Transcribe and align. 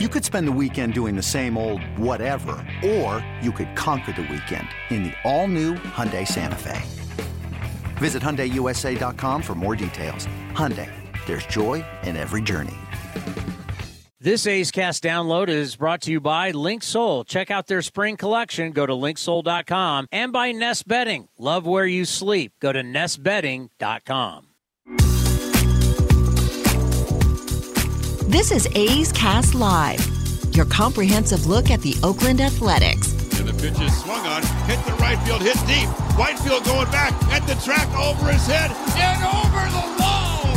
You 0.00 0.08
could 0.08 0.24
spend 0.24 0.48
the 0.48 0.58
weekend 0.60 0.92
doing 0.92 1.14
the 1.14 1.22
same 1.22 1.56
old 1.56 1.80
whatever, 1.96 2.56
or 2.84 3.24
you 3.40 3.52
could 3.52 3.76
conquer 3.76 4.10
the 4.10 4.22
weekend 4.22 4.66
in 4.90 5.04
the 5.04 5.12
all-new 5.22 5.74
Hyundai 5.74 6.26
Santa 6.26 6.56
Fe. 6.56 6.82
Visit 7.98 8.20
HyundaiUSA.com 8.20 9.40
for 9.40 9.54
more 9.54 9.76
details. 9.76 10.26
Hyundai, 10.50 10.90
there's 11.26 11.46
joy 11.46 11.84
in 12.02 12.16
every 12.16 12.42
journey. 12.42 12.74
This 14.18 14.48
A's 14.48 14.72
Cast 14.72 15.04
download 15.04 15.48
is 15.48 15.76
brought 15.76 16.00
to 16.02 16.10
you 16.10 16.20
by 16.20 16.50
Linksoul. 16.50 17.24
Check 17.24 17.52
out 17.52 17.68
their 17.68 17.80
spring 17.80 18.16
collection. 18.16 18.72
Go 18.72 18.86
to 18.86 18.94
linksoul.com 18.94 20.08
and 20.10 20.32
by 20.32 20.50
Nest 20.50 20.88
Bedding. 20.88 21.28
Love 21.38 21.68
where 21.68 21.86
you 21.86 22.04
sleep. 22.04 22.54
Go 22.58 22.72
to 22.72 22.82
nestbedding.com. 22.82 24.53
This 28.34 28.50
is 28.50 28.68
A's 28.74 29.12
Cast 29.12 29.54
Live, 29.54 30.04
your 30.56 30.64
comprehensive 30.64 31.46
look 31.46 31.70
at 31.70 31.80
the 31.82 31.94
Oakland 32.02 32.40
Athletics. 32.40 33.12
And 33.38 33.46
the 33.46 33.52
pitch 33.52 33.80
is 33.80 33.96
swung 34.02 34.26
on, 34.26 34.42
hit 34.66 34.84
the 34.84 34.92
right 34.94 35.16
field, 35.22 35.40
hit 35.40 35.56
deep. 35.68 35.86
Whitefield 36.18 36.64
going 36.64 36.90
back 36.90 37.12
at 37.30 37.46
the 37.46 37.54
track 37.64 37.86
over 37.96 38.32
his 38.32 38.44
head 38.44 38.72
and 38.98 39.22
over 39.22 39.62
the 39.70 40.02
wall. 40.02 40.50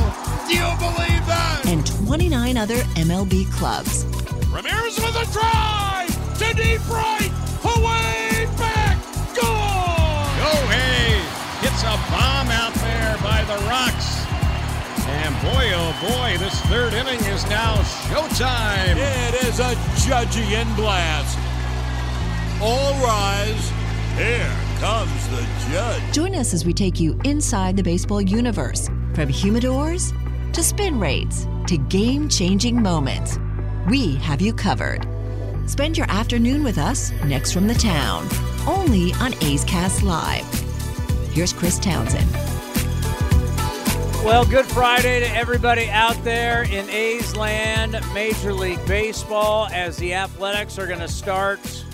Do 0.50 0.58
you 0.58 0.66
believe 0.82 1.22
that? 1.30 1.66
And 1.68 1.86
29 1.86 2.58
other 2.58 2.78
MLB 2.98 3.46
clubs. 3.52 4.06
Ramirez 4.50 4.98
with 4.98 5.14
a 5.14 5.32
drive 5.32 6.10
to 6.40 6.54
deep 6.56 6.82
right, 6.90 7.30
away 7.78 8.50
back, 8.58 8.98
gone. 9.38 10.34
Go 10.42 10.50
hey, 10.74 11.22
hits 11.62 11.84
a 11.84 11.94
bomb 12.10 12.50
out 12.50 12.74
there 12.74 13.18
by 13.22 13.44
the 13.46 13.64
rocks. 13.70 14.27
And 15.28 15.36
boy, 15.42 15.72
oh 15.74 15.92
boy, 16.02 16.38
this 16.38 16.58
third 16.68 16.94
inning 16.94 17.20
is 17.26 17.46
now 17.50 17.76
showtime. 18.08 18.96
It 18.96 19.44
is 19.44 19.60
a 19.60 19.76
Judgian 20.08 20.74
blast. 20.78 21.38
All 22.62 22.94
rise. 23.04 23.70
Here 24.16 24.50
comes 24.80 25.28
the 25.28 25.46
judge. 25.70 26.14
Join 26.14 26.34
us 26.34 26.54
as 26.54 26.64
we 26.64 26.72
take 26.72 26.98
you 27.02 27.20
inside 27.26 27.76
the 27.76 27.84
baseball 27.84 28.22
universe 28.22 28.88
from 29.14 29.28
humidors 29.28 30.14
to 30.54 30.64
spin 30.64 30.98
rates 30.98 31.46
to 31.68 31.78
game 31.78 32.30
changing 32.30 32.82
moments. 32.82 33.38
We 33.90 34.16
have 34.16 34.40
you 34.40 34.54
covered. 34.54 35.06
Spend 35.66 35.98
your 35.98 36.10
afternoon 36.10 36.64
with 36.64 36.78
us 36.78 37.12
next 37.26 37.52
from 37.52 37.68
the 37.68 37.76
town, 37.76 38.30
only 38.66 39.12
on 39.16 39.34
A's 39.44 39.66
Cast 39.66 40.04
Live. 40.04 40.46
Here's 41.34 41.52
Chris 41.52 41.80
Townsend. 41.80 42.57
Well, 44.24 44.46
good 44.46 44.66
Friday 44.66 45.22
to 45.22 45.36
everybody 45.36 45.90
out 45.90 46.22
there 46.24 46.64
in 46.64 46.90
A's 46.90 47.36
land, 47.38 47.98
Major 48.14 48.52
League 48.54 48.86
Baseball, 48.86 49.68
as 49.72 49.96
the 49.98 50.14
Athletics 50.16 50.78
are 50.78 50.86
going 50.86 51.00
to 51.00 51.08
start 51.08 51.86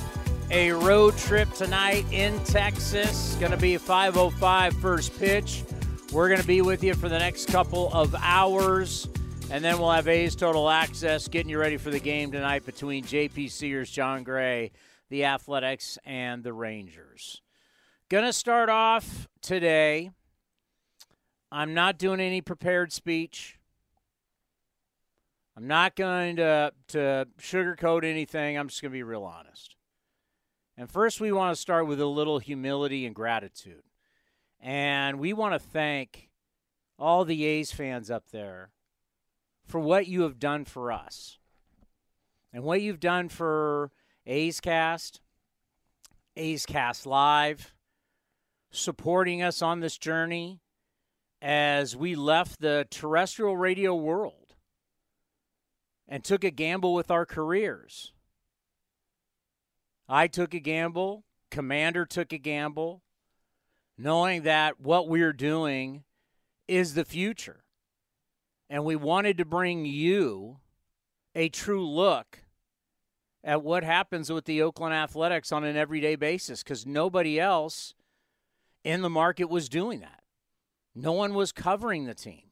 a 0.50 0.72
road 0.72 1.16
trip 1.18 1.52
tonight 1.54 2.06
in 2.12 2.44
Texas. 2.46 3.36
Going 3.40 3.52
to 3.52 3.58
be 3.58 3.76
a 3.76 3.80
5:05 3.80 4.74
first 4.82 5.18
pitch. 5.20 5.64
We're 6.12 6.28
going 6.28 6.42
to 6.42 6.48
be 6.48 6.62
with 6.62 6.84
you 6.84 6.96
for 6.96 7.08
the 7.08 7.20
next 7.20 7.50
couple 7.50 7.94
of 7.94 8.16
hours, 8.16 9.08
and 9.52 9.64
then 9.64 9.78
we'll 9.78 9.92
have 9.92 10.08
A's 10.08 10.36
Total 10.36 10.70
Access 10.70 11.28
getting 11.28 11.50
you 11.50 11.60
ready 11.60 11.78
for 11.78 11.92
the 11.92 12.00
game 12.00 12.32
tonight 12.32 12.66
between 12.66 13.04
JP 13.04 13.52
Sears, 13.52 13.92
Jon 13.92 14.24
Gray, 14.24 14.72
the 15.10 15.26
Athletics, 15.26 16.00
and 16.04 16.44
the 16.44 16.54
Rangers. 16.54 17.42
Going 18.10 18.26
to 18.26 18.34
start 18.34 18.70
off 18.70 19.28
today. 19.42 20.12
I'm 21.54 21.76
not 21.76 22.00
doing 22.00 22.20
any 22.20 22.42
prepared 22.42 22.92
speech. 22.92 23.60
I'm 25.56 25.68
not 25.68 25.96
going 25.96 26.38
to, 26.38 26.74
to 26.88 27.28
sugarcoat 27.40 28.04
anything. 28.04 28.58
I'm 28.58 28.70
just 28.70 28.82
going 28.82 28.92
to 28.92 28.98
be 28.98 29.04
real 29.04 29.24
honest. 29.24 29.76
And 30.76 30.90
first, 30.90 31.22
we 31.22 31.32
want 31.32 31.56
to 31.56 31.62
start 31.62 31.86
with 31.86 32.02
a 32.02 32.08
little 32.08 32.40
humility 32.40 33.06
and 33.06 33.14
gratitude. 33.14 33.84
And 34.60 35.20
we 35.20 35.32
want 35.32 35.54
to 35.54 35.60
thank 35.60 36.32
all 36.98 37.24
the 37.24 37.46
A's 37.46 37.72
fans 37.72 38.10
up 38.10 38.32
there 38.32 38.72
for 39.64 39.80
what 39.80 40.08
you 40.08 40.24
have 40.24 40.40
done 40.40 40.66
for 40.66 40.92
us 40.92 41.38
and 42.52 42.64
what 42.64 42.82
you've 42.82 43.00
done 43.00 43.30
for 43.30 43.92
A's 44.26 44.60
Cast, 44.60 45.22
A's 46.36 46.66
Cast 46.66 47.06
Live, 47.06 47.76
supporting 48.72 49.44
us 49.44 49.62
on 49.62 49.82
this 49.82 50.00
journey 50.00 50.63
as 51.44 51.94
we 51.94 52.16
left 52.16 52.62
the 52.62 52.88
terrestrial 52.90 53.58
radio 53.58 53.94
world 53.94 54.56
and 56.08 56.24
took 56.24 56.46
a 56.46 56.50
gamble 56.50 56.94
with 56.94 57.12
our 57.12 57.26
careers. 57.26 58.14
I 60.08 60.28
took 60.28 60.54
a 60.54 60.60
gamble, 60.60 61.26
Commander 61.52 62.06
took 62.06 62.32
a 62.32 62.38
gamble, 62.38 63.02
knowing 63.98 64.44
that 64.44 64.80
what 64.80 65.10
we're 65.10 65.34
doing 65.34 66.06
is 66.70 66.94
the 66.94 67.04
future. 67.04 67.66
And 68.70 68.86
we 68.86 68.96
wanted 68.96 69.38
to 69.38 69.46
bring 69.46 69.86
you 69.86 70.60
a 71.36 71.50
true 71.50 71.86
look 71.86 72.40
at 73.44 73.62
what 73.62 73.84
happens 73.84 74.32
with 74.32 74.46
the 74.46 74.62
Oakland 74.62 74.94
Athletics 74.94 75.52
on 75.52 75.66
an 75.66 75.76
everyday 75.76 76.16
basis 76.16 76.64
because 76.64 76.86
nobody 76.86 77.38
else 77.38 77.96
in 78.86 79.02
the 79.02 79.10
market 79.10 79.50
was 79.50 79.68
doing 79.68 80.00
that. 80.00 80.23
No 80.96 81.12
one 81.12 81.34
was 81.34 81.52
covering 81.52 82.06
the 82.06 82.14
team. 82.14 82.52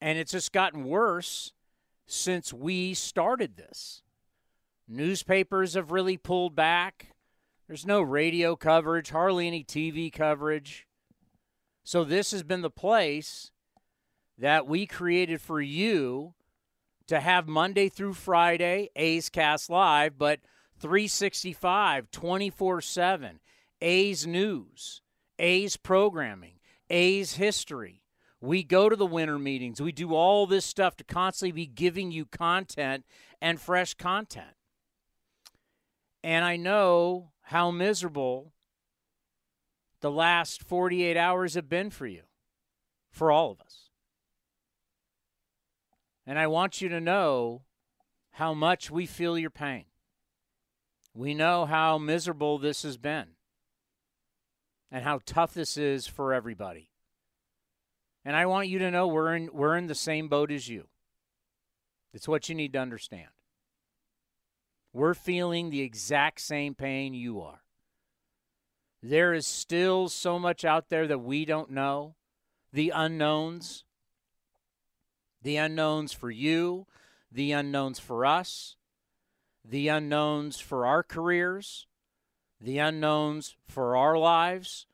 And 0.00 0.18
it's 0.18 0.32
just 0.32 0.52
gotten 0.52 0.84
worse 0.84 1.52
since 2.06 2.52
we 2.52 2.94
started 2.94 3.56
this. 3.56 4.02
Newspapers 4.86 5.74
have 5.74 5.90
really 5.90 6.16
pulled 6.16 6.54
back. 6.54 7.14
There's 7.66 7.86
no 7.86 8.02
radio 8.02 8.56
coverage, 8.56 9.10
hardly 9.10 9.46
any 9.46 9.64
TV 9.64 10.12
coverage. 10.12 10.86
So, 11.82 12.04
this 12.04 12.30
has 12.32 12.42
been 12.42 12.62
the 12.62 12.70
place 12.70 13.50
that 14.38 14.66
we 14.66 14.86
created 14.86 15.40
for 15.40 15.60
you 15.60 16.34
to 17.06 17.20
have 17.20 17.46
Monday 17.46 17.88
through 17.88 18.14
Friday, 18.14 18.90
A's 18.96 19.28
Cast 19.28 19.70
Live, 19.70 20.18
but 20.18 20.40
365, 20.78 22.10
24 22.10 22.80
7, 22.80 23.40
A's 23.80 24.26
News, 24.26 25.02
A's 25.38 25.76
Programming, 25.76 26.53
A's 26.94 27.34
history. 27.34 28.02
We 28.40 28.62
go 28.62 28.88
to 28.88 28.94
the 28.94 29.04
winter 29.04 29.36
meetings. 29.36 29.82
We 29.82 29.90
do 29.90 30.14
all 30.14 30.46
this 30.46 30.64
stuff 30.64 30.96
to 30.98 31.04
constantly 31.04 31.50
be 31.50 31.66
giving 31.66 32.12
you 32.12 32.24
content 32.24 33.04
and 33.42 33.60
fresh 33.60 33.94
content. 33.94 34.54
And 36.22 36.44
I 36.44 36.56
know 36.56 37.32
how 37.42 37.72
miserable 37.72 38.52
the 40.02 40.10
last 40.10 40.62
48 40.62 41.16
hours 41.16 41.54
have 41.54 41.68
been 41.68 41.90
for 41.90 42.06
you, 42.06 42.22
for 43.10 43.32
all 43.32 43.50
of 43.50 43.60
us. 43.60 43.90
And 46.24 46.38
I 46.38 46.46
want 46.46 46.80
you 46.80 46.88
to 46.90 47.00
know 47.00 47.62
how 48.32 48.54
much 48.54 48.88
we 48.88 49.04
feel 49.04 49.36
your 49.36 49.50
pain. 49.50 49.86
We 51.12 51.34
know 51.34 51.66
how 51.66 51.98
miserable 51.98 52.58
this 52.58 52.84
has 52.84 52.96
been 52.96 53.30
and 54.94 55.02
how 55.02 55.18
tough 55.26 55.52
this 55.52 55.76
is 55.76 56.06
for 56.06 56.32
everybody. 56.32 56.88
And 58.24 58.36
I 58.36 58.46
want 58.46 58.68
you 58.68 58.78
to 58.78 58.92
know 58.92 59.08
we're 59.08 59.34
in 59.34 59.50
we're 59.52 59.76
in 59.76 59.88
the 59.88 59.94
same 59.94 60.28
boat 60.28 60.52
as 60.52 60.68
you. 60.68 60.86
It's 62.12 62.28
what 62.28 62.48
you 62.48 62.54
need 62.54 62.72
to 62.74 62.78
understand. 62.78 63.26
We're 64.92 65.14
feeling 65.14 65.68
the 65.68 65.80
exact 65.80 66.40
same 66.40 66.76
pain 66.76 67.12
you 67.12 67.40
are. 67.40 67.62
There 69.02 69.34
is 69.34 69.48
still 69.48 70.08
so 70.08 70.38
much 70.38 70.64
out 70.64 70.90
there 70.90 71.08
that 71.08 71.18
we 71.18 71.44
don't 71.44 71.72
know, 71.72 72.14
the 72.72 72.90
unknowns. 72.94 73.82
The 75.42 75.56
unknowns 75.56 76.12
for 76.12 76.30
you, 76.30 76.86
the 77.30 77.50
unknowns 77.50 77.98
for 77.98 78.24
us, 78.24 78.76
the 79.62 79.88
unknowns 79.88 80.60
for 80.60 80.86
our 80.86 81.02
careers, 81.02 81.86
the 82.64 82.78
unknowns 82.78 83.56
for 83.68 83.94
our 83.94 84.16
lives, 84.16 84.86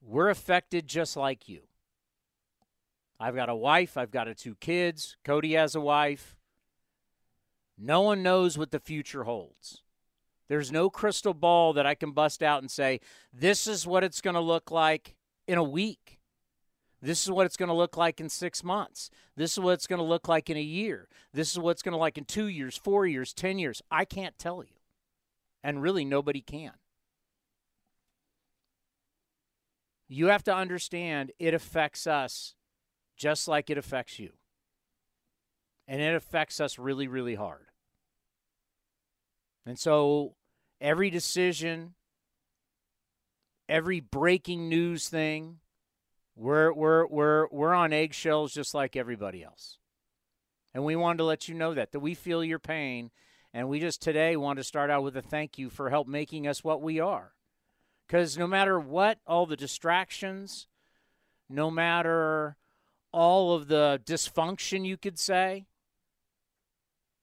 we're 0.00 0.28
affected 0.28 0.86
just 0.86 1.16
like 1.16 1.48
you. 1.48 1.62
I've 3.18 3.34
got 3.34 3.48
a 3.48 3.54
wife, 3.54 3.96
I've 3.96 4.12
got 4.12 4.34
two 4.36 4.54
kids, 4.54 5.16
Cody 5.24 5.54
has 5.54 5.74
a 5.74 5.80
wife. 5.80 6.36
No 7.76 8.00
one 8.02 8.22
knows 8.22 8.56
what 8.56 8.70
the 8.70 8.78
future 8.78 9.24
holds. 9.24 9.82
There's 10.48 10.70
no 10.70 10.88
crystal 10.88 11.34
ball 11.34 11.72
that 11.72 11.86
I 11.86 11.94
can 11.94 12.12
bust 12.12 12.42
out 12.42 12.62
and 12.62 12.70
say, 12.70 13.00
this 13.32 13.66
is 13.66 13.86
what 13.86 14.04
it's 14.04 14.20
going 14.20 14.34
to 14.34 14.40
look 14.40 14.70
like 14.70 15.16
in 15.48 15.58
a 15.58 15.64
week. 15.64 16.20
This 17.02 17.24
is 17.24 17.30
what 17.30 17.46
it's 17.46 17.56
going 17.56 17.68
to 17.70 17.74
look 17.74 17.96
like 17.96 18.20
in 18.20 18.28
six 18.28 18.62
months. 18.62 19.10
This 19.36 19.52
is 19.52 19.60
what 19.60 19.72
it's 19.72 19.86
going 19.86 20.00
to 20.00 20.04
look 20.04 20.28
like 20.28 20.48
in 20.48 20.56
a 20.56 20.62
year. 20.62 21.08
This 21.32 21.50
is 21.50 21.58
what 21.58 21.72
it's 21.72 21.82
going 21.82 21.92
to 21.92 21.96
look 21.96 22.02
like 22.02 22.18
in 22.18 22.24
two 22.24 22.46
years, 22.46 22.76
four 22.76 23.06
years, 23.06 23.32
10 23.32 23.58
years. 23.58 23.82
I 23.90 24.04
can't 24.04 24.38
tell 24.38 24.62
you. 24.62 24.78
And 25.64 25.82
really, 25.82 26.04
nobody 26.04 26.40
can. 26.40 26.72
You 30.12 30.26
have 30.26 30.42
to 30.42 30.54
understand 30.54 31.30
it 31.38 31.54
affects 31.54 32.04
us 32.06 32.56
just 33.16 33.46
like 33.46 33.70
it 33.70 33.78
affects 33.78 34.18
you. 34.18 34.32
And 35.86 36.00
it 36.00 36.14
affects 36.14 36.60
us 36.60 36.78
really, 36.78 37.06
really 37.06 37.36
hard. 37.36 37.66
And 39.64 39.78
so 39.78 40.34
every 40.80 41.10
decision, 41.10 41.94
every 43.68 44.00
breaking 44.00 44.68
news 44.68 45.08
thing, 45.08 45.58
we're 46.34 46.72
we're 46.72 47.06
we're 47.06 47.46
we're 47.50 47.74
on 47.74 47.92
eggshells 47.92 48.52
just 48.52 48.74
like 48.74 48.96
everybody 48.96 49.44
else. 49.44 49.78
And 50.74 50.84
we 50.84 50.96
wanted 50.96 51.18
to 51.18 51.24
let 51.24 51.48
you 51.48 51.54
know 51.54 51.74
that 51.74 51.92
that 51.92 52.00
we 52.00 52.14
feel 52.14 52.42
your 52.42 52.58
pain 52.58 53.10
and 53.52 53.68
we 53.68 53.78
just 53.78 54.02
today 54.02 54.36
want 54.36 54.58
to 54.58 54.64
start 54.64 54.90
out 54.90 55.02
with 55.04 55.16
a 55.16 55.22
thank 55.22 55.58
you 55.58 55.70
for 55.70 55.90
help 55.90 56.08
making 56.08 56.48
us 56.48 56.64
what 56.64 56.82
we 56.82 56.98
are. 56.98 57.32
Cuz 58.10 58.36
no 58.36 58.48
matter 58.48 58.80
what 58.80 59.20
all 59.24 59.46
the 59.46 59.56
distractions, 59.56 60.66
no 61.48 61.70
matter 61.70 62.56
all 63.12 63.54
of 63.54 63.68
the 63.68 64.02
dysfunction 64.04 64.84
you 64.84 64.96
could 64.96 65.16
say, 65.16 65.66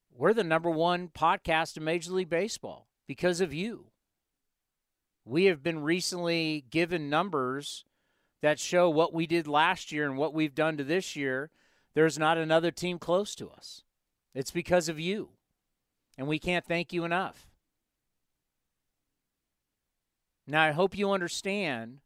we're 0.10 0.34
the 0.34 0.46
number 0.46 0.70
1 0.70 1.10
podcast 1.10 1.76
in 1.76 1.84
Major 1.84 2.14
League 2.14 2.30
Baseball 2.30 2.88
because 3.06 3.42
of 3.42 3.54
you. 3.54 3.92
We 5.26 5.46
have 5.46 5.62
been 5.62 5.80
recently 5.80 6.64
given 6.70 7.10
numbers 7.10 7.84
that 8.42 8.58
show 8.58 8.90
what 8.90 9.14
we 9.14 9.28
did 9.28 9.46
last 9.46 9.92
year 9.92 10.06
and 10.06 10.18
what 10.18 10.34
we've 10.34 10.56
done 10.56 10.78
to 10.78 10.86
this 10.86 11.18
year. 11.18 11.52
There's 11.96 12.18
not 12.18 12.38
another 12.38 12.72
team 12.72 12.98
close 12.98 13.36
to 13.36 13.50
us. 13.50 13.84
It's 14.34 14.52
because 14.52 14.88
of 14.88 15.02
you. 15.02 15.32
And 16.18 16.30
we 16.30 16.40
can't 16.40 16.66
thank 16.66 16.94
you 16.94 17.04
enough. 17.04 17.47
Now, 20.48 20.64
I 20.64 20.72
hope 20.72 20.98
you 20.98 21.12
understand 21.12 22.00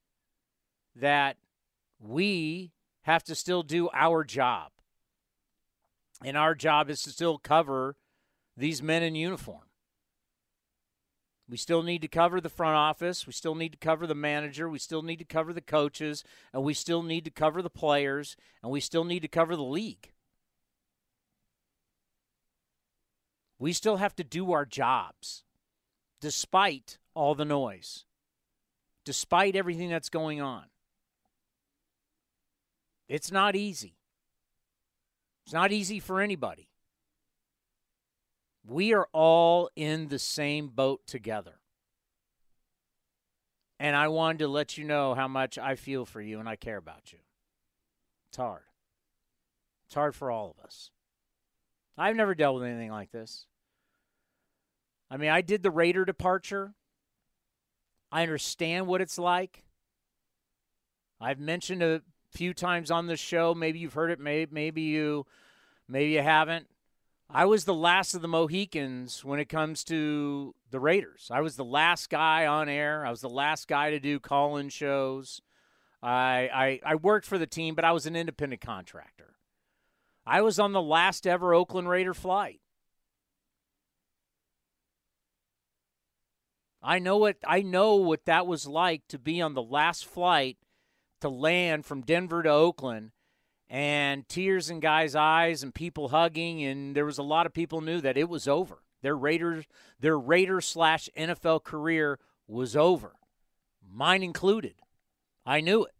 that 0.96 1.38
we 2.00 2.72
have 3.04 3.24
to 3.26 3.36
still 3.36 3.62
do 3.62 3.90
our 3.94 4.24
job. 4.24 4.72
And 6.24 6.36
our 6.36 6.56
job 6.56 6.90
is 6.90 7.04
to 7.04 7.12
still 7.12 7.38
cover 7.38 7.96
these 8.58 8.82
men 8.82 9.04
in 9.04 9.16
uniform. 9.16 9.70
We 11.48 11.58
still 11.58 11.84
need 11.84 12.02
to 12.02 12.08
cover 12.08 12.40
the 12.40 12.50
front 12.50 12.76
office. 12.76 13.28
We 13.28 13.34
still 13.34 13.56
need 13.56 13.74
to 13.74 13.78
cover 13.78 14.08
the 14.08 14.16
manager. 14.16 14.70
We 14.70 14.80
still 14.80 15.02
need 15.02 15.18
to 15.18 15.26
cover 15.26 15.52
the 15.52 15.62
coaches. 15.62 16.24
And 16.54 16.64
we 16.64 16.74
still 16.74 17.04
need 17.04 17.26
to 17.26 17.32
cover 17.32 17.62
the 17.62 17.70
players. 17.70 18.38
And 18.64 18.72
we 18.72 18.80
still 18.80 19.04
need 19.04 19.22
to 19.22 19.28
cover 19.28 19.56
the 19.56 19.64
league. 19.64 20.12
We 23.60 23.74
still 23.74 23.98
have 23.98 24.16
to 24.16 24.24
do 24.24 24.52
our 24.52 24.66
jobs 24.66 25.44
despite 26.20 26.98
all 27.14 27.36
the 27.36 27.46
noise, 27.46 28.06
despite 29.06 29.56
everything 29.56 29.90
that's 29.90 30.10
going 30.10 30.42
on. 30.42 30.66
It's 33.08 33.32
not 33.32 33.56
easy. 33.56 33.96
It's 35.46 35.54
not 35.54 35.72
easy 35.72 36.00
for 36.00 36.22
anybody. 36.22 36.70
We 38.66 38.94
are 38.94 39.08
all 39.12 39.70
in 39.76 40.08
the 40.08 40.20
same 40.20 40.70
boat 40.70 41.02
together. 41.08 41.60
And 43.80 43.96
I 43.96 44.10
wanted 44.10 44.40
to 44.40 44.48
let 44.48 44.78
you 44.78 44.86
know 44.86 45.16
how 45.16 45.28
much 45.28 45.58
I 45.58 45.76
feel 45.76 46.06
for 46.06 46.22
you 46.22 46.40
and 46.40 46.48
I 46.48 46.56
care 46.56 46.78
about 46.78 47.12
you. 47.12 47.20
It's 48.30 48.38
hard. 48.38 48.62
It's 49.88 49.96
hard 49.96 50.16
for 50.16 50.30
all 50.30 50.56
of 50.58 50.64
us. 50.64 50.92
I've 51.98 52.16
never 52.16 52.36
dealt 52.36 52.56
with 52.56 52.64
anything 52.64 52.92
like 52.92 53.12
this. 53.12 53.48
I 55.10 55.18
mean, 55.18 55.30
I 55.30 55.42
did 55.42 55.64
the 55.64 55.72
Raider 55.72 56.06
departure. 56.06 56.76
I 58.12 58.24
understand 58.24 58.88
what 58.88 59.02
it's 59.02 59.18
like. 59.18 59.64
I've 61.20 61.40
mentioned 61.40 61.84
a 61.84 62.02
few 62.32 62.54
times 62.54 62.92
on 62.92 63.08
the 63.08 63.16
show. 63.16 63.54
Maybe 63.54 63.80
you've 63.80 63.94
heard 63.94 64.12
it. 64.12 64.20
Maybe, 64.20 64.52
maybe 64.52 64.82
you, 64.82 65.26
maybe 65.88 66.12
you 66.12 66.22
haven't. 66.22 66.68
I 67.30 67.46
was 67.46 67.64
the 67.64 67.74
last 67.74 68.14
of 68.14 68.22
the 68.22 68.28
Mohicans 68.28 69.24
when 69.24 69.40
it 69.40 69.48
comes 69.48 69.84
to 69.86 70.54
the 70.70 70.80
Raiders. 70.80 71.30
I 71.32 71.42
was 71.42 71.56
the 71.56 71.64
last 71.64 72.10
guy 72.10 72.46
on 72.46 72.68
air. 72.68 73.06
I 73.06 73.10
was 73.10 73.22
the 73.22 73.30
last 73.30 73.68
guy 73.68 73.92
to 73.92 74.00
do 74.00 74.20
call-in 74.20 74.70
shows. 74.70 75.42
I, 76.04 76.50
I 76.54 76.92
I 76.92 76.96
worked 76.96 77.28
for 77.28 77.38
the 77.38 77.48
team, 77.48 77.76
but 77.76 77.86
I 77.86 77.92
was 77.92 78.06
an 78.06 78.16
independent 78.16 78.62
contractor. 78.62 79.36
I 80.26 80.42
was 80.42 80.60
on 80.60 80.72
the 80.72 80.82
last 80.82 81.28
ever 81.28 81.54
Oakland 81.54 81.90
Raider 81.90 82.14
flight. 82.14 82.61
I 86.84 87.00
know 87.00 87.18
what 87.18 87.38
I 87.46 87.62
know 87.62 87.96
what 87.96 88.26
that 88.26 88.48
was 88.48 88.68
like 88.68 89.08
to 89.10 89.20
be 89.20 89.42
on 89.42 89.54
the 89.54 89.62
last 89.62 90.06
flight 90.06 90.58
to 91.22 91.30
land 91.30 91.86
from 91.86 92.02
Denver 92.02 92.42
to 92.44 92.50
Oakland 92.50 93.12
and 93.70 94.28
tears 94.28 94.70
in 94.70 94.80
guys' 94.80 95.16
eyes 95.16 95.64
and 95.64 95.74
people 95.74 96.10
hugging, 96.10 96.64
and 96.64 96.96
there 96.96 97.06
was 97.06 97.18
a 97.18 97.24
lot 97.24 97.46
of 97.46 97.54
people 97.54 97.80
knew 97.80 98.02
that 98.02 98.18
it 98.18 98.28
was 98.28 98.48
over. 98.48 98.84
Their 99.02 99.16
Raiders, 99.16 99.66
their 100.00 100.20
Raider 100.20 100.60
slash 100.60 101.10
NFL 101.18 101.64
career 101.64 102.20
was 102.48 102.76
over, 102.76 103.14
mine 103.88 104.24
included. 104.24 104.76
I 105.46 105.62
knew 105.62 105.86
it, 105.86 105.94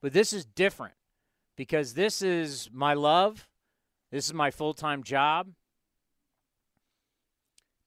but 0.00 0.12
this 0.12 0.32
is 0.32 0.44
different 0.44 0.94
because 1.56 1.94
this 1.94 2.22
is 2.22 2.70
my 2.72 2.94
love. 2.94 3.46
This 4.10 4.26
is 4.26 4.32
my 4.34 4.50
full 4.50 4.72
time 4.72 5.02
job. 5.02 5.48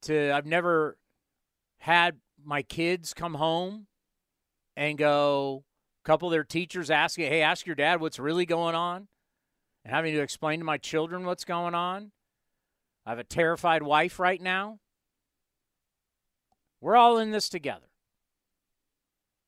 To 0.03 0.31
I've 0.31 0.45
never 0.45 0.97
had 1.81 2.17
my 2.43 2.61
kids 2.61 3.11
come 3.15 3.33
home 3.33 3.87
and 4.77 4.99
go, 4.99 5.63
a 6.03 6.07
couple 6.07 6.27
of 6.27 6.31
their 6.31 6.43
teachers 6.43 6.91
asking, 6.91 7.27
hey, 7.27 7.41
ask 7.41 7.65
your 7.65 7.75
dad 7.75 7.99
what's 7.99 8.19
really 8.19 8.45
going 8.45 8.75
on, 8.75 9.07
and 9.83 9.91
having 9.91 10.13
to 10.13 10.21
explain 10.21 10.59
to 10.59 10.65
my 10.65 10.77
children 10.77 11.25
what's 11.25 11.43
going 11.43 11.73
on. 11.73 12.11
I 13.03 13.09
have 13.09 13.19
a 13.19 13.23
terrified 13.23 13.81
wife 13.81 14.19
right 14.19 14.39
now. 14.39 14.77
We're 16.81 16.95
all 16.95 17.17
in 17.17 17.31
this 17.31 17.49
together. 17.49 17.89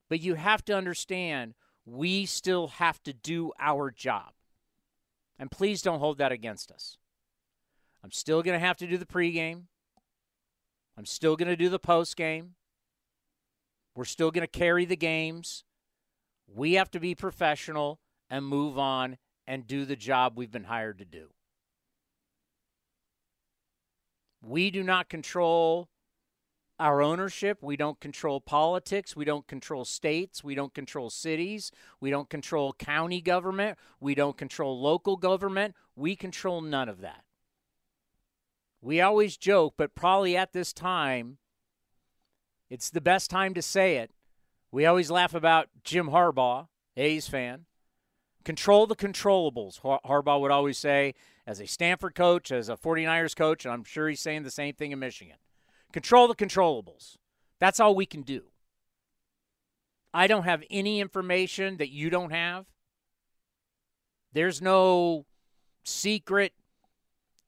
But 0.10 0.20
you 0.20 0.34
have 0.34 0.66
to 0.66 0.76
understand 0.76 1.54
we 1.86 2.26
still 2.26 2.68
have 2.68 3.02
to 3.04 3.14
do 3.14 3.52
our 3.60 3.92
job. 3.92 4.32
And 5.38 5.52
please 5.52 5.84
don't 5.84 6.00
hold 6.00 6.18
that 6.18 6.32
against 6.32 6.72
us. 6.72 6.98
I'm 8.04 8.12
still 8.12 8.42
going 8.42 8.60
to 8.60 8.66
have 8.66 8.78
to 8.78 8.88
do 8.88 8.98
the 8.98 9.06
pregame. 9.06 9.66
I'm 10.98 11.06
still 11.06 11.36
going 11.36 11.48
to 11.48 11.56
do 11.56 11.70
the 11.70 11.80
postgame. 11.80 12.50
We're 13.96 14.06
still 14.06 14.32
going 14.32 14.46
to 14.46 14.60
carry 14.60 14.86
the 14.86 14.96
games. 14.96 15.64
We 16.48 16.74
have 16.74 16.92
to 16.92 17.00
be 17.00 17.16
professional 17.16 18.00
and 18.30 18.46
move 18.46 18.78
on 18.78 19.18
and 19.48 19.68
do 19.68 19.86
the 19.86 19.96
job 19.96 20.34
we've 20.36 20.52
been 20.52 20.66
hired 20.66 21.00
to 21.00 21.06
do. 21.06 21.30
We 24.42 24.72
do 24.72 24.84
not 24.84 25.10
control 25.10 25.90
our 26.80 27.02
ownership. 27.02 27.60
We 27.62 27.78
don't 27.78 28.00
control 28.00 28.42
politics. 28.42 29.16
We 29.16 29.26
don't 29.26 29.48
control 29.48 29.86
states. 29.86 30.44
We 30.44 30.56
don't 30.56 30.74
control 30.74 31.10
cities. 31.10 31.72
We 32.00 32.10
don't 32.10 32.30
control 32.30 32.74
county 32.74 33.22
government. 33.22 33.78
We 34.00 34.16
don't 34.16 34.38
control 34.38 34.80
local 34.80 35.16
government. 35.16 35.76
We 35.96 36.16
control 36.16 36.62
none 36.62 36.90
of 36.90 37.02
that. 37.02 37.24
We 38.84 39.00
always 39.00 39.38
joke, 39.38 39.76
but 39.78 39.96
probably 39.96 40.36
at 40.36 40.52
this 40.52 40.74
time, 40.74 41.38
it's 42.70 42.90
the 42.90 43.00
best 43.00 43.30
time 43.30 43.54
to 43.54 43.62
say 43.62 43.96
it. 43.96 44.12
We 44.74 44.86
always 44.86 45.10
laugh 45.10 45.34
about 45.34 45.70
Jim 45.86 46.10
Harbaugh, 46.10 46.68
A's 46.98 47.30
fan. 47.30 47.66
Control 48.44 48.86
the 48.86 48.96
controllables, 48.96 49.80
Harbaugh 49.80 50.42
would 50.42 50.52
always 50.52 50.78
say, 50.78 51.14
as 51.48 51.62
a 51.62 51.66
Stanford 51.66 52.14
coach, 52.14 52.52
as 52.52 52.68
a 52.68 52.76
49ers 52.76 53.38
coach, 53.38 53.64
and 53.64 53.74
I'm 53.74 53.86
sure 53.86 54.10
he's 54.10 54.20
saying 54.20 54.44
the 54.44 54.52
same 54.52 54.74
thing 54.74 54.92
in 54.92 55.00
Michigan. 55.00 55.38
Control 55.94 56.28
the 56.28 56.36
controllables. 56.36 57.16
That's 57.62 57.80
all 57.80 57.96
we 57.96 58.06
can 58.06 58.24
do. 58.24 58.42
I 60.14 60.28
don't 60.28 60.44
have 60.44 60.62
any 60.70 61.00
information 61.00 61.78
that 61.78 61.90
you 61.90 62.10
don't 62.10 62.32
have. 62.32 62.66
There's 64.34 64.62
no 64.62 65.26
secret 65.86 66.52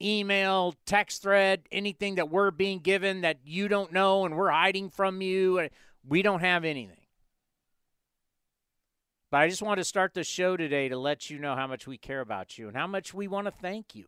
email, 0.00 0.74
text 0.84 1.22
thread, 1.22 1.62
anything 1.72 2.16
that 2.16 2.30
we're 2.30 2.50
being 2.50 2.80
given 2.80 3.22
that 3.22 3.38
you 3.44 3.68
don't 3.68 3.92
know 3.92 4.24
and 4.24 4.36
we're 4.36 4.50
hiding 4.50 4.90
from 4.90 5.20
you. 5.20 5.60
Uh, 5.60 5.68
we 6.06 6.22
don't 6.22 6.40
have 6.40 6.64
anything. 6.64 6.96
But 9.30 9.38
I 9.38 9.48
just 9.48 9.62
want 9.62 9.78
to 9.78 9.84
start 9.84 10.14
the 10.14 10.24
show 10.24 10.56
today 10.56 10.88
to 10.88 10.96
let 10.96 11.30
you 11.30 11.38
know 11.38 11.56
how 11.56 11.66
much 11.66 11.86
we 11.86 11.98
care 11.98 12.20
about 12.20 12.58
you 12.58 12.68
and 12.68 12.76
how 12.76 12.86
much 12.86 13.12
we 13.12 13.26
want 13.26 13.46
to 13.46 13.50
thank 13.50 13.94
you 13.94 14.06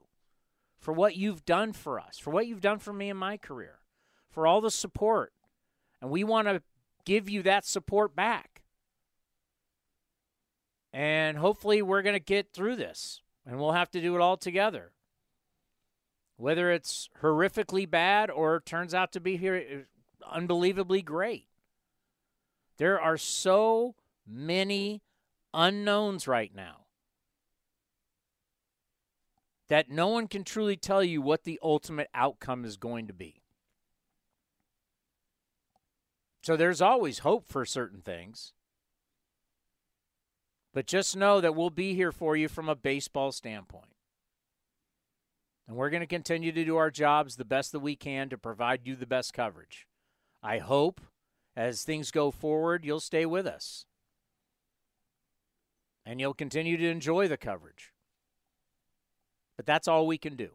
for 0.78 0.92
what 0.92 1.16
you've 1.16 1.45
done 1.45 1.73
for 1.73 1.99
us, 1.99 2.18
for 2.18 2.30
what 2.30 2.47
you've 2.47 2.61
done 2.61 2.78
for 2.78 2.92
me 2.92 3.11
in 3.11 3.16
my 3.16 3.37
career, 3.37 3.80
for 4.30 4.47
all 4.47 4.61
the 4.61 4.71
support. 4.71 5.33
And 6.00 6.11
we 6.11 6.23
want 6.23 6.47
to 6.47 6.62
give 7.04 7.28
you 7.28 7.42
that 7.42 7.66
support 7.66 8.14
back. 8.14 8.62
And 10.92 11.37
hopefully, 11.37 11.83
we're 11.83 12.02
going 12.02 12.14
to 12.14 12.21
get 12.21 12.52
through 12.52 12.76
this, 12.76 13.21
and 13.45 13.59
we'll 13.59 13.73
have 13.73 13.90
to 13.90 14.00
do 14.00 14.14
it 14.14 14.21
all 14.21 14.37
together. 14.37 14.92
Whether 16.38 16.71
it's 16.71 17.11
horrifically 17.21 17.90
bad 17.90 18.30
or 18.30 18.61
turns 18.61 18.95
out 18.95 19.12
to 19.12 19.21
be 19.21 19.37
here 19.37 19.87
unbelievably 20.25 21.02
great. 21.02 21.49
There 22.78 23.00
are 23.00 23.18
so 23.18 23.97
many 24.25 25.02
unknowns 25.52 26.28
right 26.28 26.54
now 26.54 26.87
that 29.68 29.90
no 29.90 30.07
one 30.07 30.28
can 30.28 30.45
truly 30.45 30.76
tell 30.76 31.02
you 31.02 31.21
what 31.21 31.42
the 31.42 31.59
ultimate 31.61 32.09
outcome 32.14 32.64
is 32.64 32.76
going 32.76 33.09
to 33.09 33.12
be. 33.12 33.42
So 36.42 36.57
there's 36.57 36.80
always 36.80 37.18
hope 37.18 37.49
for 37.49 37.66
certain 37.66 38.00
things. 38.00 38.52
But 40.73 40.87
just 40.87 41.16
know 41.16 41.40
that 41.40 41.57
we'll 41.57 41.71
be 41.71 41.95
here 41.95 42.12
for 42.12 42.37
you 42.37 42.47
from 42.47 42.68
a 42.68 42.76
baseball 42.76 43.33
standpoint. 43.33 43.97
And 45.68 45.76
we're 45.76 45.90
going 45.90 46.00
to 46.00 46.06
continue 46.06 46.50
to 46.50 46.64
do 46.64 46.78
our 46.78 46.90
jobs 46.90 47.37
the 47.37 47.44
best 47.44 47.72
that 47.72 47.80
we 47.80 47.94
can 47.94 48.30
to 48.30 48.38
provide 48.38 48.87
you 48.87 48.96
the 48.96 49.06
best 49.06 49.34
coverage. 49.34 49.87
I 50.42 50.58
hope 50.58 51.02
as 51.54 51.82
things 51.82 52.10
go 52.10 52.30
forward, 52.30 52.87
you'll 52.87 53.00
stay 53.00 53.26
with 53.26 53.46
us. 53.46 53.84
And 56.06 56.20
you'll 56.20 56.32
continue 56.32 56.78
to 56.78 56.88
enjoy 56.88 57.28
the 57.28 57.37
coverage. 57.37 57.92
But 59.56 59.66
that's 59.66 59.87
all 59.87 60.06
we 60.06 60.16
can 60.16 60.37
do. 60.37 60.50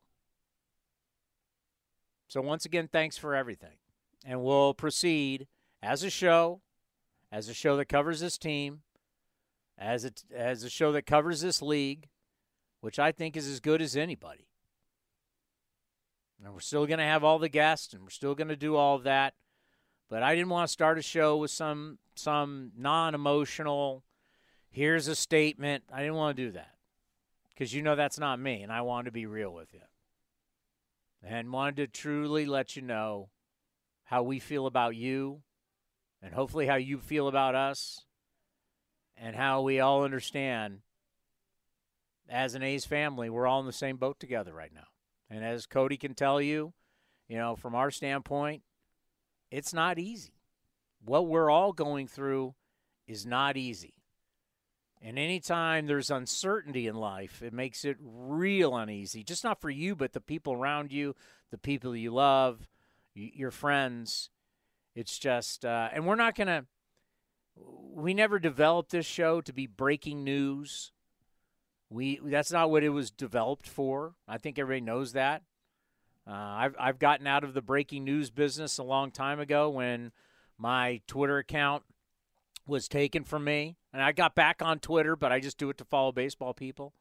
So, 2.27 2.41
once 2.41 2.65
again, 2.65 2.89
thanks 2.91 3.15
for 3.15 3.36
everything. 3.36 3.77
And 4.25 4.41
we'll 4.41 4.74
proceed 4.74 5.46
as 5.84 6.01
a 6.01 6.10
show, 6.10 6.62
as 7.32 7.50
a 7.50 7.53
show 7.53 7.77
that 7.77 7.86
covers 7.86 8.22
this 8.22 8.39
team, 8.39 8.82
as 9.77 10.05
a, 10.05 10.12
as 10.34 10.63
a 10.63 10.70
show 10.70 10.91
that 10.93 11.05
covers 11.05 11.41
this 11.41 11.62
league, 11.62 12.08
which 12.82 12.98
I 12.98 13.12
think 13.12 13.38
is 13.38 13.48
as 13.48 13.60
good 13.60 13.82
as 13.82 13.96
anybody. 13.96 14.48
And 16.38 16.54
we're 16.54 16.60
still 16.60 16.86
going 16.86 17.00
to 17.00 17.06
have 17.06 17.24
all 17.24 17.40
the 17.40 17.50
guests, 17.50 17.94
and 17.94 18.04
we're 18.04 18.10
still 18.10 18.36
going 18.36 18.50
to 18.50 18.56
do 18.56 18.75
all 18.75 18.96
of 18.96 19.04
that. 19.04 19.34
But 20.10 20.24
I 20.24 20.36
didn't 20.36 20.50
want 20.50 20.68
to 20.68 20.72
start 20.72 20.98
a 20.98 21.02
show 21.02 21.38
with 21.38 21.52
some 21.52 21.98
some 22.16 22.72
non-emotional. 22.78 24.04
Here's 24.70 25.08
a 25.08 25.16
statement. 25.16 25.84
I 25.92 26.00
didn't 26.00 26.16
want 26.16 26.38
to 26.38 26.46
do 26.46 26.52
that 26.52 26.75
because 27.54 27.74
you 27.74 27.82
know 27.82 27.96
that's 27.96 28.20
not 28.20 28.40
me, 28.40 28.62
and 28.62 28.72
I 28.72 28.82
wanted 28.82 29.06
to 29.06 29.12
be 29.12 29.25
real 29.25 29.54
with 29.54 29.74
you, 29.74 29.82
and 31.24 31.52
wanted 31.52 31.78
to 31.78 31.88
truly 31.88 32.46
let 32.46 32.75
you 32.75 32.82
know 32.82 33.30
how 34.06 34.24
we 34.24 34.40
feel 34.40 34.68
about 34.68 34.96
you, 34.96 35.42
and 36.22 36.34
hopefully 36.34 36.68
how 36.68 36.75
you 36.75 36.98
feel 36.98 37.28
about 37.28 37.56
us, 37.56 38.06
and 39.18 39.36
how 39.36 39.62
we 39.62 39.80
all 39.80 40.04
understand. 40.04 40.80
As 42.30 42.56
an 42.56 42.63
A's 42.63 42.86
family, 42.86 43.30
we're 43.30 43.48
all 43.48 43.60
in 43.60 43.66
the 43.66 43.74
same 43.74 43.98
boat 43.98 44.20
together 44.20 44.54
right 44.54 44.74
now. 44.74 44.88
And 45.30 45.44
as 45.44 45.65
Cody 45.65 45.98
can 45.98 46.13
tell 46.13 46.42
you, 46.42 46.74
you 47.27 47.38
know, 47.38 47.56
from 47.56 47.75
our 47.75 47.92
standpoint, 47.92 48.62
it's 49.51 49.74
not 49.74 50.00
easy. 50.00 50.34
What 51.03 51.27
we're 51.27 51.50
all 51.50 51.74
going 51.74 52.08
through 52.08 52.56
is 53.08 53.25
not 53.25 53.58
easy. 53.58 53.96
And 55.06 55.20
anytime 55.20 55.86
there's 55.86 56.10
uncertainty 56.10 56.88
in 56.88 56.96
life, 56.96 57.42
it 57.42 57.51
makes 57.51 57.84
it 57.84 57.98
real 58.00 58.75
uneasy. 58.77 59.22
Just 59.22 59.44
not 59.44 59.60
for 59.60 59.70
you, 59.70 59.98
but 59.98 60.13
the 60.13 60.22
people 60.22 60.53
around 60.53 60.94
you, 60.94 61.13
the 61.51 61.58
people 61.58 61.94
you 61.94 62.13
love, 62.13 62.70
your 63.13 63.51
friends. 63.51 64.30
It's 64.96 65.20
just, 65.20 65.65
uh, 65.65 65.89
and 65.92 66.08
we're 66.08 66.15
not 66.15 66.36
going 66.36 66.48
to, 66.48 66.65
we 67.58 68.13
never 68.13 68.39
developed 68.39 68.92
this 68.92 69.06
show 69.06 69.42
to 69.42 69.51
be 69.51 69.68
breaking 69.68 70.24
news. 70.24 70.92
We 71.93 72.19
that's 72.23 72.51
not 72.51 72.71
what 72.71 72.83
it 72.83 72.89
was 72.89 73.12
developed 73.12 73.67
for. 73.67 74.15
I 74.27 74.39
think 74.39 74.57
everybody 74.57 74.81
knows 74.81 75.13
that. 75.13 75.43
Uh, 76.27 76.31
I've 76.31 76.75
I've 76.79 77.00
gotten 77.00 77.27
out 77.27 77.43
of 77.43 77.53
the 77.53 77.62
breaking 77.62 78.03
news 78.03 78.31
business 78.31 78.79
a 78.79 78.83
long 78.83 79.12
time 79.12 79.39
ago 79.39 79.69
when 79.69 80.12
my 80.57 81.01
Twitter 81.05 81.38
account 81.38 81.83
was 82.65 82.88
taken 82.88 83.23
from 83.23 83.43
me, 83.43 83.75
and 83.93 84.01
I 84.01 84.12
got 84.12 84.33
back 84.33 84.62
on 84.63 84.79
Twitter, 84.79 85.15
but 85.15 85.31
I 85.31 85.39
just 85.39 85.59
do 85.59 85.69
it 85.69 85.77
to 85.77 85.85
follow 85.85 86.12
baseball 86.12 86.55
people 86.55 86.93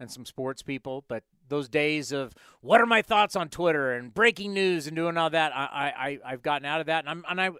and 0.00 0.10
some 0.10 0.26
sports 0.26 0.60
people. 0.62 1.04
But 1.06 1.22
those 1.48 1.68
days 1.68 2.10
of 2.10 2.34
what 2.60 2.80
are 2.80 2.86
my 2.86 3.02
thoughts 3.02 3.36
on 3.36 3.48
Twitter 3.48 3.92
and 3.92 4.12
breaking 4.12 4.52
news 4.52 4.88
and 4.88 4.96
doing 4.96 5.16
all 5.16 5.30
that, 5.30 5.52
I 5.54 5.92
I 5.96 6.32
I've 6.32 6.42
gotten 6.42 6.66
out 6.66 6.80
of 6.80 6.86
that, 6.86 7.04
and 7.04 7.10
I'm 7.10 7.24
and 7.30 7.40
I 7.40 7.50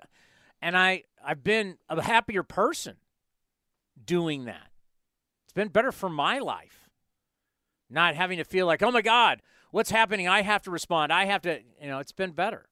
and 0.60 0.76
I 0.76 1.04
I've 1.24 1.44
been 1.44 1.78
a 1.88 2.02
happier 2.02 2.42
person 2.42 2.96
doing 4.04 4.46
that 4.46 4.70
been 5.56 5.68
better 5.68 5.90
for 5.90 6.08
my 6.08 6.38
life. 6.38 6.88
Not 7.90 8.14
having 8.14 8.38
to 8.38 8.44
feel 8.44 8.66
like, 8.66 8.82
oh 8.82 8.92
my 8.92 9.02
God, 9.02 9.42
what's 9.72 9.90
happening? 9.90 10.28
I 10.28 10.42
have 10.42 10.62
to 10.62 10.70
respond. 10.70 11.12
I 11.12 11.24
have 11.24 11.42
to, 11.42 11.60
you 11.80 11.88
know, 11.88 11.98
it's 11.98 12.12
been 12.12 12.32
better. 12.32 12.68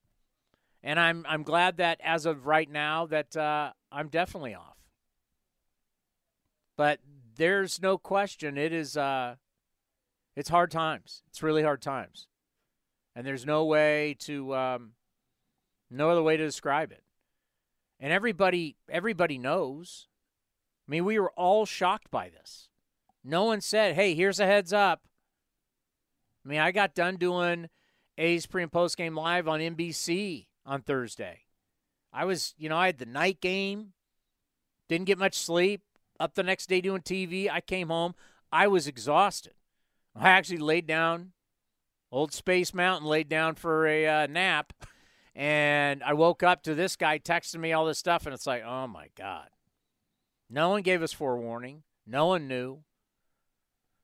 And 0.83 1.01
I'm 1.01 1.25
I'm 1.27 1.43
glad 1.43 1.79
that 1.79 1.99
as 2.05 2.27
of 2.27 2.47
right 2.47 2.71
now 2.71 3.07
that 3.07 3.37
uh, 3.37 3.73
I'm 3.91 4.09
definitely 4.09 4.55
off. 4.55 4.77
But 6.77 7.01
there's 7.37 7.81
no 7.81 7.97
question 7.97 8.59
it 8.59 8.73
is 8.73 8.97
uh, 8.97 9.37
it's 10.37 10.51
hard 10.51 10.71
times. 10.71 11.23
It's 11.31 11.43
really 11.43 11.63
hard 11.63 11.81
times. 11.81 12.29
And 13.17 13.27
there's 13.27 13.47
no 13.47 13.65
way 13.65 14.17
to 14.21 14.55
um, 14.55 14.91
no 15.91 16.11
other 16.11 16.23
way 16.23 16.37
to 16.37 16.45
describe 16.45 16.93
it. 16.93 17.03
And 17.99 18.13
everybody 18.13 18.77
everybody 18.91 19.39
knows. 19.39 20.09
I 20.87 20.91
mean, 20.91 21.07
we 21.07 21.19
were 21.19 21.31
all 21.31 21.65
shocked 21.65 22.11
by 22.11 22.29
this. 22.29 22.69
No 23.25 23.45
one 23.45 23.63
said, 23.63 23.95
hey, 23.95 24.15
here's 24.15 24.39
a 24.39 24.47
heads 24.47 24.73
up. 24.73 25.03
I 26.45 26.49
mean, 26.49 26.61
I 26.61 26.73
got 26.73 26.95
done 26.95 27.17
doing 27.17 27.71
A's 28.19 28.47
pre 28.47 28.63
and 28.63 28.71
post 28.71 28.97
game 28.99 29.17
live 29.17 29.49
on 29.49 29.61
NBC 29.61 30.47
on 30.67 30.83
Thursday. 30.83 31.41
I 32.13 32.27
was, 32.27 32.55
you 32.59 32.69
know, 32.69 32.77
I 32.77 32.87
had 32.87 32.99
the 32.99 33.07
night 33.07 33.41
game, 33.41 33.95
didn't 34.89 35.07
get 35.07 35.19
much 35.19 35.35
sleep, 35.39 35.81
up 36.21 36.35
the 36.35 36.43
next 36.43 36.69
day 36.69 36.81
doing 36.81 37.01
TV. 37.01 37.51
I 37.51 37.61
came 37.61 37.89
home. 37.89 38.15
I 38.53 38.69
was 38.69 38.87
exhausted. 38.87 39.55
I 40.15 40.29
actually 40.29 40.59
laid 40.59 40.87
down, 40.87 41.33
old 42.13 42.33
Space 42.33 42.73
Mountain, 42.73 43.09
laid 43.09 43.29
down 43.29 43.57
for 43.57 43.87
a 43.87 44.07
uh, 44.07 44.27
nap. 44.27 44.73
And 45.35 46.05
I 46.05 46.13
woke 46.13 46.45
up 46.45 46.63
to 46.63 46.75
this 46.75 46.95
guy 46.95 47.19
texting 47.19 47.59
me 47.59 47.73
all 47.73 47.87
this 47.87 47.99
stuff, 47.99 48.27
and 48.27 48.35
it's 48.35 48.47
like, 48.47 48.63
oh 48.65 48.87
my 48.87 49.09
God. 49.17 49.49
No 50.49 50.69
one 50.69 50.83
gave 50.83 51.03
us 51.03 51.13
forewarning. 51.13 51.83
No 52.07 52.27
one 52.27 52.47
knew. 52.47 52.85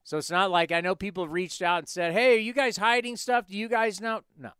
So 0.03 0.17
it's 0.17 0.31
not 0.31 0.51
like 0.51 0.71
I 0.71 0.81
know 0.81 0.95
people 0.95 1.23
have 1.23 1.33
reached 1.33 1.61
out 1.61 1.79
and 1.79 1.89
said, 1.89 2.13
"Hey, 2.13 2.35
are 2.35 2.39
you 2.39 2.53
guys 2.53 2.77
hiding 2.77 3.17
stuff? 3.17 3.47
Do 3.47 3.55
you 3.55 3.69
guys 3.69 4.01
know?" 4.01 4.21
No. 4.37 4.51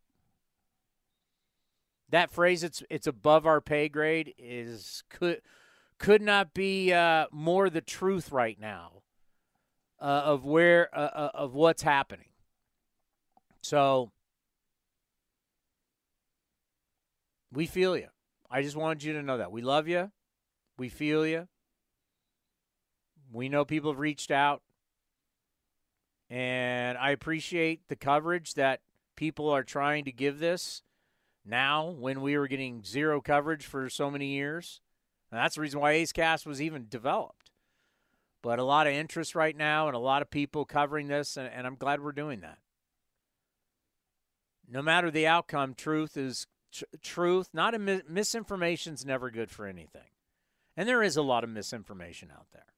That 2.08 2.30
phrase 2.30 2.62
"it's 2.62 2.82
it's 2.90 3.06
above 3.06 3.46
our 3.46 3.60
pay 3.60 3.88
grade" 3.88 4.34
is 4.38 5.02
could 5.08 5.42
could 5.98 6.22
not 6.22 6.54
be 6.54 6.92
uh, 6.92 7.26
more 7.30 7.70
the 7.70 7.80
truth 7.80 8.32
right 8.32 8.58
now 8.58 9.02
uh, 10.00 10.22
of 10.24 10.44
where 10.44 10.88
uh, 10.96 11.10
uh 11.12 11.30
of 11.34 11.54
what's 11.54 11.82
happening. 11.82 12.28
So 13.62 14.10
we 17.52 17.66
feel 17.66 17.96
you. 17.96 18.08
I 18.50 18.62
just 18.62 18.76
wanted 18.76 19.02
you 19.02 19.12
to 19.14 19.22
know 19.22 19.38
that 19.38 19.52
we 19.52 19.62
love 19.62 19.88
you. 19.88 20.10
We 20.76 20.88
feel 20.88 21.26
you. 21.26 21.48
We 23.30 23.48
know 23.48 23.64
people 23.64 23.92
have 23.92 23.98
reached 23.98 24.30
out. 24.30 24.62
And 26.32 26.96
I 26.96 27.10
appreciate 27.10 27.88
the 27.88 27.94
coverage 27.94 28.54
that 28.54 28.80
people 29.16 29.50
are 29.50 29.62
trying 29.62 30.06
to 30.06 30.12
give 30.12 30.38
this 30.38 30.82
now 31.44 31.90
when 31.90 32.22
we 32.22 32.38
were 32.38 32.48
getting 32.48 32.82
zero 32.84 33.20
coverage 33.20 33.66
for 33.66 33.90
so 33.90 34.10
many 34.10 34.28
years. 34.28 34.80
And 35.30 35.38
that's 35.38 35.56
the 35.56 35.60
reason 35.60 35.80
why 35.80 35.92
A's 35.92 36.10
Cast 36.10 36.46
was 36.46 36.62
even 36.62 36.86
developed. 36.88 37.50
But 38.40 38.58
a 38.58 38.64
lot 38.64 38.86
of 38.86 38.94
interest 38.94 39.34
right 39.34 39.54
now 39.54 39.88
and 39.88 39.94
a 39.94 40.00
lot 40.00 40.22
of 40.22 40.30
people 40.30 40.64
covering 40.64 41.08
this, 41.08 41.36
and, 41.36 41.50
and 41.52 41.66
I'm 41.66 41.76
glad 41.76 42.00
we're 42.00 42.12
doing 42.12 42.40
that. 42.40 42.56
No 44.66 44.80
matter 44.80 45.10
the 45.10 45.26
outcome, 45.26 45.74
truth 45.74 46.16
is 46.16 46.46
tr- 46.72 46.84
truth. 47.02 47.50
Not 47.52 47.74
a 47.74 47.78
mi- 47.78 48.00
never 48.08 49.30
good 49.30 49.50
for 49.50 49.66
anything. 49.66 50.08
And 50.78 50.88
there 50.88 51.02
is 51.02 51.18
a 51.18 51.22
lot 51.22 51.44
of 51.44 51.50
misinformation 51.50 52.30
out 52.32 52.46
there. 52.54 52.72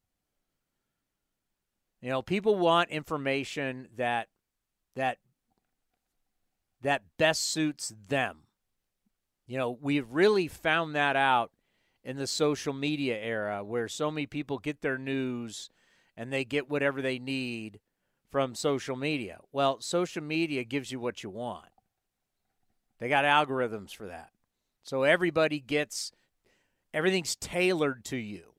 You 2.05 2.11
know, 2.11 2.21
people 2.21 2.57
want 2.57 2.91
information 2.91 3.89
that 3.97 4.29
that 4.95 5.17
that 6.83 7.01
best 7.17 7.45
suits 7.45 7.95
them. 8.09 8.41
You 9.47 9.57
know, 9.57 9.79
we've 9.81 10.13
really 10.13 10.47
found 10.47 10.95
that 10.97 11.17
out 11.17 11.51
in 12.03 12.19
the 12.19 12.27
social 12.27 12.75
media 12.75 13.17
era 13.17 13.65
where 13.65 13.89
so 13.89 14.11
many 14.11 14.27
people 14.27 14.59
get 14.59 14.83
their 14.83 14.99
news 14.99 15.71
and 16.15 16.31
they 16.31 16.45
get 16.45 16.69
whatever 16.69 17.01
they 17.01 17.19
need 17.19 17.81
from 18.31 18.55
social 18.55 18.97
media. 18.97 19.39
Well, 19.51 19.81
social 19.81 20.23
media 20.23 20.63
gives 20.63 20.93
you 20.93 21.01
what 21.01 21.23
you 21.23 21.31
want. 21.31 21.71
They 22.99 23.09
got 23.09 23.25
algorithms 23.25 23.97
for 23.97 24.09
that. 24.09 24.29
So 24.83 25.05
everybody 25.05 25.59
gets 25.59 26.13
everything's 26.93 27.35
tailored 27.35 28.05
to 28.05 28.19
you 28.19 28.54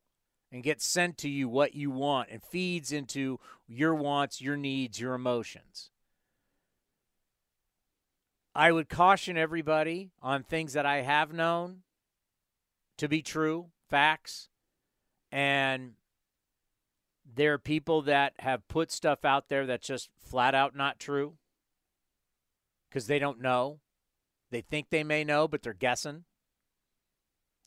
and 0.52 0.64
gets 0.64 0.86
sent 0.86 1.18
to 1.20 1.30
you 1.30 1.50
what 1.50 1.76
you 1.76 1.92
want 1.92 2.30
and 2.32 2.42
feeds 2.44 2.92
into 2.92 3.40
your 3.68 3.96
wants, 3.96 4.42
your 4.42 4.58
needs, 4.58 5.00
your 5.00 5.14
emotions. 5.14 5.92
I 8.54 8.72
would 8.72 8.88
caution 8.88 9.38
everybody 9.38 10.12
on 10.22 10.44
things 10.44 10.74
that 10.74 10.86
I 10.86 11.02
have 11.02 11.34
known 11.34 11.82
to 12.98 13.10
be 13.10 13.22
true, 13.22 13.68
facts, 13.90 14.48
and 15.32 15.94
there 17.26 17.54
are 17.54 17.60
people 17.60 18.04
that 18.04 18.34
have 18.40 18.68
put 18.70 18.92
stuff 18.92 19.26
out 19.26 19.50
there 19.50 19.66
that's 19.66 19.88
just 19.88 20.10
flat 20.18 20.56
out 20.56 20.76
not 20.76 21.00
true 21.00 21.34
because 22.90 23.08
they 23.08 23.20
don't 23.20 23.42
know. 23.42 23.80
They 24.52 24.62
think 24.62 24.90
they 24.90 25.04
may 25.04 25.26
know, 25.26 25.48
but 25.50 25.62
they're 25.62 25.74
guessing. 25.74 26.24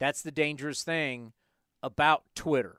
That's 0.01 0.23
the 0.23 0.31
dangerous 0.31 0.83
thing 0.83 1.33
about 1.83 2.25
Twitter 2.35 2.79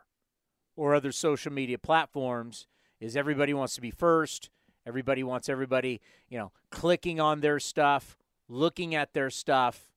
or 0.76 0.96
other 0.96 1.12
social 1.12 1.52
media 1.52 1.78
platforms 1.78 2.68
is 3.00 3.16
everybody 3.16 3.54
wants 3.54 3.76
to 3.76 3.82
be 3.82 3.92
first. 3.92 4.50
Everybody 4.86 5.24
wants 5.24 5.50
everybody, 5.50 6.02
you 6.30 6.38
know, 6.38 6.52
clicking 6.72 7.20
on 7.20 7.42
their 7.42 7.60
stuff, 7.60 8.18
looking 8.48 8.96
at 8.96 9.14
their 9.14 9.30
stuff. 9.30 9.92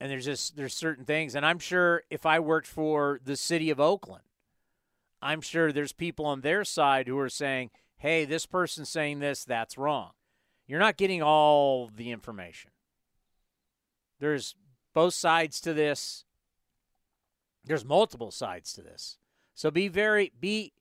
And 0.00 0.10
there's 0.10 0.24
just 0.24 0.56
there's 0.56 0.74
certain 0.74 1.04
things 1.04 1.34
and 1.34 1.46
I'm 1.46 1.58
sure 1.58 2.02
if 2.10 2.26
I 2.26 2.38
worked 2.38 2.66
for 2.66 3.20
the 3.24 3.36
city 3.36 3.70
of 3.70 3.80
Oakland, 3.80 4.24
I'm 5.22 5.40
sure 5.40 5.72
there's 5.72 5.92
people 5.92 6.26
on 6.26 6.42
their 6.42 6.64
side 6.64 7.08
who 7.08 7.18
are 7.18 7.30
saying, 7.30 7.70
"Hey, 7.96 8.26
this 8.26 8.44
person's 8.44 8.90
saying 8.90 9.20
this, 9.20 9.44
that's 9.44 9.78
wrong." 9.78 10.10
You're 10.66 10.80
not 10.80 10.96
getting 10.98 11.22
all 11.22 11.88
the 11.94 12.10
information. 12.10 12.72
There's 14.18 14.54
both 14.96 15.12
sides 15.12 15.60
to 15.60 15.74
this. 15.74 16.24
There's 17.66 17.84
multiple 17.84 18.30
sides 18.30 18.72
to 18.72 18.80
this. 18.80 19.18
So 19.54 19.70
be 19.70 19.88
very 19.88 20.32
be 20.40 20.72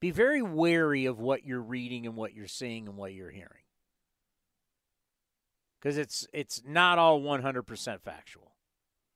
be 0.00 0.10
very 0.10 0.42
wary 0.42 1.06
of 1.06 1.20
what 1.20 1.44
you're 1.44 1.62
reading 1.62 2.04
and 2.04 2.16
what 2.16 2.34
you're 2.34 2.48
seeing 2.48 2.88
and 2.88 2.96
what 2.96 3.14
you're 3.14 3.30
hearing. 3.30 3.62
Cuz 5.80 5.96
it's 5.96 6.26
it's 6.32 6.62
not 6.66 6.98
all 6.98 7.20
100% 7.20 8.00
factual. 8.00 8.56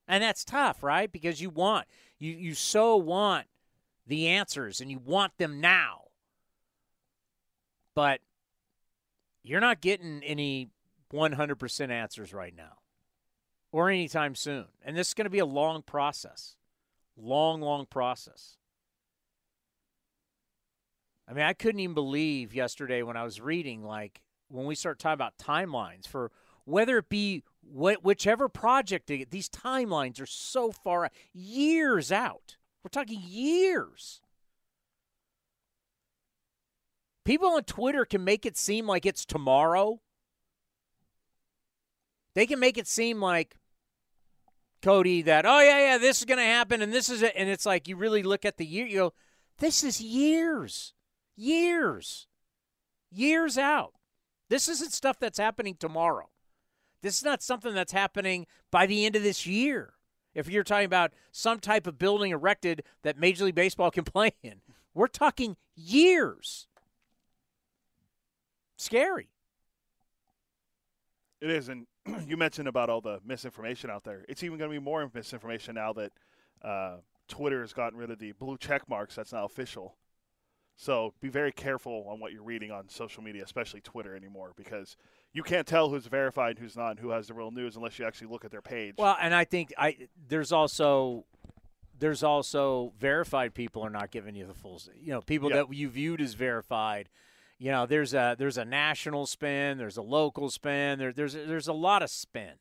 And 0.07 0.23
that's 0.23 0.45
tough, 0.45 0.85
right? 0.85 1.11
Because 1.11 1.41
you 1.41 1.51
want 1.51 1.89
you 2.21 2.31
you 2.31 2.55
so 2.55 2.97
want 2.97 3.49
the 4.07 4.29
answers 4.29 4.81
and 4.81 4.89
you 4.89 5.01
want 5.01 5.37
them 5.37 5.61
now. 5.61 6.11
But 7.93 8.21
you're 9.43 9.61
not 9.61 9.81
getting 9.81 10.23
any 10.23 10.71
100% 11.13 11.91
answers 11.91 12.33
right 12.33 12.55
now 12.55 12.84
or 13.75 13.91
anytime 13.91 14.37
soon. 14.37 14.67
And 14.85 14.97
this 14.97 15.09
is 15.09 15.15
going 15.15 15.25
to 15.25 15.31
be 15.31 15.41
a 15.41 15.45
long 15.45 15.83
process. 15.83 16.55
Long, 17.17 17.61
long 17.61 17.87
process. 17.87 18.57
I 21.29 21.33
mean, 21.33 21.45
I 21.45 21.55
couldn't 21.55 21.81
even 21.81 21.93
believe 21.93 22.55
yesterday 22.55 23.03
when 23.03 23.17
I 23.17 23.25
was 23.25 23.41
reading, 23.41 23.83
like, 23.83 24.23
when 24.47 24.67
we 24.67 24.77
start 24.77 25.01
talking 25.01 25.15
about 25.15 25.39
timelines 25.39 26.07
for 26.07 26.31
whether 26.65 26.99
it 26.99 27.09
be 27.09 27.43
wh- 27.63 28.01
whichever 28.01 28.49
project, 28.49 29.09
these 29.09 29.49
timelines 29.49 30.21
are 30.21 30.27
so 30.27 30.71
far 30.71 31.11
years 31.33 32.13
out. 32.13 32.57
We're 32.85 32.91
talking 32.91 33.23
years. 33.27 34.21
People 37.25 37.49
on 37.49 37.65
Twitter 37.65 38.05
can 38.05 38.23
make 38.23 38.47
it 38.47 38.57
seem 38.57 38.87
like 38.87 39.05
it's 39.05 39.27
tomorrow. 39.27 40.01
They 42.37 42.47
can 42.47 42.61
make 42.61 42.79
it 42.79 42.87
seem 42.87 43.21
like 43.21 43.57
Cody 44.85 45.23
that 45.23 45.47
oh 45.47 45.61
yeah 45.61 45.93
yeah 45.93 45.99
this 45.99 46.19
is 46.19 46.25
going 46.25 46.39
to 46.39 46.45
happen 46.45 46.83
and 46.83 46.93
this 46.93 47.09
is 47.09 47.23
it 47.23 47.33
and 47.37 47.49
it's 47.49 47.65
like 47.65 47.89
you 47.89 47.97
really 47.97 48.23
look 48.23 48.45
at 48.45 48.59
the 48.59 48.67
year 48.67 48.87
you 48.87 48.97
go 48.99 49.13
this 49.59 49.83
is 49.83 50.01
years 50.01 50.93
years 51.37 52.27
years 53.15 53.57
out. 53.57 53.95
This 54.49 54.69
isn't 54.69 54.93
stuff 54.93 55.19
that's 55.19 55.39
happening 55.39 55.77
tomorrow. 55.79 56.29
This 57.03 57.17
is 57.17 57.25
not 57.25 57.43
something 57.43 57.75
that's 57.75 57.93
happening 57.93 58.47
by 58.71 58.87
the 58.87 59.07
end 59.07 59.17
of 59.17 59.23
this 59.23 59.47
year. 59.47 59.95
If 60.35 60.49
you're 60.49 60.65
talking 60.65 60.87
about 60.87 61.13
some 61.31 61.61
type 61.61 61.87
of 61.87 61.99
building 61.99 62.33
erected 62.33 62.83
that 63.03 63.19
major 63.19 63.45
league 63.45 63.55
baseball 63.55 63.91
can 63.91 64.05
play 64.05 64.33
in 64.43 64.61
we're 64.95 65.09
talking 65.09 65.57
years. 65.75 66.69
Scary. 68.77 69.29
It 71.41 71.51
is 71.51 71.69
and 71.69 71.87
you 72.27 72.37
mentioned 72.37 72.69
about 72.69 72.91
all 72.91 73.01
the 73.01 73.21
misinformation 73.25 73.91
out 73.91 74.05
there. 74.05 74.25
It's 74.29 74.43
even 74.43 74.59
going 74.59 74.71
to 74.71 74.79
be 74.79 74.85
more 74.85 75.11
misinformation 75.13 75.75
now 75.75 75.93
that 75.95 76.13
uh, 76.63 76.97
Twitter 77.29 77.61
has 77.61 77.73
gotten 77.73 77.99
rid 77.99 78.11
of 78.11 78.19
the 78.19 78.33
blue 78.33 78.57
check 78.59 78.89
marks. 78.89 79.15
That's 79.15 79.33
now 79.33 79.45
official. 79.45 79.97
So 80.77 81.15
be 81.21 81.29
very 81.29 81.53
careful 81.53 82.07
on 82.09 82.19
what 82.19 82.33
you're 82.33 82.43
reading 82.43 82.73
on 82.73 82.89
social 82.89 83.23
media, 83.23 83.45
especially 83.45 83.81
Twitter 83.81 84.17
anymore, 84.17 84.53
because 84.57 84.97
you 85.33 85.43
can't 85.43 85.67
tell 85.67 85.89
who's 85.89 86.07
verified 86.07 86.51
and 86.51 86.59
who's 86.59 86.77
not, 86.77 86.91
and 86.91 87.01
who 87.01 87.11
has 87.11 87.29
the 87.29 87.35
real 87.35 87.53
news 87.53 87.77
unless 87.77 87.99
you 87.99 88.05
actually 88.05 88.27
look 88.27 88.45
at 88.45 88.51
their 88.51 88.63
page. 88.63 88.95
Well, 88.99 89.17
and 89.21 89.35
I 89.35 89.45
think 89.45 89.73
I 89.79 90.09
there's 90.29 90.51
also 90.51 91.27
there's 91.99 92.25
also 92.25 92.93
verified 92.99 93.55
people 93.55 93.83
are 93.83 93.91
not 93.91 94.11
giving 94.11 94.35
you 94.35 94.47
the 94.47 94.55
full, 94.55 94.81
you 95.01 95.13
know, 95.13 95.21
people 95.21 95.49
yep. 95.49 95.69
that 95.69 95.77
you 95.77 95.89
viewed 95.89 96.21
as 96.21 96.35
verified 96.35 97.09
you 97.59 97.71
know, 97.71 97.87
there's 97.87 98.15
a 98.15 98.35
there's 98.39 98.59
a 98.59 98.65
national 98.65 99.27
spin, 99.27 99.79
there's 99.79 99.97
a 99.97 100.03
local 100.03 100.51
spin, 100.51 100.99
there, 100.99 101.13
there's 101.13 101.35
there's 101.35 101.69
a 101.69 101.73
lot 101.73 102.03
of 102.03 102.11
spin. 102.11 102.55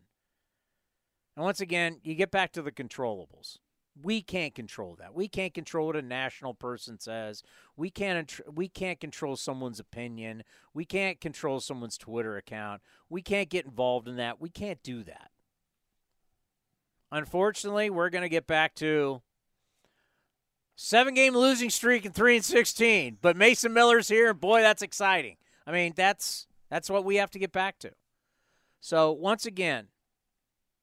And 1.35 1.43
once 1.43 1.61
again, 1.61 1.99
you 2.03 2.15
get 2.15 2.31
back 2.31 2.51
to 2.53 2.61
the 2.61 2.71
controllables. 2.71 3.57
We 4.01 4.21
can't 4.21 4.55
control 4.55 4.95
that. 4.99 5.13
We 5.13 5.27
can't 5.27 5.53
control 5.53 5.87
what 5.87 5.95
a 5.95 6.01
national 6.01 6.55
person 6.55 6.99
says. 6.99 7.43
We 7.75 7.89
can't 7.89 8.39
we 8.53 8.67
can't 8.67 8.99
control 8.99 9.35
someone's 9.35 9.79
opinion. 9.79 10.43
We 10.73 10.85
can't 10.85 11.19
control 11.19 11.59
someone's 11.59 11.97
Twitter 11.97 12.37
account. 12.37 12.81
We 13.09 13.21
can't 13.21 13.49
get 13.49 13.65
involved 13.65 14.07
in 14.07 14.15
that. 14.17 14.41
We 14.41 14.49
can't 14.49 14.81
do 14.83 15.03
that. 15.03 15.31
Unfortunately, 17.11 17.91
we're 17.91 18.09
going 18.09 18.23
to 18.23 18.29
get 18.29 18.47
back 18.47 18.73
to 18.75 19.21
Seven 20.75 21.13
game 21.13 21.35
losing 21.35 21.69
streak 21.69 22.05
and 22.05 22.15
three 22.15 22.35
and 22.35 22.45
sixteen. 22.45 23.17
But 23.21 23.37
Mason 23.37 23.73
Miller's 23.73 24.07
here, 24.07 24.31
and 24.31 24.39
boy, 24.39 24.61
that's 24.61 24.81
exciting. 24.81 25.37
I 25.67 25.71
mean, 25.71 25.93
that's 25.95 26.47
that's 26.69 26.89
what 26.89 27.05
we 27.05 27.17
have 27.17 27.31
to 27.31 27.39
get 27.39 27.51
back 27.51 27.79
to. 27.79 27.91
So 28.81 29.11
once 29.11 29.45
again, 29.45 29.87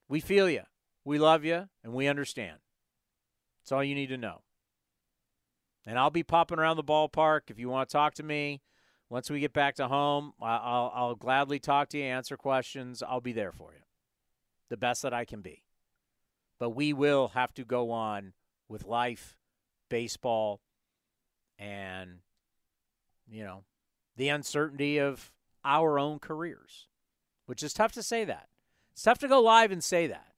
we 0.08 0.20
feel 0.20 0.48
you, 0.48 0.62
we 1.04 1.18
love 1.18 1.44
you, 1.44 1.68
and 1.82 1.92
we 1.92 2.06
understand. 2.06 2.58
That's 3.60 3.72
all 3.72 3.84
you 3.84 3.94
need 3.94 4.08
to 4.08 4.16
know. 4.16 4.42
And 5.86 5.98
I'll 5.98 6.10
be 6.10 6.22
popping 6.22 6.58
around 6.58 6.76
the 6.76 6.84
ballpark 6.84 7.42
if 7.48 7.58
you 7.58 7.68
want 7.68 7.88
to 7.88 7.92
talk 7.92 8.14
to 8.14 8.22
me. 8.22 8.62
Once 9.08 9.28
we 9.28 9.40
get 9.40 9.52
back 9.52 9.74
to 9.74 9.88
home, 9.88 10.32
I'll, 10.40 10.92
I'll 10.94 11.14
gladly 11.16 11.58
talk 11.58 11.88
to 11.88 11.98
you, 11.98 12.04
answer 12.04 12.36
questions. 12.36 13.02
I'll 13.02 13.20
be 13.20 13.32
there 13.32 13.50
for 13.50 13.72
you, 13.72 13.80
the 14.68 14.76
best 14.76 15.02
that 15.02 15.12
I 15.12 15.24
can 15.24 15.40
be. 15.40 15.64
But 16.60 16.70
we 16.70 16.92
will 16.92 17.28
have 17.28 17.52
to 17.54 17.64
go 17.64 17.90
on 17.90 18.34
with 18.68 18.86
life 18.86 19.36
baseball 19.90 20.60
and, 21.58 22.20
you 23.30 23.44
know, 23.44 23.64
the 24.16 24.30
uncertainty 24.30 24.98
of 24.98 25.30
our 25.62 25.98
own 25.98 26.18
careers, 26.18 26.86
which 27.44 27.62
is 27.62 27.74
tough 27.74 27.92
to 27.92 28.02
say 28.02 28.24
that. 28.24 28.48
It's 28.92 29.02
tough 29.02 29.18
to 29.18 29.28
go 29.28 29.40
live 29.40 29.70
and 29.70 29.84
say 29.84 30.06
that. 30.06 30.32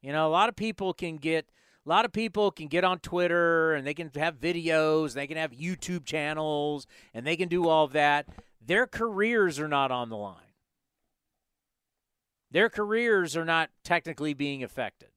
You 0.00 0.12
know, 0.12 0.26
a 0.26 0.30
lot 0.30 0.48
of 0.48 0.56
people 0.56 0.94
can 0.94 1.16
get 1.16 1.46
a 1.84 1.88
lot 1.88 2.06
of 2.06 2.12
people 2.12 2.50
can 2.50 2.68
get 2.68 2.82
on 2.82 2.98
Twitter 2.98 3.74
and 3.74 3.86
they 3.86 3.92
can 3.92 4.10
have 4.14 4.40
videos, 4.40 5.12
they 5.12 5.26
can 5.26 5.36
have 5.36 5.50
YouTube 5.50 6.06
channels, 6.06 6.86
and 7.12 7.26
they 7.26 7.36
can 7.36 7.48
do 7.48 7.68
all 7.68 7.84
of 7.84 7.92
that. 7.92 8.26
Their 8.64 8.86
careers 8.86 9.60
are 9.60 9.68
not 9.68 9.90
on 9.90 10.08
the 10.08 10.16
line. 10.16 10.40
Their 12.50 12.70
careers 12.70 13.36
are 13.36 13.44
not 13.44 13.70
technically 13.82 14.32
being 14.32 14.62
affected. 14.62 15.10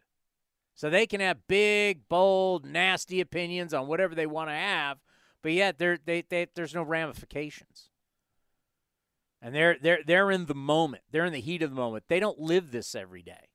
So 0.78 0.92
they 0.92 1.08
can 1.08 1.22
have 1.22 1.48
big, 1.48 2.08
bold, 2.08 2.63
nasty 2.63 3.20
opinions 3.20 3.74
on 3.74 3.88
whatever 3.88 4.13
they 4.13 4.28
want 4.28 4.50
to 4.52 4.54
have, 4.54 5.00
but 5.42 5.52
yet 5.52 5.80
they 5.80 6.24
they, 6.30 6.48
there's 6.54 6.76
no 6.76 6.84
ramifications. 6.84 7.90
And 9.42 9.56
they're 9.56 9.78
they're 9.82 10.00
they're 10.06 10.30
in 10.30 10.46
the 10.46 10.54
moment. 10.54 11.02
They're 11.12 11.26
in 11.26 11.34
the 11.34 11.42
heat 11.42 11.63
of 11.63 11.72
the 11.72 11.76
moment. 11.76 12.04
They 12.08 12.20
don't 12.20 12.40
live 12.40 12.70
this 12.70 12.94
every 12.94 13.24
day. 13.24 13.50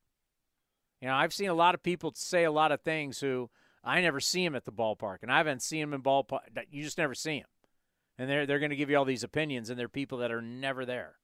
You 1.01 1.09
know, 1.09 1.15
I've 1.15 1.33
seen 1.33 1.49
a 1.49 1.55
lot 1.55 1.77
of 1.77 1.85
people 1.85 2.13
say 2.17 2.43
a 2.43 2.51
lot 2.51 2.73
of 2.73 2.81
things 2.81 3.21
who 3.21 3.51
I 3.85 4.01
never 4.01 4.19
see 4.19 4.45
them 4.45 4.57
at 4.57 4.65
the 4.65 4.73
ballpark, 4.73 5.19
and 5.23 5.31
I 5.31 5.37
haven't 5.39 5.63
seen 5.63 5.81
them 5.81 5.95
in 5.95 6.03
ballpark. 6.03 6.41
You 6.73 6.83
just 6.83 6.99
never 6.99 7.15
see 7.15 7.39
them, 7.39 7.49
and 8.19 8.29
they're 8.29 8.47
they're 8.47 8.59
going 8.59 8.71
to 8.71 8.77
give 8.77 8.91
you 8.91 8.97
all 8.97 9.05
these 9.05 9.23
opinions, 9.23 9.71
and 9.71 9.79
they're 9.79 9.89
people 9.89 10.19
that 10.19 10.33
are 10.33 10.43
never 10.43 10.85
there. 10.85 11.15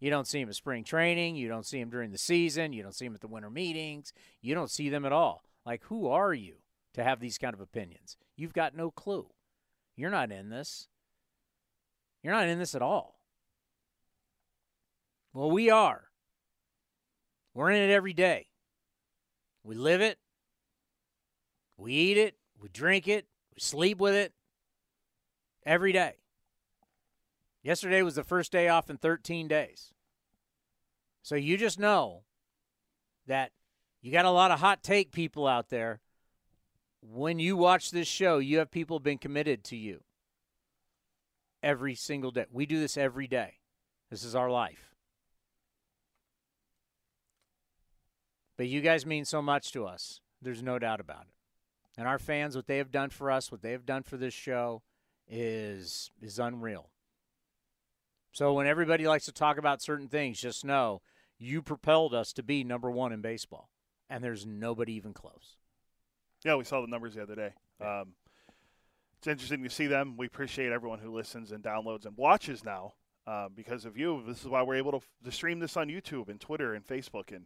You 0.00 0.10
don't 0.10 0.26
see 0.26 0.40
him 0.40 0.48
at 0.48 0.54
spring 0.54 0.82
training. 0.82 1.36
You 1.36 1.48
don't 1.48 1.66
see 1.66 1.78
him 1.78 1.90
during 1.90 2.10
the 2.10 2.18
season. 2.18 2.72
You 2.72 2.82
don't 2.82 2.94
see 2.94 3.04
him 3.04 3.14
at 3.14 3.20
the 3.20 3.28
winter 3.28 3.50
meetings. 3.50 4.12
You 4.40 4.54
don't 4.54 4.70
see 4.70 4.88
them 4.88 5.04
at 5.04 5.12
all. 5.12 5.44
Like, 5.66 5.82
who 5.84 6.08
are 6.08 6.32
you 6.32 6.56
to 6.94 7.04
have 7.04 7.20
these 7.20 7.36
kind 7.38 7.52
of 7.52 7.60
opinions? 7.60 8.16
You've 8.36 8.54
got 8.54 8.74
no 8.74 8.90
clue. 8.90 9.28
You're 9.96 10.10
not 10.10 10.32
in 10.32 10.48
this. 10.48 10.88
You're 12.22 12.32
not 12.32 12.48
in 12.48 12.58
this 12.58 12.74
at 12.74 12.82
all. 12.82 13.20
Well, 15.34 15.50
we 15.50 15.70
are. 15.70 16.04
We're 17.54 17.70
in 17.70 17.82
it 17.82 17.92
every 17.92 18.14
day. 18.14 18.46
We 19.62 19.74
live 19.74 20.00
it. 20.00 20.18
We 21.76 21.92
eat 21.92 22.16
it. 22.16 22.36
We 22.60 22.68
drink 22.68 23.06
it. 23.06 23.26
We 23.54 23.60
sleep 23.60 23.98
with 23.98 24.14
it 24.14 24.32
every 25.64 25.92
day. 25.92 26.19
Yesterday 27.62 28.02
was 28.02 28.14
the 28.14 28.24
first 28.24 28.52
day 28.52 28.68
off 28.68 28.88
in 28.88 28.96
13 28.96 29.48
days. 29.48 29.92
So 31.22 31.34
you 31.34 31.56
just 31.56 31.78
know 31.78 32.22
that 33.26 33.52
you 34.00 34.10
got 34.10 34.24
a 34.24 34.30
lot 34.30 34.50
of 34.50 34.60
hot 34.60 34.82
take 34.82 35.12
people 35.12 35.46
out 35.46 35.68
there. 35.68 36.00
When 37.02 37.38
you 37.38 37.56
watch 37.56 37.90
this 37.90 38.08
show, 38.08 38.38
you 38.38 38.58
have 38.58 38.70
people 38.70 38.98
been 38.98 39.18
committed 39.18 39.62
to 39.64 39.76
you 39.76 40.02
every 41.62 41.94
single 41.94 42.30
day. 42.30 42.46
We 42.50 42.66
do 42.66 42.80
this 42.80 42.96
every 42.96 43.26
day. 43.26 43.58
This 44.10 44.24
is 44.24 44.34
our 44.34 44.50
life. 44.50 44.94
But 48.56 48.68
you 48.68 48.80
guys 48.80 49.06
mean 49.06 49.24
so 49.24 49.40
much 49.40 49.72
to 49.72 49.86
us. 49.86 50.20
There's 50.42 50.62
no 50.62 50.78
doubt 50.78 51.00
about 51.00 51.22
it. 51.22 51.34
And 51.96 52.06
our 52.06 52.18
fans, 52.18 52.56
what 52.56 52.66
they 52.66 52.78
have 52.78 52.90
done 52.90 53.10
for 53.10 53.30
us, 53.30 53.50
what 53.50 53.62
they 53.62 53.72
have 53.72 53.86
done 53.86 54.02
for 54.02 54.16
this 54.16 54.34
show, 54.34 54.82
is 55.28 56.10
is 56.20 56.38
unreal. 56.38 56.89
So 58.32 58.52
when 58.52 58.66
everybody 58.66 59.06
likes 59.06 59.24
to 59.24 59.32
talk 59.32 59.58
about 59.58 59.82
certain 59.82 60.08
things, 60.08 60.40
just 60.40 60.64
know 60.64 61.02
you 61.38 61.62
propelled 61.62 62.14
us 62.14 62.32
to 62.34 62.42
be 62.42 62.62
number 62.62 62.90
one 62.90 63.12
in 63.12 63.20
baseball, 63.20 63.70
and 64.08 64.22
there's 64.22 64.46
nobody 64.46 64.92
even 64.92 65.12
close. 65.12 65.56
Yeah, 66.44 66.56
we 66.56 66.64
saw 66.64 66.80
the 66.80 66.86
numbers 66.86 67.14
the 67.14 67.22
other 67.22 67.34
day. 67.34 67.52
Um, 67.80 68.14
it's 69.18 69.26
interesting 69.26 69.62
to 69.64 69.70
see 69.70 69.86
them. 69.86 70.16
We 70.16 70.26
appreciate 70.26 70.72
everyone 70.72 71.00
who 71.00 71.14
listens 71.14 71.52
and 71.52 71.62
downloads 71.62 72.06
and 72.06 72.16
watches 72.16 72.64
now 72.64 72.94
uh, 73.26 73.48
because 73.54 73.84
of 73.84 73.98
you. 73.98 74.22
This 74.26 74.40
is 74.40 74.48
why 74.48 74.62
we're 74.62 74.76
able 74.76 74.92
to, 74.92 75.00
to 75.24 75.32
stream 75.32 75.58
this 75.58 75.76
on 75.76 75.88
YouTube 75.88 76.28
and 76.28 76.40
Twitter 76.40 76.74
and 76.74 76.86
Facebook 76.86 77.34
and 77.34 77.44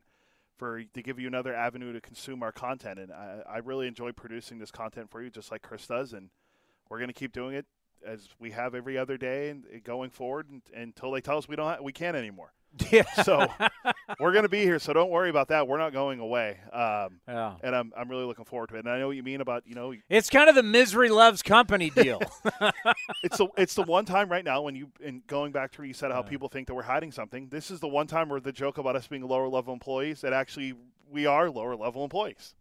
for 0.56 0.84
to 0.84 1.02
give 1.02 1.18
you 1.18 1.26
another 1.26 1.52
avenue 1.52 1.92
to 1.92 2.00
consume 2.00 2.44
our 2.44 2.52
content. 2.52 3.00
And 3.00 3.12
I, 3.12 3.40
I 3.48 3.58
really 3.58 3.88
enjoy 3.88 4.12
producing 4.12 4.58
this 4.58 4.70
content 4.70 5.10
for 5.10 5.20
you, 5.20 5.30
just 5.30 5.50
like 5.50 5.62
Chris 5.62 5.86
does. 5.86 6.12
And 6.12 6.30
we're 6.88 6.98
going 6.98 7.08
to 7.08 7.14
keep 7.14 7.32
doing 7.32 7.56
it 7.56 7.66
as 8.06 8.28
we 8.38 8.50
have 8.52 8.74
every 8.74 8.96
other 8.98 9.16
day 9.16 9.50
and 9.50 9.64
going 9.84 10.10
forward 10.10 10.48
and, 10.50 10.62
until 10.74 11.10
they 11.12 11.20
tell 11.20 11.38
us 11.38 11.48
we 11.48 11.56
don't 11.56 11.66
ha- 11.66 11.82
we 11.82 11.92
can't 11.92 12.16
anymore. 12.16 12.52
Yeah. 12.90 13.04
So 13.22 13.46
we're 14.18 14.32
going 14.32 14.42
to 14.42 14.48
be 14.48 14.62
here. 14.62 14.80
So 14.80 14.92
don't 14.92 15.10
worry 15.10 15.30
about 15.30 15.46
that. 15.48 15.68
We're 15.68 15.78
not 15.78 15.92
going 15.92 16.18
away. 16.18 16.58
Um, 16.72 17.20
Yeah. 17.28 17.54
and 17.62 17.72
I'm, 17.74 17.92
I'm 17.96 18.08
really 18.08 18.24
looking 18.24 18.44
forward 18.44 18.70
to 18.70 18.74
it. 18.74 18.80
And 18.80 18.88
I 18.90 18.98
know 18.98 19.06
what 19.06 19.14
you 19.16 19.22
mean 19.22 19.40
about 19.40 19.62
you 19.64 19.76
know 19.76 19.94
It's 20.10 20.28
kind 20.28 20.48
of 20.48 20.56
the 20.56 20.64
misery 20.64 21.08
loves 21.08 21.40
company 21.40 21.90
deal. 21.94 22.20
it's 23.22 23.38
the 23.38 23.46
it's 23.56 23.74
the 23.74 23.84
one 23.84 24.04
time 24.04 24.28
right 24.28 24.44
now 24.44 24.62
when 24.62 24.74
you 24.74 24.88
and 25.04 25.24
going 25.28 25.52
back 25.52 25.70
to 25.72 25.78
where 25.78 25.86
you 25.86 25.94
said 25.94 26.10
how 26.10 26.22
people 26.22 26.48
think 26.48 26.66
that 26.66 26.74
we're 26.74 26.82
hiding 26.82 27.12
something. 27.12 27.46
This 27.48 27.70
is 27.70 27.78
the 27.78 27.86
one 27.88 28.08
time 28.08 28.28
where 28.28 28.40
the 28.40 28.50
joke 28.52 28.78
about 28.78 28.96
us 28.96 29.06
being 29.06 29.22
lower 29.22 29.48
level 29.48 29.72
employees 29.72 30.20
that 30.22 30.32
actually 30.32 30.74
we 31.08 31.26
are 31.26 31.48
lower 31.50 31.76
level 31.76 32.02
employees. 32.02 32.56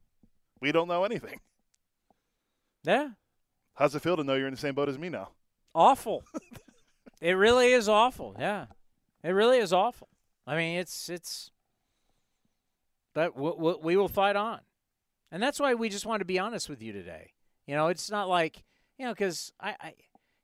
We 0.62 0.72
don't 0.72 0.88
know 0.88 1.06
anything. 1.06 1.40
yeah. 2.84 3.10
How's 3.76 3.96
it 3.96 4.02
feel 4.02 4.18
to 4.18 4.24
know 4.24 4.36
you're 4.36 4.48
in 4.48 4.54
the 4.54 4.60
same 4.60 4.76
boat 4.76 4.90
as 4.90 4.98
me 4.98 5.10
now? 5.10 5.30
awful. 5.76 6.24
it 7.22 7.34
really 7.34 7.74
is 7.74 7.90
awful. 7.90 8.36
Yeah, 8.40 8.68
it 9.24 9.32
really 9.32 9.58
is 9.58 9.74
awful. 9.74 10.10
I 10.46 10.56
mean, 10.56 10.78
it's 10.78 11.10
it's. 11.10 11.52
But 13.14 13.38
we, 13.38 13.52
we, 13.58 13.76
we 13.82 13.98
will 13.98 14.08
fight 14.08 14.36
on, 14.36 14.60
and 15.32 15.42
that's 15.42 15.60
why 15.60 15.74
we 15.76 15.90
just 15.90 16.06
want 16.06 16.22
to 16.22 16.26
be 16.26 16.40
honest 16.40 16.70
with 16.70 16.82
you 16.82 16.92
today. 16.92 17.32
You 17.68 17.76
know, 17.76 17.88
it's 17.88 18.10
not 18.10 18.28
like 18.28 18.64
you 18.98 19.06
know 19.06 19.12
because 19.12 19.54
I, 19.60 19.76
I, 19.80 19.94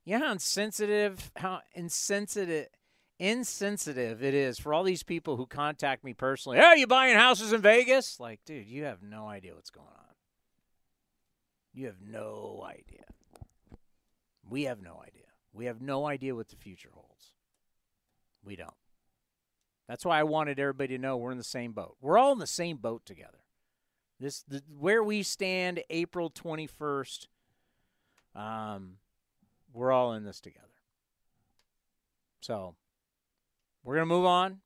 you 0.04 0.18
know 0.18 0.26
how 0.26 0.32
insensitive, 0.32 1.32
how 1.36 1.60
insensitive, 1.72 2.68
insensitive 3.18 4.22
it 4.22 4.34
is 4.34 4.58
for 4.58 4.72
all 4.72 4.84
these 4.84 5.02
people 5.02 5.36
who 5.36 5.46
contact 5.46 6.04
me 6.04 6.14
personally. 6.14 6.58
Hey, 6.58 6.64
are 6.64 6.76
you 6.76 6.86
buying 6.86 7.16
houses 7.16 7.52
in 7.52 7.60
Vegas? 7.60 8.20
Like, 8.20 8.40
dude, 8.46 8.66
you 8.66 8.84
have 8.84 9.02
no 9.02 9.28
idea 9.28 9.54
what's 9.54 9.70
going 9.70 9.86
on. 9.86 10.14
You 11.72 11.86
have 11.86 12.00
no 12.00 12.64
idea. 12.66 13.04
We 14.50 14.64
have 14.64 14.82
no 14.82 15.00
idea. 15.06 15.24
We 15.52 15.64
have 15.66 15.80
no 15.80 16.06
idea 16.06 16.34
what 16.34 16.48
the 16.48 16.56
future 16.56 16.90
holds. 16.92 17.32
We 18.44 18.56
don't. 18.56 18.74
That's 19.88 20.04
why 20.04 20.20
I 20.20 20.24
wanted 20.24 20.58
everybody 20.58 20.96
to 20.96 21.02
know 21.02 21.16
we're 21.16 21.32
in 21.32 21.38
the 21.38 21.44
same 21.44 21.72
boat. 21.72 21.96
We're 22.00 22.18
all 22.18 22.32
in 22.32 22.38
the 22.38 22.46
same 22.46 22.76
boat 22.76 23.06
together. 23.06 23.38
This 24.18 24.44
the, 24.46 24.62
where 24.78 25.02
we 25.02 25.22
stand 25.22 25.82
April 25.88 26.30
21st. 26.30 27.26
Um 28.34 28.96
we're 29.72 29.92
all 29.92 30.12
in 30.14 30.24
this 30.24 30.40
together. 30.40 30.66
So, 32.40 32.74
we're 33.84 33.96
going 33.96 34.08
to 34.08 34.14
move 34.14 34.24
on 34.24 34.60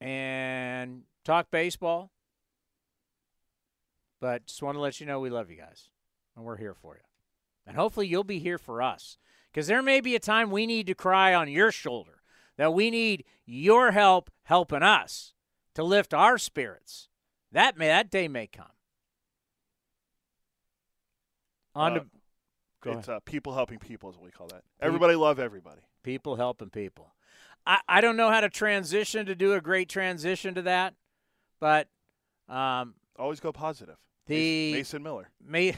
and 0.00 1.02
talk 1.24 1.50
baseball. 1.50 2.10
But 4.20 4.46
just 4.46 4.62
want 4.62 4.76
to 4.76 4.80
let 4.80 5.00
you 5.00 5.06
know 5.06 5.20
we 5.20 5.30
love 5.30 5.50
you 5.50 5.56
guys 5.56 5.90
and 6.36 6.44
we're 6.44 6.56
here 6.56 6.74
for 6.74 6.94
you. 6.94 7.07
And 7.68 7.76
hopefully 7.76 8.06
you'll 8.08 8.24
be 8.24 8.38
here 8.38 8.58
for 8.58 8.80
us. 8.82 9.18
Because 9.52 9.66
there 9.66 9.82
may 9.82 10.00
be 10.00 10.14
a 10.16 10.20
time 10.20 10.50
we 10.50 10.66
need 10.66 10.86
to 10.86 10.94
cry 10.94 11.34
on 11.34 11.48
your 11.48 11.70
shoulder, 11.70 12.22
that 12.56 12.72
we 12.72 12.90
need 12.90 13.24
your 13.44 13.92
help 13.92 14.30
helping 14.44 14.82
us 14.82 15.34
to 15.74 15.84
lift 15.84 16.12
our 16.14 16.38
spirits. 16.38 17.08
That 17.52 17.76
may 17.76 17.86
that 17.88 18.10
day 18.10 18.26
may 18.26 18.46
come. 18.46 18.66
On 21.74 21.92
Uh, 21.92 21.98
to 22.00 22.06
go 22.80 22.92
it's 22.98 23.08
uh, 23.08 23.20
people 23.20 23.54
helping 23.54 23.78
people 23.78 24.10
is 24.10 24.16
what 24.16 24.24
we 24.24 24.30
call 24.30 24.48
that. 24.48 24.62
Everybody 24.80 25.14
love 25.14 25.38
everybody. 25.38 25.82
people 26.02 26.36
helping 26.36 26.70
people. 26.70 27.14
I, 27.66 27.80
I 27.88 28.00
don't 28.00 28.16
know 28.16 28.30
how 28.30 28.40
to 28.40 28.48
transition 28.48 29.26
to 29.26 29.34
do 29.34 29.52
a 29.52 29.60
great 29.60 29.88
transition 29.88 30.54
to 30.54 30.62
that, 30.62 30.94
but 31.60 31.88
um, 32.48 32.94
Always 33.18 33.40
go 33.40 33.52
positive. 33.52 33.96
The- 34.26 34.72
Mason 34.72 35.02
Miller. 35.02 35.30
May 35.44 35.74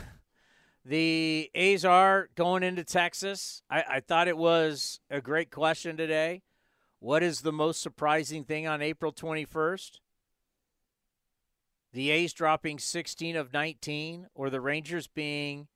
the 0.84 1.50
A's 1.54 1.84
are 1.84 2.28
going 2.34 2.62
into 2.62 2.84
Texas. 2.84 3.62
I, 3.70 3.84
I 3.88 4.00
thought 4.00 4.28
it 4.28 4.38
was 4.38 5.00
a 5.10 5.20
great 5.20 5.50
question 5.50 5.96
today. 5.96 6.42
What 6.98 7.22
is 7.22 7.40
the 7.40 7.52
most 7.52 7.82
surprising 7.82 8.44
thing 8.44 8.66
on 8.66 8.82
April 8.82 9.12
21st? 9.12 10.00
The 11.92 12.10
A's 12.10 12.32
dropping 12.32 12.78
16 12.78 13.36
of 13.36 13.52
19, 13.52 14.28
or 14.34 14.48
the 14.48 14.60
Rangers 14.60 15.06
being 15.06 15.68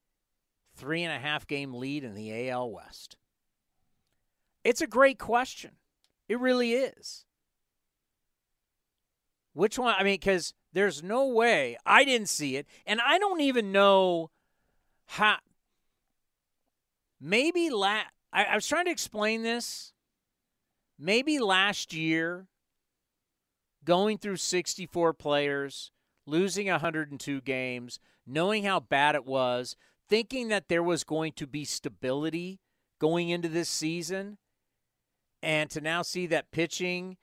three 0.76 1.02
and 1.02 1.12
a 1.12 1.18
half 1.18 1.46
game 1.46 1.74
lead 1.74 2.04
in 2.04 2.14
the 2.14 2.48
AL 2.50 2.70
West? 2.70 3.16
It's 4.62 4.80
a 4.80 4.86
great 4.86 5.18
question. 5.18 5.72
It 6.28 6.40
really 6.40 6.72
is. 6.72 7.24
Which 9.52 9.78
one? 9.78 9.94
I 9.98 10.02
mean, 10.02 10.14
because 10.14 10.54
there's 10.72 11.02
no 11.02 11.26
way 11.28 11.76
I 11.84 12.04
didn't 12.04 12.28
see 12.28 12.56
it, 12.56 12.66
and 12.86 13.00
I 13.00 13.18
don't 13.18 13.40
even 13.40 13.72
know 13.72 14.30
how. 15.06 15.38
Maybe 17.20 17.70
last. 17.70 18.06
I, 18.32 18.44
I 18.44 18.54
was 18.54 18.66
trying 18.66 18.86
to 18.86 18.90
explain 18.90 19.42
this. 19.42 19.92
Maybe 20.98 21.38
last 21.38 21.92
year, 21.92 22.46
going 23.84 24.18
through 24.18 24.36
64 24.36 25.12
players, 25.14 25.90
losing 26.26 26.68
102 26.68 27.40
games, 27.40 27.98
knowing 28.26 28.64
how 28.64 28.80
bad 28.80 29.14
it 29.14 29.24
was, 29.24 29.76
thinking 30.08 30.48
that 30.48 30.68
there 30.68 30.82
was 30.82 31.04
going 31.04 31.32
to 31.32 31.46
be 31.46 31.64
stability 31.64 32.60
going 33.00 33.28
into 33.28 33.48
this 33.48 33.68
season, 33.68 34.38
and 35.42 35.68
to 35.70 35.80
now 35.80 36.02
see 36.02 36.26
that 36.26 36.50
pitching 36.50 37.16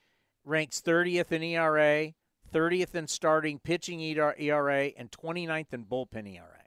ranks 0.43 0.81
30th 0.81 1.31
in 1.31 1.43
ERA, 1.43 2.11
30th 2.53 2.95
in 2.95 3.07
starting 3.07 3.59
pitching 3.59 4.01
ERA, 4.01 4.91
and 4.97 5.11
29th 5.11 5.73
in 5.73 5.85
bullpen 5.85 6.31
ERA. 6.31 6.60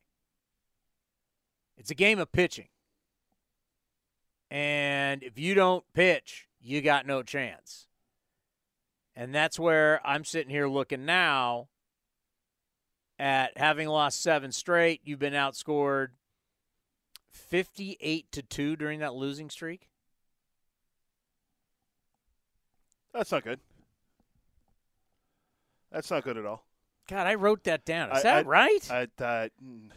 It's 1.77 1.91
a 1.91 1.95
game 1.95 2.19
of 2.19 2.33
pitching. 2.33 2.69
And 4.51 5.23
if 5.23 5.39
you 5.39 5.55
don't 5.55 5.85
pitch, 5.95 6.49
you 6.61 6.81
got 6.81 7.07
no 7.07 7.23
chance. 7.23 7.87
And 9.17 9.35
that's 9.35 9.59
where 9.59 10.01
I'm 10.05 10.25
sitting 10.25 10.51
here 10.51 10.69
looking 10.69 11.05
now 11.05 11.69
at 13.19 13.57
having 13.57 13.89
lost 13.89 14.23
seven 14.23 14.53
straight. 14.53 15.01
You've 15.05 15.19
been 15.19 15.35
outscored 15.35 16.09
58 17.31 18.31
to 18.33 18.43
2 18.43 18.77
during 18.77 19.01
that 19.01 19.15
losing 19.15 19.51
streak. 19.51 19.89
That's 23.13 23.31
not 23.31 23.45
good. 23.45 23.61
That's 25.93 26.11
not 26.11 26.25
good 26.25 26.37
at 26.37 26.47
all. 26.47 26.65
God, 27.09 27.27
I 27.27 27.35
wrote 27.35 27.65
that 27.65 27.85
down. 27.85 28.11
Is 28.13 28.19
I- 28.19 28.23
that 28.23 28.47
I- 28.47 28.49
right? 28.49 28.91
I, 28.91 29.09
uh, 29.23 29.49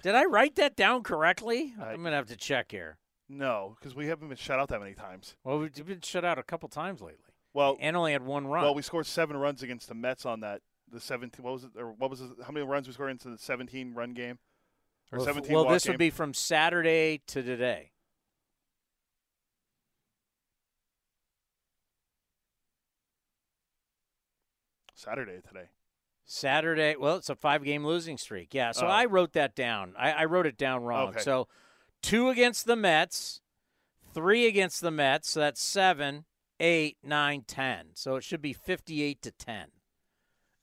Did 0.01 0.15
I 0.15 0.25
write 0.25 0.55
that 0.55 0.75
down 0.75 1.03
correctly? 1.03 1.73
I- 1.79 1.91
I'm 1.91 2.01
going 2.01 2.11
to 2.11 2.17
have 2.17 2.27
to 2.27 2.35
check 2.35 2.71
here. 2.71 2.97
no, 3.29 3.75
because 3.79 3.95
we 3.95 4.07
haven't 4.07 4.27
been 4.27 4.37
shut 4.37 4.59
out 4.59 4.69
that 4.69 4.79
many 4.79 4.93
times. 4.93 5.35
Well, 5.43 5.59
we've 5.59 5.73
been 5.85 6.01
shut 6.01 6.25
out 6.25 6.37
a 6.37 6.43
couple 6.43 6.67
times 6.69 7.01
lately. 7.01 7.23
Well, 7.53 7.77
and 7.79 7.95
only 7.95 8.11
had 8.11 8.23
one 8.23 8.45
run. 8.47 8.63
well, 8.63 8.75
we 8.75 8.81
scored 8.81 9.05
seven 9.05 9.35
runs 9.37 9.63
against 9.63 9.87
the 9.87 9.95
Mets 9.95 10.25
on 10.25 10.41
that. 10.41 10.61
The 10.89 10.99
seventeen. 11.01 11.43
What 11.43 11.53
was 11.53 11.63
it? 11.65 11.71
Or 11.75 11.91
what 11.91 12.09
was 12.09 12.21
it? 12.21 12.29
How 12.45 12.51
many 12.51 12.65
runs 12.65 12.87
we 12.87 12.93
scored 12.93 13.11
into 13.11 13.29
the 13.29 13.37
seventeen 13.37 13.93
run 13.93 14.13
game? 14.13 14.39
Or 15.11 15.17
well, 15.19 15.25
seventeen. 15.25 15.53
well, 15.53 15.67
this 15.67 15.83
game? 15.85 15.93
would 15.93 15.97
be 15.99 16.09
from 16.09 16.33
Saturday 16.33 17.21
to 17.27 17.41
today. 17.43 17.91
Saturday 24.93 25.41
today. 25.47 25.69
Saturday. 26.29 26.95
Well, 26.99 27.15
it's 27.15 27.29
a 27.29 27.35
five-game 27.35 27.85
losing 27.85 28.17
streak. 28.17 28.53
Yeah, 28.53 28.73
so 28.73 28.85
Oh. 28.85 28.89
I 28.89 29.05
wrote 29.05 29.31
that 29.33 29.55
down. 29.55 29.93
I, 29.97 30.11
I 30.11 30.25
wrote 30.25 30.45
it 30.45 30.57
down 30.57 30.83
wrong. 30.83 31.09
Okay. 31.09 31.21
So 31.21 31.47
two 32.01 32.29
against 32.29 32.65
the 32.65 32.75
Mets, 32.75 33.41
three 34.13 34.45
against 34.45 34.81
the 34.81 34.91
Mets. 34.91 35.29
So 35.31 35.39
that's 35.39 35.63
seven, 35.63 36.25
eight, 36.59 36.97
nine, 37.01 37.43
ten. 37.47 37.87
So 37.93 38.17
it 38.17 38.23
should 38.23 38.41
be 38.41 38.53
fifty-eight 38.53 39.21
to 39.21 39.31
ten 39.31 39.67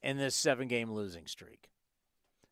in 0.03 0.19
this 0.19 0.37
seven-game 0.37 0.93
losing 0.93 1.27
streak. 1.27 1.71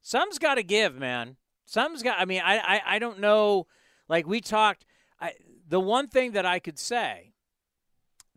Some's 0.00 0.38
got 0.38 0.54
to 0.54 0.62
give, 0.62 0.96
man. 0.96 1.36
Some's 1.66 2.02
got. 2.02 2.18
I 2.18 2.24
mean, 2.24 2.42
I, 2.44 2.58
I 2.58 2.82
I 2.96 2.98
don't 2.98 3.20
know. 3.20 3.66
Like 4.08 4.26
we 4.26 4.40
talked. 4.40 4.86
I 5.20 5.34
the 5.68 5.80
one 5.80 6.08
thing 6.08 6.32
that 6.32 6.46
I 6.46 6.58
could 6.58 6.78
say 6.78 7.34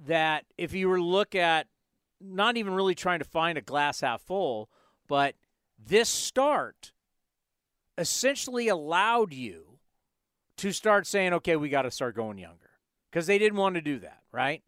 that 0.06 0.44
if 0.58 0.74
you 0.74 0.90
were 0.90 0.98
to 0.98 1.04
look 1.04 1.34
at 1.34 1.68
not 2.22 2.58
even 2.58 2.74
really 2.74 2.96
trying 2.96 3.20
to 3.20 3.26
find 3.26 3.58
a 3.58 3.62
glass 3.62 4.02
half 4.02 4.22
full, 4.22 4.70
but 5.08 5.36
this 5.78 6.10
start 6.10 6.92
essentially 7.98 8.68
allowed 8.68 9.34
you 9.34 9.80
to 10.58 10.72
start 10.72 11.06
saying, 11.06 11.34
okay, 11.34 11.56
we 11.56 11.70
got 11.70 11.84
to 11.84 11.92
start 11.92 12.16
going 12.16 12.38
younger. 12.38 12.72
Because 13.10 13.28
they 13.28 13.38
didn't 13.38 13.58
want 13.58 13.76
to 13.76 13.82
do 13.82 14.00
that, 14.00 14.22
right? 14.32 14.62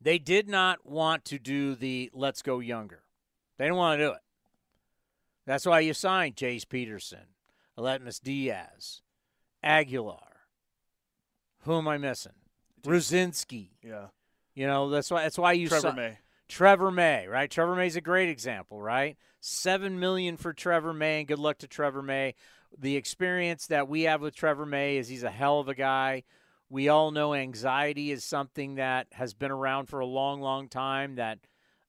They 0.00 0.18
did 0.18 0.48
not 0.48 0.86
want 0.86 1.24
to 1.26 1.38
do 1.38 1.74
the 1.74 2.10
let's 2.12 2.42
go 2.42 2.60
younger. 2.60 3.02
They 3.56 3.64
didn't 3.64 3.76
want 3.76 3.98
to 3.98 4.06
do 4.06 4.12
it. 4.12 4.20
That's 5.46 5.66
why 5.66 5.80
you 5.80 5.94
signed 5.94 6.36
Jace 6.36 6.68
Peterson, 6.68 7.34
Aledmys 7.76 8.20
Diaz, 8.20 9.02
Aguilar. 9.62 10.46
Who 11.62 11.78
am 11.78 11.88
I 11.88 11.98
missing? 11.98 12.32
Rucinski. 12.82 13.70
Yeah. 13.82 14.08
You 14.58 14.66
know, 14.66 14.90
that's 14.90 15.08
why 15.08 15.22
that's 15.22 15.38
why 15.38 15.52
you 15.52 15.68
Trevor 15.68 15.90
si- 15.90 15.96
May. 15.96 16.18
Trevor 16.48 16.90
May, 16.90 17.28
right? 17.28 17.48
Trevor 17.48 17.76
May's 17.76 17.94
a 17.94 18.00
great 18.00 18.28
example, 18.28 18.82
right? 18.82 19.16
Seven 19.40 20.00
million 20.00 20.36
for 20.36 20.52
Trevor 20.52 20.92
May, 20.92 21.20
and 21.20 21.28
good 21.28 21.38
luck 21.38 21.58
to 21.58 21.68
Trevor 21.68 22.02
May. 22.02 22.34
The 22.76 22.96
experience 22.96 23.68
that 23.68 23.88
we 23.88 24.02
have 24.02 24.20
with 24.20 24.34
Trevor 24.34 24.66
May 24.66 24.96
is 24.96 25.06
he's 25.06 25.22
a 25.22 25.30
hell 25.30 25.60
of 25.60 25.68
a 25.68 25.76
guy. 25.76 26.24
We 26.68 26.88
all 26.88 27.12
know 27.12 27.34
anxiety 27.34 28.10
is 28.10 28.24
something 28.24 28.74
that 28.74 29.06
has 29.12 29.32
been 29.32 29.52
around 29.52 29.86
for 29.86 30.00
a 30.00 30.06
long, 30.06 30.40
long 30.40 30.68
time. 30.68 31.14
That 31.14 31.38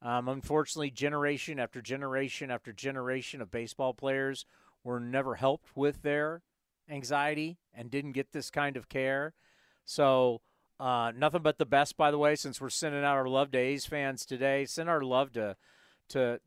um, 0.03 0.29
unfortunately, 0.29 0.91
generation 0.91 1.59
after 1.59 1.81
generation 1.81 2.51
after 2.51 2.71
generation 2.71 3.41
of 3.41 3.49
baseball 3.49 3.95
players 3.95 4.45
were 4.83 4.99
never 4.99 5.33
helped 5.33 5.75
with 5.75 6.03
their 6.03 6.43
anxiety 6.87 7.57
and 7.73 7.89
didn't 7.89 8.11
get 8.11 8.31
this 8.31 8.51
kind 8.51 8.77
of 8.77 8.89
care. 8.89 9.33
So 9.85 10.41
uh, 10.79 11.11
nothing 11.15 11.41
but 11.41 11.57
the 11.57 11.65
best, 11.65 11.97
by 11.97 12.11
the 12.11 12.17
way. 12.17 12.35
Since 12.35 12.61
we're 12.61 12.69
sending 12.69 13.03
out 13.03 13.17
our 13.17 13.27
love 13.27 13.51
to 13.51 13.57
A's 13.57 13.85
fans 13.85 14.25
today, 14.25 14.65
send 14.65 14.89
our 14.89 15.01
love 15.01 15.33
to 15.33 15.55
to 16.09 16.39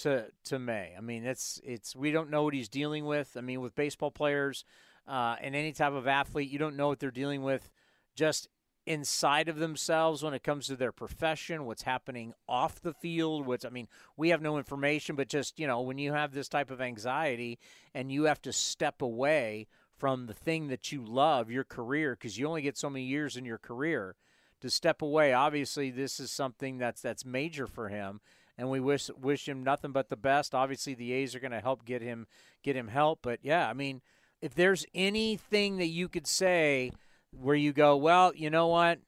to 0.00 0.26
to 0.44 0.58
May. 0.58 0.94
I 0.96 1.00
mean, 1.00 1.24
it's 1.24 1.60
it's 1.64 1.96
we 1.96 2.10
don't 2.10 2.30
know 2.30 2.42
what 2.44 2.54
he's 2.54 2.68
dealing 2.68 3.06
with. 3.06 3.36
I 3.36 3.40
mean, 3.40 3.60
with 3.60 3.74
baseball 3.74 4.10
players 4.10 4.64
uh, 5.06 5.36
and 5.40 5.56
any 5.56 5.72
type 5.72 5.92
of 5.92 6.06
athlete, 6.06 6.50
you 6.50 6.58
don't 6.58 6.76
know 6.76 6.88
what 6.88 7.00
they're 7.00 7.10
dealing 7.10 7.42
with 7.42 7.70
just 8.14 8.48
inside 8.88 9.50
of 9.50 9.56
themselves 9.56 10.22
when 10.22 10.32
it 10.32 10.42
comes 10.42 10.66
to 10.66 10.74
their 10.74 10.92
profession, 10.92 11.66
what's 11.66 11.82
happening 11.82 12.32
off 12.48 12.80
the 12.80 12.94
field. 12.94 13.46
What's 13.46 13.64
I 13.64 13.70
mean, 13.70 13.88
we 14.16 14.30
have 14.30 14.42
no 14.42 14.58
information, 14.58 15.16
but 15.16 15.28
just 15.28 15.58
you 15.58 15.66
know, 15.66 15.80
when 15.80 15.98
you 15.98 16.12
have 16.12 16.32
this 16.32 16.48
type 16.48 16.70
of 16.70 16.80
anxiety 16.80 17.58
and 17.94 18.12
you 18.12 18.24
have 18.24 18.42
to 18.42 18.52
step 18.52 19.00
away 19.00 19.66
from 19.98 20.26
the 20.26 20.34
thing 20.34 20.68
that 20.68 20.92
you 20.92 21.04
love, 21.04 21.50
your 21.50 21.64
career, 21.64 22.14
because 22.14 22.38
you 22.38 22.46
only 22.46 22.62
get 22.62 22.78
so 22.78 22.88
many 22.88 23.04
years 23.04 23.36
in 23.36 23.44
your 23.44 23.58
career 23.58 24.14
to 24.60 24.70
step 24.70 25.02
away. 25.02 25.32
Obviously, 25.32 25.90
this 25.90 26.20
is 26.20 26.30
something 26.30 26.78
that's 26.78 27.02
that's 27.02 27.24
major 27.24 27.66
for 27.66 27.88
him, 27.88 28.20
and 28.56 28.70
we 28.70 28.80
wish 28.80 29.10
wish 29.20 29.48
him 29.48 29.62
nothing 29.62 29.92
but 29.92 30.08
the 30.08 30.16
best. 30.16 30.54
Obviously, 30.54 30.94
the 30.94 31.12
A's 31.12 31.34
are 31.34 31.40
going 31.40 31.50
to 31.52 31.60
help 31.60 31.84
get 31.84 32.00
him 32.00 32.26
get 32.62 32.76
him 32.76 32.88
help, 32.88 33.18
but 33.22 33.40
yeah, 33.42 33.68
I 33.68 33.72
mean, 33.72 34.00
if 34.40 34.54
there's 34.54 34.86
anything 34.94 35.78
that 35.78 35.86
you 35.86 36.08
could 36.08 36.26
say 36.26 36.92
where 37.30 37.56
you 37.56 37.72
go, 37.72 37.96
well, 37.96 38.32
you 38.34 38.50
know 38.50 38.68
what, 38.68 39.00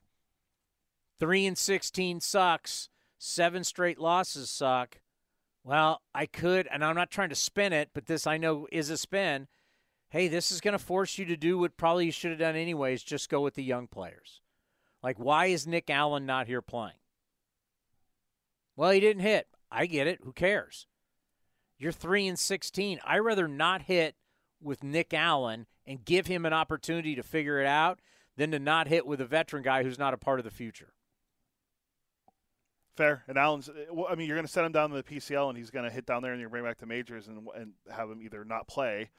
three 1.18 1.46
and 1.46 1.57
sixteen 1.57 2.20
sucks, 2.20 2.88
seven 3.18 3.64
straight 3.64 3.98
losses 3.98 4.50
suck. 4.50 5.00
Well, 5.62 6.00
I 6.14 6.26
could, 6.26 6.68
and 6.72 6.85
I'm 6.85 6.96
not 6.96 7.11
trying 7.11 7.29
to 7.29 7.35
spin 7.35 7.72
it, 7.72 7.90
but 7.92 8.07
this 8.07 8.26
I 8.26 8.38
know 8.38 8.66
is 8.72 8.88
a 8.88 8.96
spin 8.96 9.46
hey, 10.11 10.29
this 10.29 10.53
is 10.53 10.61
going 10.61 10.73
to 10.73 10.79
force 10.79 11.18
you 11.18 11.25
to 11.25 11.37
do 11.37 11.59
what 11.59 11.77
probably 11.77 12.07
you 12.07 12.12
should 12.12 12.31
have 12.31 12.40
done 12.40 12.57
anyways, 12.57 13.03
just 13.03 13.31
go 13.31 13.40
with 13.40 13.55
the 13.55 13.62
young 13.62 13.87
players. 13.87 14.40
Like, 15.03 15.18
why 15.18 15.46
is 15.46 15.66
Nick 15.66 15.88
Allen 15.88 16.27
not 16.27 16.46
here 16.46 16.61
playing? 16.61 16.99
Well, 18.77 18.90
he 18.90 19.01
didn't 19.01 19.23
hit. 19.23 19.46
I 19.70 19.87
get 19.87 20.07
it. 20.07 20.20
Who 20.25 20.33
cares? 20.33 20.87
You're 21.79 21.92
3 21.92 22.29
and 22.29 22.38
16. 22.38 23.01
I'd 23.05 23.18
rather 23.18 23.49
not 23.49 23.83
hit 23.83 24.16
with 24.61 24.83
Nick 24.83 25.14
Allen 25.14 25.66
and 25.87 26.05
give 26.05 26.27
him 26.27 26.44
an 26.44 26.53
opportunity 26.53 27.14
to 27.14 27.23
figure 27.23 27.61
it 27.61 27.66
out 27.66 28.01
than 28.37 28.51
to 28.51 28.59
not 28.59 28.88
hit 28.88 29.07
with 29.07 29.20
a 29.20 29.27
veteran 29.27 29.62
guy 29.62 29.83
who's 29.83 29.99
not 29.99 30.12
a 30.12 30.18
part 30.18 30.40
of 30.40 30.44
the 30.44 30.51
future. 30.51 30.92
Fair. 32.96 33.23
And 33.29 33.38
Allen's, 33.38 33.68
eh, 33.68 33.87
I 34.09 34.14
mean, 34.14 34.27
you're 34.27 34.37
going 34.37 34.46
to 34.46 34.53
set 34.53 34.64
him 34.64 34.73
down 34.73 34.90
to 34.90 34.96
the 34.96 35.03
PCL 35.03 35.49
and 35.49 35.57
he's 35.57 35.70
going 35.70 35.85
to 35.85 35.90
hit 35.90 36.05
down 36.05 36.23
there 36.23 36.33
and 36.33 36.40
you're 36.40 36.51
going 36.51 36.61
to 36.61 36.64
bring 36.64 36.70
back 36.70 36.79
the 36.79 36.87
majors 36.87 37.29
and, 37.29 37.46
and 37.55 37.73
have 37.90 38.11
him 38.11 38.20
either 38.20 38.44
not 38.44 38.66
play 38.66 39.11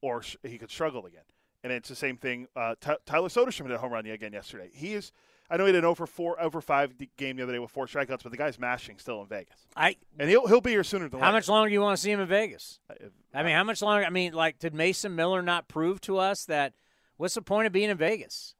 or 0.00 0.22
sh- 0.22 0.36
he 0.42 0.58
could 0.58 0.70
struggle 0.70 1.06
again. 1.06 1.22
And 1.64 1.72
it's 1.72 1.88
the 1.88 1.96
same 1.96 2.16
thing. 2.16 2.46
Uh, 2.54 2.74
T- 2.80 2.92
Tyler 3.04 3.28
Soderstrom 3.28 3.62
hit 3.66 3.72
a 3.72 3.78
home 3.78 3.92
run 3.92 4.06
again 4.06 4.32
yesterday. 4.32 4.70
He 4.72 4.94
is. 4.94 5.10
I 5.50 5.56
know 5.56 5.64
he 5.66 5.72
did 5.72 5.78
an 5.78 5.84
over 5.86 6.06
four, 6.06 6.40
over 6.40 6.60
five 6.60 6.92
game 7.16 7.36
the 7.36 7.42
other 7.42 7.52
day 7.52 7.58
with 7.58 7.70
four 7.70 7.86
strikeouts, 7.86 8.22
but 8.22 8.30
the 8.30 8.36
guy's 8.36 8.58
mashing 8.58 8.98
still 8.98 9.22
in 9.22 9.28
Vegas. 9.28 9.56
I 9.74 9.96
and 10.18 10.28
he'll 10.28 10.46
he'll 10.46 10.60
be 10.60 10.70
here 10.70 10.84
sooner 10.84 11.08
than 11.08 11.18
how 11.20 11.26
later. 11.26 11.32
much 11.38 11.48
longer 11.48 11.68
do 11.68 11.72
you 11.72 11.80
want 11.80 11.96
to 11.96 12.02
see 12.02 12.10
him 12.12 12.20
in 12.20 12.28
Vegas? 12.28 12.80
Uh, 12.88 12.94
if- 13.00 13.12
I 13.34 13.42
mean, 13.42 13.54
how 13.54 13.64
much 13.64 13.80
longer? 13.82 14.04
I 14.04 14.10
mean, 14.10 14.34
like, 14.34 14.58
did 14.58 14.74
Mason 14.74 15.14
Miller 15.16 15.42
not 15.42 15.66
prove 15.68 16.00
to 16.02 16.18
us 16.18 16.44
that 16.44 16.74
what's 17.16 17.34
the 17.34 17.42
point 17.42 17.66
of 17.66 17.72
being 17.72 17.88
in 17.90 17.96
Vegas? 17.96 18.54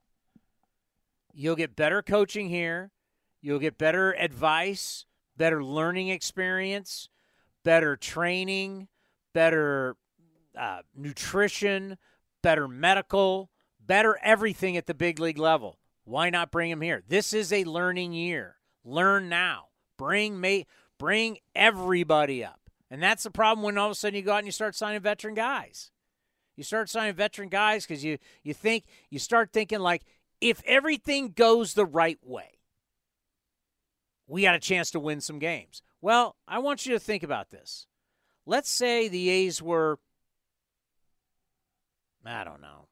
You'll 1.33 1.55
get 1.55 1.75
better 1.75 2.01
coaching 2.01 2.49
here, 2.49 2.91
you'll 3.41 3.59
get 3.59 3.77
better 3.77 4.11
advice, 4.13 5.05
better 5.37 5.63
learning 5.63 6.09
experience, 6.09 7.07
better 7.63 7.95
training, 7.95 8.87
better 9.33 9.95
uh, 10.59 10.81
nutrition, 10.95 11.97
better 12.43 12.67
medical, 12.67 13.49
better 13.79 14.19
everything 14.21 14.77
at 14.77 14.85
the 14.85 14.93
big 14.93 15.19
league 15.19 15.37
level. 15.37 15.79
Why 16.03 16.29
not 16.29 16.51
bring 16.51 16.69
him 16.69 16.81
here? 16.81 17.01
This 17.07 17.33
is 17.33 17.53
a 17.53 17.63
learning 17.63 18.13
year. 18.13 18.57
Learn 18.83 19.29
now. 19.29 19.67
Bring 19.97 20.39
mate, 20.39 20.67
bring 20.97 21.37
everybody 21.55 22.43
up. 22.43 22.59
And 22.91 23.01
that's 23.01 23.23
the 23.23 23.31
problem 23.31 23.63
when 23.63 23.77
all 23.77 23.87
of 23.87 23.91
a 23.91 23.95
sudden 23.95 24.15
you 24.15 24.21
go 24.21 24.33
out 24.33 24.39
and 24.39 24.47
you 24.47 24.51
start 24.51 24.75
signing 24.75 25.01
veteran 25.01 25.35
guys. 25.35 25.91
You 26.55 26.63
start 26.63 26.89
signing 26.89 27.13
veteran 27.13 27.49
guys 27.49 27.85
because 27.85 28.03
you 28.03 28.17
you 28.43 28.53
think 28.53 28.85
you 29.09 29.19
start 29.19 29.51
thinking 29.53 29.79
like 29.79 30.03
if 30.41 30.61
everything 30.65 31.31
goes 31.31 31.73
the 31.73 31.85
right 31.85 32.19
way, 32.23 32.59
we 34.27 34.41
got 34.41 34.55
a 34.55 34.59
chance 34.59 34.91
to 34.91 34.99
win 34.99 35.21
some 35.21 35.39
games. 35.39 35.81
Well, 36.01 36.35
I 36.47 36.59
want 36.59 36.85
you 36.85 36.93
to 36.93 36.99
think 36.99 37.23
about 37.23 37.49
this. 37.49 37.87
Let's 38.45 38.69
say 38.69 39.07
the 39.07 39.29
A's 39.29 39.61
were 39.61 39.99
I 42.25 42.43
don't 42.43 42.61
know. 42.61 42.87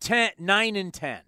10, 0.00 0.32
9 0.38 0.76
and 0.76 0.92
10. 0.92 1.20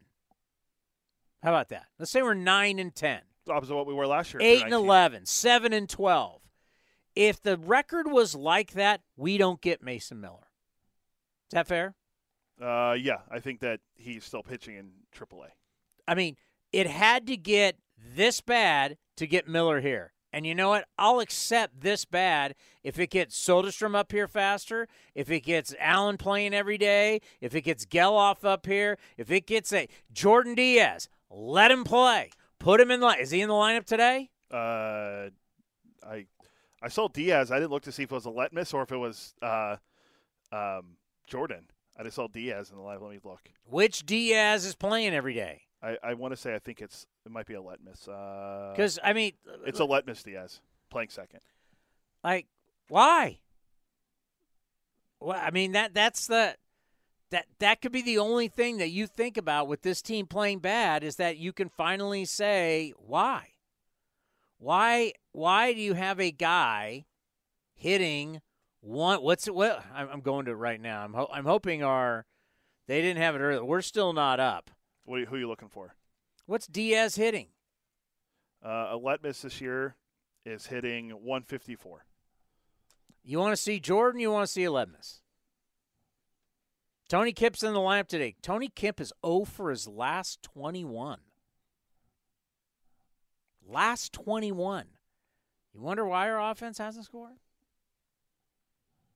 How 1.42 1.50
about 1.50 1.68
that? 1.70 1.86
Let's 1.98 2.10
say 2.10 2.22
we're 2.22 2.34
9 2.34 2.78
and 2.78 2.94
10. 2.94 3.20
opposite 3.48 3.72
of 3.72 3.76
what 3.76 3.86
we 3.86 3.94
were 3.94 4.06
last 4.06 4.34
year. 4.34 4.40
8 4.42 4.62
and 4.62 4.70
19. 4.70 4.84
11, 4.86 5.26
7 5.26 5.72
and 5.72 5.88
12. 5.88 6.42
If 7.14 7.40
the 7.40 7.56
record 7.56 8.10
was 8.10 8.34
like 8.34 8.72
that, 8.72 9.00
we 9.16 9.38
don't 9.38 9.60
get 9.60 9.82
Mason 9.82 10.20
Miller. 10.20 10.48
Is 11.48 11.52
that 11.52 11.66
fair? 11.66 11.94
Uh, 12.60 12.94
yeah, 12.98 13.18
I 13.30 13.40
think 13.40 13.60
that 13.60 13.80
he's 13.94 14.24
still 14.24 14.42
pitching 14.42 14.76
in 14.76 14.90
AAA. 15.16 15.48
I 16.08 16.14
mean, 16.14 16.36
it 16.72 16.86
had 16.86 17.26
to 17.28 17.36
get 17.36 17.78
this 18.14 18.40
bad 18.40 18.98
to 19.16 19.26
get 19.26 19.48
Miller 19.48 19.80
here. 19.80 20.12
And 20.36 20.46
you 20.46 20.54
know 20.54 20.68
what? 20.68 20.84
I'll 20.98 21.20
accept 21.20 21.80
this 21.80 22.04
bad 22.04 22.56
if 22.84 22.98
it 22.98 23.08
gets 23.08 23.34
Soderstrom 23.42 23.96
up 23.96 24.12
here 24.12 24.28
faster, 24.28 24.86
if 25.14 25.30
it 25.30 25.40
gets 25.40 25.74
Allen 25.80 26.18
playing 26.18 26.52
every 26.52 26.76
day, 26.76 27.22
if 27.40 27.54
it 27.54 27.62
gets 27.62 27.86
Gelof 27.86 28.44
up 28.44 28.66
here, 28.66 28.98
if 29.16 29.30
it 29.30 29.46
gets 29.46 29.72
a 29.72 29.88
Jordan 30.12 30.54
Diaz. 30.54 31.08
Let 31.30 31.70
him 31.70 31.84
play. 31.84 32.28
Put 32.58 32.82
him 32.82 32.90
in 32.90 33.00
line. 33.00 33.18
Is 33.18 33.30
he 33.30 33.40
in 33.40 33.48
the 33.48 33.54
lineup 33.54 33.86
today? 33.86 34.28
Uh, 34.50 35.30
I 36.06 36.26
I 36.82 36.88
saw 36.88 37.08
Diaz. 37.08 37.50
I 37.50 37.58
didn't 37.58 37.70
look 37.70 37.84
to 37.84 37.92
see 37.92 38.02
if 38.02 38.12
it 38.12 38.14
was 38.14 38.26
Aledmys 38.26 38.74
or 38.74 38.82
if 38.82 38.92
it 38.92 38.98
was 38.98 39.34
uh, 39.40 39.76
um, 40.52 40.98
Jordan. 41.26 41.64
I 41.98 42.02
just 42.02 42.16
saw 42.16 42.28
Diaz 42.28 42.68
in 42.68 42.76
the 42.76 42.82
live. 42.82 43.00
Let 43.00 43.12
me 43.12 43.20
look. 43.24 43.48
Which 43.64 44.04
Diaz 44.04 44.66
is 44.66 44.74
playing 44.74 45.14
every 45.14 45.32
day? 45.32 45.62
I, 45.86 45.96
I 46.02 46.14
want 46.14 46.32
to 46.32 46.36
say 46.36 46.54
I 46.54 46.58
think 46.58 46.80
it's 46.80 47.06
it 47.24 47.32
might 47.32 47.46
be 47.46 47.54
Aledmys. 47.54 48.08
Uh, 48.08 48.72
Because 48.72 48.98
I 49.02 49.12
mean, 49.12 49.32
it's 49.66 49.80
Aledmys 49.80 50.22
Diaz 50.24 50.60
playing 50.90 51.10
second. 51.10 51.40
like 52.24 52.46
why? 52.88 53.38
Well, 55.20 55.38
I 55.40 55.50
mean 55.50 55.72
that 55.72 55.94
that's 55.94 56.26
the 56.26 56.56
that 57.30 57.46
that 57.58 57.80
could 57.80 57.92
be 57.92 58.02
the 58.02 58.18
only 58.18 58.48
thing 58.48 58.78
that 58.78 58.90
you 58.90 59.06
think 59.06 59.36
about 59.36 59.66
with 59.68 59.82
this 59.82 60.02
team 60.02 60.26
playing 60.26 60.60
bad 60.60 61.02
is 61.02 61.16
that 61.16 61.36
you 61.38 61.52
can 61.52 61.68
finally 61.68 62.24
say 62.24 62.92
why. 62.98 63.50
Why 64.58 65.12
why 65.32 65.72
do 65.72 65.80
you 65.80 65.94
have 65.94 66.20
a 66.20 66.30
guy 66.30 67.06
hitting 67.74 68.40
one 68.80 69.22
what's 69.22 69.46
it 69.48 69.54
what 69.54 69.84
I'm, 69.94 70.08
I'm 70.10 70.20
going 70.20 70.46
to 70.46 70.56
right 70.56 70.80
now. 70.80 71.02
I'm 71.02 71.12
ho- 71.14 71.28
I'm 71.32 71.44
hoping 71.44 71.82
our 71.82 72.26
they 72.86 73.02
didn't 73.02 73.20
have 73.22 73.34
it 73.34 73.40
earlier. 73.40 73.64
We're 73.64 73.82
still 73.82 74.12
not 74.12 74.38
up. 74.38 74.70
What, 75.06 75.20
who 75.22 75.36
are 75.36 75.38
you 75.38 75.48
looking 75.48 75.68
for? 75.68 75.94
What's 76.46 76.66
Diaz 76.66 77.14
hitting? 77.16 77.46
Uh, 78.62 78.96
Aledmys 78.96 79.40
this 79.40 79.60
year 79.60 79.96
is 80.44 80.66
hitting 80.66 81.10
154. 81.10 82.04
You 83.24 83.38
want 83.38 83.56
to 83.56 83.60
see 83.60 83.80
Jordan? 83.80 84.20
You 84.20 84.32
want 84.32 84.46
to 84.46 84.52
see 84.52 84.62
Aledmys? 84.62 85.20
Tony 87.08 87.32
Kemp's 87.32 87.62
in 87.62 87.72
the 87.72 87.78
lineup 87.78 88.08
today. 88.08 88.34
Tony 88.42 88.68
Kemp 88.68 89.00
is 89.00 89.12
0 89.24 89.44
for 89.44 89.70
his 89.70 89.86
last 89.86 90.42
21. 90.42 91.20
Last 93.68 94.12
21. 94.12 94.86
You 95.72 95.80
wonder 95.80 96.04
why 96.04 96.28
our 96.28 96.50
offense 96.50 96.78
hasn't 96.78 97.04
scored? 97.04 97.36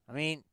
I 0.09 0.13
mean, 0.13 0.45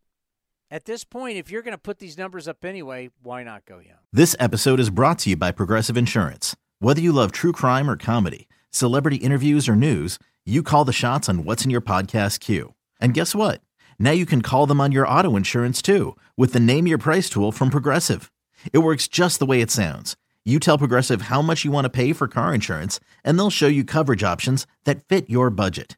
at 0.70 0.86
this 0.86 1.04
point, 1.04 1.38
if 1.38 1.50
you're 1.50 1.62
going 1.62 1.74
to 1.74 1.78
put 1.78 2.00
these 2.00 2.18
numbers 2.18 2.48
up 2.48 2.66
anyway, 2.66 3.10
why 3.22 3.44
not 3.44 3.66
go 3.66 3.80
young? 3.80 3.98
This 4.12 4.36
episode 4.40 4.80
is 4.80 4.90
brought 4.90 5.20
to 5.20 5.30
you 5.30 5.38
by 5.38 5.52
Progressive 5.52 5.98
Insurance. 5.98 6.56
Whether 6.80 7.02
you 7.02 7.12
love 7.12 7.32
true 7.32 7.52
crime 7.52 7.90
or 7.90 7.98
comedy, 7.98 8.48
celebrity 8.70 9.18
interviews 9.18 9.70
or 9.70 9.76
news, 9.76 10.20
you 10.46 10.64
call 10.64 10.86
the 10.86 10.94
shots 10.94 11.30
on 11.30 11.44
what's 11.44 11.64
in 11.64 11.72
your 11.72 11.82
podcast 11.82 12.40
queue. 12.40 12.74
And 13.00 13.14
guess 13.14 13.36
what? 13.36 13.62
Now 14.00 14.12
you 14.12 14.26
can 14.26 14.42
call 14.42 14.66
them 14.66 14.82
on 14.82 14.92
your 14.92 15.08
auto 15.08 15.36
insurance 15.36 15.82
too 15.82 16.16
with 16.36 16.54
the 16.54 16.60
Name 16.60 16.88
Your 16.88 16.98
Price 16.98 17.30
tool 17.30 17.52
from 17.52 17.70
Progressive. 17.70 18.32
It 18.74 18.80
works 18.80 19.08
just 19.08 19.40
the 19.40 19.46
way 19.46 19.62
it 19.62 19.72
sounds. 19.72 20.16
You 20.46 20.60
tell 20.60 20.78
Progressive 20.78 21.24
how 21.24 21.42
much 21.42 21.66
you 21.66 21.72
want 21.72 21.86
to 21.86 21.90
pay 21.90 22.14
for 22.14 22.28
car 22.28 22.54
insurance, 22.54 23.02
and 23.24 23.38
they'll 23.38 23.50
show 23.50 23.68
you 23.68 23.84
coverage 23.84 24.24
options 24.24 24.66
that 24.86 25.06
fit 25.08 25.30
your 25.30 25.50
budget. 25.50 25.98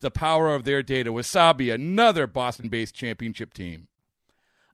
the 0.00 0.10
power 0.10 0.54
of 0.54 0.64
their 0.64 0.82
data. 0.82 1.12
Wasabi, 1.12 1.72
another 1.72 2.26
Boston 2.26 2.68
based 2.68 2.94
championship 2.94 3.54
team. 3.54 3.88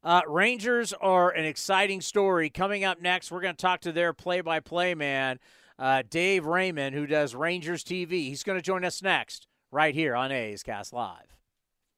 Uh, 0.02 0.22
Rangers 0.28 0.92
are 0.92 1.30
an 1.30 1.44
exciting 1.44 2.00
story. 2.00 2.48
Coming 2.48 2.84
up 2.84 3.00
next, 3.00 3.30
we're 3.30 3.40
going 3.40 3.56
to 3.56 3.60
talk 3.60 3.80
to 3.80 3.92
their 3.92 4.12
play 4.12 4.40
by 4.40 4.60
play 4.60 4.94
man, 4.94 5.40
uh, 5.78 6.02
Dave 6.08 6.46
Raymond, 6.46 6.94
who 6.94 7.06
does 7.06 7.34
Rangers 7.34 7.82
TV. 7.82 8.28
He's 8.28 8.44
going 8.44 8.58
to 8.58 8.62
join 8.62 8.84
us 8.84 9.02
next, 9.02 9.48
right 9.72 9.94
here 9.94 10.14
on 10.14 10.30
A's 10.30 10.62
Cast 10.62 10.92
Live. 10.92 11.35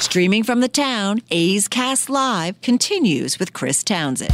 Streaming 0.00 0.42
from 0.42 0.60
the 0.60 0.68
town, 0.68 1.22
A's 1.30 1.68
Cast 1.68 2.10
Live 2.10 2.60
continues 2.62 3.38
with 3.38 3.52
Chris 3.52 3.84
Townsend. 3.84 4.32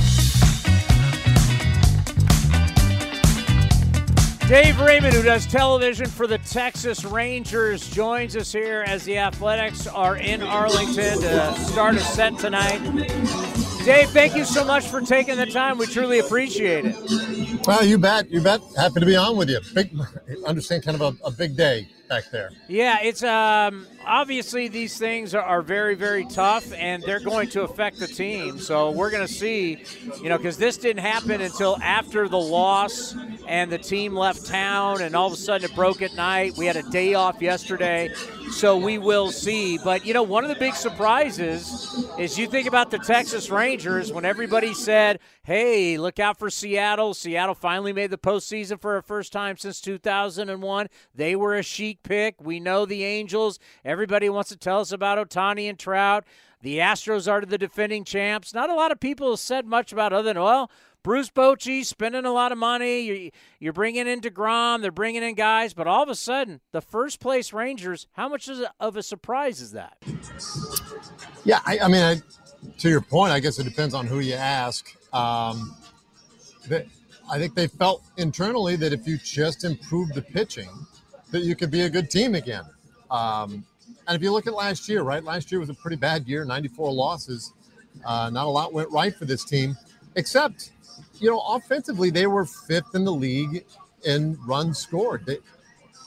Dave 4.48 4.80
Raymond, 4.80 5.12
who 5.12 5.22
does 5.22 5.44
television 5.44 6.06
for 6.06 6.26
the 6.26 6.38
Texas 6.38 7.04
Rangers, 7.04 7.90
joins 7.90 8.36
us 8.36 8.52
here 8.52 8.84
as 8.86 9.04
the 9.04 9.18
Athletics 9.18 9.86
are 9.88 10.16
in 10.16 10.40
Arlington 10.42 11.20
to 11.20 11.54
start 11.58 11.96
a 11.96 12.00
set 12.00 12.38
tonight. 12.38 12.78
Dave, 13.84 14.08
thank 14.10 14.36
you 14.36 14.44
so 14.44 14.64
much 14.64 14.86
for 14.86 15.00
taking 15.00 15.36
the 15.36 15.46
time. 15.46 15.78
We 15.78 15.86
truly 15.86 16.20
appreciate 16.20 16.84
it. 16.86 17.66
Well, 17.66 17.84
you 17.84 17.98
bet. 17.98 18.30
You 18.30 18.40
bet. 18.40 18.60
Happy 18.76 19.00
to 19.00 19.06
be 19.06 19.16
on 19.16 19.36
with 19.36 19.50
you. 19.50 19.60
Big, 19.74 19.90
understand 20.46 20.84
kind 20.84 21.00
of 21.00 21.20
a, 21.20 21.24
a 21.24 21.30
big 21.32 21.56
day 21.56 21.88
back 22.08 22.30
there. 22.30 22.50
Yeah, 22.68 22.98
it's 23.02 23.22
um, 23.22 23.86
obviously 24.04 24.68
these 24.68 24.98
things 24.98 25.34
are, 25.34 25.42
are, 25.42 25.62
very, 25.62 25.94
very 25.94 26.24
tough, 26.26 26.72
and 26.72 27.02
they're 27.02 27.20
going 27.20 27.48
to 27.50 27.62
affect 27.62 27.98
the 27.98 28.06
team. 28.06 28.58
So 28.58 28.90
we're 28.90 29.10
going 29.10 29.26
to 29.26 29.32
see, 29.32 29.84
you 30.22 30.28
know, 30.28 30.36
because 30.36 30.56
this 30.56 30.76
didn't 30.76 31.04
happen 31.04 31.40
until 31.40 31.76
after 31.82 32.28
the 32.28 32.38
loss 32.38 33.14
and 33.48 33.70
the 33.70 33.78
team 33.78 34.14
left 34.14 34.46
town, 34.46 35.02
and 35.02 35.14
all 35.14 35.26
of 35.26 35.32
a 35.32 35.36
sudden 35.36 35.70
it 35.70 35.74
broke 35.74 36.02
at 36.02 36.14
night. 36.14 36.56
We 36.56 36.66
had 36.66 36.76
a 36.76 36.88
day 36.90 37.14
off 37.14 37.42
yesterday, 37.42 38.12
so 38.50 38.76
we 38.76 38.98
will 38.98 39.30
see. 39.30 39.78
But 39.78 40.06
you 40.06 40.14
know, 40.14 40.22
one 40.22 40.44
of 40.44 40.48
the 40.48 40.56
big 40.56 40.74
surprises 40.74 42.06
is 42.18 42.38
you 42.38 42.46
think 42.46 42.66
about 42.66 42.90
the 42.90 42.98
Texas 42.98 43.50
Rangers 43.50 44.12
when 44.12 44.24
everybody 44.24 44.74
said, 44.74 45.20
"Hey, 45.42 45.98
look 45.98 46.18
out 46.18 46.38
for 46.38 46.50
Seattle." 46.50 47.14
Seattle 47.14 47.54
finally 47.54 47.92
made 47.92 48.10
the 48.10 48.18
postseason 48.18 48.80
for 48.80 48.96
a 48.96 49.02
first 49.02 49.32
time 49.32 49.56
since 49.56 49.80
2001. 49.80 50.88
They 51.14 51.36
were 51.36 51.54
a 51.54 51.62
chic 51.62 52.02
pick. 52.02 52.36
We 52.40 52.60
know 52.60 52.86
the 52.86 53.04
Angels. 53.04 53.58
Everybody 53.84 54.28
wants 54.28 54.50
to 54.50 54.56
tell 54.56 54.80
us 54.80 54.92
about 54.92 55.18
Ohtani 55.18 55.68
and 55.68 55.78
Trout. 55.78 56.24
The 56.62 56.78
Astros 56.78 57.30
are 57.30 57.42
the 57.42 57.58
defending 57.58 58.04
champs. 58.04 58.54
Not 58.54 58.70
a 58.70 58.74
lot 58.74 58.90
of 58.90 58.98
people 58.98 59.36
said 59.36 59.66
much 59.66 59.92
about 59.92 60.12
other 60.12 60.32
than 60.32 60.42
well. 60.42 60.70
Bruce 61.06 61.30
Bochy 61.30 61.84
spending 61.84 62.24
a 62.24 62.32
lot 62.32 62.50
of 62.50 62.58
money. 62.58 63.02
You're, 63.02 63.30
you're 63.60 63.72
bringing 63.72 64.08
in 64.08 64.20
DeGrom. 64.20 64.82
They're 64.82 64.90
bringing 64.90 65.22
in 65.22 65.36
guys. 65.36 65.72
But 65.72 65.86
all 65.86 66.02
of 66.02 66.08
a 66.08 66.16
sudden, 66.16 66.60
the 66.72 66.80
first 66.80 67.20
place 67.20 67.52
Rangers, 67.52 68.08
how 68.14 68.28
much 68.28 68.50
of 68.80 68.96
a 68.96 69.04
surprise 69.04 69.60
is 69.60 69.70
that? 69.70 69.98
Yeah, 71.44 71.60
I, 71.64 71.78
I 71.78 71.86
mean, 71.86 72.02
I, 72.02 72.16
to 72.78 72.88
your 72.88 73.02
point, 73.02 73.30
I 73.30 73.38
guess 73.38 73.60
it 73.60 73.62
depends 73.62 73.94
on 73.94 74.08
who 74.08 74.18
you 74.18 74.34
ask. 74.34 74.84
Um, 75.12 75.76
I 77.30 77.38
think 77.38 77.54
they 77.54 77.68
felt 77.68 78.02
internally 78.16 78.74
that 78.74 78.92
if 78.92 79.06
you 79.06 79.16
just 79.16 79.62
improve 79.62 80.08
the 80.08 80.22
pitching, 80.22 80.70
that 81.30 81.42
you 81.42 81.54
could 81.54 81.70
be 81.70 81.82
a 81.82 81.88
good 81.88 82.10
team 82.10 82.34
again. 82.34 82.64
Um, 83.12 83.64
and 84.08 84.16
if 84.16 84.22
you 84.22 84.32
look 84.32 84.48
at 84.48 84.54
last 84.54 84.88
year, 84.88 85.02
right? 85.02 85.22
Last 85.22 85.52
year 85.52 85.60
was 85.60 85.70
a 85.70 85.74
pretty 85.74 85.98
bad 85.98 86.26
year, 86.26 86.44
94 86.44 86.92
losses. 86.92 87.52
Uh, 88.04 88.28
not 88.28 88.46
a 88.46 88.50
lot 88.50 88.72
went 88.72 88.90
right 88.90 89.14
for 89.14 89.24
this 89.24 89.44
team, 89.44 89.76
except 90.16 90.72
you 91.20 91.30
know, 91.30 91.40
offensively, 91.40 92.10
they 92.10 92.26
were 92.26 92.44
fifth 92.44 92.94
in 92.94 93.04
the 93.04 93.12
league 93.12 93.64
in 94.04 94.38
runs 94.46 94.78
scored. 94.78 95.26
They, 95.26 95.38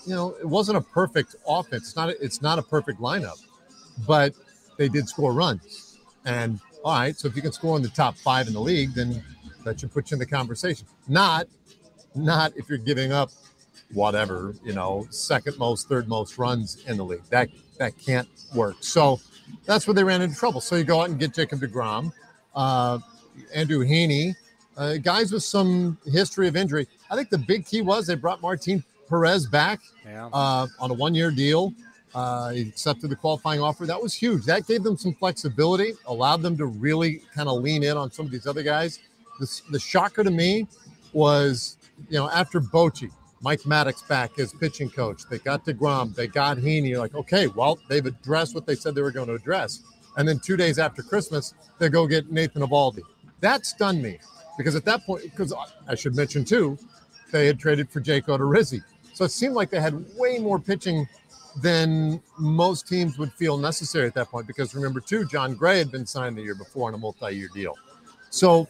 you 0.06 0.16
know, 0.16 0.36
it 0.40 0.48
wasn't 0.48 0.78
a 0.78 0.82
perfect 0.82 1.36
offense. 1.48 1.88
It's 1.88 1.96
not. 1.96 2.10
A, 2.10 2.24
it's 2.24 2.42
not 2.42 2.60
a 2.60 2.64
perfect 2.64 3.00
lineup, 3.00 3.40
but 4.08 4.34
they 4.78 4.90
did 4.90 5.08
score 5.08 5.34
runs. 5.34 5.98
And 6.26 6.60
all 6.84 6.98
right, 6.98 7.18
so 7.18 7.28
if 7.28 7.36
you 7.36 7.42
can 7.42 7.52
score 7.52 7.76
in 7.76 7.84
the 7.84 7.90
top 7.90 8.18
five 8.18 8.48
in 8.48 8.54
the 8.54 8.62
league, 8.62 8.94
then 8.94 9.24
that 9.66 9.80
should 9.80 9.92
put 9.92 10.12
you 10.12 10.16
in 10.16 10.20
the 10.20 10.26
conversation. 10.26 10.88
Not, 11.08 11.48
not 12.16 12.56
if 12.56 12.70
you're 12.70 12.78
giving 12.78 13.12
up 13.12 13.32
whatever 13.94 14.54
you 14.64 14.74
know, 14.74 15.08
second 15.10 15.58
most, 15.58 15.90
third 15.90 16.08
most 16.08 16.38
runs 16.38 16.84
in 16.88 16.98
the 16.98 17.04
league. 17.04 17.24
That 17.30 17.50
that 17.78 17.98
can't 17.98 18.28
work. 18.54 18.78
So 18.82 19.20
that's 19.66 19.88
where 19.88 19.94
they 19.94 20.04
ran 20.04 20.22
into 20.22 20.36
trouble. 20.36 20.62
So 20.62 20.76
you 20.76 20.84
go 20.84 21.02
out 21.02 21.10
and 21.10 21.20
get 21.20 21.34
Jacob 21.34 21.62
Degrom, 21.62 22.12
uh, 22.56 23.00
Andrew 23.54 23.86
Heaney 23.86 24.36
uh, 24.80 24.98
guys 24.98 25.32
with 25.32 25.44
some 25.44 25.98
history 26.06 26.48
of 26.48 26.56
injury. 26.56 26.88
I 27.12 27.16
think 27.16 27.30
the 27.30 27.38
big 27.38 27.66
key 27.66 27.82
was 27.82 28.08
they 28.08 28.16
brought 28.16 28.42
Martin 28.42 28.84
Perez 29.10 29.46
back 29.46 29.82
yeah. 30.06 30.30
uh, 30.32 30.68
on 30.80 30.90
a 30.90 30.94
one 30.94 31.14
year 31.14 31.32
deal. 31.32 31.74
Uh, 32.16 32.52
he 32.52 32.62
accepted 32.62 33.12
the 33.12 33.16
qualifying 33.16 33.62
offer. 33.62 33.86
That 33.86 34.02
was 34.02 34.14
huge. 34.16 34.46
That 34.46 34.66
gave 34.66 34.82
them 34.82 34.98
some 34.98 35.14
flexibility, 35.14 35.94
allowed 36.08 36.42
them 36.42 36.58
to 36.58 36.66
really 36.66 37.22
kind 37.36 37.50
of 37.50 37.62
lean 37.62 37.84
in 37.84 37.98
on 37.98 38.10
some 38.10 38.26
of 38.26 38.32
these 38.32 38.48
other 38.48 38.64
guys. 38.64 39.00
The, 39.40 39.62
the 39.70 39.80
shocker 39.80 40.24
to 40.24 40.32
me 40.32 40.66
was, 41.14 41.78
you 42.10 42.18
know, 42.18 42.30
after 42.30 42.60
Bochy, 42.60 43.12
Mike 43.42 43.62
Maddux 43.62 44.08
back 44.08 44.40
as 44.40 44.54
pitching 44.54 44.90
coach. 44.90 45.24
They 45.30 45.38
got 45.40 45.66
DeGrom. 45.66 46.16
They 46.16 46.28
got 46.28 46.58
Heaney. 46.58 46.90
You're 46.90 47.00
like, 47.00 47.16
okay, 47.16 47.48
well, 47.48 47.78
they've 47.90 48.06
addressed 48.06 48.56
what 48.56 48.66
they 48.66 48.76
said 48.76 48.96
they 48.96 49.02
were 49.02 49.12
going 49.12 49.28
to 49.28 49.36
address. 49.36 49.84
And 50.18 50.28
then 50.28 50.40
two 50.40 50.58
days 50.58 50.80
after 50.80 51.04
Christmas, 51.04 51.54
they 51.78 51.90
go 51.90 52.08
get 52.08 52.32
Nathan 52.32 52.64
Eovaldi. 52.64 53.02
That 53.42 53.66
stunned 53.66 54.02
me 54.02 54.20
because 54.60 54.76
at 54.76 54.84
that 54.84 55.06
point, 55.06 55.24
because 55.24 55.54
I 55.88 55.96
should 55.96 56.18
mention 56.18 56.44
too, 56.44 56.78
they 57.32 57.48
had 57.48 57.58
traded 57.58 57.90
for 57.90 58.02
Jake 58.02 58.26
Odorizzi. 58.26 58.84
So 59.14 59.24
it 59.24 59.32
seemed 59.32 59.56
like 59.56 59.70
they 59.70 59.80
had 59.80 59.96
way 60.18 60.38
more 60.38 60.60
pitching 60.60 61.08
than 61.62 62.22
most 62.38 62.86
teams 62.86 63.18
would 63.18 63.32
feel 63.32 63.58
necessary 63.58 64.06
at 64.06 64.14
that 64.16 64.28
point. 64.28 64.48
Because 64.48 64.76
remember, 64.76 65.00
too, 65.00 65.24
Jon 65.24 65.56
Gray 65.56 65.78
had 65.78 65.92
been 65.92 66.06
signed 66.06 66.38
the 66.38 66.42
year 66.42 66.56
before 66.56 66.90
on 66.90 66.94
a 66.94 66.98
multi 66.98 67.32
year 67.32 67.48
deal. 67.54 67.74
So 68.32 68.68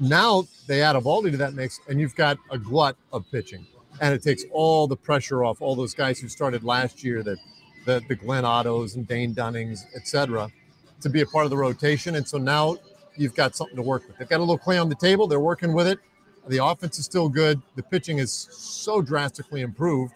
now 0.00 0.46
they 0.66 0.80
add 0.80 0.96
Eovaldi 0.96 1.30
to 1.32 1.36
that 1.36 1.52
mix, 1.52 1.78
and 1.90 2.00
you've 2.00 2.16
got 2.16 2.38
a 2.50 2.56
glut 2.56 2.96
of 3.12 3.30
pitching. 3.30 3.66
And 4.00 4.14
it 4.14 4.22
takes 4.22 4.44
all 4.50 4.86
the 4.86 4.96
pressure 4.96 5.44
off 5.44 5.60
all 5.60 5.76
those 5.76 5.92
guys 5.92 6.18
who 6.18 6.28
started 6.28 6.64
last 6.64 7.04
year, 7.04 7.22
that 7.22 7.36
the, 7.84 8.00
the 8.08 8.16
Glenn 8.16 8.44
Ottos 8.44 8.96
and 8.96 9.06
Dane 9.06 9.34
Dunnings, 9.34 9.84
et 9.94 10.08
cetera, 10.08 10.50
to 11.02 11.10
be 11.10 11.20
a 11.20 11.26
part 11.26 11.44
of 11.44 11.50
the 11.50 11.56
rotation. 11.58 12.14
And 12.14 12.26
so 12.26 12.38
now 12.38 12.78
you've 13.18 13.34
got 13.34 13.56
something 13.56 13.76
to 13.76 13.82
work 13.82 14.06
with. 14.06 14.18
They've 14.18 14.28
got 14.28 14.38
a 14.38 14.40
little 14.40 14.58
clay 14.58 14.78
on 14.78 14.88
the 14.88 14.94
table. 14.94 15.26
They're 15.26 15.40
working 15.40 15.72
with 15.72 15.86
it. 15.86 15.98
The 16.46 16.64
offense 16.64 16.98
is 16.98 17.04
still 17.04 17.28
good. 17.28 17.60
The 17.76 17.82
pitching 17.82 18.18
is 18.18 18.32
so 18.50 19.02
drastically 19.02 19.60
improved 19.60 20.14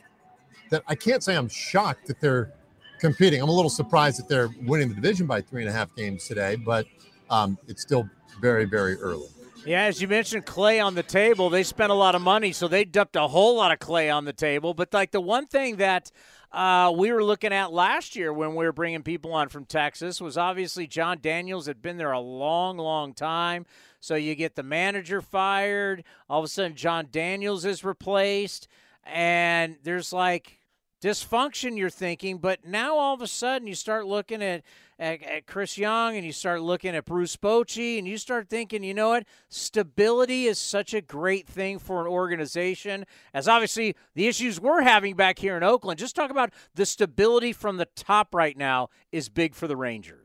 that 0.71 0.83
I 0.89 0.95
can't 0.95 1.23
say 1.23 1.37
I'm 1.37 1.49
shocked 1.49 2.07
that 2.07 2.21
they're 2.21 2.53
competing. 2.99 3.43
I'm 3.43 3.49
a 3.49 3.53
little 3.53 3.71
surprised 3.71 4.19
that 4.19 4.29
they're 4.29 4.49
winning 4.63 4.89
the 4.89 4.95
division 4.95 5.27
by 5.27 5.43
three 5.43 5.63
and 5.63 5.69
a 5.69 5.73
half 5.73 5.95
games 5.95 6.27
today, 6.27 6.57
but 6.57 6.87
um, 7.29 7.59
it's 7.69 7.83
still 7.83 8.09
very, 8.41 8.65
very 8.65 8.97
early. 8.97 9.29
Yeah, 9.67 9.83
as 9.83 10.01
you 10.03 10.09
mentioned, 10.09 10.47
clay 10.47 10.81
on 10.81 10.95
the 10.95 11.03
table. 11.03 11.49
They 11.51 11.63
spent 11.63 11.93
a 11.93 11.95
lot 11.95 12.15
of 12.15 12.23
money, 12.23 12.53
so 12.53 12.67
they 12.67 12.85
dumped 12.85 13.15
a 13.15 13.29
whole 13.29 13.57
lot 13.57 13.71
of 13.71 13.79
clay 13.79 14.11
on 14.11 14.25
the 14.25 14.33
table. 14.33 14.75
But 14.75 14.93
like 14.93 15.13
the 15.13 15.21
one 15.21 15.47
thing 15.47 15.77
that 15.77 16.11
uh, 16.53 16.93
we 16.95 17.11
were 17.11 17.25
looking 17.25 17.53
at 17.53 17.73
last 17.73 18.15
year 18.15 18.33
when 18.33 18.55
we 18.55 18.67
were 18.67 18.73
bringing 18.73 19.03
people 19.03 19.33
on 19.33 19.49
from 19.49 19.65
Texas 19.65 20.21
was 20.21 20.37
obviously 20.37 20.87
Jon 20.87 21.19
Daniels 21.21 21.67
had 21.67 21.81
been 21.81 21.97
there 21.97 22.13
a 22.13 22.21
long, 22.21 22.77
long 22.77 23.15
time. 23.15 23.65
So 24.01 24.17
you 24.17 24.35
get 24.35 24.55
the 24.55 24.63
manager 24.63 25.23
fired. 25.23 26.05
All 26.29 26.41
of 26.41 26.45
a 26.45 26.49
sudden, 26.49 26.77
Jon 26.77 27.09
Daniels 27.11 27.65
is 27.65 27.85
replaced, 27.85 28.69
and 29.05 29.77
there's 29.83 30.13
like 30.13 30.59
dysfunction. 31.01 31.79
You're 31.79 31.89
thinking, 31.89 32.39
but 32.39 32.67
now 32.67 32.97
all 32.97 33.15
of 33.15 33.23
a 33.23 33.29
sudden 33.29 33.67
you 33.67 33.75
start 33.75 34.07
looking 34.07 34.43
at 34.43 34.63
at, 35.03 35.21
at 35.23 35.47
Chris 35.47 35.77
Young 35.77 36.17
and 36.17 36.25
you 36.25 36.33
start 36.33 36.63
looking 36.63 36.95
at 36.95 37.05
Bruce 37.05 37.37
Bochy 37.37 37.99
and 37.99 38.07
you 38.07 38.17
start 38.17 38.49
thinking, 38.49 38.85
you 38.85 38.95
know 38.95 39.09
what? 39.11 39.27
Stability 39.49 40.47
is 40.47 40.59
such 40.59 40.95
a 40.95 41.01
great 41.01 41.49
thing 41.49 41.81
for 41.81 42.01
an 42.01 42.07
organization. 42.07 43.05
As 43.35 43.49
obviously 43.49 43.97
the 44.15 44.29
issues 44.29 44.61
we're 44.61 44.83
having 44.83 45.17
back 45.17 45.41
here 45.41 45.57
in 45.57 45.65
Oakland, 45.65 45.99
just 45.99 46.15
talk 46.15 46.31
about 46.31 46.51
the 46.77 46.87
stability 46.87 47.53
from 47.53 47.79
the 47.79 47.87
top 47.97 48.33
right 48.33 48.57
now 48.57 48.91
is 49.11 49.29
big 49.29 49.55
for 49.55 49.67
the 49.67 49.77
Rangers. 49.77 50.25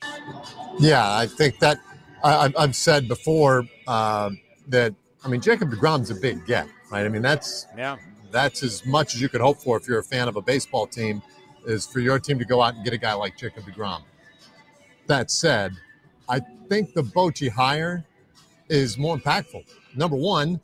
Yeah, 0.80 1.18
I 1.18 1.26
think 1.26 1.58
that 1.60 1.80
I, 2.24 2.54
have 2.58 2.76
said 2.76 3.08
before 3.08 3.66
uh, 3.88 4.30
that 4.68 4.94
I 5.26 5.28
mean 5.28 5.42
Jacob 5.42 5.72
Degrom's 5.72 6.12
a 6.12 6.16
big 6.16 6.46
get, 6.46 6.68
right? 6.92 7.04
I 7.04 7.10
mean 7.10 7.24
that's 7.24 7.66
yeah 7.76 7.98
that's 8.32 8.62
as 8.62 8.86
much 8.86 9.16
as 9.16 9.22
you 9.22 9.30
could 9.30 9.42
hope 9.42 9.58
for 9.58 9.78
if 9.78 9.88
you're 9.88 10.00
a 10.00 10.04
fan 10.04 10.28
of 10.28 10.36
a 10.36 10.42
baseball 10.42 10.86
team, 10.86 11.22
is 11.66 11.88
for 11.88 12.00
your 12.00 12.20
team 12.20 12.38
to 12.38 12.46
go 12.46 12.62
out 12.62 12.76
and 12.76 12.84
get 12.84 12.94
a 12.94 12.98
guy 12.98 13.14
like 13.14 13.38
Jacob 13.38 13.64
Degrom. 13.64 14.02
That 15.08 15.32
said, 15.32 15.74
I 16.30 16.42
think 16.70 16.94
the 16.94 17.04
Bochy 17.04 17.50
hire 17.50 18.06
is 18.70 18.98
more 18.98 19.18
impactful. 19.18 19.66
Number 19.96 20.18
one, 20.18 20.60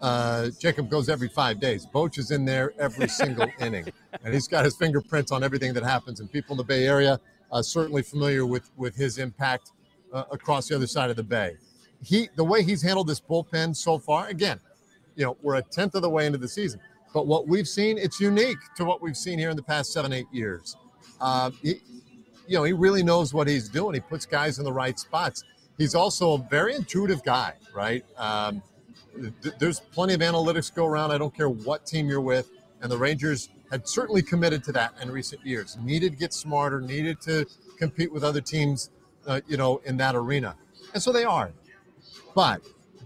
uh, 0.00 0.50
Jacob 0.58 0.90
goes 0.90 1.08
every 1.08 1.28
five 1.28 1.60
days. 1.60 1.86
Boch 1.86 2.18
is 2.18 2.30
in 2.30 2.44
there 2.44 2.72
every 2.78 3.08
single 3.08 3.48
inning, 3.60 3.86
and 4.24 4.34
he's 4.34 4.48
got 4.48 4.64
his 4.64 4.76
fingerprints 4.76 5.32
on 5.32 5.42
everything 5.44 5.72
that 5.74 5.84
happens. 5.84 6.20
And 6.20 6.30
people 6.30 6.54
in 6.54 6.58
the 6.58 6.64
Bay 6.64 6.86
Area 6.86 7.20
are 7.52 7.62
certainly 7.62 8.02
familiar 8.02 8.44
with 8.44 8.68
with 8.76 8.96
his 8.96 9.18
impact 9.18 9.70
uh, 10.12 10.24
across 10.30 10.68
the 10.68 10.74
other 10.74 10.86
side 10.86 11.10
of 11.10 11.16
the 11.16 11.22
bay. 11.22 11.56
He, 12.02 12.28
the 12.36 12.44
way 12.44 12.62
he's 12.62 12.82
handled 12.82 13.06
this 13.06 13.20
bullpen 13.20 13.74
so 13.74 13.98
far, 13.98 14.26
again, 14.28 14.60
you 15.16 15.24
know, 15.24 15.36
we're 15.40 15.56
a 15.56 15.62
tenth 15.62 15.94
of 15.94 16.02
the 16.02 16.10
way 16.10 16.26
into 16.26 16.38
the 16.38 16.48
season, 16.48 16.80
but 17.14 17.26
what 17.26 17.48
we've 17.48 17.68
seen, 17.68 17.96
it's 17.96 18.20
unique 18.20 18.58
to 18.76 18.84
what 18.84 19.00
we've 19.00 19.16
seen 19.16 19.38
here 19.38 19.50
in 19.50 19.56
the 19.56 19.62
past 19.62 19.92
seven, 19.92 20.12
eight 20.12 20.26
years. 20.32 20.76
Uh, 21.20 21.50
he, 21.62 21.80
you 22.46 22.56
know, 22.56 22.64
he 22.64 22.72
really 22.72 23.02
knows 23.02 23.32
what 23.32 23.48
he's 23.48 23.68
doing. 23.68 23.94
He 23.94 24.00
puts 24.00 24.26
guys 24.26 24.58
in 24.58 24.64
the 24.64 24.72
right 24.72 24.98
spots. 24.98 25.44
He's 25.78 25.94
also 25.94 26.34
a 26.34 26.38
very 26.38 26.74
intuitive 26.74 27.22
guy, 27.24 27.54
right? 27.74 28.04
Um, 28.16 28.62
th- 29.42 29.54
there's 29.58 29.80
plenty 29.80 30.14
of 30.14 30.20
analytics 30.20 30.72
go 30.72 30.86
around. 30.86 31.10
I 31.10 31.18
don't 31.18 31.34
care 31.34 31.48
what 31.48 31.86
team 31.86 32.08
you're 32.08 32.20
with. 32.20 32.50
And 32.80 32.90
the 32.90 32.98
Rangers 32.98 33.48
had 33.70 33.88
certainly 33.88 34.22
committed 34.22 34.62
to 34.64 34.72
that 34.72 34.94
in 35.00 35.10
recent 35.10 35.44
years. 35.44 35.76
Needed 35.82 36.12
to 36.12 36.18
get 36.18 36.32
smarter, 36.32 36.80
needed 36.80 37.20
to 37.22 37.46
compete 37.78 38.12
with 38.12 38.22
other 38.22 38.40
teams, 38.40 38.90
uh, 39.26 39.40
you 39.48 39.56
know, 39.56 39.80
in 39.84 39.96
that 39.96 40.14
arena. 40.14 40.54
And 40.92 41.02
so 41.02 41.12
they 41.12 41.24
are. 41.24 41.50
But 42.34 42.60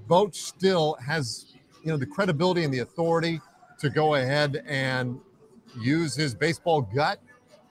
Boch 0.08 0.34
still 0.34 0.94
has, 0.94 1.54
you 1.84 1.90
know, 1.90 1.96
the 1.96 2.06
credibility 2.06 2.64
and 2.64 2.74
the 2.74 2.80
authority 2.80 3.40
to 3.78 3.88
go 3.88 4.16
ahead 4.16 4.62
and 4.66 5.20
use 5.80 6.14
his 6.14 6.34
baseball 6.34 6.82
gut 6.82 7.20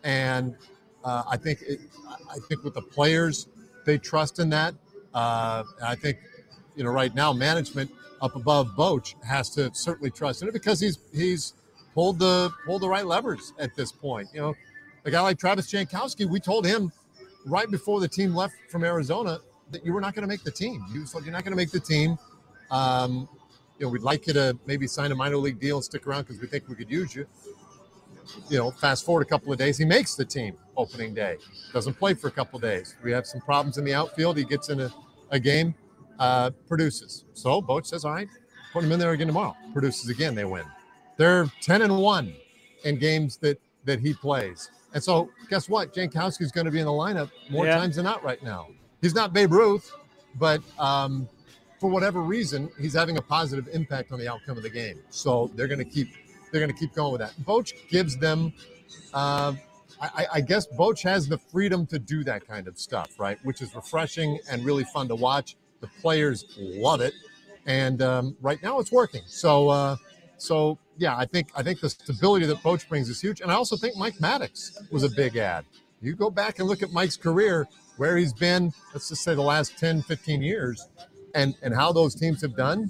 and 0.04 0.56
uh, 1.04 1.24
I 1.30 1.38
think 1.38 1.62
it, 1.62 1.80
I 2.30 2.40
think 2.48 2.64
with 2.64 2.74
the 2.74 2.82
players, 2.82 3.48
they 3.86 3.98
trust 3.98 4.40
in 4.40 4.50
that. 4.50 4.74
Uh, 5.14 5.64
I 5.82 5.96
think 5.96 6.18
you 6.76 6.84
know 6.84 6.92
right 6.92 7.14
now 7.14 7.34
management 7.34 7.92
up 8.22 8.36
above 8.36 8.70
Boch 8.78 9.14
has 9.24 9.50
to 9.52 9.74
certainly 9.74 10.12
trust 10.12 10.42
in 10.42 10.48
it 10.48 10.54
because 10.54 10.80
he's 10.80 11.00
he's 11.14 11.54
pulled 11.94 12.20
the 12.20 12.52
pulled 12.66 12.82
the 12.82 12.90
right 12.90 13.06
levers 13.06 13.54
at 13.60 13.76
this 13.76 13.92
point. 13.92 14.30
You 14.34 14.42
know, 14.42 14.56
a 15.06 15.12
guy 15.12 15.22
like 15.22 15.40
Travis 15.40 15.72
Jankowski, 15.72 16.26
we 16.28 16.40
told 16.40 16.66
him 16.66 16.92
right 17.46 17.70
before 17.70 18.00
the 18.00 18.08
team 18.08 18.36
left 18.36 18.56
from 18.70 18.84
Arizona 18.84 19.40
that 19.72 19.86
you 19.86 19.94
were 19.94 20.02
not 20.02 20.14
going 20.14 20.24
to 20.24 20.28
make 20.28 20.44
the 20.44 20.52
team. 20.52 20.86
You 20.94 21.06
said 21.06 21.24
you're 21.24 21.32
not 21.32 21.44
going 21.44 21.52
to 21.52 21.58
make 21.58 21.72
the 21.72 21.80
team. 21.80 22.18
Um, 22.72 23.30
you 23.80 23.86
know, 23.86 23.92
we'd 23.92 24.02
like 24.02 24.28
you 24.28 24.34
to 24.34 24.58
maybe 24.66 24.88
sign 24.88 25.12
a 25.12 25.16
minor 25.16 25.38
league 25.38 25.60
deal 25.60 25.78
and 25.78 25.84
stick 25.84 26.08
around 26.08 26.24
because 26.24 26.42
we 26.42 26.48
think 26.48 26.68
we 26.68 26.76
could 26.76 26.90
use 26.90 27.16
you 27.16 27.28
you 28.50 28.58
know, 28.58 28.72
fast 28.72 29.06
forward 29.06 29.22
a 29.22 29.26
couple 29.26 29.52
of 29.52 29.60
days, 29.60 29.78
he 29.78 29.86
makes 29.86 30.16
the 30.16 30.26
team 30.26 30.58
opening 30.76 31.14
day. 31.14 31.38
Doesn't 31.74 31.94
play 31.96 32.14
for 32.14 32.28
a 32.28 32.32
couple 32.32 32.58
of 32.58 32.64
days. 32.64 32.96
We 33.04 33.12
have 33.12 33.26
some 33.26 33.42
problems 33.42 33.78
in 33.78 33.86
the 33.86 33.94
outfield. 33.94 34.38
He 34.38 34.44
gets 34.44 34.70
in 34.70 34.80
a, 34.82 34.94
a 35.32 35.40
game, 35.40 35.76
uh, 36.20 36.52
produces. 36.68 37.26
So 37.34 37.62
Boch 37.62 37.86
says, 37.86 38.06
all 38.06 38.14
right, 38.14 38.28
put 38.74 38.84
him 38.84 38.92
in 38.92 39.00
there 39.00 39.12
again 39.12 39.28
tomorrow. 39.28 39.56
Produces 39.74 40.10
again, 40.10 40.36
they 40.36 40.46
win. 40.46 40.66
They're 41.18 41.48
10 41.62 41.82
and 41.82 41.98
1 41.98 42.34
in 42.84 42.98
games 42.98 43.38
that 43.38 43.60
that 43.86 44.00
he 44.00 44.14
plays. 44.14 44.70
And 44.94 45.04
so 45.04 45.30
guess 45.50 45.68
what? 45.68 45.94
Jankowski 45.94 46.42
is 46.42 46.52
going 46.52 46.66
to 46.66 46.72
be 46.72 46.80
in 46.80 46.86
the 46.86 46.92
lineup 46.92 47.32
more 47.50 47.66
yeah. 47.66 47.78
times 47.78 47.96
than 47.96 48.06
not 48.06 48.24
right 48.24 48.42
now. 48.44 48.68
He's 49.02 49.16
not 49.16 49.34
Babe 49.34 49.52
Ruth, 49.52 49.92
but 50.36 50.62
um, 50.78 51.28
for 51.80 51.90
whatever 51.90 52.22
reason, 52.22 52.70
he's 52.80 52.94
having 52.94 53.18
a 53.18 53.22
positive 53.22 53.68
impact 53.72 54.12
on 54.12 54.20
the 54.20 54.28
outcome 54.28 54.58
of 54.58 54.64
the 54.64 54.70
game. 54.70 55.00
So 55.10 55.52
they're 55.56 55.68
going 55.68 55.80
to 55.80 55.86
keep 55.86 56.10
they're 56.52 56.62
going 56.62 56.74
to 56.74 56.80
keep 56.80 56.94
going 56.94 57.12
with 57.12 57.22
that. 57.22 57.34
Boch 57.46 57.74
gives 57.90 58.18
them, 58.18 58.54
uh, 59.14 59.54
I, 60.02 60.28
I, 60.34 60.42
guess 60.42 60.68
Boch 60.68 61.02
has 61.04 61.28
the 61.28 61.38
freedom 61.38 61.86
to 61.88 62.00
do 62.00 62.24
that 62.24 62.48
kind 62.48 62.68
of 62.68 62.78
stuff, 62.78 63.12
right? 63.18 63.38
Which 63.44 63.62
is 63.62 63.74
refreshing 63.76 64.40
and 64.50 64.64
really 64.66 64.84
fun 64.84 65.08
to 65.08 65.16
watch. 65.16 65.56
The 65.82 65.88
players 66.02 66.46
love 66.58 67.02
it, 67.02 67.14
and 67.66 68.02
um, 68.02 68.36
right 68.42 68.62
now 68.64 68.80
it's 68.80 68.92
working. 68.92 69.22
So, 69.28 69.70
uh, 69.70 69.96
so 70.38 70.80
yeah, 70.98 71.16
I 71.16 71.26
think 71.26 71.50
I 71.56 71.62
think 71.64 71.80
the 71.80 71.90
stability 71.90 72.46
that 72.48 72.58
Boch 72.58 72.88
brings 72.90 73.10
is 73.10 73.22
huge, 73.22 73.42
and 73.42 73.52
I 73.52 73.56
also 73.56 73.76
think 73.76 73.96
Mike 73.96 74.16
Maddux 74.16 74.92
was 74.92 75.04
a 75.04 75.10
big 75.10 75.38
ad. 75.38 75.66
You 76.02 76.16
go 76.16 76.30
back 76.30 76.60
and 76.60 76.68
look 76.68 76.82
at 76.82 76.92
Mike's 76.92 77.18
career, 77.18 77.68
where 77.98 78.18
he's 78.18 78.34
been, 78.34 78.72
let's 78.94 79.10
just 79.10 79.24
say 79.24 79.34
the 79.34 79.42
last 79.42 79.78
10, 79.78 80.04
15 80.04 80.42
years, 80.42 80.88
and 81.36 81.56
and 81.62 81.76
how 81.76 81.92
those 81.92 82.16
teams 82.16 82.42
have 82.42 82.56
done 82.56 82.90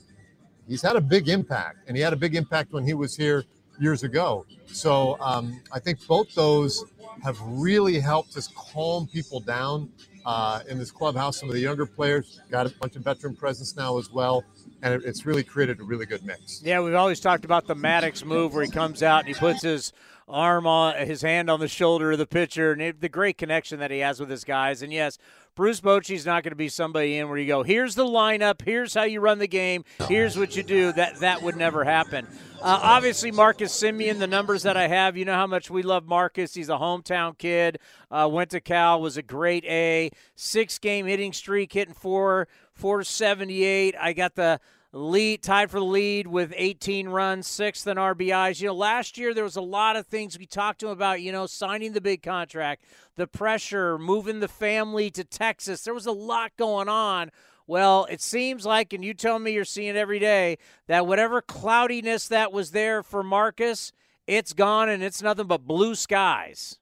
he's 0.68 0.82
had 0.82 0.96
a 0.96 1.02
big 1.02 1.30
impact, 1.30 1.78
and 1.88 1.96
he 1.96 2.04
had 2.04 2.14
a 2.14 2.18
big 2.18 2.36
impact 2.36 2.74
when 2.74 2.86
he 2.86 2.94
was 2.94 3.16
here 3.16 3.44
years 3.80 4.04
ago. 4.04 4.46
So 4.68 5.18
um, 5.20 5.62
I 5.72 5.80
think 5.80 6.06
both 6.08 6.34
those 6.34 6.86
have 7.24 7.40
really 7.42 8.00
helped 8.00 8.38
us 8.38 8.50
calm 8.56 9.08
people 9.08 9.40
down 9.40 9.90
uh, 10.26 10.62
in 10.68 10.78
this 10.78 10.92
clubhouse. 10.92 11.40
Some 11.40 11.50
of 11.50 11.56
the 11.56 11.62
younger 11.62 11.86
players 11.86 12.42
got 12.52 12.66
a 12.66 12.70
bunch 12.70 12.96
of 12.96 13.04
veteran 13.04 13.36
presence 13.36 13.76
now 13.76 13.98
as 13.98 14.12
well. 14.12 14.44
And 14.84 15.02
it's 15.04 15.26
really 15.26 15.44
created 15.44 15.80
a 15.80 15.84
really 15.84 16.06
good 16.06 16.24
mix. 16.24 16.62
Yeah, 16.64 16.82
we've 16.82 16.94
always 16.94 17.20
talked 17.20 17.46
about 17.46 17.66
the 17.66 17.76
Maddux 17.76 18.24
move 18.24 18.54
where 18.54 18.64
he 18.64 18.70
comes 18.70 19.02
out 19.02 19.26
and 19.26 19.30
he 19.30 19.34
puts 19.34 19.64
his 19.64 19.92
arm 20.28 20.68
on 20.68 20.96
his 21.08 21.22
hand 21.22 21.50
on 21.50 21.60
the 21.60 21.68
shoulder 21.68 22.12
of 22.12 22.18
the 22.18 22.28
pitcher 22.28 22.74
and 22.74 22.82
it, 22.82 23.02
the 23.02 23.10
great 23.10 23.38
connection 23.38 23.80
that 23.80 23.90
he 23.90 24.00
has 24.00 24.20
with 24.20 24.30
his 24.30 24.44
guys. 24.44 24.82
And 24.82 24.94
yes, 24.94 25.18
Bruce 25.58 25.82
Bochy's 25.82 26.24
not 26.24 26.44
going 26.44 26.52
to 26.52 26.56
be 26.56 26.70
somebody 26.70 27.18
in 27.18 27.30
where 27.30 27.38
you 27.40 27.48
go, 27.48 27.64
here's 27.64 27.96
the 27.96 28.06
lineup, 28.06 28.62
here's 28.64 28.94
how 28.94 29.06
you 29.06 29.20
run 29.20 29.40
the 29.40 29.48
game, 29.48 29.84
here's 30.08 30.38
what 30.38 30.56
you 30.56 30.62
do. 30.62 30.92
That 30.92 31.20
that 31.22 31.42
would 31.42 31.56
never 31.56 31.84
happen. 31.84 32.28
Uh, 32.62 32.80
obviously, 32.84 33.32
Marcus 33.32 33.74
Semien, 33.74 34.20
the 34.20 34.28
numbers 34.28 34.62
that 34.64 34.78
I 34.78 34.88
have, 34.88 35.18
you 35.18 35.26
know 35.26 35.34
how 35.34 35.48
much 35.48 35.72
we 35.72 35.82
love 35.82 36.06
Marcus. 36.06 36.54
He's 36.54 36.70
a 36.70 36.74
hometown 36.74 37.36
kid. 37.40 37.80
Uh, 38.12 38.30
went 38.32 38.52
to 38.52 38.62
Cal, 38.62 39.02
was 39.02 39.18
a 39.18 39.24
great 39.24 39.66
A. 39.66 40.12
Six 40.36 40.78
game 40.78 41.08
hitting 41.08 41.34
streak, 41.34 41.74
hitting 41.74 41.96
four, 41.96 42.48
478. 42.76 43.96
I 44.00 44.14
got 44.14 44.36
the 44.36 44.60
lead 44.94 45.44
tied 45.44 45.70
for 45.70 45.80
the 45.80 45.86
lead 45.86 46.28
with 46.28 46.54
18 46.56 47.10
runs, 47.10 47.48
sixth 47.48 47.88
in 47.88 47.98
RBIs. 47.98 48.62
You 48.62 48.68
know, 48.68 48.76
last 48.76 49.18
year 49.18 49.34
there 49.34 49.44
was 49.44 49.56
a 49.56 49.62
lot 49.62 49.96
of 49.96 50.08
things 50.08 50.38
we 50.38 50.46
talked 50.46 50.80
to 50.80 50.88
him 50.88 50.94
about. 50.94 51.22
You 51.22 51.32
know, 51.32 51.46
signing 51.46 51.94
the 51.94 52.02
big 52.02 52.24
contract, 52.24 52.84
the 53.16 53.28
pressure, 53.28 53.98
moving 53.98 54.40
the 54.40 54.48
family 54.48 55.10
to 55.12 55.24
Texas. 55.24 55.84
There 55.84 55.94
was 55.94 56.06
a 56.06 56.12
lot 56.12 56.52
going 56.58 56.90
on. 56.90 57.32
Well, 57.68 58.08
it 58.10 58.22
seems 58.22 58.66
like, 58.66 58.94
and 58.94 59.04
you 59.04 59.14
tell 59.14 59.40
me 59.40 59.52
you're 59.52 59.66
seeing 59.66 59.98
every 59.98 60.20
day, 60.20 60.58
that 60.88 61.06
whatever 61.06 61.42
cloudiness 61.42 62.30
that 62.30 62.54
was 62.54 62.72
there 62.72 63.04
for 63.04 63.24
Marcus, 63.24 63.92
it's 64.26 64.54
gone 64.54 64.88
and 64.88 65.04
it's 65.04 65.22
nothing 65.22 65.48
but 65.48 65.68
blue 65.68 65.94
skies. 65.94 66.80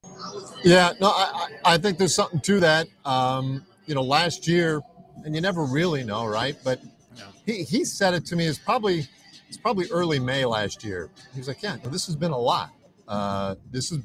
Yeah, 0.64 0.94
no, 1.02 1.08
I, 1.08 1.48
I 1.66 1.78
think 1.80 1.98
there's 1.98 2.14
something 2.14 2.40
to 2.42 2.60
that. 2.60 2.88
Um, 3.04 3.66
you 3.88 3.96
know, 3.96 4.04
last 4.04 4.48
year, 4.48 4.82
and 5.24 5.34
you 5.34 5.42
never 5.42 5.64
really 5.64 6.04
know, 6.04 6.26
right? 6.28 6.56
But 6.64 6.82
he, 7.46 7.64
he 7.64 7.86
said 7.86 8.14
it 8.14 8.26
to 8.28 8.36
me. 8.36 8.46
It's 8.46 8.60
probably 8.60 9.08
it's 9.48 9.58
probably 9.58 9.90
early 9.92 10.20
May 10.20 10.46
last 10.46 10.84
year. 10.84 11.10
He 11.34 11.40
was 11.40 11.48
like, 11.48 11.62
"Yeah, 11.62 11.78
this 11.86 12.06
has 12.08 12.16
been 12.16 12.32
a 12.32 12.38
lot. 12.38 12.72
Uh, 13.08 13.56
this 13.72 13.92
is 13.92 14.00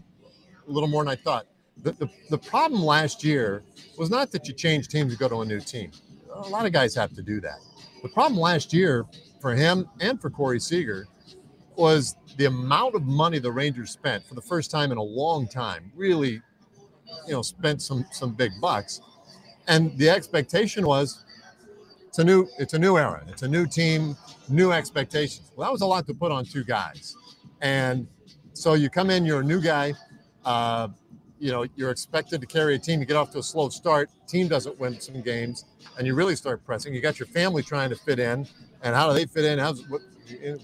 a 0.66 0.70
little 0.70 0.88
more 0.88 1.02
than 1.04 1.10
I 1.10 1.16
thought." 1.16 1.46
The, 1.82 1.92
the, 1.92 2.10
the 2.28 2.38
problem 2.38 2.82
last 2.82 3.24
year 3.24 3.62
was 3.96 4.10
not 4.10 4.30
that 4.32 4.46
you 4.46 4.52
change 4.52 4.88
teams 4.88 5.14
to 5.14 5.18
go 5.18 5.28
to 5.28 5.40
a 5.40 5.44
new 5.46 5.60
team. 5.60 5.90
A 6.32 6.48
lot 6.48 6.66
of 6.66 6.72
guys 6.72 6.94
have 6.94 7.14
to 7.14 7.22
do 7.22 7.40
that. 7.40 7.58
The 8.02 8.08
problem 8.10 8.38
last 8.38 8.74
year 8.74 9.06
for 9.40 9.54
him 9.54 9.88
and 9.98 10.20
for 10.20 10.28
Corey 10.28 10.60
Seager 10.60 11.06
was 11.76 12.16
the 12.36 12.44
amount 12.44 12.94
of 12.94 13.04
money 13.04 13.38
the 13.38 13.50
Rangers 13.50 13.90
spent 13.90 14.26
for 14.26 14.34
the 14.34 14.42
first 14.42 14.70
time 14.70 14.92
in 14.92 14.98
a 14.98 15.02
long 15.02 15.48
time. 15.48 15.90
Really, 15.96 16.42
you 17.26 17.32
know, 17.32 17.42
spent 17.42 17.80
some 17.80 18.04
some 18.12 18.34
big 18.34 18.52
bucks, 18.60 19.00
and 19.66 19.96
the 19.96 20.10
expectation 20.10 20.86
was 20.86 21.24
it's 22.10 22.18
a 22.18 22.24
new 22.24 22.48
it's 22.58 22.74
a 22.74 22.78
new 22.78 22.98
era. 22.98 23.22
It's 23.28 23.42
a 23.42 23.48
new 23.48 23.68
team, 23.68 24.16
new 24.48 24.72
expectations. 24.72 25.52
Well, 25.54 25.68
that 25.68 25.72
was 25.72 25.80
a 25.80 25.86
lot 25.86 26.08
to 26.08 26.14
put 26.14 26.32
on 26.32 26.44
two 26.44 26.64
guys, 26.64 27.14
and 27.60 28.08
so 28.52 28.74
you 28.74 28.90
come 28.90 29.10
in, 29.10 29.24
you're 29.24 29.42
a 29.42 29.44
new 29.44 29.60
guy. 29.60 29.94
Uh, 30.44 30.88
you 31.38 31.52
know, 31.52 31.64
you're 31.76 31.90
expected 31.90 32.40
to 32.40 32.48
carry 32.48 32.74
a 32.74 32.78
team. 32.80 32.98
You 32.98 33.06
get 33.06 33.16
off 33.16 33.30
to 33.30 33.38
a 33.38 33.42
slow 33.44 33.68
start. 33.68 34.10
Team 34.26 34.48
doesn't 34.48 34.76
win 34.80 35.00
some 35.00 35.22
games, 35.22 35.66
and 35.98 36.06
you 36.06 36.16
really 36.16 36.34
start 36.34 36.64
pressing. 36.66 36.92
You 36.92 37.00
got 37.00 37.20
your 37.20 37.28
family 37.28 37.62
trying 37.62 37.90
to 37.90 37.96
fit 37.96 38.18
in, 38.18 38.44
and 38.82 38.96
how 38.96 39.06
do 39.06 39.14
they 39.14 39.26
fit 39.26 39.44
in? 39.44 39.60
How's 39.60 39.88
what, 39.88 40.00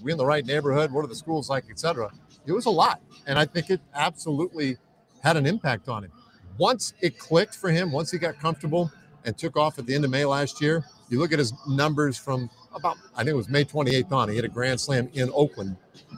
we 0.03 0.11
in 0.11 0.17
the 0.17 0.25
right 0.25 0.45
neighborhood? 0.45 0.91
What 0.91 1.05
are 1.05 1.07
the 1.07 1.15
schools 1.15 1.49
like, 1.49 1.63
etc. 1.69 2.11
It 2.45 2.51
was 2.51 2.65
a 2.65 2.71
lot, 2.71 2.99
and 3.25 3.39
I 3.39 3.45
think 3.45 3.69
it 3.69 3.79
absolutely 3.95 4.75
had 5.23 5.37
an 5.37 5.45
impact 5.45 5.87
on 5.87 6.03
him. 6.03 6.11
Once 6.57 6.93
it 6.99 7.17
clicked 7.17 7.55
for 7.55 7.69
him, 7.69 7.93
once 7.93 8.11
he 8.11 8.17
got 8.17 8.37
comfortable 8.37 8.91
and 9.23 9.37
took 9.37 9.55
off 9.55 9.79
at 9.79 9.85
the 9.85 9.95
end 9.95 10.03
of 10.03 10.11
May 10.11 10.25
last 10.25 10.61
year, 10.61 10.83
you 11.09 11.19
look 11.19 11.31
at 11.33 11.39
his 11.39 11.53
numbers 11.67 12.17
from 12.17 12.49
about 12.73 12.97
I 13.15 13.19
think 13.19 13.29
it 13.29 13.37
was 13.37 13.49
May 13.49 13.63
28th 13.65 14.11
on. 14.11 14.29
He 14.29 14.35
hit 14.35 14.45
a 14.45 14.49
grand 14.49 14.79
slam 14.79 15.09
in 15.13 15.29
Oakland, 15.33 15.75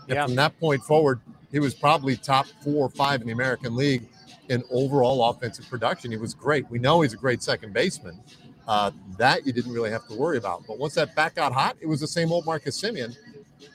and 0.07 0.09
Yeah. 0.09 0.25
from 0.25 0.35
that 0.35 0.59
point 0.59 0.83
forward, 0.83 1.21
he 1.51 1.59
was 1.59 1.73
probably 1.73 2.15
top 2.15 2.47
four 2.63 2.85
or 2.85 2.89
five 2.89 3.21
in 3.21 3.27
the 3.27 3.33
American 3.33 3.75
League 3.75 4.07
in 4.49 4.63
overall 4.71 5.29
offensive 5.29 5.67
production. 5.69 6.11
He 6.11 6.17
was 6.17 6.33
great. 6.33 6.69
We 6.69 6.79
know 6.79 7.01
he's 7.01 7.13
a 7.13 7.17
great 7.17 7.41
second 7.43 7.73
baseman. 7.73 8.19
Uh, 8.67 8.91
that 9.17 9.47
you 9.47 9.51
didn't 9.53 9.71
really 9.73 9.89
have 9.89 10.07
to 10.07 10.13
worry 10.15 10.37
about. 10.37 10.63
But 10.67 10.77
once 10.77 10.93
that 10.93 11.15
back 11.15 11.33
got 11.35 11.51
hot, 11.51 11.75
it 11.81 11.87
was 11.87 11.99
the 12.01 12.07
same 12.07 12.31
old 12.31 12.45
Marcus 12.45 12.79
Semien. 12.79 13.15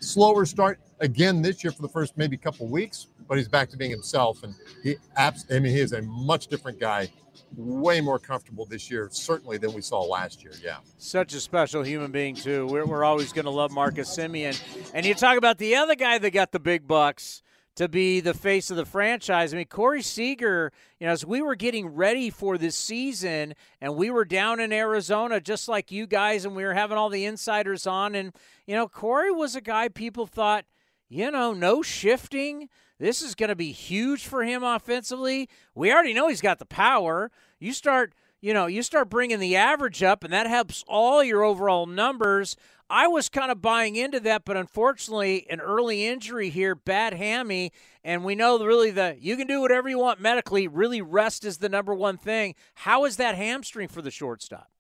Slower 0.01 0.47
start 0.47 0.79
again 1.01 1.43
this 1.43 1.65
year 1.65 1.73
for 1.73 1.83
the 1.83 1.89
first 1.89 2.17
maybe 2.17 2.37
couple 2.37 2.69
weeks, 2.69 3.09
but 3.29 3.39
he's 3.39 3.49
back 3.49 3.71
to 3.71 3.77
being 3.77 3.91
himself. 3.91 4.43
And 4.43 4.55
he, 4.83 4.97
abs- 5.17 5.47
I 5.51 5.59
mean, 5.59 5.73
he 5.73 5.81
is 5.81 5.93
a 5.93 6.03
much 6.03 6.49
different 6.49 6.81
guy, 6.81 7.13
way 7.57 8.01
more 8.01 8.19
comfortable 8.19 8.67
this 8.67 8.91
year, 8.91 9.09
certainly 9.11 9.59
than 9.59 9.73
we 9.73 9.81
saw 9.81 10.01
last 10.03 10.43
year. 10.43 10.53
Yeah. 10.63 10.79
Such 10.99 11.35
a 11.35 11.41
special 11.41 11.83
human 11.83 12.11
being, 12.13 12.35
too. 12.35 12.67
We're, 12.67 12.87
we're 12.87 13.05
always 13.05 13.33
going 13.33 13.45
to 13.47 13.51
love 13.51 13.73
Marcus 13.73 14.15
Semien. 14.17 14.61
And 14.93 15.07
you 15.07 15.15
talk 15.15 15.39
about 15.39 15.59
the 15.59 15.77
other 15.77 15.95
guy 15.95 16.19
that 16.19 16.31
got 16.31 16.53
the 16.53 16.61
big 16.61 16.87
bucks 16.87 17.43
to 17.77 17.89
be 17.89 18.21
the 18.21 18.35
face 18.35 18.71
of 18.71 18.77
the 18.77 18.85
franchise. 18.85 19.53
I 19.53 19.57
mean, 19.57 19.67
Corey 19.67 20.03
Seager, 20.03 20.71
you 21.01 21.07
know, 21.07 21.13
as 21.13 21.27
we 21.27 21.43
were 21.43 21.57
getting 21.57 21.89
ready 21.89 22.31
for 22.31 22.57
this 22.57 22.77
season 22.77 23.55
and 23.81 23.97
we 23.97 24.11
were 24.11 24.25
down 24.25 24.61
in 24.61 24.73
Arizona 24.73 25.41
just 25.41 25.69
like 25.69 25.91
you 25.91 26.07
guys 26.07 26.45
and 26.45 26.55
we 26.55 26.63
were 26.63 26.75
having 26.75 26.97
all 26.97 27.09
the 27.09 27.25
insiders 27.25 27.85
on. 27.87 28.15
And, 28.15 28.33
you 28.67 28.77
know, 28.77 28.87
Corey 28.87 29.33
was 29.33 29.57
a 29.57 29.61
guy 29.61 29.89
people 29.89 30.27
thought, 30.27 30.65
you 31.09 31.31
know, 31.33 31.53
no 31.53 31.83
shifting. 31.83 32.69
This 33.05 33.21
is 33.21 33.35
going 33.35 33.51
to 33.51 33.55
be 33.55 33.71
huge 33.71 34.25
for 34.25 34.45
him 34.45 34.63
offensively. 34.63 35.51
We 35.75 35.93
already 35.93 36.15
know 36.15 36.29
he's 36.29 36.41
got 36.41 36.59
the 36.59 36.65
power. 36.65 37.31
You 37.61 37.75
start, 37.75 38.15
you 38.41 38.55
know, 38.55 38.65
you 38.65 38.83
start 38.83 39.11
bringing 39.11 39.41
the 39.41 39.57
average 39.57 40.03
up, 40.03 40.25
and 40.25 40.33
that 40.33 40.47
helps 40.47 40.83
all 40.89 41.23
your 41.23 41.45
overall 41.45 41.85
numbers. 41.85 42.57
I 42.89 43.07
was 43.07 43.29
kind 43.29 43.53
of 43.53 43.61
buying 43.61 43.97
into 43.97 44.21
that, 44.21 44.47
but 44.47 44.57
unfortunately, 44.57 45.47
an 45.51 45.61
early 45.61 46.07
injury 46.07 46.49
here, 46.49 46.75
bad 46.75 47.13
hammy, 47.13 47.73
and 48.03 48.25
we 48.25 48.35
know 48.35 48.59
really 48.65 48.91
the 48.91 49.19
you 49.21 49.37
can 49.37 49.49
do 49.49 49.61
whatever 49.61 49.87
you 49.87 49.99
want 49.99 50.19
medically. 50.19 50.67
Really, 50.67 51.03
rest 51.03 51.45
is 51.45 51.59
the 51.59 51.69
number 51.69 51.93
one 51.93 52.17
thing. 52.17 52.55
How 52.73 53.05
is 53.05 53.19
that 53.19 53.35
hamstring 53.35 53.89
for 53.89 54.01
the 54.01 54.11
shortstop? 54.11 54.71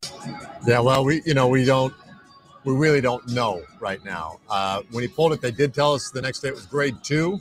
Yeah, 0.66 0.80
well, 0.80 1.04
we 1.04 1.20
you 1.26 1.34
know 1.34 1.48
we 1.48 1.66
don't 1.66 1.92
we 2.64 2.72
really 2.74 3.02
don't 3.02 3.28
know 3.28 3.62
right 3.80 4.02
now. 4.02 4.40
Uh, 4.48 4.80
when 4.92 5.02
he 5.02 5.08
pulled 5.08 5.34
it, 5.34 5.42
they 5.42 5.50
did 5.50 5.74
tell 5.74 5.92
us 5.92 6.10
the 6.10 6.22
next 6.22 6.40
day 6.40 6.48
it 6.48 6.54
was 6.54 6.64
grade 6.64 6.96
two. 7.02 7.38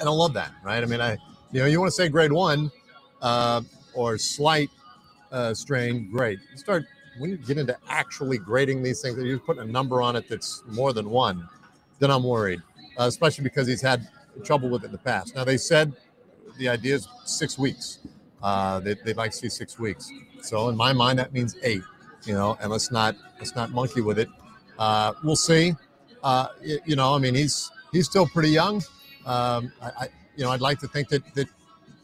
I 0.00 0.04
don't 0.04 0.18
love 0.18 0.34
that, 0.34 0.52
right? 0.62 0.82
I 0.82 0.86
mean, 0.86 1.00
I 1.00 1.18
you 1.52 1.60
know 1.60 1.66
you 1.66 1.80
want 1.80 1.88
to 1.88 1.94
say 1.94 2.08
grade 2.08 2.32
one 2.32 2.70
uh, 3.22 3.62
or 3.94 4.18
slight 4.18 4.70
uh, 5.32 5.54
strain, 5.54 6.10
great. 6.10 6.38
You 6.52 6.58
start 6.58 6.84
when 7.18 7.30
you 7.30 7.36
get 7.36 7.58
into 7.58 7.76
actually 7.88 8.38
grading 8.38 8.82
these 8.82 9.00
things, 9.00 9.16
you're 9.22 9.38
putting 9.38 9.62
a 9.62 9.72
number 9.72 10.02
on 10.02 10.16
it 10.16 10.28
that's 10.28 10.62
more 10.66 10.92
than 10.92 11.10
one. 11.10 11.48
Then 11.98 12.10
I'm 12.10 12.24
worried, 12.24 12.60
uh, 12.98 13.04
especially 13.04 13.44
because 13.44 13.66
he's 13.66 13.82
had 13.82 14.08
trouble 14.42 14.68
with 14.68 14.82
it 14.82 14.86
in 14.86 14.92
the 14.92 14.98
past. 14.98 15.34
Now 15.34 15.44
they 15.44 15.56
said 15.56 15.92
the 16.58 16.68
idea 16.68 16.96
is 16.96 17.08
six 17.24 17.58
weeks. 17.58 18.00
Uh, 18.42 18.80
they, 18.80 18.94
they'd 19.04 19.16
like 19.16 19.30
to 19.30 19.36
see 19.36 19.48
six 19.48 19.78
weeks. 19.78 20.10
So 20.42 20.68
in 20.68 20.76
my 20.76 20.92
mind, 20.92 21.18
that 21.18 21.32
means 21.32 21.56
eight. 21.62 21.82
You 22.24 22.34
know, 22.34 22.56
and 22.60 22.70
let's 22.70 22.90
not 22.90 23.16
let's 23.38 23.54
not 23.54 23.70
monkey 23.70 24.00
with 24.00 24.18
it. 24.18 24.28
Uh, 24.78 25.12
we'll 25.22 25.36
see. 25.36 25.74
Uh, 26.22 26.48
you 26.62 26.96
know, 26.96 27.14
I 27.14 27.18
mean, 27.18 27.34
he's 27.34 27.70
he's 27.92 28.06
still 28.06 28.26
pretty 28.26 28.48
young. 28.50 28.82
Um, 29.26 29.72
I, 29.82 29.86
I 30.00 30.08
you 30.36 30.44
know, 30.44 30.50
I'd 30.50 30.60
like 30.60 30.78
to 30.80 30.88
think 30.88 31.08
that 31.08 31.22
that 31.34 31.48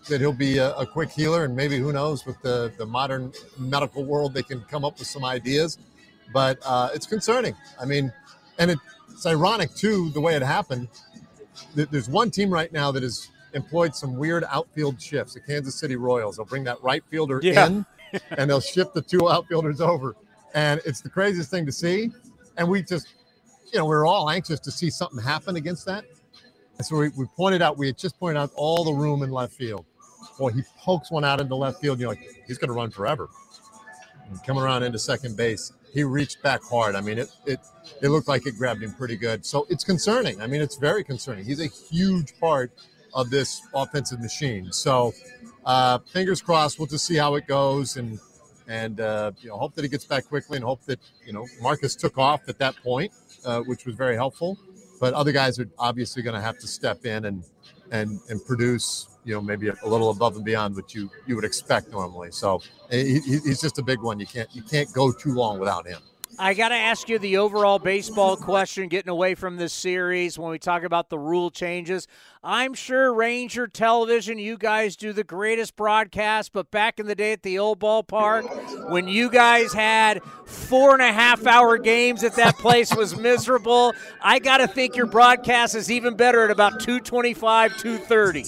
that 0.09 0.21
he'll 0.21 0.33
be 0.33 0.59
a, 0.59 0.75
a 0.77 0.87
quick 0.87 1.11
healer, 1.11 1.45
and 1.45 1.55
maybe 1.55 1.79
who 1.79 1.93
knows 1.93 2.25
with 2.27 2.41
the 2.43 2.73
the 2.79 2.87
modern 2.87 3.33
medical 3.59 4.05
world, 4.05 4.35
they 4.35 4.43
can 4.43 4.61
come 4.63 4.85
up 4.85 4.99
with 4.99 5.09
some 5.09 5.25
ideas. 5.25 5.79
But 6.33 6.59
uh, 6.65 6.91
it's 6.95 7.07
concerning. 7.07 7.55
I 7.81 7.85
mean, 7.85 8.13
and 8.59 8.71
it, 8.71 8.79
it's 9.11 9.27
ironic 9.27 9.75
too 9.75 10.11
the 10.11 10.21
way 10.21 10.35
it 10.37 10.43
happened. 10.43 10.89
Th- 11.75 11.89
There's 11.91 12.09
one 12.09 12.31
team 12.31 12.51
right 12.51 12.73
now 12.73 12.93
that 12.93 13.03
has 13.03 13.29
employed 13.53 13.95
some 13.95 14.17
weird 14.17 14.45
outfield 14.49 15.01
shifts. 15.03 15.35
The 15.35 15.41
Kansas 15.41 15.75
City 15.75 15.97
Royals. 15.97 16.37
They'll 16.37 16.47
bring 16.47 16.65
that 16.65 16.83
right 16.83 17.03
fielder 17.11 17.41
Yeah. 17.43 17.67
in, 17.67 17.87
and 18.39 18.49
they'll 18.49 18.61
shift 18.61 18.95
the 18.95 19.03
two 19.03 19.29
outfielders 19.29 19.81
over. 19.81 20.15
And 20.55 20.81
it's 20.85 21.01
the 21.01 21.11
craziest 21.11 21.51
thing 21.51 21.67
to 21.67 21.73
see. 21.73 22.11
And 22.57 22.69
we 22.69 22.83
just, 22.83 23.15
you 23.73 23.79
know, 23.79 23.85
we 23.85 23.91
we're 23.91 24.07
all 24.07 24.31
anxious 24.31 24.61
to 24.61 24.71
see 24.71 24.91
something 24.91 25.21
happen 25.23 25.57
against 25.57 25.85
that. 25.87 26.05
And 26.81 26.87
so 26.87 26.97
we, 26.97 27.11
we 27.11 27.27
pointed 27.37 27.61
out, 27.61 27.77
we 27.77 27.89
had 27.89 27.99
just 27.99 28.19
pointed 28.19 28.41
out 28.41 28.53
all 28.57 28.85
the 28.85 28.93
room 28.95 29.23
in 29.23 29.31
left 29.31 29.53
field. 29.53 29.85
Boy, 30.39 30.53
he 30.53 30.63
pokes 30.79 31.11
one 31.11 31.27
out 31.27 31.39
into 31.39 31.55
left 31.55 31.79
field. 31.79 32.01
You're 32.01 32.09
like, 32.09 32.27
he's 32.47 32.57
going 32.57 32.69
to 32.69 32.75
run 32.75 32.91
forever. 32.91 33.29
And 34.27 34.43
coming 34.45 34.63
around 34.63 34.83
into 34.85 34.99
second 34.99 35.37
base, 35.37 35.75
he 35.93 36.05
reached 36.05 36.43
back 36.43 36.63
hard. 36.65 36.95
I 36.95 37.03
mean, 37.03 37.19
it 37.19 37.29
it 37.45 37.61
it 38.01 38.09
looked 38.09 38.29
like 38.29 38.47
it 38.47 38.57
grabbed 38.57 38.83
him 38.83 38.95
pretty 38.95 39.19
good. 39.19 39.45
So 39.45 39.67
it's 39.69 39.85
concerning. 39.85 40.41
I 40.41 40.47
mean, 40.47 40.63
it's 40.63 40.77
very 40.77 41.05
concerning. 41.05 41.45
He's 41.45 41.61
a 41.61 41.67
huge 41.67 42.33
part 42.41 42.73
of 43.13 43.29
this 43.29 43.61
offensive 43.75 44.21
machine. 44.21 44.73
So 44.73 45.13
uh, 45.67 45.99
fingers 45.99 46.41
crossed. 46.41 46.79
We'll 46.79 46.89
just 46.89 47.05
see 47.05 47.17
how 47.17 47.35
it 47.35 47.47
goes 47.47 47.99
and 47.99 48.19
and 48.69 49.03
uh, 49.03 49.33
you 49.43 49.51
know 49.51 49.59
hope 49.59 49.75
that 49.75 49.83
he 49.83 49.91
gets 49.91 50.07
back 50.07 50.25
quickly 50.29 50.57
and 50.57 50.65
hope 50.65 50.83
that 50.87 50.99
you 51.27 51.35
know 51.35 51.47
Marcus 51.61 51.95
took 51.95 52.17
off 52.17 52.49
at 52.49 52.57
that 52.57 52.75
point, 52.77 53.13
uh, 53.45 53.61
which 53.61 53.85
was 53.85 53.97
very 53.97 54.15
helpful. 54.15 54.57
But 55.01 55.15
other 55.15 55.33
guys 55.33 55.59
are 55.59 55.69
obviously 55.79 56.23
going 56.23 56.37
to 56.37 56.43
have 56.43 56.59
to 56.59 56.69
step 56.69 57.05
in 57.07 57.25
and 57.25 57.43
and 57.91 58.21
and 58.29 58.45
produce 58.45 59.09
you 59.25 59.35
know 59.35 59.41
maybe 59.41 59.69
a, 59.69 59.75
little 59.85 60.11
above 60.11 60.37
and 60.37 60.45
beyond 60.45 60.77
what 60.77 60.95
you 60.95 61.11
you 61.27 61.35
would 61.35 61.45
expect 61.45 61.91
normally. 61.91 62.31
So 62.31 62.63
he- 62.91 63.21
he's 63.21 63.61
just 63.61 63.79
a 63.79 63.83
big 63.83 64.01
one. 64.01 64.21
You 64.21 64.27
can't 64.27 64.49
you 64.55 64.63
can't 64.63 64.93
go 64.93 65.11
too 65.11 65.33
long 65.35 65.59
without 65.59 65.87
him. 65.89 66.01
I 66.41 66.55
got 66.55 66.71
to 66.71 66.75
ask 66.75 67.11
you 67.11 67.19
the 67.19 67.37
overall 67.37 67.79
baseball 67.79 68.35
question 68.35 68.89
getting 68.89 69.11
away 69.11 69.35
from 69.35 69.59
this 69.59 69.75
series 69.75 70.39
when 70.39 70.51
we 70.51 70.59
talk 70.59 70.85
about 70.85 71.11
the 71.11 71.19
rule 71.19 71.51
changes. 71.51 72.09
I'm 72.43 72.73
sure 72.73 73.13
Ranger 73.13 73.67
Television, 73.67 74.39
you 74.39 74.57
guys 74.57 74.97
do 74.97 75.13
the 75.13 75.23
greatest 75.23 75.77
broadcast, 75.77 76.55
but 76.55 76.71
back 76.71 76.99
in 76.99 77.05
the 77.05 77.15
day 77.15 77.35
at 77.35 77.43
the 77.43 77.59
old 77.59 77.79
ballpark, 77.79 78.89
when 78.89 79.07
you 79.07 79.29
guys 79.29 79.75
had 79.75 80.23
four 80.47 80.95
and 80.95 81.03
a 81.03 81.13
half 81.13 81.47
hour 81.47 81.77
games 81.77 82.25
at 82.25 82.37
that 82.37 82.57
place 82.57 82.97
was 82.97 83.15
miserable. 83.19 83.93
I 84.23 84.39
got 84.39 84.59
to 84.59 84.67
think 84.67 84.97
your 84.97 85.07
broadcast 85.07 85.75
is 85.75 85.91
even 85.91 86.17
better 86.17 86.43
at 86.43 86.51
about 86.51 86.81
225, 86.81 87.77
230. 87.77 88.45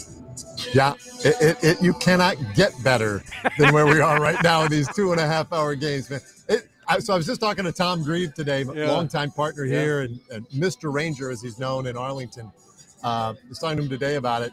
Yeah, 0.73 0.95
it, 1.25 1.37
it, 1.43 1.57
it, 1.63 1.83
you 1.83 1.93
cannot 1.93 2.37
get 2.55 2.73
better 2.83 3.23
than 3.59 3.75
where 3.75 3.87
we 3.87 4.01
are 4.01 4.19
right 4.19 4.43
now 4.43 4.65
in 4.65 4.71
these 4.71 4.89
two 4.95 5.13
and 5.13 5.21
a 5.21 5.27
half 5.27 5.53
hour 5.53 5.75
games, 5.75 6.09
man. 6.09 6.21
It, 6.49 6.69
I, 6.93 6.99
so 6.99 7.15
I 7.15 7.17
was 7.17 7.27
just 7.27 7.41
talking 7.41 7.65
to 7.65 7.73
Tom 7.73 8.03
Grieve 8.03 8.35
today, 8.35 8.65
Yeah. 8.75 8.91
longtime 8.91 9.31
partner 9.31 9.65
Yeah. 9.65 9.81
here, 9.81 10.01
and, 10.03 10.21
and 10.31 10.47
Mr. 10.51 10.93
Ranger, 10.93 11.31
as 11.31 11.41
he's 11.41 11.59
known 11.59 11.87
in 11.87 11.97
Arlington. 11.97 12.53
Uh, 13.03 13.35
I 13.35 13.49
was 13.49 13.59
talking 13.59 13.79
to 13.79 13.83
him 13.85 13.89
today 13.89 14.17
about 14.17 14.43
it, 14.43 14.53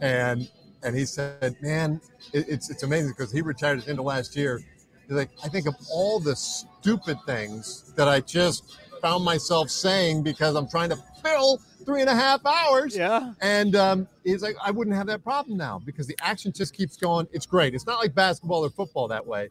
and 0.00 0.48
and 0.82 0.94
he 0.96 1.04
said, 1.06 1.56
"Man, 1.62 2.00
it, 2.32 2.46
it's 2.48 2.70
it's 2.70 2.82
amazing 2.82 3.10
because 3.16 3.32
he 3.32 3.40
retired 3.40 3.78
at 3.78 3.84
the 3.84 3.90
end 3.90 3.98
of 3.98 4.04
last 4.04 4.36
year. 4.36 4.60
He's 5.08 5.16
like, 5.16 5.30
I 5.44 5.48
think 5.48 5.66
of 5.66 5.74
all 5.90 6.18
the 6.20 6.34
stupid 6.36 7.16
things 7.26 7.92
that 7.96 8.08
I 8.08 8.20
just 8.20 8.76
found 9.00 9.24
myself 9.24 9.70
saying 9.70 10.24
because 10.24 10.56
I'm 10.56 10.68
trying 10.68 10.90
to 10.90 10.98
fill 11.22 11.58
three 11.84 12.00
and 12.00 12.10
a 12.10 12.14
half 12.14 12.44
hours. 12.44 12.96
Yeah. 12.96 13.32
And 13.40 13.76
um, 13.76 14.08
he's 14.24 14.42
like, 14.42 14.56
I 14.62 14.72
wouldn't 14.72 14.96
have 14.96 15.06
that 15.06 15.22
problem 15.22 15.56
now 15.56 15.80
because 15.84 16.08
the 16.08 16.16
action 16.20 16.52
just 16.52 16.74
keeps 16.74 16.96
going. 16.96 17.28
It's 17.32 17.46
great. 17.46 17.72
It's 17.74 17.86
not 17.86 18.00
like 18.00 18.14
basketball 18.16 18.64
or 18.64 18.70
football 18.70 19.06
that 19.08 19.24
way, 19.24 19.48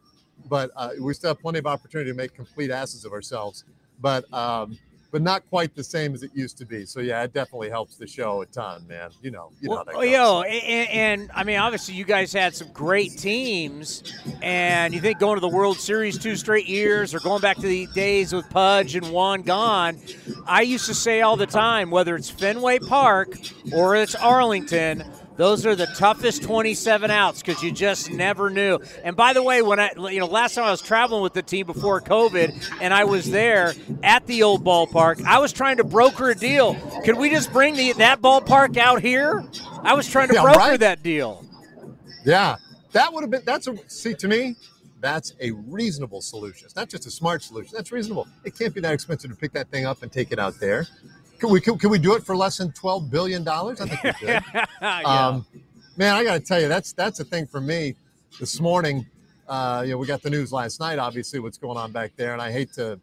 but 0.48 0.70
uh, 0.76 0.90
we 1.00 1.14
still 1.14 1.30
have 1.30 1.40
plenty 1.40 1.58
of 1.58 1.66
opportunity 1.66 2.10
to 2.10 2.16
make 2.16 2.34
complete 2.34 2.70
asses 2.70 3.04
of 3.04 3.12
ourselves. 3.12 3.64
But 4.00 4.32
um, 4.32 4.78
but 5.12 5.22
not 5.22 5.48
quite 5.48 5.74
the 5.74 5.84
same 5.84 6.12
as 6.14 6.22
it 6.22 6.30
used 6.34 6.58
to 6.58 6.66
be. 6.66 6.84
So 6.84 7.00
yeah, 7.00 7.22
it 7.22 7.32
definitely 7.32 7.70
helps 7.70 7.96
the 7.96 8.06
show 8.06 8.42
a 8.42 8.46
ton, 8.46 8.86
man. 8.86 9.10
You 9.22 9.30
know, 9.30 9.50
you 9.60 9.70
know 9.70 9.76
how 9.76 9.84
that 9.84 9.94
Well, 9.94 10.02
goes. 10.02 10.12
yo, 10.12 10.42
and, 10.42 10.88
and 10.90 11.30
I 11.34 11.44
mean, 11.44 11.56
obviously, 11.58 11.94
you 11.94 12.04
guys 12.04 12.32
had 12.32 12.54
some 12.54 12.68
great 12.72 13.16
teams, 13.16 14.12
and 14.42 14.92
you 14.92 15.00
think 15.00 15.18
going 15.18 15.36
to 15.36 15.40
the 15.40 15.48
World 15.48 15.78
Series 15.78 16.18
two 16.18 16.36
straight 16.36 16.66
years, 16.66 17.14
or 17.14 17.20
going 17.20 17.40
back 17.40 17.56
to 17.56 17.66
the 17.66 17.86
days 17.94 18.32
with 18.34 18.50
Pudge 18.50 18.94
and 18.94 19.10
Juan 19.10 19.42
gone. 19.42 19.98
I 20.46 20.62
used 20.62 20.86
to 20.86 20.94
say 20.94 21.22
all 21.22 21.36
the 21.36 21.46
time, 21.46 21.90
whether 21.90 22.14
it's 22.16 22.28
Fenway 22.28 22.80
Park 22.80 23.38
or 23.72 23.96
it's 23.96 24.14
Arlington. 24.14 25.04
Those 25.36 25.66
are 25.66 25.74
the 25.74 25.86
toughest 25.86 26.42
27 26.42 27.10
outs 27.10 27.42
because 27.42 27.62
you 27.62 27.70
just 27.70 28.10
never 28.10 28.48
knew. 28.50 28.78
And 29.04 29.14
by 29.16 29.32
the 29.32 29.42
way, 29.42 29.60
when 29.62 29.78
I, 29.78 29.90
you 30.10 30.18
know, 30.18 30.26
last 30.26 30.54
time 30.54 30.64
I 30.64 30.70
was 30.70 30.80
traveling 30.80 31.22
with 31.22 31.34
the 31.34 31.42
team 31.42 31.66
before 31.66 32.00
COVID, 32.00 32.78
and 32.80 32.94
I 32.94 33.04
was 33.04 33.30
there 33.30 33.74
at 34.02 34.26
the 34.26 34.42
old 34.42 34.64
ballpark, 34.64 35.22
I 35.24 35.38
was 35.38 35.52
trying 35.52 35.76
to 35.76 35.84
broker 35.84 36.30
a 36.30 36.34
deal. 36.34 36.74
Could 37.04 37.18
we 37.18 37.28
just 37.30 37.52
bring 37.52 37.74
the 37.74 37.92
that 37.94 38.22
ballpark 38.22 38.76
out 38.78 39.02
here? 39.02 39.44
I 39.82 39.94
was 39.94 40.08
trying 40.08 40.28
to 40.28 40.34
Yeah, 40.34 40.42
broker 40.42 40.58
right. 40.58 40.80
that 40.80 41.02
deal. 41.02 41.44
Yeah, 42.24 42.56
that 42.92 43.12
would 43.12 43.22
have 43.22 43.30
been. 43.30 43.42
That's 43.44 43.66
a 43.68 43.76
see 43.88 44.14
to 44.14 44.28
me. 44.28 44.56
That's 45.00 45.34
a 45.40 45.50
reasonable 45.50 46.22
solution. 46.22 46.64
It's 46.64 46.74
not 46.74 46.88
just 46.88 47.06
a 47.06 47.10
smart 47.10 47.42
solution. 47.42 47.72
That's 47.76 47.92
reasonable. 47.92 48.26
It 48.44 48.58
can't 48.58 48.74
be 48.74 48.80
that 48.80 48.94
expensive 48.94 49.30
to 49.30 49.36
pick 49.36 49.52
that 49.52 49.70
thing 49.70 49.84
up 49.84 50.02
and 50.02 50.10
take 50.10 50.32
it 50.32 50.38
out 50.38 50.58
there. 50.58 50.86
Can 51.38 51.50
we 51.50 51.60
can, 51.60 51.78
can 51.78 51.90
we 51.90 51.98
do 51.98 52.14
it 52.14 52.24
for 52.24 52.36
less 52.36 52.58
than 52.58 52.72
twelve 52.72 53.10
billion 53.10 53.44
dollars? 53.44 53.80
I 53.80 53.86
think 53.86 54.02
we 54.02 54.12
could. 54.26 54.42
Yeah. 54.82 55.00
um, 55.04 55.46
man, 55.96 56.14
I 56.14 56.24
got 56.24 56.34
to 56.34 56.40
tell 56.40 56.60
you, 56.60 56.68
that's 56.68 56.92
that's 56.92 57.20
a 57.20 57.24
thing 57.24 57.46
for 57.46 57.60
me. 57.60 57.94
This 58.38 58.60
morning, 58.60 59.06
uh, 59.48 59.82
you 59.84 59.92
know, 59.92 59.98
we 59.98 60.06
got 60.06 60.22
the 60.22 60.30
news 60.30 60.52
last 60.52 60.80
night. 60.80 60.98
Obviously, 60.98 61.38
what's 61.38 61.58
going 61.58 61.78
on 61.78 61.92
back 61.92 62.12
there, 62.16 62.32
and 62.32 62.42
I 62.42 62.52
hate 62.52 62.72
to, 62.74 63.00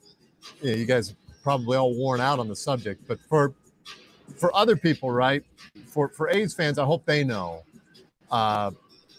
you, 0.62 0.72
know, 0.72 0.78
you 0.78 0.86
guys 0.86 1.12
are 1.12 1.16
probably 1.44 1.78
all 1.78 1.96
worn 1.98 2.22
out 2.22 2.40
on 2.40 2.48
the 2.48 2.56
subject, 2.56 3.02
but 3.08 3.20
for 3.30 3.54
for 4.38 4.56
other 4.56 4.76
people, 4.76 5.12
right? 5.12 5.44
For 5.88 6.10
for 6.10 6.30
A's 6.30 6.54
fans, 6.54 6.80
I 6.80 6.86
hope 6.86 7.06
they 7.06 7.24
know 7.24 7.64
uh, 8.32 8.72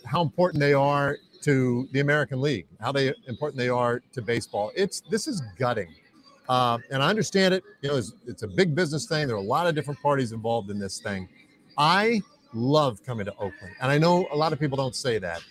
how 0.04 0.22
important 0.22 0.60
they 0.60 0.74
are 0.74 1.18
to 1.42 1.88
the 1.92 2.00
American 2.00 2.40
League, 2.40 2.66
how 2.80 2.92
they 2.92 3.12
important 3.26 3.58
they 3.58 3.68
are 3.68 4.02
to 4.12 4.22
baseball. 4.22 4.72
It's 4.74 5.00
this 5.10 5.28
is 5.28 5.42
gutting, 5.58 5.94
uh, 6.48 6.78
and 6.90 7.02
I 7.02 7.08
understand 7.08 7.54
it. 7.54 7.64
You 7.82 7.90
know, 7.90 7.96
it's, 7.96 8.12
it's 8.26 8.42
a 8.42 8.48
big 8.48 8.74
business 8.74 9.06
thing. 9.06 9.26
There 9.26 9.36
are 9.36 9.40
a 9.40 9.42
lot 9.42 9.66
of 9.66 9.74
different 9.74 10.00
parties 10.00 10.32
involved 10.32 10.70
in 10.70 10.78
this 10.78 10.98
thing. 10.98 11.28
I 11.78 12.20
love 12.52 13.02
coming 13.04 13.26
to 13.26 13.32
Oakland, 13.32 13.74
and 13.80 13.90
I 13.90 13.98
know 13.98 14.26
a 14.32 14.36
lot 14.36 14.52
of 14.52 14.60
people 14.60 14.76
don't 14.76 14.94
say 14.94 15.18
that 15.18 15.42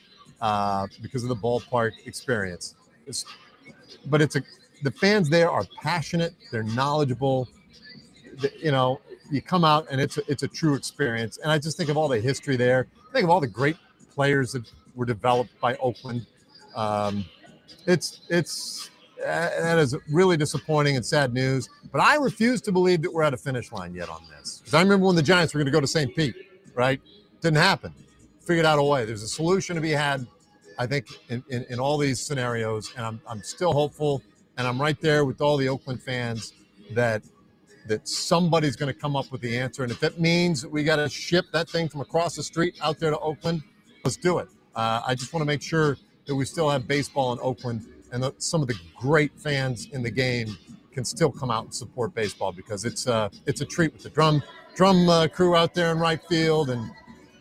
uh, 0.41 0.87
because 1.01 1.23
of 1.23 1.29
the 1.29 1.35
ballpark 1.35 1.91
experience. 2.05 2.75
It's, 3.07 3.25
but 4.05 4.21
it's 4.21 4.35
a 4.35 4.43
the 4.83 4.91
fans 4.91 5.29
there 5.29 5.49
are 5.49 5.65
passionate. 5.81 6.33
They're 6.51 6.63
knowledgeable. 6.63 7.47
The- 8.39 8.51
you 8.61 8.71
know, 8.71 8.99
you 9.31 9.41
come 9.41 9.63
out 9.63 9.87
and 9.89 9.99
it's 9.99 10.17
a, 10.17 10.21
it's 10.29 10.43
a 10.43 10.47
true 10.47 10.75
experience. 10.75 11.37
And 11.37 11.51
I 11.51 11.57
just 11.57 11.77
think 11.77 11.89
of 11.89 11.97
all 11.97 12.07
the 12.07 12.19
history 12.19 12.57
there. 12.57 12.87
Think 13.13 13.23
of 13.23 13.29
all 13.29 13.39
the 13.39 13.47
great 13.47 13.77
players 14.13 14.51
that 14.51 14.69
were 14.95 15.05
developed 15.05 15.59
by 15.59 15.75
Oakland. 15.77 16.25
Um, 16.75 17.25
it's 17.85 18.21
it's 18.29 18.89
that 19.24 19.78
is 19.80 19.95
really 20.11 20.38
disappointing 20.38 20.95
and 20.95 21.05
sad 21.05 21.34
news. 21.34 21.69
But 21.91 22.01
I 22.01 22.15
refuse 22.15 22.61
to 22.61 22.71
believe 22.71 23.01
that 23.03 23.13
we're 23.13 23.24
at 23.24 23.34
a 23.34 23.38
finish 23.38 23.71
line 23.71 23.93
yet 23.93 24.09
on 24.09 24.21
this. 24.30 24.59
Because 24.59 24.74
I 24.74 24.82
remember 24.82 25.05
when 25.05 25.15
the 25.15 25.24
Giants 25.24 25.53
were 25.53 25.59
going 25.59 25.67
to 25.67 25.71
go 25.71 25.82
to 25.82 25.88
St. 25.88 26.15
Pete, 26.15 26.36
right? 26.76 27.01
Didn't 27.41 27.57
happen. 27.57 27.93
Figured 28.45 28.65
out 28.65 28.80
a 28.80 28.84
way. 28.84 29.05
There's 29.05 29.24
a 29.24 29.28
solution 29.28 29.76
to 29.76 29.82
be 29.82 29.91
had, 29.91 30.26
I 30.78 30.88
think, 30.88 31.07
in, 31.30 31.43
in, 31.49 31.65
in 31.69 31.80
all 31.80 31.97
these 31.97 32.19
scenarios. 32.19 32.93
And 32.97 33.05
I'm, 33.05 33.21
I'm 33.28 33.41
still 33.43 33.74
hopeful. 33.74 34.21
And 34.57 34.67
I'm 34.67 34.82
right 34.82 34.99
there 35.01 35.26
with 35.26 35.41
all 35.41 35.57
the 35.57 35.69
Oakland 35.69 36.01
fans 36.01 36.53
that 36.91 37.24
that 37.86 38.07
somebody's 38.07 38.78
going 38.78 38.93
to 38.93 38.97
come 38.97 39.15
up 39.15 39.30
with 39.30 39.41
the 39.41 39.57
answer. 39.57 39.84
And 39.84 39.91
if 39.91 39.99
that 39.99 40.19
means 40.19 40.65
we 40.65 40.86
got 40.86 40.97
to 40.97 41.09
ship 41.09 41.45
that 41.51 41.69
thing 41.69 41.89
from 41.89 41.99
across 41.99 42.36
the 42.36 42.43
street 42.43 42.78
out 42.82 42.97
there 42.97 43.11
to 43.11 43.19
Oakland, 43.19 43.61
let's 44.05 44.15
do 44.15 44.38
it. 44.38 44.47
Uh, 44.74 45.01
I 45.05 45.15
just 45.15 45.34
want 45.34 45.41
to 45.41 45.45
make 45.45 45.61
sure 45.61 45.97
that 46.26 46.36
we 46.36 46.45
still 46.45 46.69
have 46.69 46.88
baseball 46.88 47.34
in 47.34 47.39
Oakland 47.41 47.86
and 48.14 48.24
that 48.24 48.41
some 48.41 48.61
of 48.61 48.70
the 48.70 48.76
great 48.95 49.32
fans 49.38 49.89
in 49.91 50.01
the 50.01 50.11
game 50.11 50.55
can 50.93 51.03
still 51.03 51.32
come 51.32 51.51
out 51.51 51.66
and 51.66 51.74
support 51.74 52.14
baseball 52.14 52.53
because 52.53 52.86
it's 52.86 53.07
uh, 53.07 53.28
it's 53.45 53.59
a 53.59 53.66
treat 53.66 53.91
with 53.91 54.03
the 54.03 54.09
drum 54.09 54.41
drum 54.76 55.09
uh, 55.09 55.28
crew 55.28 55.55
out 55.55 55.74
there 55.74 55.91
in 55.91 55.99
right 55.99 56.24
field 56.30 56.70
and 56.70 56.89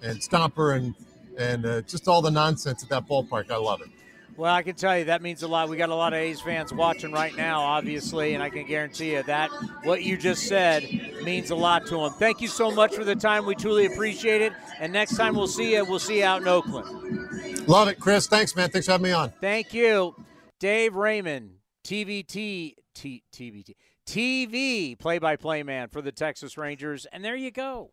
and 0.03 0.18
Stomper 0.18 0.77
and 0.77 0.95
and 1.39 1.64
uh, 1.64 1.83
just 1.83 2.09
all 2.09 2.23
the 2.23 2.31
nonsense 2.31 2.83
at 2.83 2.89
that 2.89 3.07
ballpark. 3.07 3.51
I 3.51 3.57
love 3.57 3.83
it. 3.83 3.89
Well, 4.35 4.53
I 4.53 4.62
can 4.62 4.75
tell 4.75 4.99
you 4.99 5.05
that 5.05 5.20
means 5.20 5.43
a 5.43 5.49
lot. 5.49 5.68
We 5.68 5.77
got 5.77 5.91
a 5.91 5.95
lot 5.95 6.14
of 6.14 6.18
A's 6.18 6.41
fans 6.41 6.73
watching 6.73 7.12
right 7.12 7.37
now, 7.37 7.61
obviously, 7.61 8.33
and 8.33 8.43
I 8.43 8.49
can 8.49 8.66
guarantee 8.66 9.12
you 9.12 9.23
that 9.25 9.51
what 9.85 10.03
you 10.03 10.16
just 10.16 10.49
said 10.49 10.89
means 11.23 11.51
a 11.51 11.55
lot 11.55 11.87
to 11.89 11.97
them. 11.97 12.12
Thank 12.12 12.41
you 12.41 12.49
so 12.49 12.70
much 12.70 12.95
for 12.95 13.05
the 13.05 13.14
time. 13.14 13.45
We 13.45 13.55
truly 13.55 13.85
appreciate 13.85 14.41
it. 14.41 14.55
And 14.81 14.91
next 14.91 15.16
time 15.16 15.35
we'll 15.35 15.47
see 15.49 15.75
you, 15.75 15.85
we'll 15.85 15.99
see 15.99 16.20
you 16.20 16.25
out 16.25 16.41
in 16.41 16.49
Oakland. 16.49 17.68
Love 17.68 17.89
it, 17.89 18.01
Chris. 18.01 18.27
Thanks, 18.27 18.57
man. 18.57 18.70
Thanks 18.70 18.87
for 18.87 18.93
having 18.93 19.05
me 19.05 19.12
on. 19.12 19.33
Thank 19.41 19.75
you, 19.75 20.14
Dave 20.63 20.95
Raymond, 20.95 21.55
TVT, 21.83 22.77
T, 22.95 23.23
TVT, 23.35 23.75
TV 24.07 24.97
play-by-play 24.97 25.65
man 25.65 25.89
for 25.89 26.01
the 26.01 26.13
Texas 26.13 26.57
Rangers. 26.57 27.05
And 27.13 27.25
there 27.25 27.35
you 27.35 27.51
go. 27.51 27.91